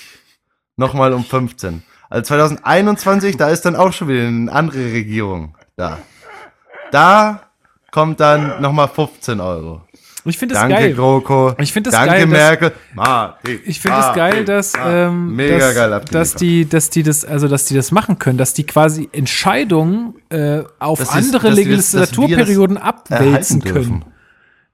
[0.77, 1.83] nochmal um 15.
[2.09, 5.99] Also 2021, da ist dann auch schon wieder eine andere Regierung da.
[6.91, 7.50] Da
[7.91, 9.83] kommt dann nochmal 15 Euro.
[10.25, 10.95] Ich finde es Danke, geil.
[10.95, 11.55] GroKo.
[11.59, 12.73] Ich find das Danke, geil, dass- Merkel.
[12.95, 17.25] Martin, Ich finde es geil, dass, ähm, Mega dass, geil dass die, dass die das,
[17.25, 22.77] also dass die das machen können, dass die quasi Entscheidungen äh, auf Dass andere Legislaturperioden
[22.77, 24.05] abwälzen erhalten dürfen.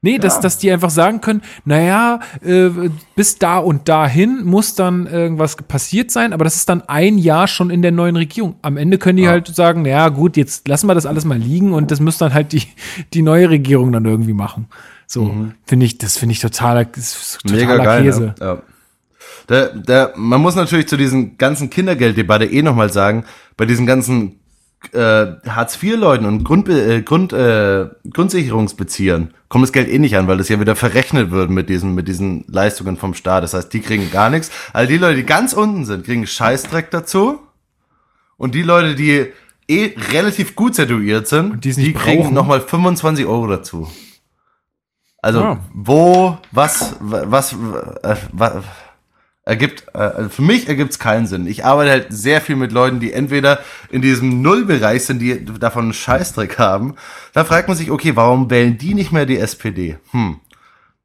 [0.07, 2.69] Nee, dass, dass die einfach sagen können, naja, äh,
[3.13, 7.49] bis da und dahin muss dann irgendwas passiert sein, aber das ist dann ein Jahr
[7.49, 8.55] schon in der neuen Regierung.
[8.61, 11.73] Am Ende können die halt sagen, naja, gut, jetzt lassen wir das alles mal liegen
[11.73, 12.63] und das muss dann halt die,
[13.13, 14.69] die neue Regierung dann irgendwie machen.
[15.07, 15.35] So,
[15.65, 17.51] finde ich, das finde ich totaler, totaler Mhm.
[17.51, 18.03] Mega geil.
[18.03, 18.35] Käse.
[18.39, 18.45] Ja.
[18.45, 18.61] Ja.
[19.49, 23.25] Der, der, man muss natürlich zu diesen ganzen Kindergelddebatte eh nochmal sagen,
[23.57, 24.39] bei diesen ganzen
[24.93, 30.37] äh, Hartz-IV-Leuten und Grund, äh, Grund, äh, Grundsicherungsbeziehern kommt das Geld eh nicht an, weil
[30.37, 33.43] das ja wieder verrechnet wird mit diesen, mit diesen Leistungen vom Staat.
[33.43, 34.51] Das heißt, die kriegen gar nichts.
[34.73, 37.39] Also die Leute, die ganz unten sind, kriegen Scheißdreck dazu.
[38.37, 39.27] Und die Leute, die
[39.67, 43.87] eh relativ gut situiert sind, die es die nicht kriegen nochmal 25 Euro dazu.
[45.21, 45.59] Also, Ja.
[45.73, 48.53] wo, was, was, äh, was,
[49.47, 51.47] Ergibt, äh, also für mich ergibt es keinen Sinn.
[51.47, 53.59] Ich arbeite halt sehr viel mit Leuten, die entweder
[53.89, 56.95] in diesem Nullbereich sind, die davon einen Scheißdreck haben.
[57.31, 59.97] Da fragt man sich, okay, warum wählen die nicht mehr die SPD?
[60.11, 60.41] Hm.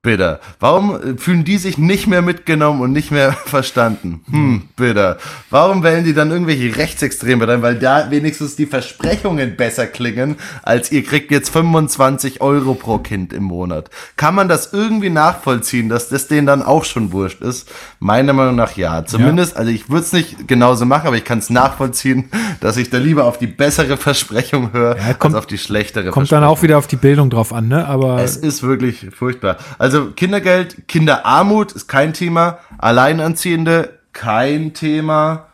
[0.05, 0.41] Bitter.
[0.59, 4.21] Warum äh, fühlen die sich nicht mehr mitgenommen und nicht mehr verstanden?
[4.29, 5.17] Hm, bitter.
[5.49, 7.63] Warum wählen die dann irgendwelche Rechtsextreme rein?
[7.63, 10.35] Weil da wenigstens die Versprechungen besser klingen,
[10.65, 13.91] als ihr kriegt jetzt 25 Euro pro Kind im Monat.
[14.17, 17.71] Kann man das irgendwie nachvollziehen, dass das denen dann auch schon wurscht ist?
[18.01, 19.05] Meiner Meinung nach ja.
[19.07, 22.91] Zumindest, also ich würde es nicht genauso machen, aber ich kann es nachvollziehen, dass ich
[22.91, 26.43] da lieber auf die bessere Versprechung höre, Ja, kommt- als auf die schlechtere Kommt dann
[26.43, 27.87] auch wieder auf die Bildung drauf an, ne?
[27.87, 29.59] Aber es ist wirklich furchtbar.
[29.79, 35.47] Also Kindergeld, Kinderarmut ist kein Thema, Alleinerziehende kein Thema,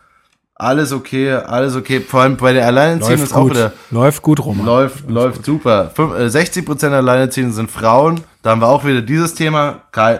[0.55, 2.01] alles okay, alles okay.
[2.01, 3.51] Vor allem bei der Alleinerziehenden läuft ist auch gut.
[3.51, 4.65] wieder Läuft gut, Roman.
[4.65, 5.89] läuft läuft super.
[5.95, 8.21] Fünf- äh, 60 Prozent der Alleinerziehenden sind Frauen.
[8.41, 9.83] Da haben wir auch wieder dieses Thema.
[9.91, 10.19] Kein,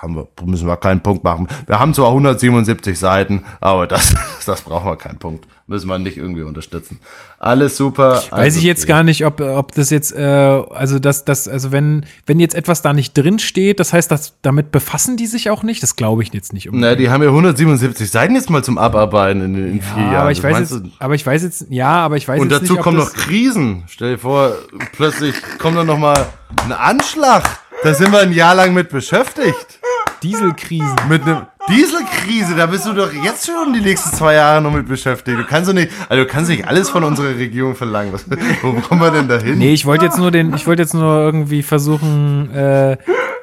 [0.00, 1.48] haben wir, müssen wir keinen Punkt machen.
[1.66, 4.14] Wir haben zwar 177 Seiten, aber das,
[4.46, 5.46] das brauchen wir keinen Punkt.
[5.72, 7.00] Müssen wir nicht irgendwie unterstützen.
[7.38, 8.16] Alles super.
[8.16, 8.92] Weiß alles ich jetzt okay.
[8.92, 12.82] gar nicht, ob, ob das jetzt, äh, also das, das, also wenn, wenn jetzt etwas
[12.82, 15.82] da nicht drin steht, das heißt, dass damit befassen die sich auch nicht?
[15.82, 16.68] Das glaube ich jetzt nicht.
[16.70, 20.16] Na, die haben ja 177 Seiten jetzt mal zum Abarbeiten in, in vier ja, Jahren.
[20.16, 20.90] aber ich weiß jetzt, du?
[20.98, 23.84] aber ich weiß jetzt, ja, aber ich weiß Und jetzt dazu nicht, kommen noch Krisen.
[23.86, 24.52] Stell dir vor,
[24.92, 26.26] plötzlich kommt dann noch mal
[26.66, 27.48] ein Anschlag.
[27.82, 29.80] Da sind wir ein Jahr lang mit beschäftigt.
[30.22, 30.94] Dieselkrisen.
[31.08, 34.88] Mit einem Dieselkrise, da bist du doch jetzt schon die nächsten zwei Jahre noch mit
[34.88, 35.38] beschäftigt.
[35.38, 38.12] Du kannst doch nicht, also du kannst nicht alles von unserer Regierung verlangen.
[38.12, 38.24] Was,
[38.62, 39.58] wo kommen wir denn da hin?
[39.58, 42.96] Nee, ich wollte jetzt nur den, ich wollte jetzt nur irgendwie versuchen, äh,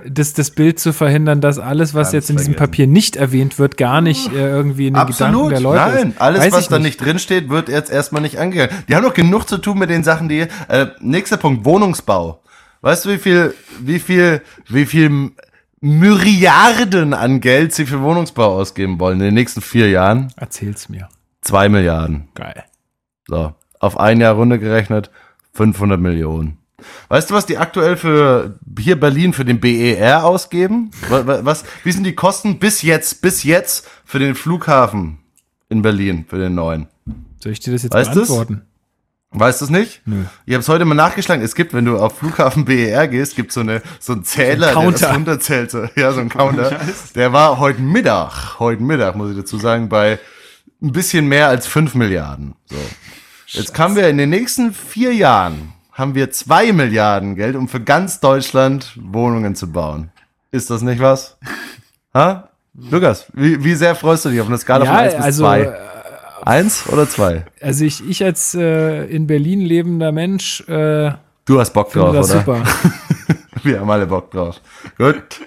[0.06, 2.72] das, das Bild zu verhindern, dass alles, was Ganz jetzt in diesem vergessen.
[2.72, 5.52] Papier nicht erwähnt wird, gar nicht äh, irgendwie in den Gedanken Absolut.
[5.52, 6.22] der Leute Nein, ist.
[6.22, 8.76] alles, Weiß was da nicht drin steht, wird jetzt erstmal nicht angegangen.
[8.88, 10.42] Die haben doch genug zu tun mit den Sachen, die.
[10.68, 12.42] Äh, nächster Punkt, Wohnungsbau.
[12.82, 15.32] Weißt du, wie viel, wie viel, wie viel
[15.82, 20.34] Myriarden an Geld sie für Wohnungsbau ausgeben wollen in den nächsten vier Jahren?
[20.36, 21.10] Erzähl's mir.
[21.42, 22.28] Zwei Milliarden.
[22.36, 22.66] Geil.
[23.28, 23.54] So.
[23.80, 25.10] Auf ein Jahr runtergerechnet
[25.54, 26.58] 500 Millionen.
[27.08, 30.92] Weißt du, was die aktuell für hier Berlin für den BER ausgeben?
[31.10, 35.20] Was, was, wie sind die Kosten bis jetzt, bis jetzt für den Flughafen
[35.70, 36.88] in Berlin, für den neuen?
[37.42, 38.64] Soll ich dir das jetzt Weißt beantworten?
[39.32, 40.02] Weißt du es nicht?
[40.06, 40.24] Nö.
[40.46, 41.44] Ich habe es heute mal nachgeschlagen.
[41.44, 44.80] Es gibt, wenn du auf Flughafen BER gehst, gibt so eine so einen Zähler, So
[44.80, 45.74] ein der das runterzählt.
[45.96, 46.80] Ja, so ein Counter.
[47.16, 50.18] Der war heute Mittag, heute Mittag muss ich dazu sagen, bei
[50.82, 52.56] ein bisschen mehr als 5 Milliarden.
[52.66, 52.78] So.
[53.48, 57.82] Jetzt haben wir in den nächsten vier Jahren haben wir zwei Milliarden Geld, um für
[57.82, 60.12] ganz Deutschland Wohnungen zu bauen.
[60.52, 61.38] Ist das nicht was?
[62.12, 62.50] Ha?
[62.90, 65.44] Lukas, wie, wie sehr freust du dich auf eine Skala von Ja, 1 bis also,
[65.44, 65.78] 2?
[66.46, 67.46] Eins oder zwei?
[67.62, 71.12] Also ich, ich als äh, in Berlin lebender Mensch äh,
[71.46, 72.40] Du hast Bock drauf, das oder?
[72.40, 72.64] super.
[73.64, 74.62] Wir haben alle Bock drauf.
[74.98, 75.42] Gut.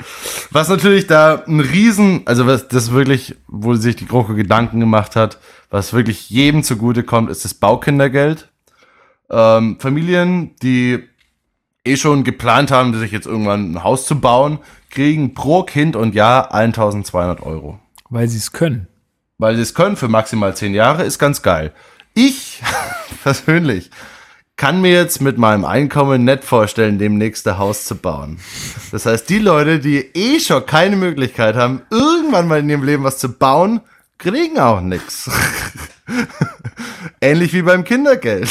[0.51, 5.15] Was natürlich da ein Riesen, also was das wirklich, wo sich die Gruppe Gedanken gemacht
[5.15, 5.39] hat,
[5.71, 8.49] was wirklich jedem zugute kommt, ist das Baukindergeld.
[9.31, 11.05] Ähm, Familien, die
[11.85, 14.59] eh schon geplant haben, sich jetzt irgendwann ein Haus zu bauen,
[14.91, 17.79] kriegen pro Kind und Jahr 1200 Euro.
[18.11, 18.89] Weil sie es können.
[19.43, 21.73] Weil sie es können für maximal zehn Jahre, ist ganz geil.
[22.15, 22.63] Ich
[23.25, 23.91] persönlich
[24.55, 28.39] kann mir jetzt mit meinem Einkommen nicht vorstellen, demnächst ein Haus zu bauen.
[28.93, 33.03] Das heißt, die Leute, die eh schon keine Möglichkeit haben, irgendwann mal in ihrem Leben
[33.03, 33.81] was zu bauen,
[34.23, 35.29] kriegen auch nix.
[37.21, 38.49] Ähnlich wie beim Kindergeld.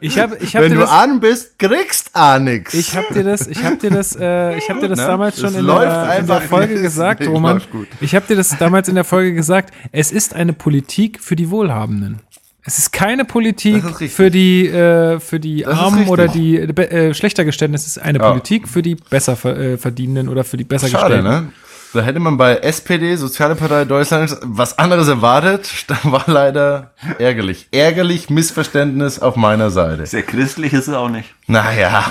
[0.00, 2.74] Ich habe ich hab Wenn dir du das, an bist, kriegst auch nix.
[2.74, 5.06] ich hab dir das, ich habe dir das, äh, ich habe dir das ne?
[5.06, 6.82] damals schon in der, in der Folge nicht.
[6.82, 7.60] gesagt, Es Roman.
[8.00, 9.72] Ich habe dir das damals in der Folge gesagt.
[9.92, 12.20] Es ist eine Politik für die Wohlhabenden.
[12.64, 17.08] Es ist keine Politik ist für die äh, für die Das Armen oder die äh,
[17.08, 17.74] äh, schlechter gestellten.
[17.74, 18.28] Es ist eine Ja.
[18.28, 21.46] Politik für die besser äh, verdienenden oder für die besser Schade, gestellten.
[21.46, 21.52] ne?
[21.94, 25.86] Da hätte man bei SPD, Soziale Partei Deutschlands, was anderes erwartet.
[25.88, 27.68] Da war leider ärgerlich.
[27.70, 30.04] Ärgerlich Missverständnis auf meiner Seite.
[30.06, 31.34] Sehr christlich ist es auch nicht.
[31.46, 32.04] Naja.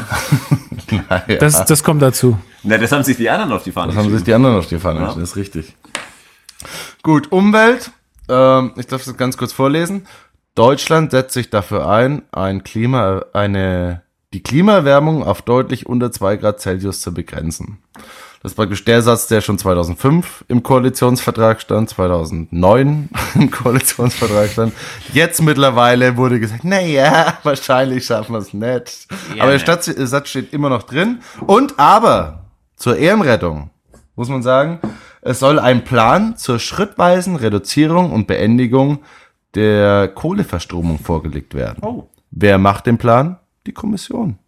[1.10, 1.40] naja.
[1.40, 2.40] Das, das kommt dazu.
[2.64, 4.68] Na, das haben sich die anderen auf die Fahne Das haben sich die anderen auf
[4.68, 5.06] die Pfanne Ja.
[5.06, 5.76] geschrieben, das ist richtig.
[7.04, 7.92] Gut, Umwelt.
[8.30, 10.08] Ähm, ich darf das ganz kurz vorlesen.
[10.56, 14.02] Deutschland setzt sich dafür ein, ein Klima, eine,
[14.34, 17.78] die Klimaerwärmung auf deutlich unter 2 Grad Celsius zu begrenzen.
[18.48, 24.74] Das ist praktisch der Satz, der schon 2005 im Koalitionsvertrag stand, 2009 im Koalitionsvertrag stand.
[25.12, 29.08] Jetzt mittlerweile wurde gesagt, na ja, wahrscheinlich schaffen wir es nicht.
[29.38, 31.20] aber der Satz, der Satz steht immer noch drin.
[31.46, 32.46] Und aber
[32.78, 33.70] zur Ehrenrettung
[34.16, 34.80] muss man sagen,
[35.20, 39.00] es soll ein Plan zur schrittweisen Reduzierung und Beendigung
[39.56, 41.84] der Kohleverstromung vorgelegt werden.
[41.84, 42.08] Oh.
[42.32, 43.40] Wer macht den Plan?
[43.66, 44.40] Die Kommission.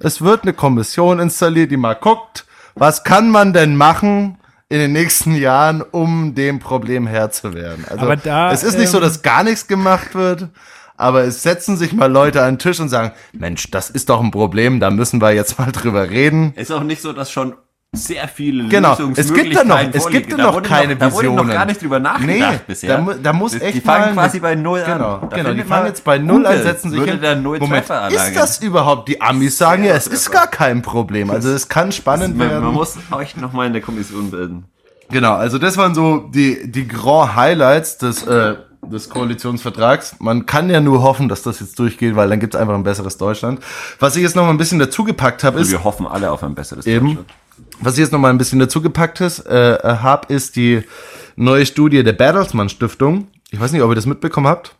[0.00, 4.38] Es wird eine Kommission installiert, die mal guckt, was kann man denn machen
[4.68, 7.84] in den nächsten Jahren, um dem Problem Herr zu werden.
[7.88, 10.48] Also Aber da, es ist nicht so, ähm, dass gar nichts gemacht wird,
[10.96, 14.20] aber es setzen sich mal Leute an den Tisch und sagen, Mensch, das ist doch
[14.20, 16.54] ein Problem, da müssen wir jetzt mal drüber reden.
[16.56, 17.54] Ist auch nicht so, dass schon
[17.96, 21.22] sehr viele Genau, es gibt da noch, Lösungsmöglichkeiten es gibt da noch keine Da wurde
[21.28, 21.46] Visionen.
[21.46, 22.98] noch gar nicht drüber nachgedacht Nee, bisher.
[22.98, 25.28] da da muss echt Die fangen quasi bei Null Genau, an.
[25.30, 27.20] Da genau, die fangen jetzt bei Null an, setzen sich hin.
[27.60, 29.08] Moment, ist das überhaupt?
[29.08, 31.30] Die Amis sagen ja, es ist gar kein Problem.
[31.30, 32.64] Also es kann spannend man, werden.
[32.64, 34.64] man muss euch noch mal in der Kommission bilden.
[35.10, 38.54] Genau, also das waren so die, die Grand Highlights des, äh,
[38.86, 40.16] des Koalitionsvertrags.
[40.18, 43.16] Man kann ja nur hoffen, dass das jetzt durchgeht, weil dann gibt's einfach ein besseres
[43.18, 43.60] Deutschland.
[43.98, 46.54] Was ich jetzt noch mal ein bisschen dazugepackt habe, ist, Wir hoffen alle auf ein
[46.54, 47.06] besseres Eben.
[47.08, 47.28] Deutschland.
[47.80, 50.82] Was ich jetzt noch mal ein bisschen dazugepackt ist, äh, habe, ist die
[51.36, 53.28] neue Studie der Bertelsmann Stiftung.
[53.50, 54.76] Ich weiß nicht, ob ihr das mitbekommen habt.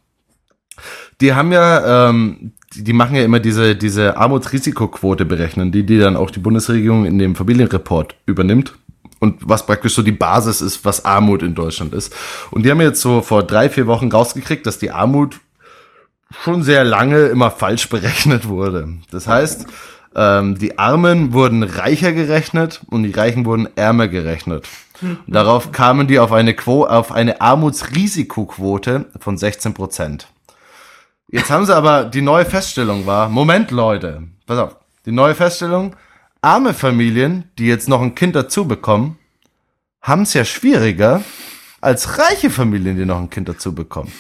[1.21, 5.99] Die haben ja, ähm, die, die machen ja immer diese, diese Armutsrisikoquote berechnen, die, die
[5.99, 8.75] dann auch die Bundesregierung in dem Familienreport übernimmt.
[9.21, 12.15] Und was praktisch so die Basis ist, was Armut in Deutschland ist.
[12.51, 15.41] Und die haben jetzt so vor drei, vier Wochen rausgekriegt, dass die Armut
[16.43, 18.89] schon sehr lange immer falsch berechnet wurde.
[19.11, 19.67] Das heißt,
[20.15, 24.69] ähm, die Armen wurden reicher gerechnet und die Reichen wurden ärmer gerechnet.
[25.27, 30.29] Darauf kamen die auf eine, Quo auf eine Armutsrisikoquote von 16 Prozent.
[31.29, 35.97] Jetzt haben sie aber, die neue Feststellung war, Moment Leute, pass auf, die neue Feststellung,
[36.41, 39.19] arme Familien, die jetzt noch ein Kind dazu bekommen,
[40.01, 41.23] haben es ja schwieriger
[41.81, 44.13] als reiche Familien, die noch ein Kind dazu bekommen.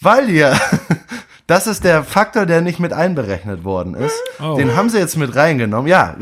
[0.00, 0.58] Weil ihr,
[1.52, 4.14] das ist der Faktor, der nicht mit einberechnet worden ist.
[4.42, 4.56] Oh.
[4.56, 5.86] Den haben sie jetzt mit reingenommen.
[5.86, 6.16] Ja,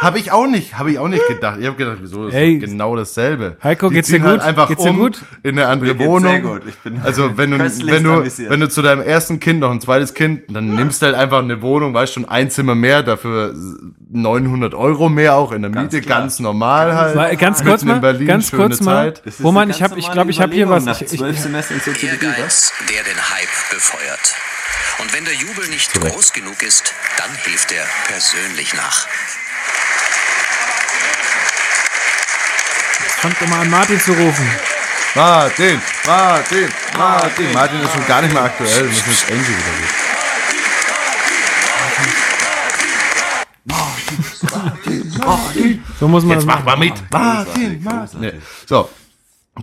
[0.00, 1.56] habe ich auch nicht, habe ich auch nicht gedacht.
[1.58, 2.60] Ich habe gedacht, wieso ist Ey.
[2.60, 3.56] doch genau dasselbe.
[3.64, 4.48] Heiko, Die geht's dir ziehen halt gut?
[4.48, 5.22] einfach Geht's dir um gut?
[5.42, 6.30] in eine andere Wohnung.
[6.30, 6.62] sehr gut.
[6.68, 8.48] Ich bin also wenn du, wenn du, amüsiert.
[8.48, 11.40] wenn du zu deinem ersten Kind noch ein zweites Kind, dann nimmst du halt einfach
[11.40, 13.54] eine Wohnung, weißt schon, ein Zimmer mehr, dafür
[14.12, 16.20] 900 Euro mehr auch in der Ganz Miete, klar.
[16.20, 17.16] ganz normal halt.
[17.16, 19.14] Mal, ganz kurz in mal, Berlin, ganz kurz mal.
[19.24, 20.84] Das Roman, ich ganz habe, ich glaube, ich habe hier was.
[20.84, 22.36] Ich, Nach ich, zwölf Semestern Soziologie, was?
[22.36, 24.34] Ehrgeiz, der den Hype befeuert.
[24.98, 29.06] Und wenn der Jubel nicht groß genug ist, dann hilft er persönlich nach.
[33.26, 34.48] fangt doch mal an, Martin zu rufen.
[35.14, 37.52] Martin, Martin, Martin.
[37.52, 38.84] Martin ist schon gar nicht mehr aktuell.
[38.84, 40.06] Wir müssen jetzt Angie wieder reden.
[45.98, 46.64] So muss man Jetzt das mach machen.
[46.66, 47.10] mal mit.
[47.10, 48.20] Martin, Martin.
[48.20, 48.32] Nee.
[48.66, 48.88] So.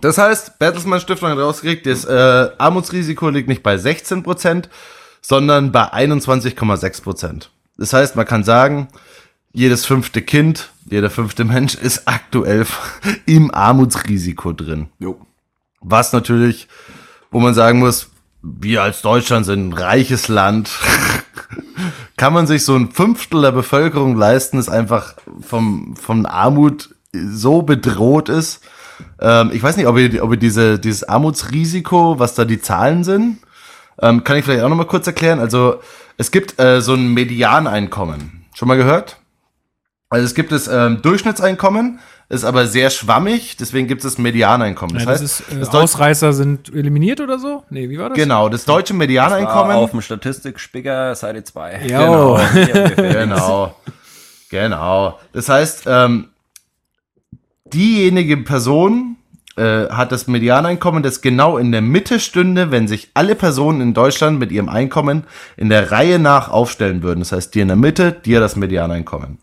[0.00, 4.64] Das heißt, Bertelsmann Stiftung hat rausgekriegt, das äh, Armutsrisiko liegt nicht bei 16%,
[5.20, 7.48] sondern bei 21,6%.
[7.78, 8.88] Das heißt, man kann sagen,
[9.52, 12.66] jedes fünfte Kind, jeder fünfte Mensch ist aktuell
[13.26, 14.88] im Armutsrisiko drin.
[14.98, 15.18] Jo.
[15.80, 16.68] Was natürlich,
[17.30, 18.10] wo man sagen muss,
[18.42, 20.70] wir als Deutschland sind ein reiches Land.
[22.16, 27.62] Kann man sich so ein Fünftel der Bevölkerung leisten, das einfach vom, von Armut so
[27.62, 28.60] bedroht ist.
[29.20, 33.04] Ähm, ich weiß nicht, ob ihr, ob ihr diese, dieses Armutsrisiko, was da die Zahlen
[33.04, 33.38] sind,
[34.00, 35.38] ähm, kann ich vielleicht auch nochmal kurz erklären.
[35.40, 35.80] Also
[36.16, 38.44] es gibt äh, so ein Medianeinkommen.
[38.54, 39.16] Schon mal gehört?
[40.10, 41.98] Also es gibt das ähm, Durchschnittseinkommen,
[42.28, 44.96] ist aber sehr schwammig, deswegen gibt es das Medianeinkommen.
[44.98, 47.64] Ja, Das das heißt, ist, äh, das Ausreißer sind eliminiert oder so?
[47.70, 48.16] Nee, wie war das?
[48.16, 49.76] genau, das deutsche War Medianeinkommen.
[49.76, 51.86] auf dem Statistikspicker Seite 2.
[51.88, 52.40] Ja.
[52.96, 53.74] Genau.
[54.50, 55.18] Genau.
[55.32, 56.28] Das heißt, ähm,
[57.72, 59.16] diejenige Person
[59.56, 63.94] äh, hat das Medianeinkommen, das genau in der Mitte stünde, wenn sich alle Personen in
[63.94, 65.24] Deutschland mit ihrem Einkommen
[65.56, 67.20] in der Reihe nach aufstellen würden.
[67.20, 69.38] Das heißt, die in der Mitte, hat das Medianeinkommen.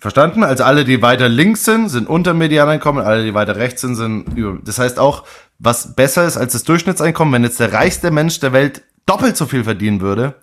[0.00, 0.42] Verstanden?
[0.42, 4.36] Also alle, die weiter links sind, sind unter Medianeinkommen, alle, die weiter rechts sind, sind
[4.36, 4.58] über.
[4.64, 5.22] Das heißt auch,
[5.60, 9.46] was besser ist als das Durchschnittseinkommen, wenn jetzt der reichste Mensch der Welt doppelt so
[9.46, 10.34] viel verdienen würde,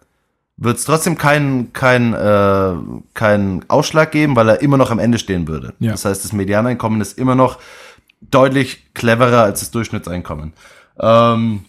[0.62, 2.74] wird es trotzdem keinen kein, äh,
[3.14, 5.74] keinen Ausschlag geben, weil er immer noch am Ende stehen würde.
[5.80, 5.92] Ja.
[5.92, 7.60] Das heißt, das Medianeinkommen ist immer noch
[8.22, 10.54] deutlich cleverer als das Durchschnittseinkommen.
[11.00, 11.66] Ähm,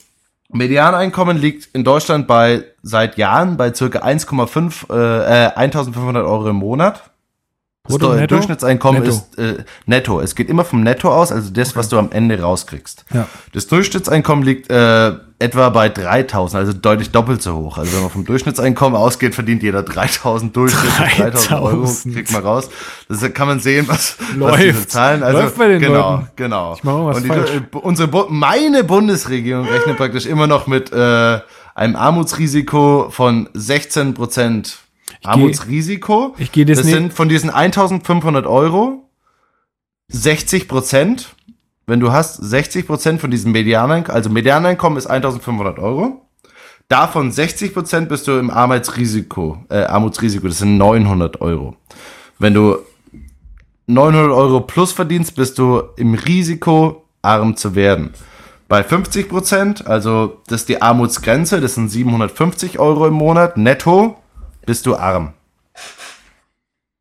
[0.49, 6.57] Medianeinkommen liegt in Deutschland bei seit Jahren bei circa 1,5 äh, äh, 1500 Euro im
[6.57, 7.11] Monat.
[7.91, 8.35] Das Brutto, netto?
[8.35, 9.15] Durchschnittseinkommen Netto.
[9.15, 10.21] ist äh, netto.
[10.21, 13.05] Es geht immer vom Netto aus, also das, was du am Ende rauskriegst.
[13.13, 13.27] Ja.
[13.53, 17.79] Das Durchschnittseinkommen liegt äh, etwa bei 3000, also deutlich doppelt so hoch.
[17.79, 22.15] Also wenn man vom Durchschnittseinkommen ausgeht, verdient jeder 3000 Durchschnitt, 3000 Euro 3000.
[22.15, 22.69] kriegt man raus.
[23.09, 24.63] Das kann man sehen, was, was Läuft.
[24.63, 25.23] diese Zahlen.
[25.23, 26.29] Also Läuft bei den genau, Leuten.
[26.37, 26.75] genau.
[26.75, 27.51] Ich mach auch was Und die, falsch.
[27.51, 31.41] äh, unsere meine Bundesregierung rechnet praktisch immer noch mit äh,
[31.75, 34.79] einem Armutsrisiko von 16 Prozent.
[35.25, 36.35] Armutsrisiko.
[36.39, 39.09] ich geh das das nicht- sind von diesen 1500 Euro
[40.09, 41.35] 60 Prozent.
[41.87, 46.27] Wenn du hast 60 Prozent von diesem Medianeinkommen, also Medianeinkommen ist 1500 Euro.
[46.89, 50.49] Davon 60 Prozent bist du im Arbeitsrisiko, äh, Armutsrisiko.
[50.49, 51.77] Das sind 900 Euro.
[52.39, 52.79] Wenn du
[53.87, 58.11] 900 Euro plus verdienst, bist du im Risiko, arm zu werden.
[58.69, 64.17] Bei 50 Prozent, also das ist die Armutsgrenze, das sind 750 Euro im Monat netto,
[64.71, 65.33] bist du arm.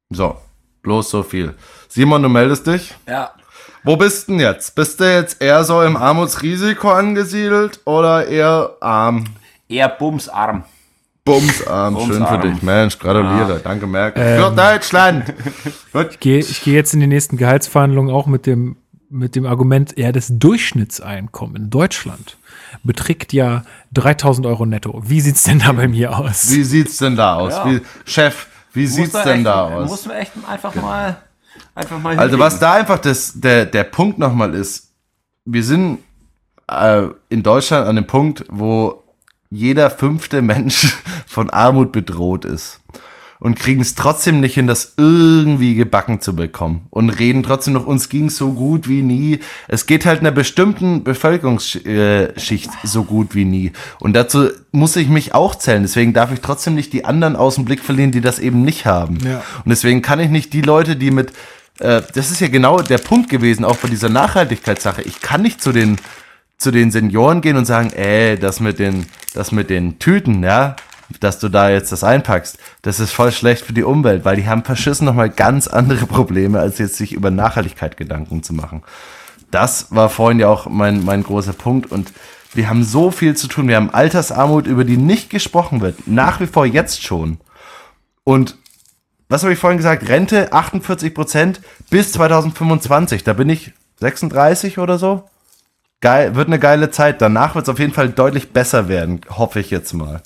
[0.09, 0.37] So,
[0.81, 1.53] bloß so viel.
[1.87, 2.95] Simon, du meldest dich?
[3.07, 3.29] Ja.
[3.83, 4.73] Wo bist denn jetzt?
[4.73, 9.25] Bist du jetzt eher so im Armutsrisiko angesiedelt oder eher arm?
[9.67, 10.63] Eher bumsarm.
[11.23, 12.63] Bumsarm, schön für dich.
[12.63, 13.61] Mensch, gratuliere.
[13.63, 14.23] Danke, Merkel.
[14.25, 14.43] Ähm.
[14.43, 15.25] Für Deutschland.
[15.93, 16.07] Gut.
[16.09, 18.77] Ich gehe ich gehe jetzt in die nächsten Gehaltsverhandlungen auch mit dem,
[19.11, 22.35] mit dem Argument, ja, das Durchschnittseinkommen in Deutschland
[22.83, 25.01] beträgt ja 3000 Euro netto.
[25.05, 26.51] Wie sieht's denn da bei mir aus?
[26.51, 27.53] Wie sieht's denn da aus?
[27.53, 27.65] Ja.
[27.65, 29.89] Wie, Chef, wie sieht's Muss denn echt, da aus?
[29.89, 31.17] Muss man echt einfach mal,
[31.75, 32.39] einfach mal Also hinlegen.
[32.39, 34.91] was da einfach das, der, der Punkt nochmal ist,
[35.45, 35.99] wir sind
[36.67, 39.03] äh, in Deutschland an dem Punkt, wo
[39.49, 40.95] jeder fünfte Mensch
[41.27, 42.81] von Armut bedroht ist
[43.39, 47.85] und kriegen es trotzdem nicht hin, das irgendwie gebacken zu bekommen und reden trotzdem noch,
[47.85, 49.39] uns ging so gut wie nie.
[49.69, 53.71] Es geht halt einer bestimmten Bevölkerungsschicht so gut wie nie.
[53.99, 55.83] Und dazu muss ich mich auch zählen.
[55.83, 58.85] Deswegen darf ich trotzdem nicht die anderen aus dem Blick verlieren, die das eben nicht
[58.85, 59.17] haben.
[59.25, 59.41] Ja.
[59.63, 61.31] Und deswegen kann ich nicht die Leute, die mit,
[61.79, 65.01] äh, das ist ja genau der Punkt gewesen, auch bei dieser Nachhaltigkeitssache.
[65.03, 65.95] Ich kann nicht zu den,
[66.57, 70.75] zu den Senioren gehen und sagen, ey, das mit den, das mit den Tüten, ja,
[71.19, 74.47] dass du da jetzt das einpackst, das ist voll schlecht für die Umwelt, weil die
[74.47, 78.83] haben verschissen nochmal ganz andere Probleme, als jetzt sich über Nachhaltigkeit Gedanken zu machen.
[79.51, 82.13] Das war vorhin ja auch mein, mein großer Punkt und
[82.53, 83.67] wir haben so viel zu tun.
[83.67, 86.07] Wir haben Altersarmut, über die nicht gesprochen wird.
[86.07, 87.39] Nach wie vor jetzt schon.
[88.23, 88.57] Und
[89.27, 90.09] was habe ich vorhin gesagt?
[90.09, 93.23] Rente 48 Prozent bis 2025.
[93.23, 95.29] Da bin ich 36 oder so.
[96.01, 97.21] Geil, wird eine geile Zeit.
[97.21, 100.21] Danach wird es auf jeden Fall deutlich besser werden, hoffe ich jetzt mal.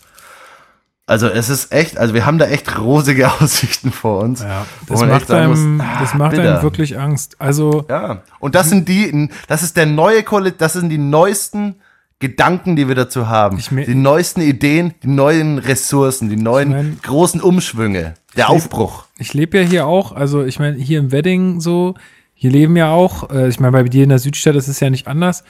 [1.06, 4.42] Also es ist echt, also wir haben da echt rosige Aussichten vor uns.
[4.42, 6.54] Ja, das man macht, einem, muss, ah, das macht bitter.
[6.54, 7.36] einem wirklich Angst.
[7.40, 10.24] Also, Ja, und das sind die, das ist der neue
[10.58, 11.76] das sind die neuesten
[12.20, 13.58] Gedanken, die wir dazu haben.
[13.60, 19.04] Ich die neuesten Ideen, die neuen Ressourcen, die neuen Ich mein- großen Umschwünge, der Aufbruch.
[19.18, 21.96] ich lebe ja hier auch, also ich meine, hier im Wedding so,
[22.34, 24.90] hier leben ja auch, äh, ich meine, bei dir in der Südstadt ist es ja
[24.90, 25.44] nicht anders.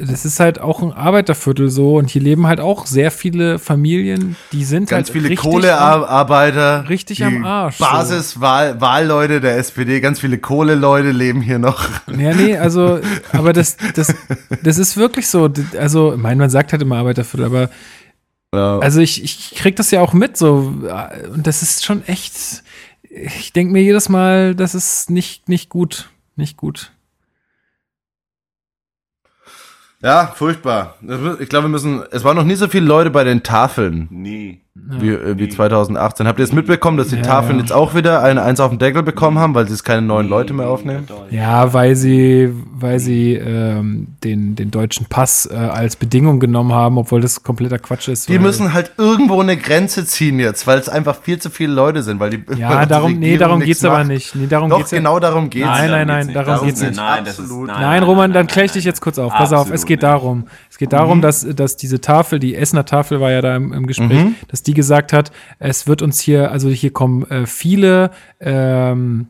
[0.00, 4.36] Das ist halt auch ein Arbeiterviertel so und hier leben halt auch sehr viele Familien,
[4.52, 7.84] die sind Ganz halt viele richtig am- Kohlearbeiter, richtig am Arsch, so.
[7.84, 11.84] Basiswahlleute der SPD, ganz viele Kohleleute leben hier noch.
[12.16, 13.00] Ja, nee, also,
[13.32, 14.14] aber das, das,
[14.62, 15.50] das ist wirklich so.
[15.76, 17.70] Also, ich meine, man sagt halt immer Arbeiterviertel, aber
[18.54, 18.78] Ja.
[18.78, 20.74] also ich, ich krieg das ja auch mit so.
[21.34, 22.62] Und das ist schon echt.
[23.10, 26.08] Ich denke mir jedes Mal, das ist nicht, nicht gut.
[26.36, 26.92] Nicht gut.
[30.02, 30.96] Ja, furchtbar.
[31.40, 34.06] Ich glaube, wir müssen, es waren noch nie so viele Leute bei den Tafeln.
[34.10, 34.60] Nee.
[34.74, 36.28] Wie, äh, wie 2018.
[36.28, 37.62] Habt ihr es mitbekommen, dass die Ja, Tafeln ja.
[37.62, 40.28] jetzt auch wieder eine Eins auf den Deckel bekommen haben, weil sie es keine neuen
[40.28, 41.06] Leute mehr aufnehmen?
[41.30, 46.96] Ja, weil sie, weil sie ähm, den, den deutschen Pass äh, als Bedingung genommen haben,
[46.96, 48.28] obwohl das kompletter Quatsch ist.
[48.28, 51.72] Die weil- müssen halt irgendwo eine Grenze ziehen jetzt, weil es einfach viel zu viele
[51.72, 54.06] Leute sind, weil die weil Ja, unsere darum, nee, darum geht's aber macht.
[54.08, 54.36] nicht.
[54.36, 55.66] Nee, darum Doch, geht's ja- genau darum geht's.
[55.66, 56.64] Nein, nein, Darum nein, darum nicht.
[56.66, 56.96] geht's nicht.
[56.96, 57.66] Nein, das ist, Absolut.
[57.66, 59.32] nein, Nein, Roman, dann kläre ich dich jetzt kurz auf.
[59.32, 60.02] Pass auf, es geht nicht.
[60.04, 60.44] darum.
[60.70, 63.86] Es geht darum, dass, dass diese Tafel, die Essener Tafel war ja da im, im
[63.88, 69.26] Gespräch, dass die gesagt hat, es wird uns hier, also hier kommen äh, viele ähm,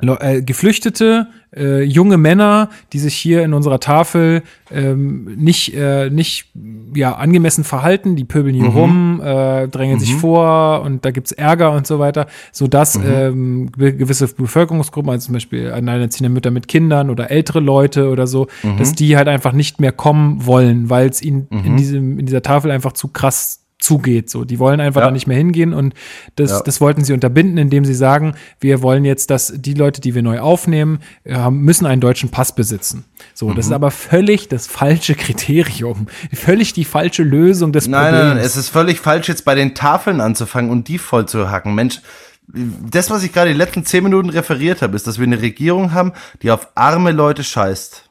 [0.00, 1.26] äh, Geflüchtete,
[1.56, 6.52] äh, junge Männer, die sich hier in unserer Tafel ähm, nicht, äh, nicht
[6.94, 11.72] ja, angemessen verhalten, die pöbeln hier rum, äh, drängen sich vor und da gibt's Ärger
[11.72, 17.10] und so weiter, sodass ähm, ge- gewisse Bevölkerungsgruppen, also zum Beispiel alleinerziehende Mütter mit Kindern
[17.10, 18.46] oder ältere Leute oder so,
[18.78, 22.42] dass die halt einfach nicht mehr kommen wollen, weil es ihnen in, diesem, in dieser
[22.42, 24.28] Tafel einfach zu krass zugeht.
[24.28, 25.06] So, die wollen einfach Ja.
[25.06, 25.94] da nicht mehr hingehen und
[26.36, 26.60] das, Ja.
[26.64, 30.22] das wollten sie unterbinden, indem sie sagen, wir wollen jetzt, dass die Leute, die wir
[30.22, 33.04] neu aufnehmen, äh, müssen einen deutschen Pass besitzen.
[33.34, 38.24] So, das ist aber völlig das falsche Kriterium, völlig die falsche Lösung des Nein, Problems.
[38.26, 41.50] nein, nein, es ist völlig falsch, jetzt bei den Tafeln anzufangen und die voll zu
[41.50, 41.74] hacken.
[41.74, 42.00] Mensch,
[42.48, 45.92] das, was ich gerade die letzten zehn Minuten referiert habe, ist, dass wir eine Regierung
[45.92, 48.07] haben, die auf arme Leute scheißt.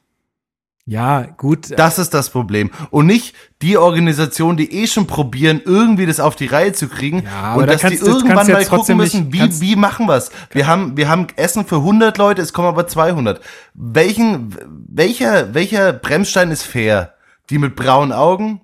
[0.90, 1.78] Ja, gut.
[1.78, 2.72] Das ist das Problem.
[2.92, 7.24] Und nicht die Organisation, die eh schon probieren, irgendwie das auf die Reihe zu kriegen.
[7.24, 10.32] Ja, und da dass kannst- die irgendwann mal gucken müssen, wie, kannst- wie machen wir's?
[10.52, 13.42] Wir haben, wir haben Essen für 100 Leute, es kommen aber 200.
[13.74, 14.56] Welchen,
[14.88, 17.14] welcher, welcher Bremsstein ist fair?
[17.50, 18.62] Die mit braunen Augen?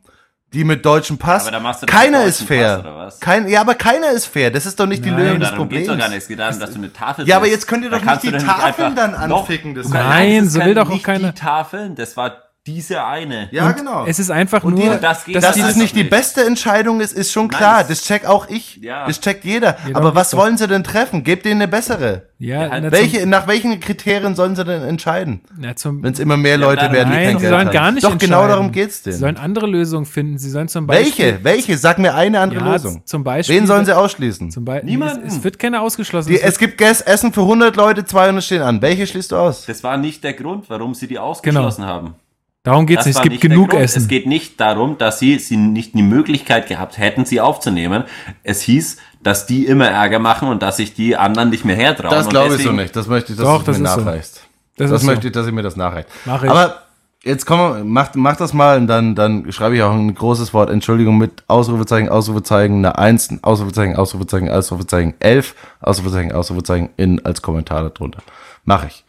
[0.53, 1.43] Die mit deutschem Pass?
[1.43, 2.75] Aber da machst du doch keiner ist fair.
[2.77, 3.19] Pass, oder was?
[3.19, 4.51] Kein, ja, aber keiner ist fair.
[4.51, 5.87] Das ist doch nicht die Nein, Lösung des Darum geht's Problems.
[5.87, 6.17] doch gar nicht.
[6.23, 8.31] Es geht darum, dass du eine Tafel Ja, aber jetzt könnt ihr doch nicht die
[8.31, 13.49] Tafeln dann anficken, Nein, so will doch auch keiner- Die Tafeln, das war diese eine.
[13.51, 14.05] Ja, genau.
[14.07, 17.01] Es ist einfach Und nur, die- das geht- dass das es nicht die beste Entscheidung
[17.01, 17.79] ist, ist schon klar.
[17.79, 18.77] das- Das check auch ich.
[18.81, 19.05] Ja.
[19.05, 19.75] Das checkt jeder.
[19.89, 21.23] Ja, Aber was wollen sie denn treffen?
[21.25, 22.29] Gebt denen eine bessere.
[22.39, 25.41] ja, na, Welche, nach welchen Kriterien sollen sie denn entscheiden?
[25.45, 27.67] Zum, na, zum, Wenn es immer mehr Leute werden, die nein, kein sie Geld sollen
[27.67, 27.73] haben.
[27.73, 29.19] gar nicht Doch, genau darum geht's Sie denen.
[29.19, 30.37] sollen andere Lösungen finden.
[30.37, 31.25] Sie sollen zum Beispiel.
[31.25, 31.43] Welche?
[31.43, 31.77] Welche?
[31.77, 33.01] Sag mir eine andere Ja, Lösung.
[33.05, 33.57] zum Beispiel.
[33.57, 34.51] Wen sollen sie ausschließen?
[34.51, 34.89] Zum Beispiel.
[34.89, 35.27] Niemanden.
[35.27, 36.29] Es, es wird keiner ausgeschlossen.
[36.29, 38.81] Die, Es gibt Essen für 100 Leute, 200 stehen an.
[38.81, 39.65] Welche schließt du aus?
[39.65, 42.15] Das war nicht der Grund, warum sie die ausgeschlossen haben.
[42.63, 43.15] Darum geht es nicht.
[43.17, 43.81] Es gibt nicht genug Grund.
[43.83, 44.01] Essen.
[44.01, 48.03] Es geht nicht darum, dass sie, sie nicht die Möglichkeit gehabt hätten, sie aufzunehmen.
[48.43, 52.11] Es hieß, dass die immer Ärger machen und dass sich die anderen nicht mehr hertrauen.
[52.13, 52.95] Das glaube ich so nicht.
[52.95, 53.99] Das möchte ich, dass Doch, du das mir ist so.
[54.01, 54.41] nachreichst.
[54.77, 55.27] Das Das, ist möchte so.
[55.27, 56.09] ich, dass ihr mir das nachreicht.
[56.25, 56.49] Mach ich.
[56.49, 56.81] Aber
[57.23, 60.69] jetzt komm, mach, mach das mal und dann, dann schreibe ich auch ein großes Wort
[60.69, 67.41] Entschuldigung mit Ausrufezeichen, Ausrufezeichen, eine 1, ein Ausrufezeichen, Ausrufezeichen, Ausrufezeichen 11, Ausrufezeichen, Ausrufezeichen in als
[67.41, 68.23] Kommentar darunter.
[68.65, 69.05] Mach ich.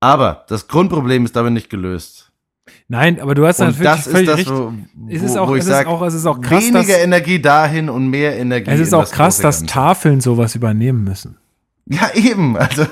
[0.00, 2.31] Aber das Grundproblem ist damit nicht gelöst.
[2.88, 4.50] Nein, aber du hast Und natürlich das ist völlig das, recht.
[4.50, 4.72] wo,
[5.08, 7.02] Es ist auch- wo ich es ist sag, auch- es ist auch krass, weniger dass-
[7.02, 9.62] Energie dahin und mehr Energie Es ist auch das krass, dass.
[9.64, 11.38] Tafeln sowas übernehmen müssen.
[11.86, 12.56] Ja, eben.
[12.56, 12.86] Also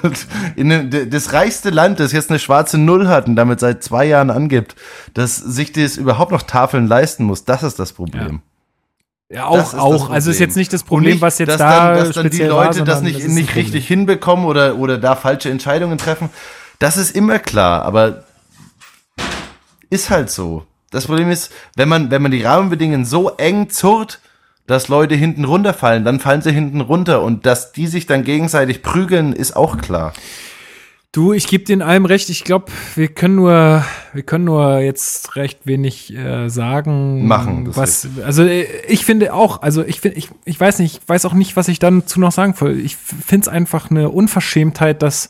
[0.56, 4.30] in das reichste Land, das jetzt eine schwarze Null hat und damit seit zwei Jahren
[4.30, 4.74] angibt,
[5.14, 8.40] dass sich das überhaupt noch Tafeln leisten muss, das ist das Problem.
[9.32, 10.10] Ja, Das auch, ist das auch.
[10.10, 12.28] Also ist jetzt nicht das Problem, nicht, was jetzt dass da dann, dass dann die
[12.30, 15.96] speziell war, Leute das nicht, ist ein nicht richtig hinbekommen oder, oder da falsche Entscheidungen
[15.98, 16.28] treffen.
[16.80, 18.24] Das ist immer klar, aber
[19.90, 20.64] ist halt so.
[20.90, 24.20] Das Problem ist, wenn man, wenn man die Rahmenbedingungen so eng zurrt,
[24.66, 28.82] dass Leute hinten runterfallen, dann fallen sie hinten runter und dass die sich dann gegenseitig
[28.82, 30.12] prügeln, ist auch klar.
[31.12, 32.28] Du, ich gebe dir in allem recht.
[32.28, 37.26] Ich glaube, wir können nur, wir können nur jetzt recht wenig äh, sagen.
[37.26, 41.08] Machen, was, also äh, ich finde auch, also ich finde, ich, ich weiß nicht, ich
[41.08, 42.78] weiß auch nicht, was ich dazu noch sagen soll.
[42.78, 45.28] Ich finde es einfach eine Unverschämtheit, dass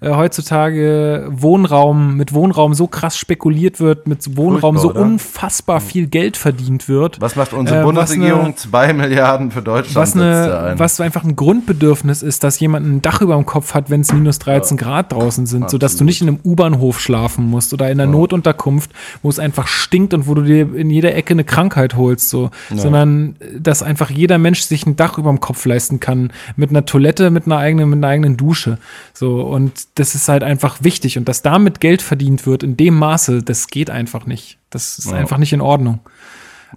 [0.00, 5.00] äh, heutzutage Wohnraum mit Wohnraum so krass spekuliert wird, mit Wohnraum Furchtbar, so oder?
[5.00, 7.20] unfassbar viel Geld verdient wird.
[7.20, 8.44] Was macht unsere Äh, Bundesregierung?
[8.46, 10.78] eine- Zwei Milliarden für Deutschland was, eine, ein.
[10.78, 14.12] was einfach ein Grundbedürfnis ist, dass jemand ein Dach über dem Kopf hat, wenn es
[14.12, 17.90] minus 13 Grad draußen sind, so dass du nicht in einem U-Bahnhof schlafen musst oder
[17.90, 18.90] in einer Notunterkunft,
[19.22, 22.50] wo es einfach stinkt und wo du dir in jeder Ecke eine Krankheit holst, so,
[22.74, 26.70] sondern äh, dass einfach jeder Mensch sich ein Dach über dem Kopf leisten kann, mit
[26.70, 28.78] einer Toilette, mit einer eigenen, mit einer eigenen Dusche,
[29.12, 32.94] so und das ist halt einfach wichtig und dass damit Geld verdient wird in dem
[32.94, 36.00] Maße, das geht einfach nicht, das ist einfach nicht in Ordnung.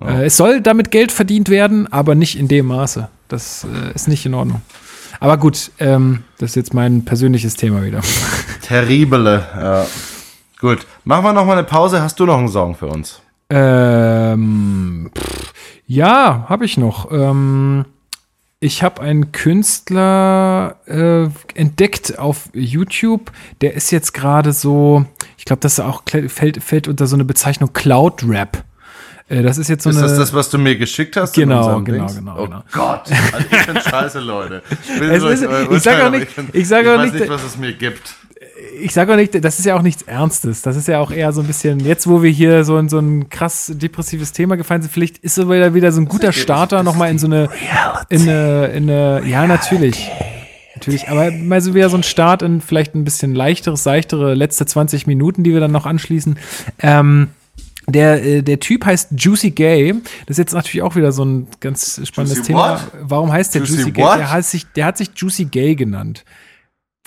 [0.02, 3.08] Äh, es soll damit Geld verdient werden, aber nicht in dem Maße.
[3.28, 4.62] Das äh, ist nicht in Ordnung.
[5.20, 8.02] Aber gut, ähm, das ist jetzt mein persönliches Thema wieder.
[8.62, 9.46] Terrible.
[9.56, 9.86] Ja.
[10.60, 12.02] Gut, machen wir noch mal eine Pause.
[12.02, 13.22] Hast du noch einen Song für uns?
[13.50, 15.54] ähm, pff,
[15.86, 17.12] ja, habe ich noch.
[17.12, 17.86] Ähm,
[18.60, 21.28] ich habe einen Künstler äh,
[21.60, 23.32] entdeckt auf YouTube.
[23.62, 25.06] Der ist jetzt gerade so,
[25.38, 28.64] ich glaube, das auch fällt, fällt unter so eine Bezeichnung Cloud Rap.
[29.28, 30.08] Äh, das ist jetzt so Ist eine.
[30.08, 31.34] das das, was du mir geschickt hast?
[31.34, 32.16] Genau, genau, Dings?
[32.16, 32.64] genau, Oh genau.
[32.72, 34.64] Gott, also ich bin scheiße, Leute.
[34.72, 37.44] Ich, will ist- ich sag Urteil, auch nicht- ich ich auch weiß nicht- nicht, was
[37.44, 38.16] es mir gibt.
[38.82, 40.62] Ich sage auch nicht, das ist ja auch nichts Ernstes.
[40.62, 43.00] Das ist ja auch eher so ein bisschen, jetzt wo wir hier so in so
[43.00, 46.84] ein krass depressives Thema gefallen sind, vielleicht ist es wieder, wieder so ein guter Starter
[46.84, 47.50] nochmal in so eine,
[48.10, 50.10] in eine, in eine, ja, natürlich.
[50.76, 54.66] Natürlich, aber mal so wieder so ein Start in vielleicht ein bisschen leichteres, seichtere letzte
[54.66, 56.38] 20 Minuten, die wir dann noch anschließen.
[56.80, 57.30] Ähm,
[57.88, 59.94] der, äh, der Typ heißt Juicy Gay.
[60.26, 62.74] Das ist jetzt natürlich auch wieder so ein ganz spannendes Juicy Thema.
[62.74, 62.92] what?
[63.02, 64.18] Warum heißt der Juicy Juicy, Gay?
[64.18, 66.26] Der hat, sich, der hat sich Juicy Gay genannt.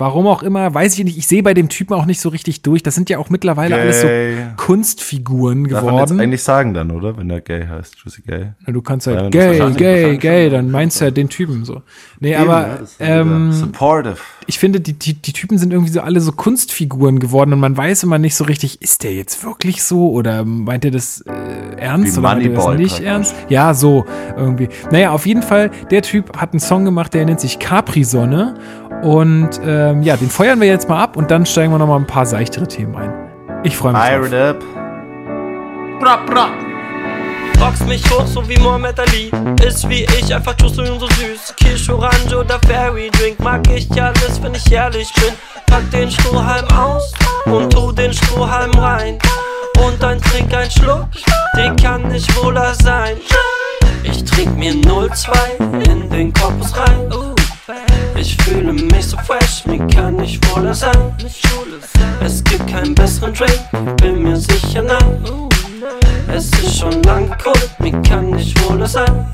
[0.00, 1.18] Warum auch immer, weiß ich nicht.
[1.18, 2.84] Ich sehe bei dem Typen auch nicht so richtig durch.
[2.84, 4.36] Das sind ja auch mittlerweile alles so Gay.
[4.56, 6.20] Kunstfiguren Darf man jetzt geworden.
[6.20, 7.16] eigentlich sagen dann, oder?
[7.16, 7.96] Wenn der gay heißt.
[8.04, 8.52] Juicy Gay.
[8.64, 10.52] Na, du kannst Ja, halt das gay, gay, gay, schon.
[10.52, 11.82] dann meinst du ja den Typen so.
[12.20, 14.18] Nee, Eben, aber ja, ähm, supportive.
[14.46, 17.76] ich finde, die, die, die Typen sind irgendwie so alle so Kunstfiguren geworden und man
[17.76, 21.32] weiß immer nicht so richtig, ist der jetzt wirklich so oder meint er das äh,
[21.76, 23.34] ernst Wie oder meint er das nicht ernst?
[23.48, 24.04] Ja, so
[24.36, 24.68] irgendwie.
[24.92, 28.54] Naja, auf jeden Fall, der Typ hat einen Song gemacht, der nennt sich Capri-Sonne
[29.02, 31.96] und ähm, ja, den feuern wir jetzt mal ab und dann steigen wir noch mal
[31.96, 33.12] ein paar seichtere Themen ein.
[33.64, 34.30] Ich freue mich Fire drauf.
[34.30, 34.60] it up.
[37.58, 39.32] Box mich hoch, so wie Muhammad Ali.
[39.66, 41.54] Ist wie ich, einfach Juice und so süß.
[41.56, 43.40] Kirsch, Orange oder Fairy Drink.
[43.40, 45.34] Mag ich alles, wenn ich ehrlich bin.
[45.66, 47.12] Pack den Strohhalm aus
[47.46, 49.18] und tu den Strohhalm rein.
[49.84, 51.06] Und dann trink einen Schluck,
[51.56, 53.16] den kann nicht wohler sein.
[54.04, 55.30] Ich trink mir 02
[55.90, 57.08] in den Korpus rein.
[58.16, 61.14] Ich fühle mich so fresh, mir kann nicht wohler sein.
[62.24, 65.22] Es gibt keinen besseren Drink, bin mir sicher nein.
[66.34, 69.26] Es ist schon lang cold, mir kann nicht wohler sein.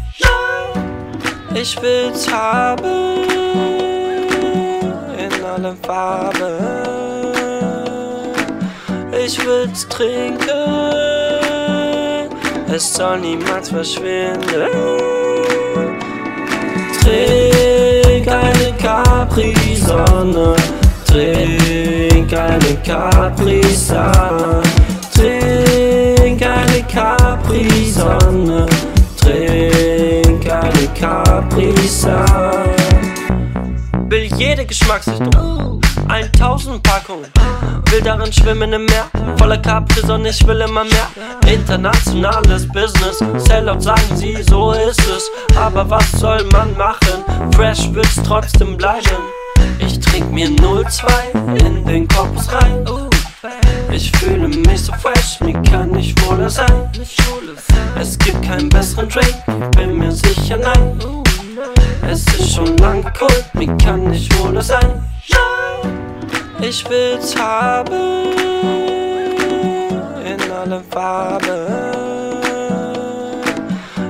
[1.54, 2.84] Ich will's haben
[5.16, 6.58] in allen Farben.
[9.24, 10.48] Ich will's trinken,
[12.66, 14.42] es soll niemals verschwinden.
[17.00, 17.93] Trink
[18.28, 20.56] eine Capri-Sonne,
[21.06, 24.62] trink eine Capri-Sonne,
[25.12, 28.66] trink eine Capri-Sonne,
[29.20, 32.74] trink eine Capri-Sonne.
[34.08, 37.26] Will jede Geschmacksrichtung, 1000 Packungen.
[37.90, 41.08] Will darin schwimmen im Meer, voller Capri-Sonne, ich will immer mehr.
[41.46, 45.30] Internationales Business, Sellout sagen sie, so ist es.
[45.56, 47.24] Aber was soll man machen?
[47.54, 49.02] Fresh wird's trotzdem bleiben.
[49.78, 52.84] Ich trink mir 02 in den Kopf rein.
[53.92, 56.90] Ich fühle mich so fresh, mir kann nicht wohler sein.
[58.00, 59.36] Es gibt keinen besseren Drink,
[59.76, 61.23] bin mir sicher nein.
[62.10, 65.02] Es ist schon lang cold, mir kann nicht wohler sein.
[66.60, 68.32] Ich will's haben
[70.24, 71.94] in allen Farben.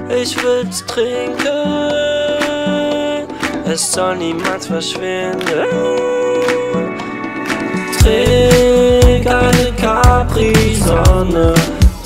[0.08, 1.48] Ich will's trinken,
[3.66, 5.39] es soll niemals verschwinden.
[7.98, 11.55] Trink eine Capri-Sonne,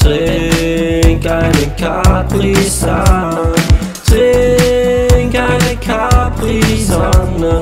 [0.00, 3.52] trink eine Capri-Sonne,
[5.28, 7.60] trink eine Capri-Sonne,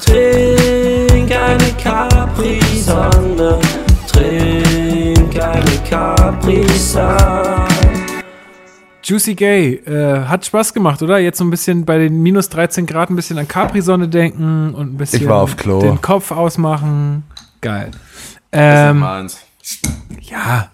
[0.05, 3.59] trink eine Capri-Sonne,
[4.13, 7.65] trink eine Capri-Sonne.
[9.03, 11.19] Juicy Gay, äh, hat Spaß gemacht, oder?
[11.19, 14.93] Jetzt so ein bisschen bei den minus 13 Grad ein bisschen an Capri-Sonne denken und
[14.93, 15.81] ein bisschen Ich war auf Klo.
[15.81, 17.23] den Kopf ausmachen.
[17.63, 17.91] Geil.
[18.51, 19.39] Das Ähm, ist meins.
[20.21, 20.71] ja,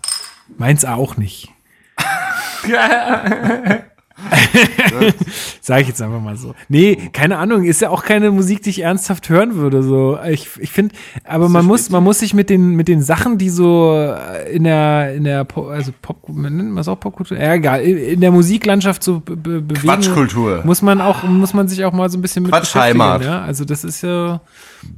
[0.59, 1.49] meins auch nicht.
[5.61, 6.55] Sag ich jetzt einfach mal so.
[6.69, 9.83] Nee, keine Ahnung, ist ja auch keine Musik, die ich ernsthaft hören würde.
[9.83, 10.19] So.
[10.29, 10.95] Ich, ich finde,
[11.25, 14.65] aber man muss, man muss sich mit den, mit den Sachen, die so äh, in
[14.65, 17.39] der, in der Po- also Pop, nennt man es auch Popkultur?
[17.39, 19.83] Ja, egal, in der Musiklandschaft so be be bewegen.
[19.87, 20.63] Quatschkultur.
[20.65, 23.19] Muss man auch, muss man sich auch mal so ein bisschen mit Quatschheimat.
[23.21, 23.47] beschäftigen, Ja?
[23.47, 24.41] Also das ist ja,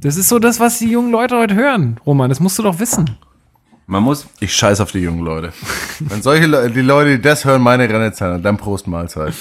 [0.01, 2.29] das ist so das, was die jungen Leute heute hören, Roman.
[2.29, 3.09] Das musst du doch wissen.
[3.87, 5.53] Man muss, Ich scheiß auf die jungen Leute.
[5.99, 9.33] Wenn solche Le die Leute, die das hören, meine Rennezeit, dann Prost Mahlzeit.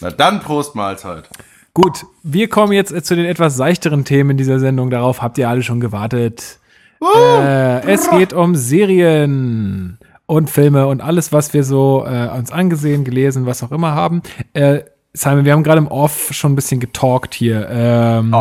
[0.00, 1.28] Na dann Prost Mahlzeit.
[1.72, 4.90] Gut, wir kommen jetzt äh, zu den etwas seichteren Themen in dieser Sendung.
[4.90, 6.58] Darauf habt ihr alle schon gewartet.
[7.14, 13.04] Äh, es geht um Serien und Filme und alles, was wir so äh, uns angesehen,
[13.04, 14.22] gelesen, was auch immer haben.
[14.54, 14.80] Äh,
[15.12, 17.68] Simon, wir haben gerade im Off schon ein bisschen getalkt hier.
[17.70, 18.34] Ähm,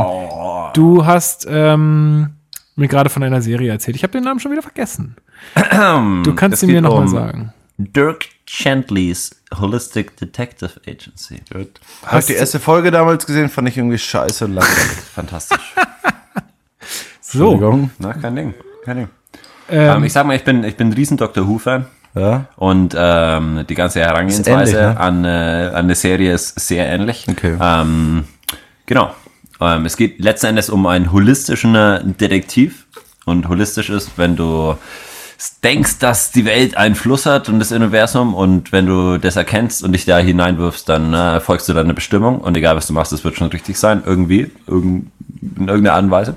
[0.73, 2.31] Du hast ähm,
[2.75, 3.95] mir gerade von einer Serie erzählt.
[3.95, 5.15] Ich habe den Namen schon wieder vergessen.
[6.23, 7.53] Du kannst Es ihn mir nochmal um- sagen.
[7.77, 11.41] Dirk Chantley's Holistic Detective Agency.
[11.51, 11.81] Gut.
[12.05, 14.97] Hab ich die erste Folge damals gesehen, fand ich irgendwie scheiße und langweilig.
[15.13, 15.73] Fantastisch.
[17.19, 17.91] So, Entschuldigung.
[17.99, 18.53] Na, kein Ding.
[18.85, 19.07] Kein Ding.
[19.69, 21.87] Ähm, ich sag mal, ich bin, ich bin ein riesen Doctor Who-Fan.
[22.13, 22.45] Ja.
[22.55, 24.99] Und ähm, die ganze Herangehensweise ähnlich, ne?
[24.99, 27.25] an, äh, an der Serie ist sehr ähnlich.
[27.27, 27.57] Okay.
[27.59, 28.23] Ähm,
[28.85, 29.13] genau.
[29.59, 32.85] Ähm, es geht letzten Endes um einen holistischen äh, Detektiv.
[33.25, 34.77] Und holistisch ist, wenn du
[35.63, 39.83] denkst, dass die Welt einen Fluss hat und das Universum und wenn du das erkennst
[39.83, 43.11] und dich da hineinwirfst, dann äh, folgst du deiner Bestimmung und egal was du machst,
[43.11, 45.11] das wird schon richtig sein, irgendwie, irgend,
[45.57, 46.35] in irgendeiner Art und Weise,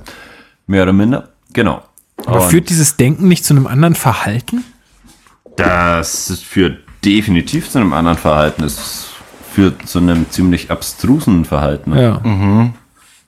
[0.66, 1.28] mehr oder minder.
[1.52, 1.82] Genau.
[2.26, 4.64] aber Und- führt dieses Denken nicht zu einem anderen Verhalten?
[5.56, 8.62] das führt definitiv zu einem anderen Verhalten.
[8.64, 9.06] Es
[9.52, 11.96] führt zu einem ziemlich abstrusen Verhalten.
[11.96, 12.20] Ja.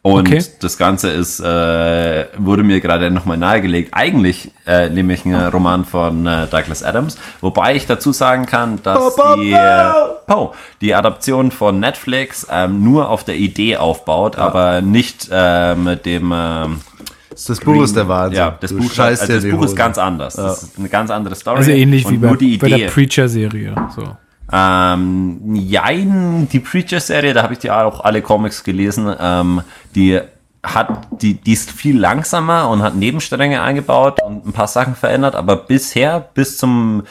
[0.02, 0.42] Und okay.
[0.60, 3.90] das Ganze ist, äh, wurde mir gerade nochmal nahegelegt.
[3.92, 9.14] Eigentlich äh, nämlich ein Roman von äh, Douglas Adams, wobei ich dazu sagen kann, dass
[9.36, 9.92] die, äh,
[10.28, 16.06] oh, die Adaption von Netflix ähm, nur auf der Idee aufbaut, aber nicht äh, mit
[16.06, 16.80] dem ähm,
[17.28, 18.38] Das Buch ist der Wahnsinn.
[18.38, 20.34] Ja, das Du Buch, scheißt also das die Buch ist ganz anders.
[20.34, 21.58] Das ist eine ganz andere Story.
[21.58, 23.74] Also ähnlich und wie bei, nur die bei der Preacher-Serie.
[23.94, 24.16] So.
[24.52, 29.14] Ähm, jein, die Preacher-Serie, da habe ich die auch alle Comics gelesen.
[29.18, 29.62] Ähm,
[29.94, 30.20] die
[30.62, 35.34] hat die, die ist viel langsamer und hat Nebenstränge eingebaut und ein paar Sachen verändert,
[35.34, 37.04] aber bisher bis zum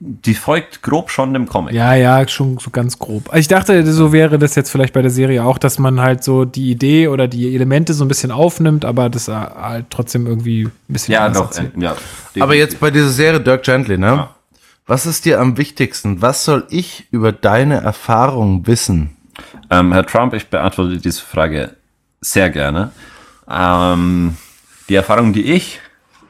[0.00, 1.74] die folgt grob schon dem Comic.
[1.74, 3.28] Ja, ja, schon so ganz grob.
[3.28, 6.24] Also Ich dachte, so wäre das jetzt vielleicht bei der Serie auch, dass man halt
[6.24, 10.64] so die Idee oder die Elemente so ein bisschen aufnimmt, aber das halt trotzdem irgendwie
[10.64, 11.52] ein bisschen Ja, doch.
[11.58, 11.96] Äh, ja,
[12.40, 14.28] Aber jetzt bei dieser Serie Dirk Gently, ne?
[14.88, 16.22] Was ist dir am wichtigsten?
[16.22, 19.16] Was soll ich über deine Erfahrung wissen?
[19.70, 21.76] Ähm, Herr Trump, ich beantworte diese Frage
[22.20, 22.90] sehr gerne.
[23.48, 24.36] Ähm,
[24.88, 25.80] die Erfahrung, die ich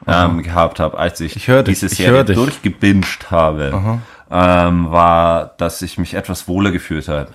[0.05, 2.35] ähm, gehabt habe, als ich, Ich dich, diese ich Serie hör dich.
[2.35, 7.29] durchgebinged habe, ähm, war, dass ich mich etwas wohler gefühlt habe.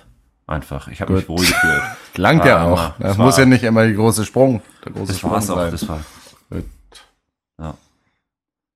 [0.47, 0.87] Einfach.
[0.89, 1.81] Ich habe mich wohl gefühlt.
[2.17, 2.89] Langt ja Ähm, auch.
[2.99, 5.49] Das das muss war- ja nicht immer die große Sprung, der große Das Sprung war's
[5.49, 5.55] auch.
[5.57, 5.71] sein.
[5.71, 5.99] Das war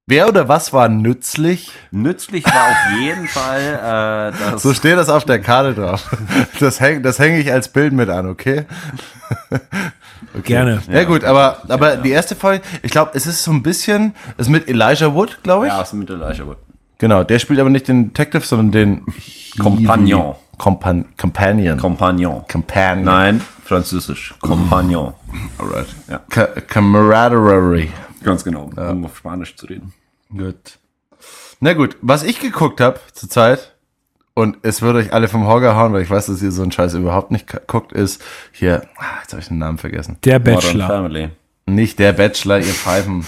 [0.10, 1.72] Wer oder was war nützlich?
[1.92, 6.10] nützlich war auf jeden Fall, äh, dass So steht das auf der Karte drauf.
[6.60, 8.66] Das hänge das häng ich als Bild mit an, okay?
[10.44, 10.82] Gerne.
[10.92, 14.48] Ja, gut, aber, aber die erste Folge, ich glaube, es ist so ein bisschen, es
[14.48, 15.74] ist mit Elijah Wood, glaube ich.
[15.74, 16.60] ja, aus dem Mittelalter wurde.
[16.98, 19.06] Genau, der spielt aber nicht den Detective, sondern den
[19.62, 20.36] Compagnon.
[20.58, 21.78] Compan Companion.
[21.78, 22.48] Compagnon.
[22.48, 23.06] Companion.
[23.06, 24.34] Nein, französisch.
[24.42, 25.14] Compagnon.
[25.60, 25.88] Alright.
[26.10, 26.20] Ja.
[26.30, 27.90] Ca Camaraderie.
[28.24, 29.94] Ganz genau, um auf Spanisch zu reden.
[30.30, 30.78] Gut.
[31.60, 33.76] Na gut, was ich geguckt habe zurzeit,
[34.34, 36.72] und es würde euch alle vom Hocker hauen, weil ich weiß, dass ihr so einen
[36.72, 38.22] Scheiß überhaupt nicht guckt, ist
[38.54, 40.18] hier, ah, jetzt habe ich den Namen vergessen.
[40.24, 40.88] Der Bachelor.
[40.88, 41.30] Family.
[41.66, 43.26] Nicht der Bachelor, ihr Pfeifen.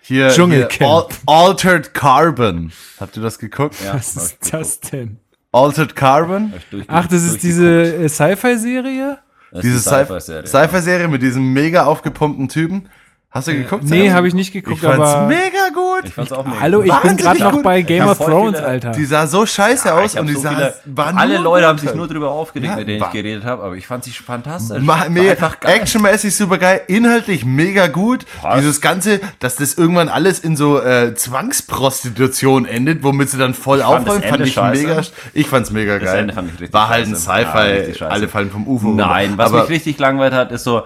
[0.00, 1.12] Hier, hier Dschungelcamp.
[1.26, 2.72] Al Altered Carbon.
[2.98, 3.76] Habt ihr das geguckt?
[3.84, 5.18] Ja, Was ist das denn?
[5.52, 6.52] Altered Carbon?
[6.88, 9.18] Ach, das ist diese Sci-Fi-Serie?
[9.62, 12.88] Diese Sci- Sci-Fi-Serie mit diesem mega aufgepumpten Typen.
[13.34, 13.82] Hast du geguckt?
[13.82, 15.26] Nee, habe ich nicht Ich geguckt, fand's aber.
[15.26, 16.04] mega gut.
[16.04, 18.68] Ich fand's auch mega Hallo, ich bin gerade noch bei Game Ich of Thrones, viele-
[18.68, 18.90] Alter.
[18.92, 20.72] Die sah so scheiße aus Ich hab und die so sah,
[21.16, 23.88] alle Leute haben sich nur drüber aufgeregt, Ja, mit denen ich geredet habe, aber ich
[23.88, 24.80] fand sie fantastisch.
[24.80, 25.74] Ma- mega, Einfach geil.
[25.78, 28.24] actionmäßig super geil, inhaltlich mega gut.
[28.40, 28.60] Was?
[28.60, 33.82] Dieses Ganze, dass das irgendwann alles in so äh, Zwangsprostitution endet, womit sie dann voll
[33.82, 34.86] aufräumen, fand ich scheiße.
[34.86, 35.02] mega.
[35.32, 36.20] Ich fand's mega Das geil.
[36.20, 37.10] Ende fand ich richtig War halt ein.
[37.12, 38.88] Ja, Sci-Fi, alle fallen vom UFO.
[38.90, 40.82] Nein, was aber mich richtig langweilt hat, ist so,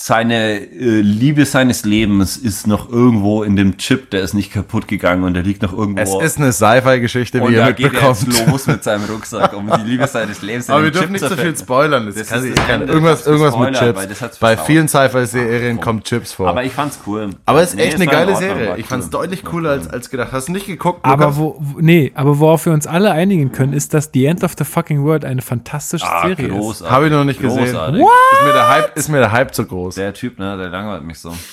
[0.00, 4.86] seine äh, Liebe seines Lebens ist noch irgendwo in dem Chip, der ist nicht kaputt
[4.86, 6.00] gegangen und der liegt noch irgendwo.
[6.20, 8.22] es ist eine Sci-Fi-Geschichte, wie ihr da geht er mitbekommt.
[8.32, 11.24] jetzt los mit seinem Rucksack, um die Liebe seines Lebens Aber wir dürfen Chip nicht
[11.24, 12.06] zu so viel spoilern.
[12.06, 14.38] Das Das kann, ist kann, irgendwas, irgendwas mit gespoilert, Chips.
[14.38, 16.46] Bei vielen Sci-Fi-Serien kommt Chips vor.
[16.48, 17.30] Aber ich fand's cool.
[17.44, 18.74] Aber es ist Nee, echt eine geile Ordnung, Serie.
[18.76, 18.88] Ich cool.
[18.88, 20.30] fand's deutlich cooler als, als gedacht.
[20.30, 21.00] Hast du nicht geguckt?
[21.04, 24.44] Aber wo, wo- nee, aber worauf wir uns alle einigen können, ist, dass The End
[24.44, 26.52] of the Fucking World eine fantastische Ah, Serie ist.
[26.54, 26.94] großartig.
[26.94, 27.64] Habe ich noch nicht gesehen.
[27.64, 28.00] Großartig.
[28.00, 29.87] Ist mir, der Hype, ist mir der Hype zu groß.
[29.96, 31.34] Der Typ, ne, der langweilt mich so.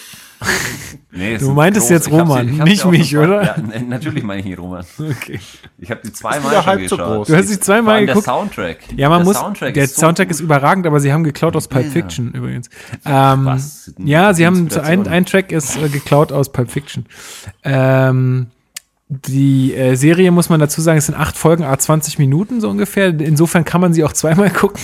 [1.12, 3.42] Nee, Du meintest jetzt Ich hab Roman, ich hab nicht auch mich, oder?
[3.42, 3.56] Ja,
[3.88, 4.86] natürlich meine ich nicht Roman.
[5.00, 5.40] Okay.
[5.78, 7.00] Ich habe die zweimal schon geschaut.
[7.00, 7.28] groß.
[7.30, 8.28] Du hast sie zweimal geguckt.
[8.28, 8.78] Der Soundtrack.
[8.98, 9.38] Ja, man der muss.
[9.38, 10.36] Soundtrack der ist so Soundtrack gut.
[10.36, 11.86] ist überragend, aber sie haben geklaut aus Pulp.
[11.90, 12.70] Fiction übrigens.
[13.06, 13.94] Ähm, Was?
[13.98, 17.06] ja, sie haben so ein, ein Track ist äh, geklaut aus Pulp Fiction.
[17.64, 18.48] Ähm,
[19.08, 22.70] die äh, Serie muss man dazu sagen, es sind acht Folgen, a 20 Minuten so
[22.70, 23.08] ungefähr.
[23.20, 24.82] Insofern kann man sie auch zweimal gucken.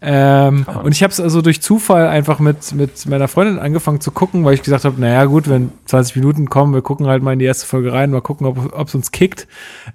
[0.00, 4.10] Ähm, und ich habe es also durch Zufall einfach mit, mit meiner Freundin angefangen zu
[4.10, 7.32] gucken, weil ich gesagt habe, naja gut, wenn 20 Minuten kommen, wir gucken halt mal
[7.32, 9.46] in die erste Folge rein, mal gucken, ob es uns kickt.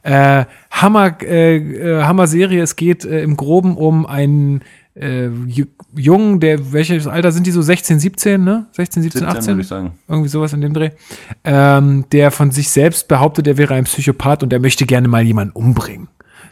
[0.03, 4.61] Äh, Hammer, äh, äh, Hammer Serie, es geht äh, im Groben um einen
[4.95, 7.61] äh, Ju- Jungen, der, welches Alter sind die so?
[7.61, 8.65] 16, 17, ne?
[8.71, 9.53] 16, 17, 17 18?
[9.53, 9.91] würde ich sagen.
[10.07, 10.89] Irgendwie sowas in dem Dreh.
[11.43, 15.21] Ähm, der von sich selbst behauptet, er wäre ein Psychopath und er möchte gerne mal
[15.23, 16.07] jemanden umbringen.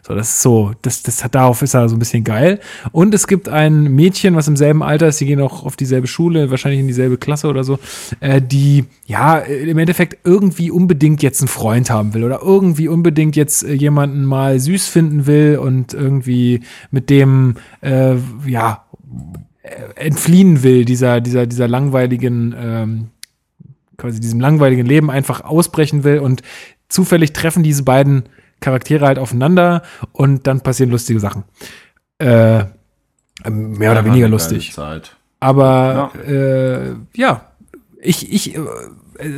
[0.06, 2.60] So, das ist so, das, das hat, darauf ist er so ein bisschen geil.
[2.92, 6.06] Und es gibt ein Mädchen, was im selben Alter ist, die gehen auch auf dieselbe
[6.06, 7.80] Schule, wahrscheinlich in dieselbe Klasse oder so,
[8.20, 12.86] äh, die, ja, äh, im Endeffekt irgendwie unbedingt jetzt einen Freund haben will oder irgendwie
[12.86, 16.60] unbedingt jetzt äh, jemanden mal süß finden will und irgendwie
[16.92, 18.14] mit dem, äh,
[18.46, 18.84] ja,
[19.64, 23.06] äh, entfliehen will, dieser, dieser, dieser langweiligen, ähm,
[23.96, 26.42] quasi diesem langweiligen Leben einfach ausbrechen will und
[26.88, 28.28] zufällig treffen diese beiden
[28.60, 31.44] Charaktere halt aufeinander und dann passieren lustige Sachen.
[32.18, 32.64] Äh,
[33.48, 34.72] mehr oder weniger lustig.
[34.72, 35.16] Zeit.
[35.40, 37.42] Aber ja, äh, ja.
[38.00, 38.60] ich, ich, äh,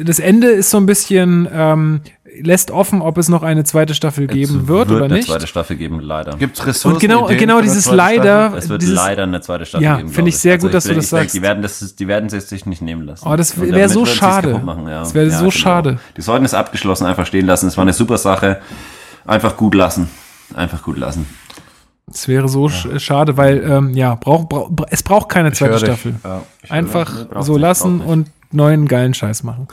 [0.04, 2.00] das Ende ist so ein bisschen, ähm,
[2.40, 5.28] lässt offen, ob es noch eine zweite Staffel geben Es wird, oder eine nicht.
[5.28, 6.36] zweite Staffel geben, leider.
[6.36, 6.94] Gibt's Ressourcen?
[6.94, 8.22] Und genau, Ideen genau eine dieses leider.
[8.22, 8.58] Staffel?
[8.58, 10.08] Es wird dieses, leider eine zweite Staffel Ja, geben.
[10.08, 11.34] finde glaub ich sehr gut, dass ich, du das ich denk, sagst.
[11.34, 13.26] Die werden, das, die werden es sich nicht nehmen lassen.
[13.28, 14.58] Oh, das Und wär damit so es schade.
[14.58, 15.00] Machen, ja.
[15.00, 15.98] Das wär so schade.
[16.16, 17.66] Die sollten es abgeschlossen einfach stehen lassen.
[17.66, 18.60] Es war eine super Sache.
[19.28, 20.08] Einfach gut lassen.
[20.54, 21.26] Einfach gut lassen.
[22.10, 25.78] Es wäre so sch schade, weil, ähm, ja, brauch, brauch, es braucht keine zweite.
[25.78, 26.14] Staffel.
[26.24, 29.68] Ja, Einfach so nicht, lassen und neuen geilen Scheiß machen.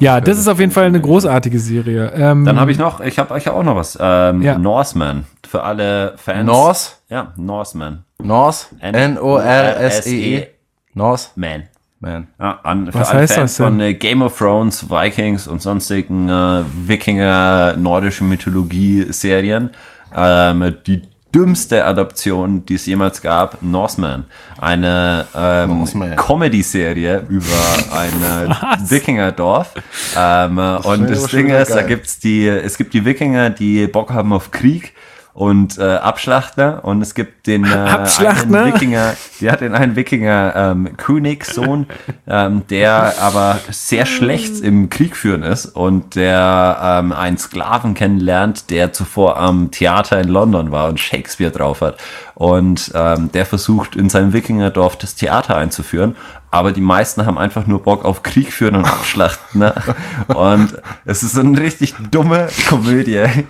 [0.00, 2.10] Ja, das ist auf jeden Fall eine großartige Serie.
[2.16, 3.96] Ähm, Dann habe ich noch, ich habe ich hab auch noch was.
[4.00, 4.58] Ähm, Ja.
[4.58, 5.24] Norseman.
[5.48, 6.44] Für alle Fans.
[6.44, 6.90] Norse?
[7.08, 8.04] Ja, Norseman.
[8.20, 8.66] Norse?
[8.80, 10.48] N-O-R-S-E-E.
[10.94, 11.60] Norseman.
[11.60, 11.68] Man.
[12.00, 13.66] Ja, an, für Was alle heißt Fans das denn?
[13.66, 19.70] von äh, Game of Thrones, Vikings und sonstigen äh, Wikinger, nordische Mythologie-Serien.
[20.14, 21.02] Ähm, die
[21.34, 24.24] dümmste Adaption, die es jemals gab, Norseman.
[24.60, 25.84] Eine ähm.
[26.16, 27.44] Comedy-Serie über
[27.92, 28.90] ein äh?
[28.90, 29.74] Wikingerdorf.
[30.16, 34.32] Ähm, und das Ding ist, da gibt's die, es gibt die Wikinger, die Bock haben
[34.32, 34.94] auf Krieg
[35.38, 40.52] und äh, Abschlachter und es gibt den äh, einen Wikinger, die hat den einen Wikinger
[40.56, 41.86] ähm, Königssohn,
[42.26, 48.68] ähm, der aber sehr schlecht im Krieg führen ist und der ähm, einen Sklaven kennenlernt,
[48.70, 51.98] der zuvor am Theater in London war und Shakespeare drauf hat.
[52.34, 56.16] Und ähm, der versucht in seinem Wikingerdorf das Theater einzuführen,
[56.50, 59.60] aber die meisten haben einfach nur Bock auf Krieg führen und Abschlachten.
[59.60, 59.72] Ne?
[60.34, 63.44] Und es ist so eine richtig dumme Komödie.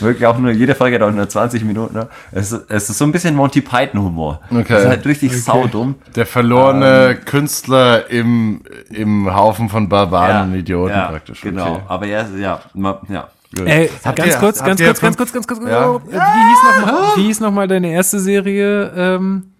[0.00, 1.94] Wirklich auch nur, jede Folge dauert nur 20 Minuten.
[1.94, 2.08] Ne?
[2.30, 4.40] Es, ist, es ist so ein bisschen Monty Python Humor.
[4.50, 4.64] Okay.
[4.74, 5.94] Es ist halt richtig saudumm.
[6.14, 11.40] Der verlorene Künstler im, im Haufen von Barbaren und Idioten ja, praktisch.
[11.40, 11.82] Genau, Okay.
[11.88, 13.28] aber ja, ja, ma- ja.
[13.64, 15.84] Ey, Habt ganz ihr- kurz, habt ganz ihr kurz, ganz kurz, ganz kurz, ganz Ja.
[15.86, 16.04] kurz.
[16.06, 18.92] Wie hieß nochmal wie hieß noch mal deine erste Serie?
[18.96, 19.52] Ähm,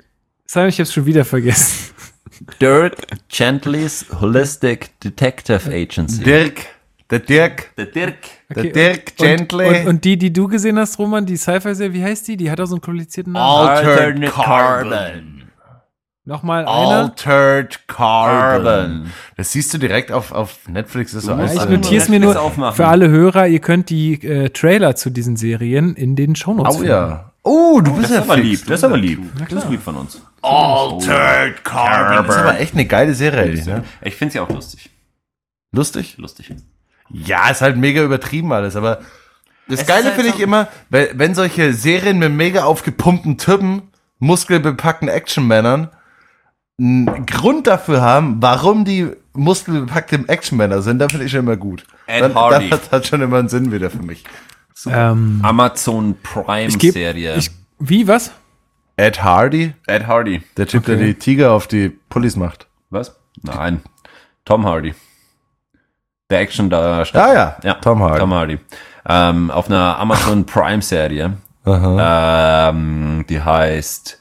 [0.47, 1.91] Simon, ich hab's schon wieder vergessen.
[2.61, 2.97] Dirk
[3.29, 6.25] Gently's Holistic Detective Agency.
[6.25, 6.61] Dirk,
[7.13, 8.17] der Dirk, Der Dirk.
[8.51, 9.67] der Okay, Dirk Und, Gently.
[9.83, 12.37] und, und die, die du gesehen hast, Roman, die Sci-Fi-Serie, wie heißt die?
[12.37, 13.69] Die hat auch so einen komplizierten Namen.
[13.69, 15.39] Altered Carbon.
[16.25, 16.71] Nochmal eine.
[16.71, 19.11] Altered Carbon.
[19.37, 21.13] Das siehst du direkt auf, auf Netflix.
[21.13, 22.77] Das ist so eins Ich der- notiere es mir nur aufmachen.
[22.77, 26.83] für alle Hörer, ihr könnt die äh, Trailer zu diesen Serien in den Shownotes Oh
[26.85, 27.33] ja.
[27.45, 28.47] Oh, du bist Das ja ist aber fix.
[28.49, 29.21] lieb, das ist aber lieb.
[29.51, 30.23] Das ist lieb von uns.
[30.43, 32.27] Altered Carbon.
[32.29, 33.65] Das ist aber echt eine geile Serie.
[33.65, 33.83] Ne?
[34.03, 34.91] Ich finde sie auch lustig.
[35.73, 36.17] Lustig?
[36.19, 36.55] Lustig.
[37.13, 39.01] Ja, ist halt mega übertrieben alles, aber
[39.69, 42.65] das Es Geile ist halt finde so- ich immer, wenn, wenn solche Serien mit mega
[42.65, 43.83] aufgepumpten Typen,
[44.19, 45.89] muskelbepackten Actionmännern
[46.79, 51.85] einen Grund dafür haben, warum die muskelbepackte Actionmänner sind, dann finde ich schon immer gut.
[52.07, 52.71] Ed dann, Hardy.
[52.71, 54.25] Das hat schon immer einen Sinn wieder für mich.
[54.87, 57.37] Ähm, Amazon Prime ich geb, Serie.
[57.37, 58.33] ich, wie, was?
[58.97, 60.43] Ed Hardy, Ed Hardy.
[60.57, 62.67] der Typ, der die Tiger auf die Pullis macht.
[62.91, 63.17] Was?
[63.43, 63.81] Nein.
[64.45, 64.95] Tom Hardy.
[66.33, 67.75] Der Action da Ah ja, ja.
[67.75, 68.19] Tom Hardy.
[68.19, 68.59] Tom Hardy.
[69.07, 71.35] Ähm, auf einer Amazon Prime Serie.
[71.65, 72.71] Aha.
[72.71, 74.19] Ähm, die heißt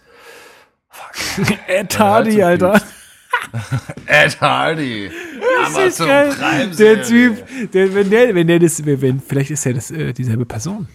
[1.67, 2.81] Ed Hardy, Alter.
[4.05, 5.09] Ed Hardy.
[5.73, 6.71] Das ist geil.
[6.77, 10.45] Der Typ, der, wenn der, wenn der das, wenn, vielleicht ist ja das äh, dieselbe
[10.45, 10.87] Person.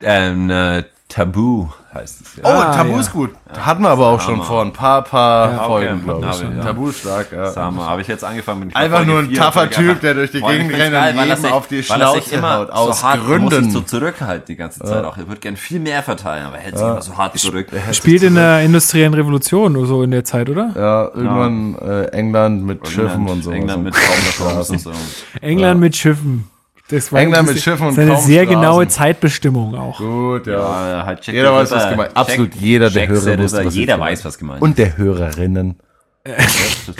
[0.00, 2.36] ähm, äh, Tabu heißt es.
[2.36, 2.42] Ja.
[2.44, 3.00] Oh, Ah, Tabu ja.
[3.00, 3.30] ist gut.
[3.58, 4.44] Hatten wir aber auch schon Hammer.
[4.44, 6.04] vor ein paar, paar Ja, Folgen, okay.
[6.04, 6.56] glaube ich.
[6.56, 6.62] Ja.
[6.64, 7.50] Tabu ist stark, ja.
[7.50, 10.30] Sag mal, habe ich jetzt angefangen mit Einfach Folge nur ein Folge Typ, der durch
[10.30, 13.44] die Gegend rennt und weil jedem auf die Schnauze immer haut, aus so hart, Gründen.
[13.44, 15.16] Muss sich so zurückhalten die ganze Zeit auch.
[15.16, 17.66] Er wird gern viel mehr verteilen, aber er hält sich immer so hart zurück.
[17.90, 20.70] Spielt in der industriellen Revolution oder so in der Zeit, oder?
[20.76, 23.50] Ja, irgendwann äh, England mit Schiffen und so.
[23.50, 24.32] England mit Straßen.
[24.32, 24.92] Straßen und so.
[25.40, 26.48] England mit Schiffen.
[26.90, 28.60] Das war England mit ist- Schiffen und ist eine kaum sehr Straßen.
[28.60, 29.98] genaue Zeitbestimmung auch.
[29.98, 30.52] Gut, ja.
[30.98, 33.74] Ja, halt check Jeder weiß, was gemeint- Check- absolut jeder der check Hörer wusste, was
[33.74, 35.76] Jeder ich weiß, was gemeint Und der Hörerinnen.
[36.24, 36.92] ist.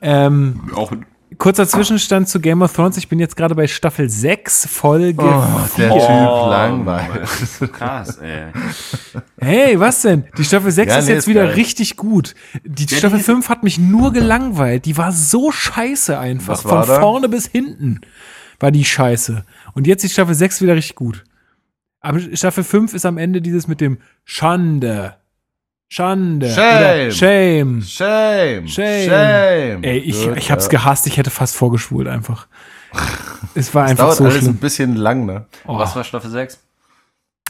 [0.00, 0.92] Ähm, Auch
[1.36, 2.96] kurzer Zwischenstand zu Game of Thrones.
[2.96, 5.42] Ich bin jetzt gerade bei Staffel 6, Folge Oh,
[5.76, 5.88] der 4.
[5.88, 7.28] Typ Oh, langweilig.
[7.72, 8.52] krass, ey.
[9.40, 10.24] Hey, was denn?
[10.36, 11.54] Die Staffel 6 Ja, ist nee, jetzt ist wieder geil.
[11.54, 12.34] richtig gut.
[12.64, 14.84] Die Ja, Staffel die ist- 5 hat mich nur gelangweilt.
[14.84, 16.54] Die war so scheiße einfach.
[16.54, 18.00] Was war Von vorne bis hinten
[18.58, 19.44] war die scheiße.
[19.74, 21.24] Und jetzt ist Staffel 6 wieder richtig gut.
[22.00, 25.16] Aber Staffel 5 ist am Ende dieses mit dem Schande.
[25.88, 26.50] Schande.
[26.50, 27.10] Shame.
[27.10, 27.82] Shame.
[27.82, 28.68] Shame.
[28.68, 29.08] Shame.
[29.08, 29.82] Shame.
[29.84, 30.70] Ey, ich, ich hab's ja.
[30.70, 31.06] gehasst.
[31.06, 32.46] Ich hätte fast vorgeschwult einfach.
[33.54, 34.56] Es war einfach Dauert so alles ein schlimm.
[34.56, 35.46] bisschen lang, ne?
[35.66, 35.78] Oh.
[35.78, 36.60] Was war Staffel 6?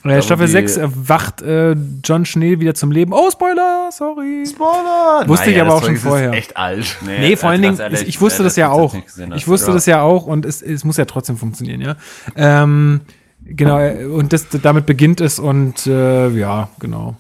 [0.04, 3.12] Äh, Staffel die- 6 erwacht äh, John Schnee wieder zum Leben.
[3.12, 4.44] Oh, Spoiler, sorry.
[4.48, 5.24] Spoiler!
[5.26, 6.32] Wusste ich aber auch schon Zeug ist vorher.
[6.32, 6.96] echt alt.
[7.04, 8.94] Nee, vor allen Dingen, ich, ich wusste das ja auch.
[9.34, 11.96] Ich wusste das ja auch und es, es muss ja trotzdem funktionieren, ja.
[12.36, 13.00] Ähm,
[13.44, 17.16] genau, äh, und das, damit beginnt es und äh, ja, genau.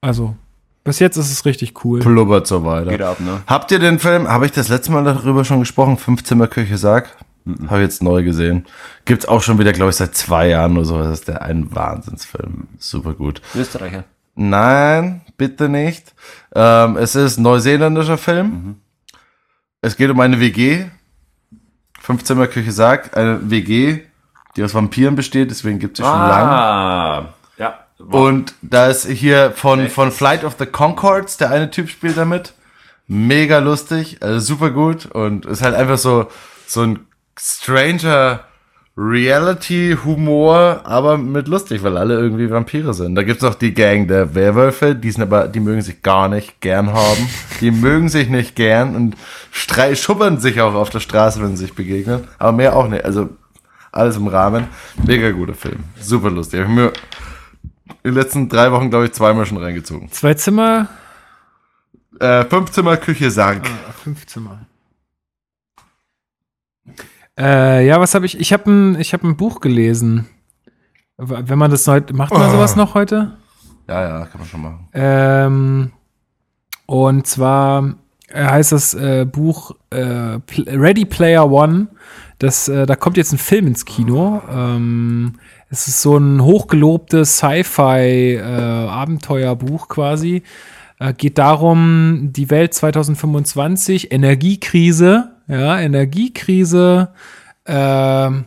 [0.00, 0.34] Also,
[0.84, 2.00] bis jetzt ist es richtig cool.
[2.00, 2.90] Blubbert so weiter.
[2.90, 3.42] Geht ab, ne?
[3.46, 7.16] Habt ihr den Film, habe ich das letzte Mal darüber schon gesprochen, Fünfzimmerküche Sarg?
[7.68, 8.66] Habe ich jetzt neu gesehen.
[9.04, 10.98] Gibt's auch schon wieder, glaube ich, seit zwei Jahren oder so.
[10.98, 12.68] Das ist der ein Wahnsinnsfilm.
[12.78, 13.42] Super gut.
[13.54, 14.04] Österreicher.
[14.34, 16.14] Nein, bitte nicht.
[16.54, 18.76] Ähm, es ist neuseeländischer Film.
[19.80, 20.86] Es geht um eine WG.
[22.00, 23.16] Fünfzimmerküche Sarg.
[23.16, 24.00] Eine WG,
[24.56, 26.50] die aus Vampiren besteht, deswegen gibt's sie schon lange.
[26.50, 27.78] Ah, ja.
[27.98, 32.54] Und da ist hier von, von Flight of the Concords, der eine Typ spielt damit.
[33.08, 36.28] Mega lustig, also super gut und ist halt einfach so,
[36.66, 37.07] so ein
[37.38, 38.40] stranger
[38.96, 43.14] Reality-Humor, aber mit lustig, weil alle irgendwie Vampire sind.
[43.14, 46.60] Da gibt's noch die Gang der Werwölfe, die sind aber, die mögen sich gar nicht
[46.60, 47.28] gern haben.
[47.60, 49.16] Die mögen sich nicht gern und
[49.52, 52.26] strei schubbern sich auch auf der Straße, wenn sie sich begegnen.
[52.38, 53.04] Aber mehr auch nicht.
[53.04, 53.28] Also
[53.92, 54.66] alles im Rahmen.
[55.04, 55.78] Mega guter Film.
[56.00, 56.60] Super lustig.
[56.60, 56.92] Hab ich mir
[58.02, 60.10] in den letzten drei Wochen, glaube ich, zweimal schon reingezogen.
[60.12, 60.88] Zwei Zimmer,
[62.20, 63.62] Äh, fünf Zimmer, Küche, Sarg.
[64.02, 64.66] fünf Zimmer.
[67.38, 68.38] Äh, ja, was habe ich?
[68.40, 70.26] Ich habe ein, ich hab ein Buch gelesen.
[71.16, 73.36] Wenn man das heute, macht man sowas noch heute?
[73.88, 74.88] Ja, ja, kann man schon machen.
[74.92, 75.92] Ähm,
[76.86, 77.94] und zwar
[78.28, 81.88] äh, heißt das äh, Buch äh, Ready Player One.
[82.38, 84.40] Das, äh, da kommt jetzt ein Film ins Kino.
[84.50, 85.34] Ähm,
[85.70, 90.44] es ist so ein hochgelobtes Sci-Fi-Abenteuerbuch quasi.
[90.98, 97.08] Äh, geht darum, die Welt 2025, Energiekrise, ja, Energiekrise.
[97.66, 98.44] ähm,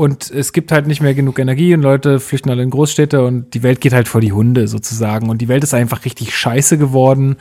[0.00, 3.52] und es gibt halt nicht mehr genug Energie und Leute flüchten alle in Großstädte und
[3.54, 5.28] die Welt geht halt vor die Hunde sozusagen.
[5.28, 7.34] Und die Welt ist einfach richtig scheiße geworden.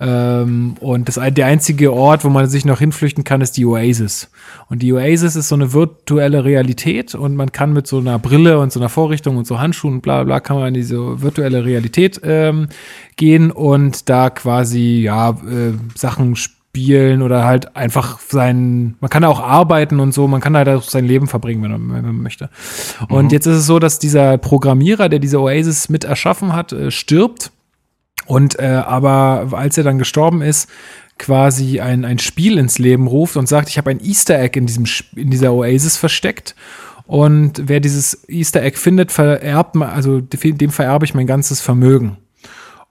[0.00, 4.28] Ähm, und das, der einzige Ort, wo man sich noch hinflüchten kann, ist die Oasis.
[4.68, 8.58] Und die Oasis ist so eine virtuelle Realität und man kann mit so einer Brille
[8.58, 11.64] und so einer Vorrichtung und so Handschuhen und bla bla kann man in diese virtuelle
[11.64, 12.70] Realität ähm,
[13.14, 19.28] gehen und da quasi ja äh, Sachen spielen oder halt einfach sein, man kann da
[19.28, 22.22] auch arbeiten und so, man kann halt auch sein Leben verbringen, wenn man, wenn man
[22.22, 22.48] möchte.
[23.08, 26.90] Und jetzt ist es so, dass dieser Programmierer, der diese Oasis mit erschaffen hat, äh,
[26.90, 27.50] stirbt.
[28.26, 30.68] Und äh, aber als er dann gestorben ist,
[31.18, 34.66] quasi ein, ein Spiel ins Leben ruft und sagt, ich habe ein Easter Egg in,
[34.66, 36.54] diesem, in dieser Oasis versteckt.
[37.06, 42.18] Und wer dieses Easter Egg findet, vererbt, also dem vererbe ich mein ganzes Vermögen.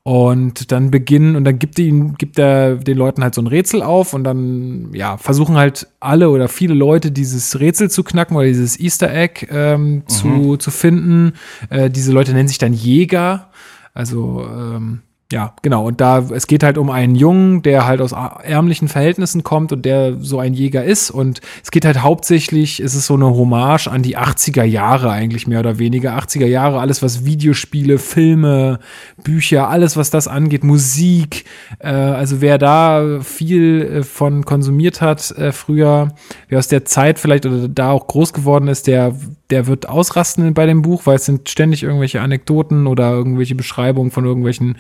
[0.10, 3.84] Und dann beginnen, und dann gibt ihn, gibt er den Leuten halt so ein Rätsel
[3.84, 8.48] auf und dann, ja, versuchen halt alle oder viele Leute dieses Rätsel zu knacken oder
[8.48, 11.34] dieses Easter Egg ähm, zu, zu finden.
[11.70, 13.50] Äh, diese Leute nennen sich dann Jäger.
[13.94, 15.86] Also, ähm, ja, genau.
[15.86, 19.86] Und da, es geht halt um einen Jungen, der halt aus ärmlichen Verhältnissen kommt und
[19.86, 21.12] der so ein Jäger ist.
[21.12, 25.46] Und es geht halt hauptsächlich, es ist so eine Hommage an die 80er Jahre eigentlich
[25.46, 26.18] mehr oder weniger.
[26.18, 28.80] 80er Jahre, alles was Videospiele, Filme,
[29.24, 31.46] Bücher, alles was das angeht, Musik.
[31.78, 36.10] Äh, also wer da viel äh, von konsumiert hat äh, früher,
[36.48, 39.14] wer aus der Zeit vielleicht oder da auch groß geworden ist, der,
[39.52, 44.10] der wird ausrasten bei dem Buch, weil es sind ständig irgendwelche Anekdoten oder irgendwelche Beschreibungen
[44.10, 44.78] von irgendwelchen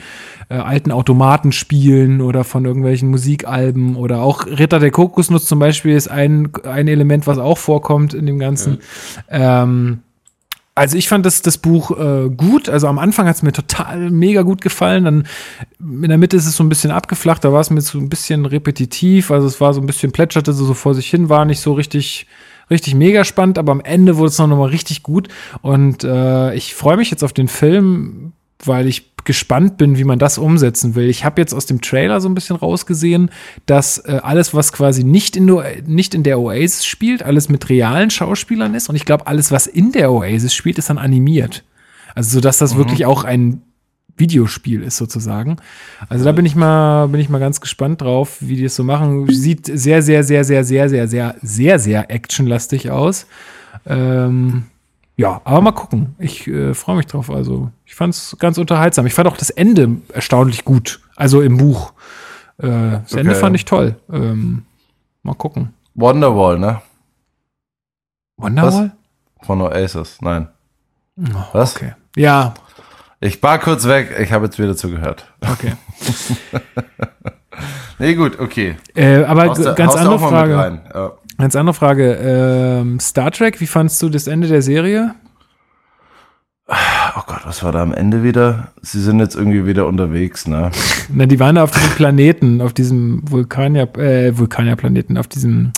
[0.50, 6.09] äh, alten Automatenspielen oder von irgendwelchen Musikalben oder auch Ritter der Kokosnuss zum Beispiel ist
[6.09, 8.80] ein, ein Element, was auch vorkommt in dem Ganzen.
[9.30, 10.00] Ähm,
[10.80, 12.69] also ich fand das, das Buch äh, gut.
[12.69, 15.03] Also am Anfang hat es mir total mega gut gefallen.
[15.03, 15.27] Dann
[15.80, 17.43] in der Mitte ist es so ein bisschen abgeflacht.
[17.43, 19.30] Da war es mir so ein bisschen repetitiv.
[19.30, 21.74] Also es war so ein bisschen plätscherte so, so vor sich hin, war nicht so
[21.74, 22.27] richtig
[22.69, 23.58] richtig mega spannend.
[23.58, 25.27] Aber am Ende wurde es noch mal richtig gut.
[25.61, 28.32] Und äh, ich freue mich jetzt auf den Film,
[28.64, 31.09] weil ich gespannt bin, wie man das umsetzen will.
[31.09, 33.30] Ich habe jetzt aus dem Trailer so ein bisschen rausgesehen,
[33.65, 37.69] dass äh, alles, was quasi nicht in, der- nicht in der Oasis spielt, alles mit
[37.69, 38.89] realen Schauspielern ist.
[38.89, 41.64] Und ich glaube, alles, was in der Oasis spielt, ist dann animiert.
[42.15, 43.61] Also, so dass das wirklich auch ein
[44.17, 45.57] Videospiel ist sozusagen.
[46.09, 48.83] Also da bin ich mal, bin ich mal ganz gespannt drauf, wie die es so
[48.83, 49.27] machen.
[49.33, 53.27] Sieht sehr, sehr, sehr, sehr, sehr, sehr, sehr, sehr, sehr actionlastig aus.
[53.85, 54.64] Ähm,
[55.19, 56.15] ja, aber mal gucken.
[56.17, 57.30] Ich äh, freue mich drauf.
[57.30, 59.06] Also, ich fand es ganz unterhaltsam.
[59.06, 61.01] Ich fand auch das Ende erstaunlich gut.
[61.17, 61.91] Also im Buch.
[62.57, 62.67] Äh,
[63.03, 63.39] das Ende Okay.
[63.41, 63.95] fand ich toll.
[64.11, 64.64] Ähm,
[65.23, 65.73] mal gucken.
[65.95, 66.81] Wonderwall, ne?
[68.38, 68.91] Wonderwall?
[69.41, 70.22] Von Oasis.
[70.22, 70.48] Nein.
[71.51, 71.75] Was?
[71.75, 71.93] Okay.
[72.15, 72.53] Ja,
[73.19, 74.15] Ich war kurz weg.
[74.22, 75.25] Ich habe jetzt wieder zugehört.
[75.41, 75.73] okay.
[78.01, 78.77] Nee, gut, okay.
[78.95, 80.81] äh, aber ganz andere Frage.
[80.93, 81.11] Ja.
[81.40, 82.16] Ganz andere Frage.
[82.16, 85.16] Ähm, Star Trek, wie fandst du das Ende der Serie?
[86.68, 88.74] Oh Gott, was war da am Ende wieder?
[88.82, 90.69] Sie sind jetzt irgendwie wieder unterwegs, ne?
[91.09, 95.72] Na, die waren da auf diesem Planeten, auf diesem Vulkanier, äh, Vulkanier-Planeten, auf diesem,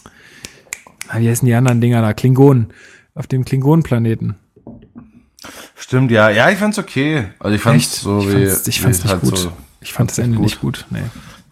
[1.15, 2.13] wie heißen die anderen Dinger da?
[2.13, 2.73] Klingonen.
[3.13, 4.35] Auf dem Klingonen-Planeten.
[5.75, 6.31] Stimmt, ja.
[6.31, 7.25] Ja, ich fand's okay.
[7.37, 8.31] Also ich fand's so ich wie.
[8.47, 9.37] fand's, ich wie fand's es nicht halt gut.
[9.37, 10.45] So, ich fand das Ende gut.
[10.45, 10.85] nicht gut.
[10.89, 11.01] Nee.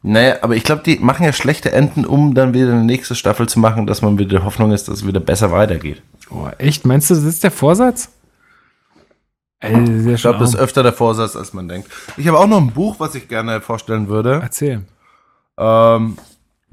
[0.02, 3.50] Nee, aber ich glaube, die machen ja schlechte Enden, um dann wieder eine nächste Staffel
[3.50, 6.02] zu machen, dass man wieder Hoffnung ist, dass es wieder besser weitergeht.
[6.30, 6.86] Oh, echt?
[6.86, 8.10] Meinst du, das ist der Vorsatz?
[9.60, 11.92] Ey, Ich glaube, das ist öfter der Vorsatz, als man denkt.
[12.16, 14.40] Ich habe auch noch ein Buch, was ich gerne vorstellen würde.
[14.42, 14.84] Erzähl.
[15.58, 16.18] Ähm,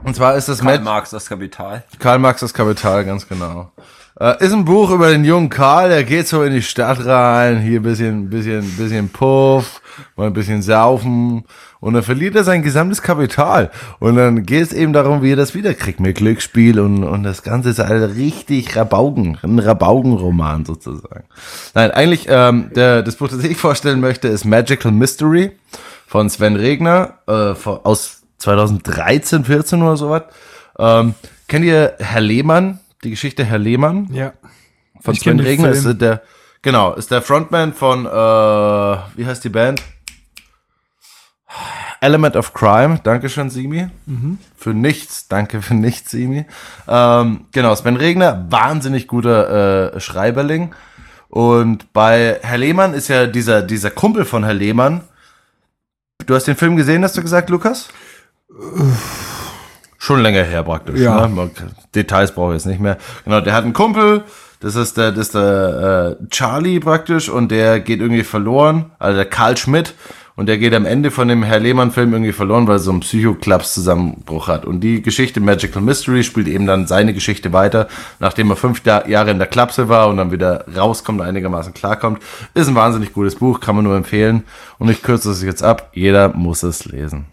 [0.04, 1.82] Und zwar ist das Karl Marx, das Kapital.
[1.98, 3.72] Karl Marx das Kapital, ganz genau.
[4.18, 7.60] Äh, ist ein Buch über den jungen Karl, der geht so in die Stadt rein,
[7.60, 9.82] hier bisschen, bisschen, bisschen Puff,
[10.16, 11.44] mal ein bisschen saufen
[11.80, 13.70] und dann verliert er sein gesamtes Kapital.
[13.98, 17.42] Und dann geht es eben darum, wie er das wiederkriegt mit Glücksspiel und, und das
[17.42, 21.24] Ganze ist halt richtig Rabaugen, ein Rabaugenroman sozusagen.
[21.74, 25.52] Nein, eigentlich, ähm, der, das Buch, das ich vorstellen möchte, ist Magical Mystery
[26.06, 30.22] von Sven Regner äh, aus 2013, 14 oder sowas.
[30.78, 31.14] Ähm,
[31.48, 32.80] kennt ihr Herr Lehmann?
[33.06, 34.32] Die Geschichte Herr Lehmann Ja.
[35.00, 36.22] von Ich Sven Regner ist der
[36.60, 39.80] genau ist der Frontman von äh, wie heißt die Band?
[42.00, 42.98] Element of Crime.
[43.04, 43.88] Dankeschön, Simi.
[44.06, 44.38] Mhm.
[44.56, 45.28] Für nichts.
[45.28, 46.46] Danke für nichts, Simi.
[46.88, 50.74] Ähm, genau, Sven Regner, wahnsinnig guter äh, Schreiberling.
[51.28, 55.02] Und bei Herr Lehmann ist ja dieser, dieser Kumpel von Herr Lehmann.
[56.26, 57.88] Du hast den Film gesehen, hast du gesagt, Lukas?
[60.06, 61.00] Schon länger her praktisch.
[61.00, 61.26] Ja.
[61.26, 61.50] Ne?
[61.92, 62.96] Details brauche ich jetzt nicht mehr.
[63.24, 64.22] Genau, der hat einen Kumpel,
[64.60, 69.16] das ist der, das ist der äh, Charlie praktisch und der geht irgendwie verloren, also
[69.16, 69.94] der Karl Schmidt
[70.36, 73.00] und der geht am Ende von dem Herr Lehmann-Film irgendwie verloren, weil er so einen
[73.00, 74.64] Psychoklaps-Zusammenbruch hat.
[74.64, 77.88] Und die Geschichte Magical Mystery spielt eben dann seine Geschichte weiter,
[78.20, 82.22] nachdem er fünf Jahre in der Klapse war und dann wieder rauskommt, einigermaßen klarkommt.
[82.54, 84.44] Ist ein wahnsinnig gutes Buch, kann man nur empfehlen.
[84.78, 87.26] Und ich kürze es jetzt ab, jeder muss es lesen.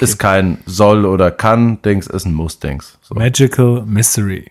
[0.00, 2.98] Ist kein soll oder kann Dings, ist ein Muss-Dings.
[3.02, 4.50] So, Magical Mystery.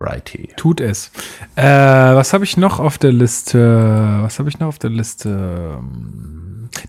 [0.00, 0.48] righty.
[0.56, 1.10] Tut es.
[1.54, 4.18] Äh, was habe ich noch auf der Liste?
[4.22, 5.78] Was habe ich noch auf der Liste?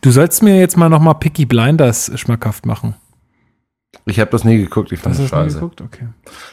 [0.01, 2.95] Du sollst mir jetzt mal noch mal Picky Blinders schmackhaft machen.
[4.05, 5.55] Ich habe das nie geguckt, ich fand das das scheiße.
[5.55, 5.81] geguckt?
[5.81, 6.07] Okay.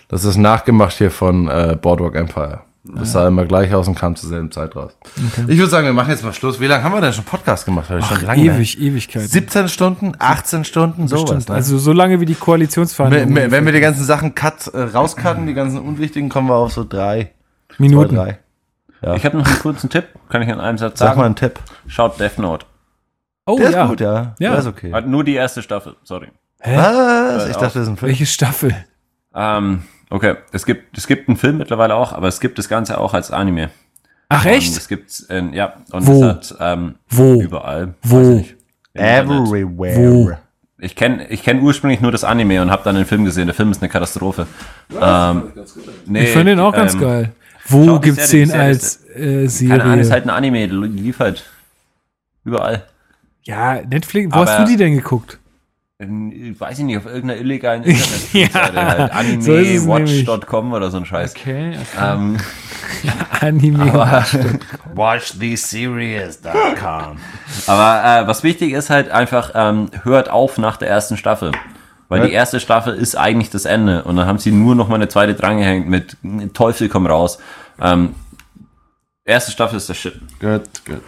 [0.09, 2.63] Das ist nachgemacht hier von äh, Boardwalk Empire.
[2.87, 4.93] Das sah immer gleich aus und kam zur selben Zeit raus.
[5.49, 6.61] Ich würde sagen, wir machen jetzt mal Schluss.
[6.61, 7.91] Wie lange haben wir denn schon Podcast gemacht?
[7.91, 8.43] Ach, schon lange.
[8.43, 9.23] Ewig, Ewigkeit.
[9.23, 11.31] 17 Stunden, 18 Stunden, sowas.
[11.31, 11.49] Stimmt.
[11.49, 11.55] Ne?
[11.55, 13.35] Also so lange wie die Koalitionsverhandlungen.
[13.35, 16.73] wenn, wenn wir die ganzen Sachen cut, äh, rauscutten, die ganzen unwichtigen, kommen wir auf
[16.73, 17.33] so drei,
[17.69, 18.17] zwei, Minuten.
[18.17, 18.39] drei.
[19.17, 21.21] Ich habe noch einen kurzen Tipp, kann ich in einem Satz Sag sagen.
[21.21, 21.61] mal einen Tipp.
[21.87, 22.65] Schaut Death Note.
[23.47, 23.83] Oh Der ja.
[23.85, 24.35] ist gut, ja.
[24.39, 24.51] Ja.
[24.51, 24.93] Der ist okay.
[24.93, 26.29] Hat nur die erste Staffel, sorry.
[26.65, 27.49] Was?
[27.49, 28.09] Ich dachte, das ist ein Film.
[28.09, 28.75] Welche Staffel?
[29.35, 32.99] Ähm, okay, es gibt, es gibt einen Film mittlerweile auch, aber es gibt das Ganze
[32.99, 33.71] auch als Anime.
[34.29, 34.77] Ach Und echt?
[34.77, 36.23] es gibt, äh, ja, und Wo?
[36.25, 37.41] es hat ähm, Wo?
[37.41, 37.95] überall.
[38.03, 38.39] Wo?
[38.39, 38.55] Ich.
[38.95, 39.97] Everywhere.
[39.97, 40.33] Wo?
[40.79, 43.47] Ich kenne ich kenn ursprünglich nur das Anime und habe dann den Film gesehen.
[43.47, 44.47] Der Film ist eine Katastrophe.
[45.01, 45.53] Ähm,
[46.07, 47.33] nee, Ich finde den auch ganz ähm, geil.
[47.67, 50.13] Wo schau gibt's Serie, den Serie als äh, Keine Ahnung, ist Serie?
[50.13, 51.45] halt ein Anime, der lief halt
[52.45, 52.85] überall.
[53.45, 54.33] Ja, Netflix.
[54.35, 55.39] Wo hast Aber- du die denn geguckt?
[55.99, 58.77] In, weiß ich nicht, auf irgendeiner illegalen Internetseite.
[58.77, 61.37] Ja, halt so Animewatch.com oder so ein Scheiß.
[61.37, 61.79] Okay, okay.
[62.03, 62.37] Ähm,
[63.41, 63.93] Anime.
[64.95, 67.19] WatchTheSeries.com.
[67.69, 71.53] aber äh, was wichtig ist halt einfach, ähm, hört auf nach der ersten Staffel.
[72.09, 72.27] Weil Ja.
[72.27, 74.03] die erste Staffel ist eigentlich das Ende.
[74.05, 76.17] Und dann haben sie nur noch mal eine zweite drangehängt mit
[76.55, 77.39] Teufel komm raus.
[77.81, 78.15] Ähm,
[79.25, 80.21] erste Staffel ist der Shit.
[80.41, 81.03] Gut, gut.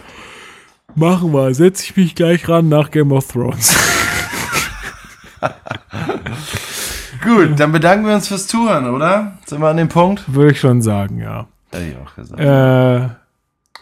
[0.95, 1.53] Machen wir.
[1.53, 3.75] Setze ich mich gleich ran nach Game of Thrones.
[7.23, 9.33] Gut, dann bedanken wir uns fürs Zuhören, oder?
[9.45, 10.23] Sind wir an dem Punkt?
[10.33, 11.47] Würde ich schon sagen, ja.
[11.71, 12.39] Hätte ich auch gesagt.
[12.39, 13.09] Äh,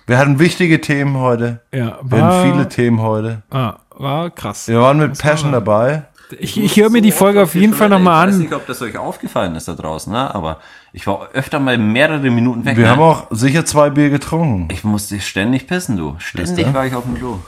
[0.07, 1.61] Wir hatten wichtige Themen heute.
[1.71, 3.43] ja, Wir hatten war, viele Themen heute.
[3.51, 4.67] ah, war krass.
[4.67, 6.03] Wir waren mit Passion dabei.
[6.39, 8.41] Ich, ich höre mir die Folge auf jeden Fall nochmal Ich weiß an.
[8.41, 10.33] nicht, ob das euch aufgefallen ist da draußen, ne?
[10.33, 10.57] aber
[10.91, 12.77] ich war öfter mal mehrere Minuten weg.
[12.77, 12.89] Wir ne?
[12.89, 14.69] haben auch sicher zwei Bier getrunken.
[14.71, 16.15] ich musste ständig pissen, du.
[16.17, 17.39] Ständig war ich auf dem Klo.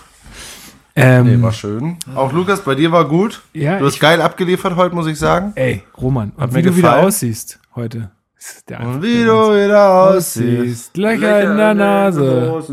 [0.99, 1.97] Ähm, Nee, war schön.
[2.15, 3.41] Auch Lukas, bei dir war gut.
[3.53, 5.51] Ja, du hast ich- geil abgeliefert heute, muss ich sagen.
[5.55, 7.05] ey, Roman, mir wie du wieder gefallen.
[7.05, 8.09] aussiehst heute.
[8.37, 10.97] ist der Und wie du wieder aussiehst.
[10.97, 12.63] Löcher in der Nase.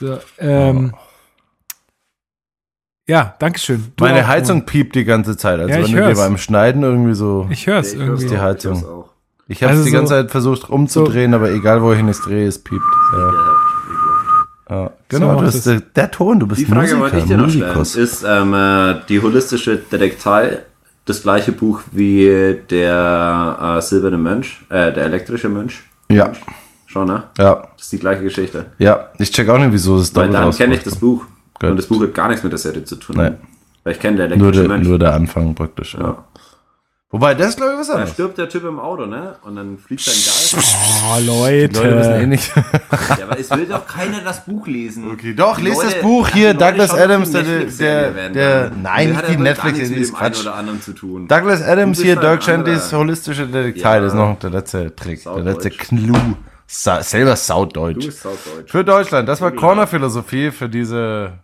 [0.00, 0.94] So, ähm,
[3.06, 3.92] ja, Dankeschön.
[3.96, 5.58] Du Meine auch, Heizung piept die ganze Zeit.
[5.60, 6.18] Also Ja, wenn ich du dir hör's.
[6.18, 7.46] beim Schneiden irgendwie so.
[7.50, 8.26] Ich höre es irgendwie.
[8.26, 9.04] die Heizung.
[9.46, 12.46] Ich habe Also die so- ganze Zeit versucht umzudrehen, aber egal wo ich es drehe,
[12.46, 12.82] es piept.
[13.12, 13.32] Ja.
[14.70, 14.90] Ja.
[15.08, 17.36] Genau, macht du bist der, der Ton, du bist Die Frage Musiker, wollte ich dir
[17.38, 17.80] noch stellen.
[17.80, 20.58] Ist ähm, äh, die holistische Detektei
[21.06, 25.80] das gleiche Buch wie der äh, silberne Mönch, äh, der elektrische Mönch?
[26.10, 26.32] Ja,
[26.86, 27.24] Schon, ne?
[27.38, 28.66] ja, Das ist die gleiche Geschichte.
[28.78, 29.08] ja.
[29.18, 31.24] Ich check auch nicht, wieso es Weil doppelt dann kenne ich das Buch.
[31.60, 31.70] Gut.
[31.70, 33.16] Und das Buch hat gar nichts mit der Serie zu tun.
[33.16, 33.36] Nein.
[33.84, 34.88] Weil ich kenne der Nur elektrische der, Mönch.
[34.88, 35.94] nur der Anfang praktisch.
[35.94, 36.00] Ja.
[36.00, 36.24] Ja.
[37.10, 38.12] Wobei, das ist glaube ich was Da anderes.
[38.12, 39.36] stirbt der Typ im Auto, ne?
[39.42, 40.56] Und dann fliegt sein Geist.
[41.06, 41.80] Oh, Leute.
[41.82, 42.52] Leute wissen eh nicht.
[42.54, 45.10] ja, aber es will doch keiner das Buch lesen.
[45.12, 47.42] Okay, doch, lest Leute- das Buch hier, die Leute Douglas Adams, die
[47.78, 48.82] der, der, der, dann.
[48.82, 50.40] nein, Die nicht hat die Netflix, die mit ist Quatsch.
[50.42, 51.28] oder anderen zu tun.
[51.28, 52.92] Douglas Adams hier, Dirk anderer.
[52.92, 54.00] holistische Detektei, Ja.
[54.00, 55.78] das ist noch der letzte Trick, der letzte Saudeutsch.
[55.78, 56.16] Clou.
[56.70, 58.08] Sa selber bist Sauddeutsch.
[58.66, 61.38] Für Deutschland, das war Corner-Philosophie für diese,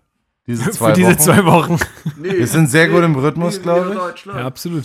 [0.46, 1.18] diese zwei Für diese Wochen.
[1.18, 1.78] zwei Wochen.
[2.16, 4.26] Wir sind sehr gut im Rhythmus, glaube ich.
[4.26, 4.84] Ja, absolut.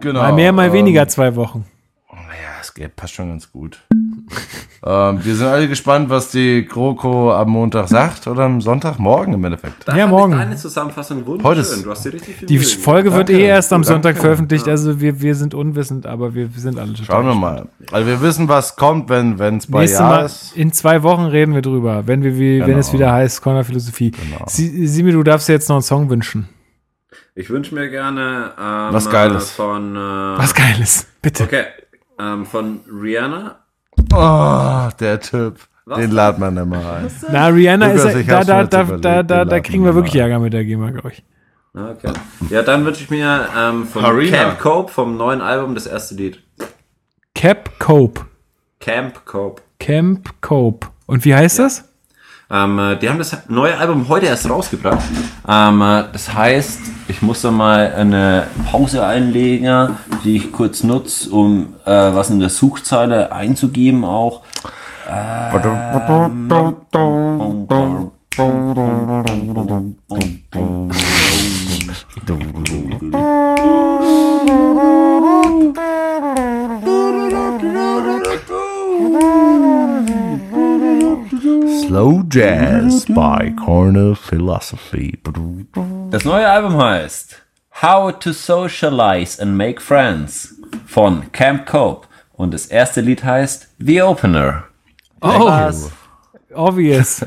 [0.00, 0.20] Genau.
[0.20, 1.64] Mal mehr, mal ähm, weniger zwei Wochen.
[2.12, 2.16] Ja,
[2.60, 3.78] es geht, passt schon ganz gut.
[4.86, 9.44] ähm, wir sind alle gespannt, was die GroKo am Montag sagt oder am Sonntagmorgen im
[9.44, 9.86] Endeffekt.
[9.94, 10.32] Ja, morgen.
[10.32, 11.44] Deine Zusammenfassung wunderschön.
[11.50, 12.66] Heute ist- du hast dir richtig viel Die Mühe.
[12.66, 13.92] Folge wird eh erst am Danke.
[13.92, 17.66] Sonntag veröffentlicht, also wir, wir sind unwissend, aber wir sind alle schon Schauen wir mal.
[17.90, 20.56] Also wir wissen, was kommt, wenn es bei Nächstes Ja Mal, ist.
[20.56, 22.78] in zwei Wochen reden wir drüber, wenn, wir, wie, wenn Genau.
[22.78, 24.12] es wieder heißt Corner Philosophie.
[24.46, 26.48] Sie, Simi, du darfst dir jetzt noch einen Song wünschen.
[27.34, 29.50] Ich wünsche mir gerne ähm, Was Geiles.
[29.50, 31.44] von äh, Was Geiles, bitte.
[31.44, 31.64] Okay,
[32.18, 33.60] ähm, von Rihanna.
[34.12, 35.58] Oh, der Typ.
[35.96, 37.10] Den laden wir nicht mal rein.
[37.32, 40.20] Na, Rihanna Lukas, ist, da, da, da, überlegt, da, da, da kriegen wir wir wirklich.
[40.20, 41.24] Ärger mit der GEMA, glaube ich.
[41.74, 42.12] Okay.
[42.48, 44.36] Ja, dann wünsche ich mir ähm, von Harina.
[44.36, 46.42] Camp Cope vom neuen Album das erste Lied.
[47.34, 48.26] Cap Cope.
[48.80, 49.62] Camp Cope.
[49.78, 50.88] Camp Cope.
[51.06, 51.89] Und wie heißt das?
[52.50, 55.04] Ähm, äh, die haben das neue Album heute erst rausgebracht.
[55.48, 61.30] Ähm, äh, das heißt, ich muss da mal eine Pause einlegen, die ich kurz nutze,
[61.30, 64.42] um äh, was in der Suchzeile einzugeben auch.
[81.90, 85.18] Slow Jazz by Corner Philosophy.
[86.12, 87.42] Das neue Album heißt
[87.82, 90.54] How to Socialize and Make Friends
[90.86, 94.66] von Camp Cope und das erste Lied heißt The Opener.
[95.20, 95.50] Oh,
[96.54, 97.26] obvious.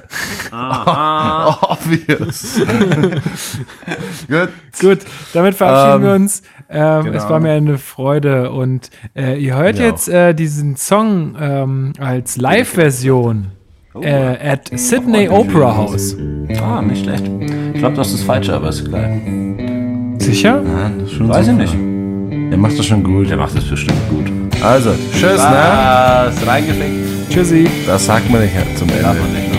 [0.53, 2.61] Obvious.
[4.29, 4.49] Gut.
[4.79, 4.99] Gut,
[5.33, 6.41] damit verabschieden Ähm, wir uns.
[6.69, 7.17] Ähm, genau.
[7.17, 9.87] Es war mir eine Freude und äh, ihr hört Ja.
[9.87, 13.51] jetzt äh, diesen Song ähm, als Live-Version
[14.01, 16.15] äh, at Sydney Opera House.
[16.61, 17.23] Ah, nicht schlecht.
[17.73, 20.15] Ich glaube, das ist das Falsche, aber ist geil.
[20.19, 20.61] Sicher?
[21.19, 21.73] Weiß ich nicht.
[22.51, 23.29] Der macht das schon gut.
[23.29, 24.31] Der macht das bestimmt gut.
[24.63, 25.57] Also, tschüss, ne?
[26.27, 26.47] Was?
[26.47, 27.29] Reingefickt.
[27.29, 27.67] Tschüssi.
[27.85, 29.01] Das sagt man nicht zum Ende.
[29.01, 29.52] Darf man nicht.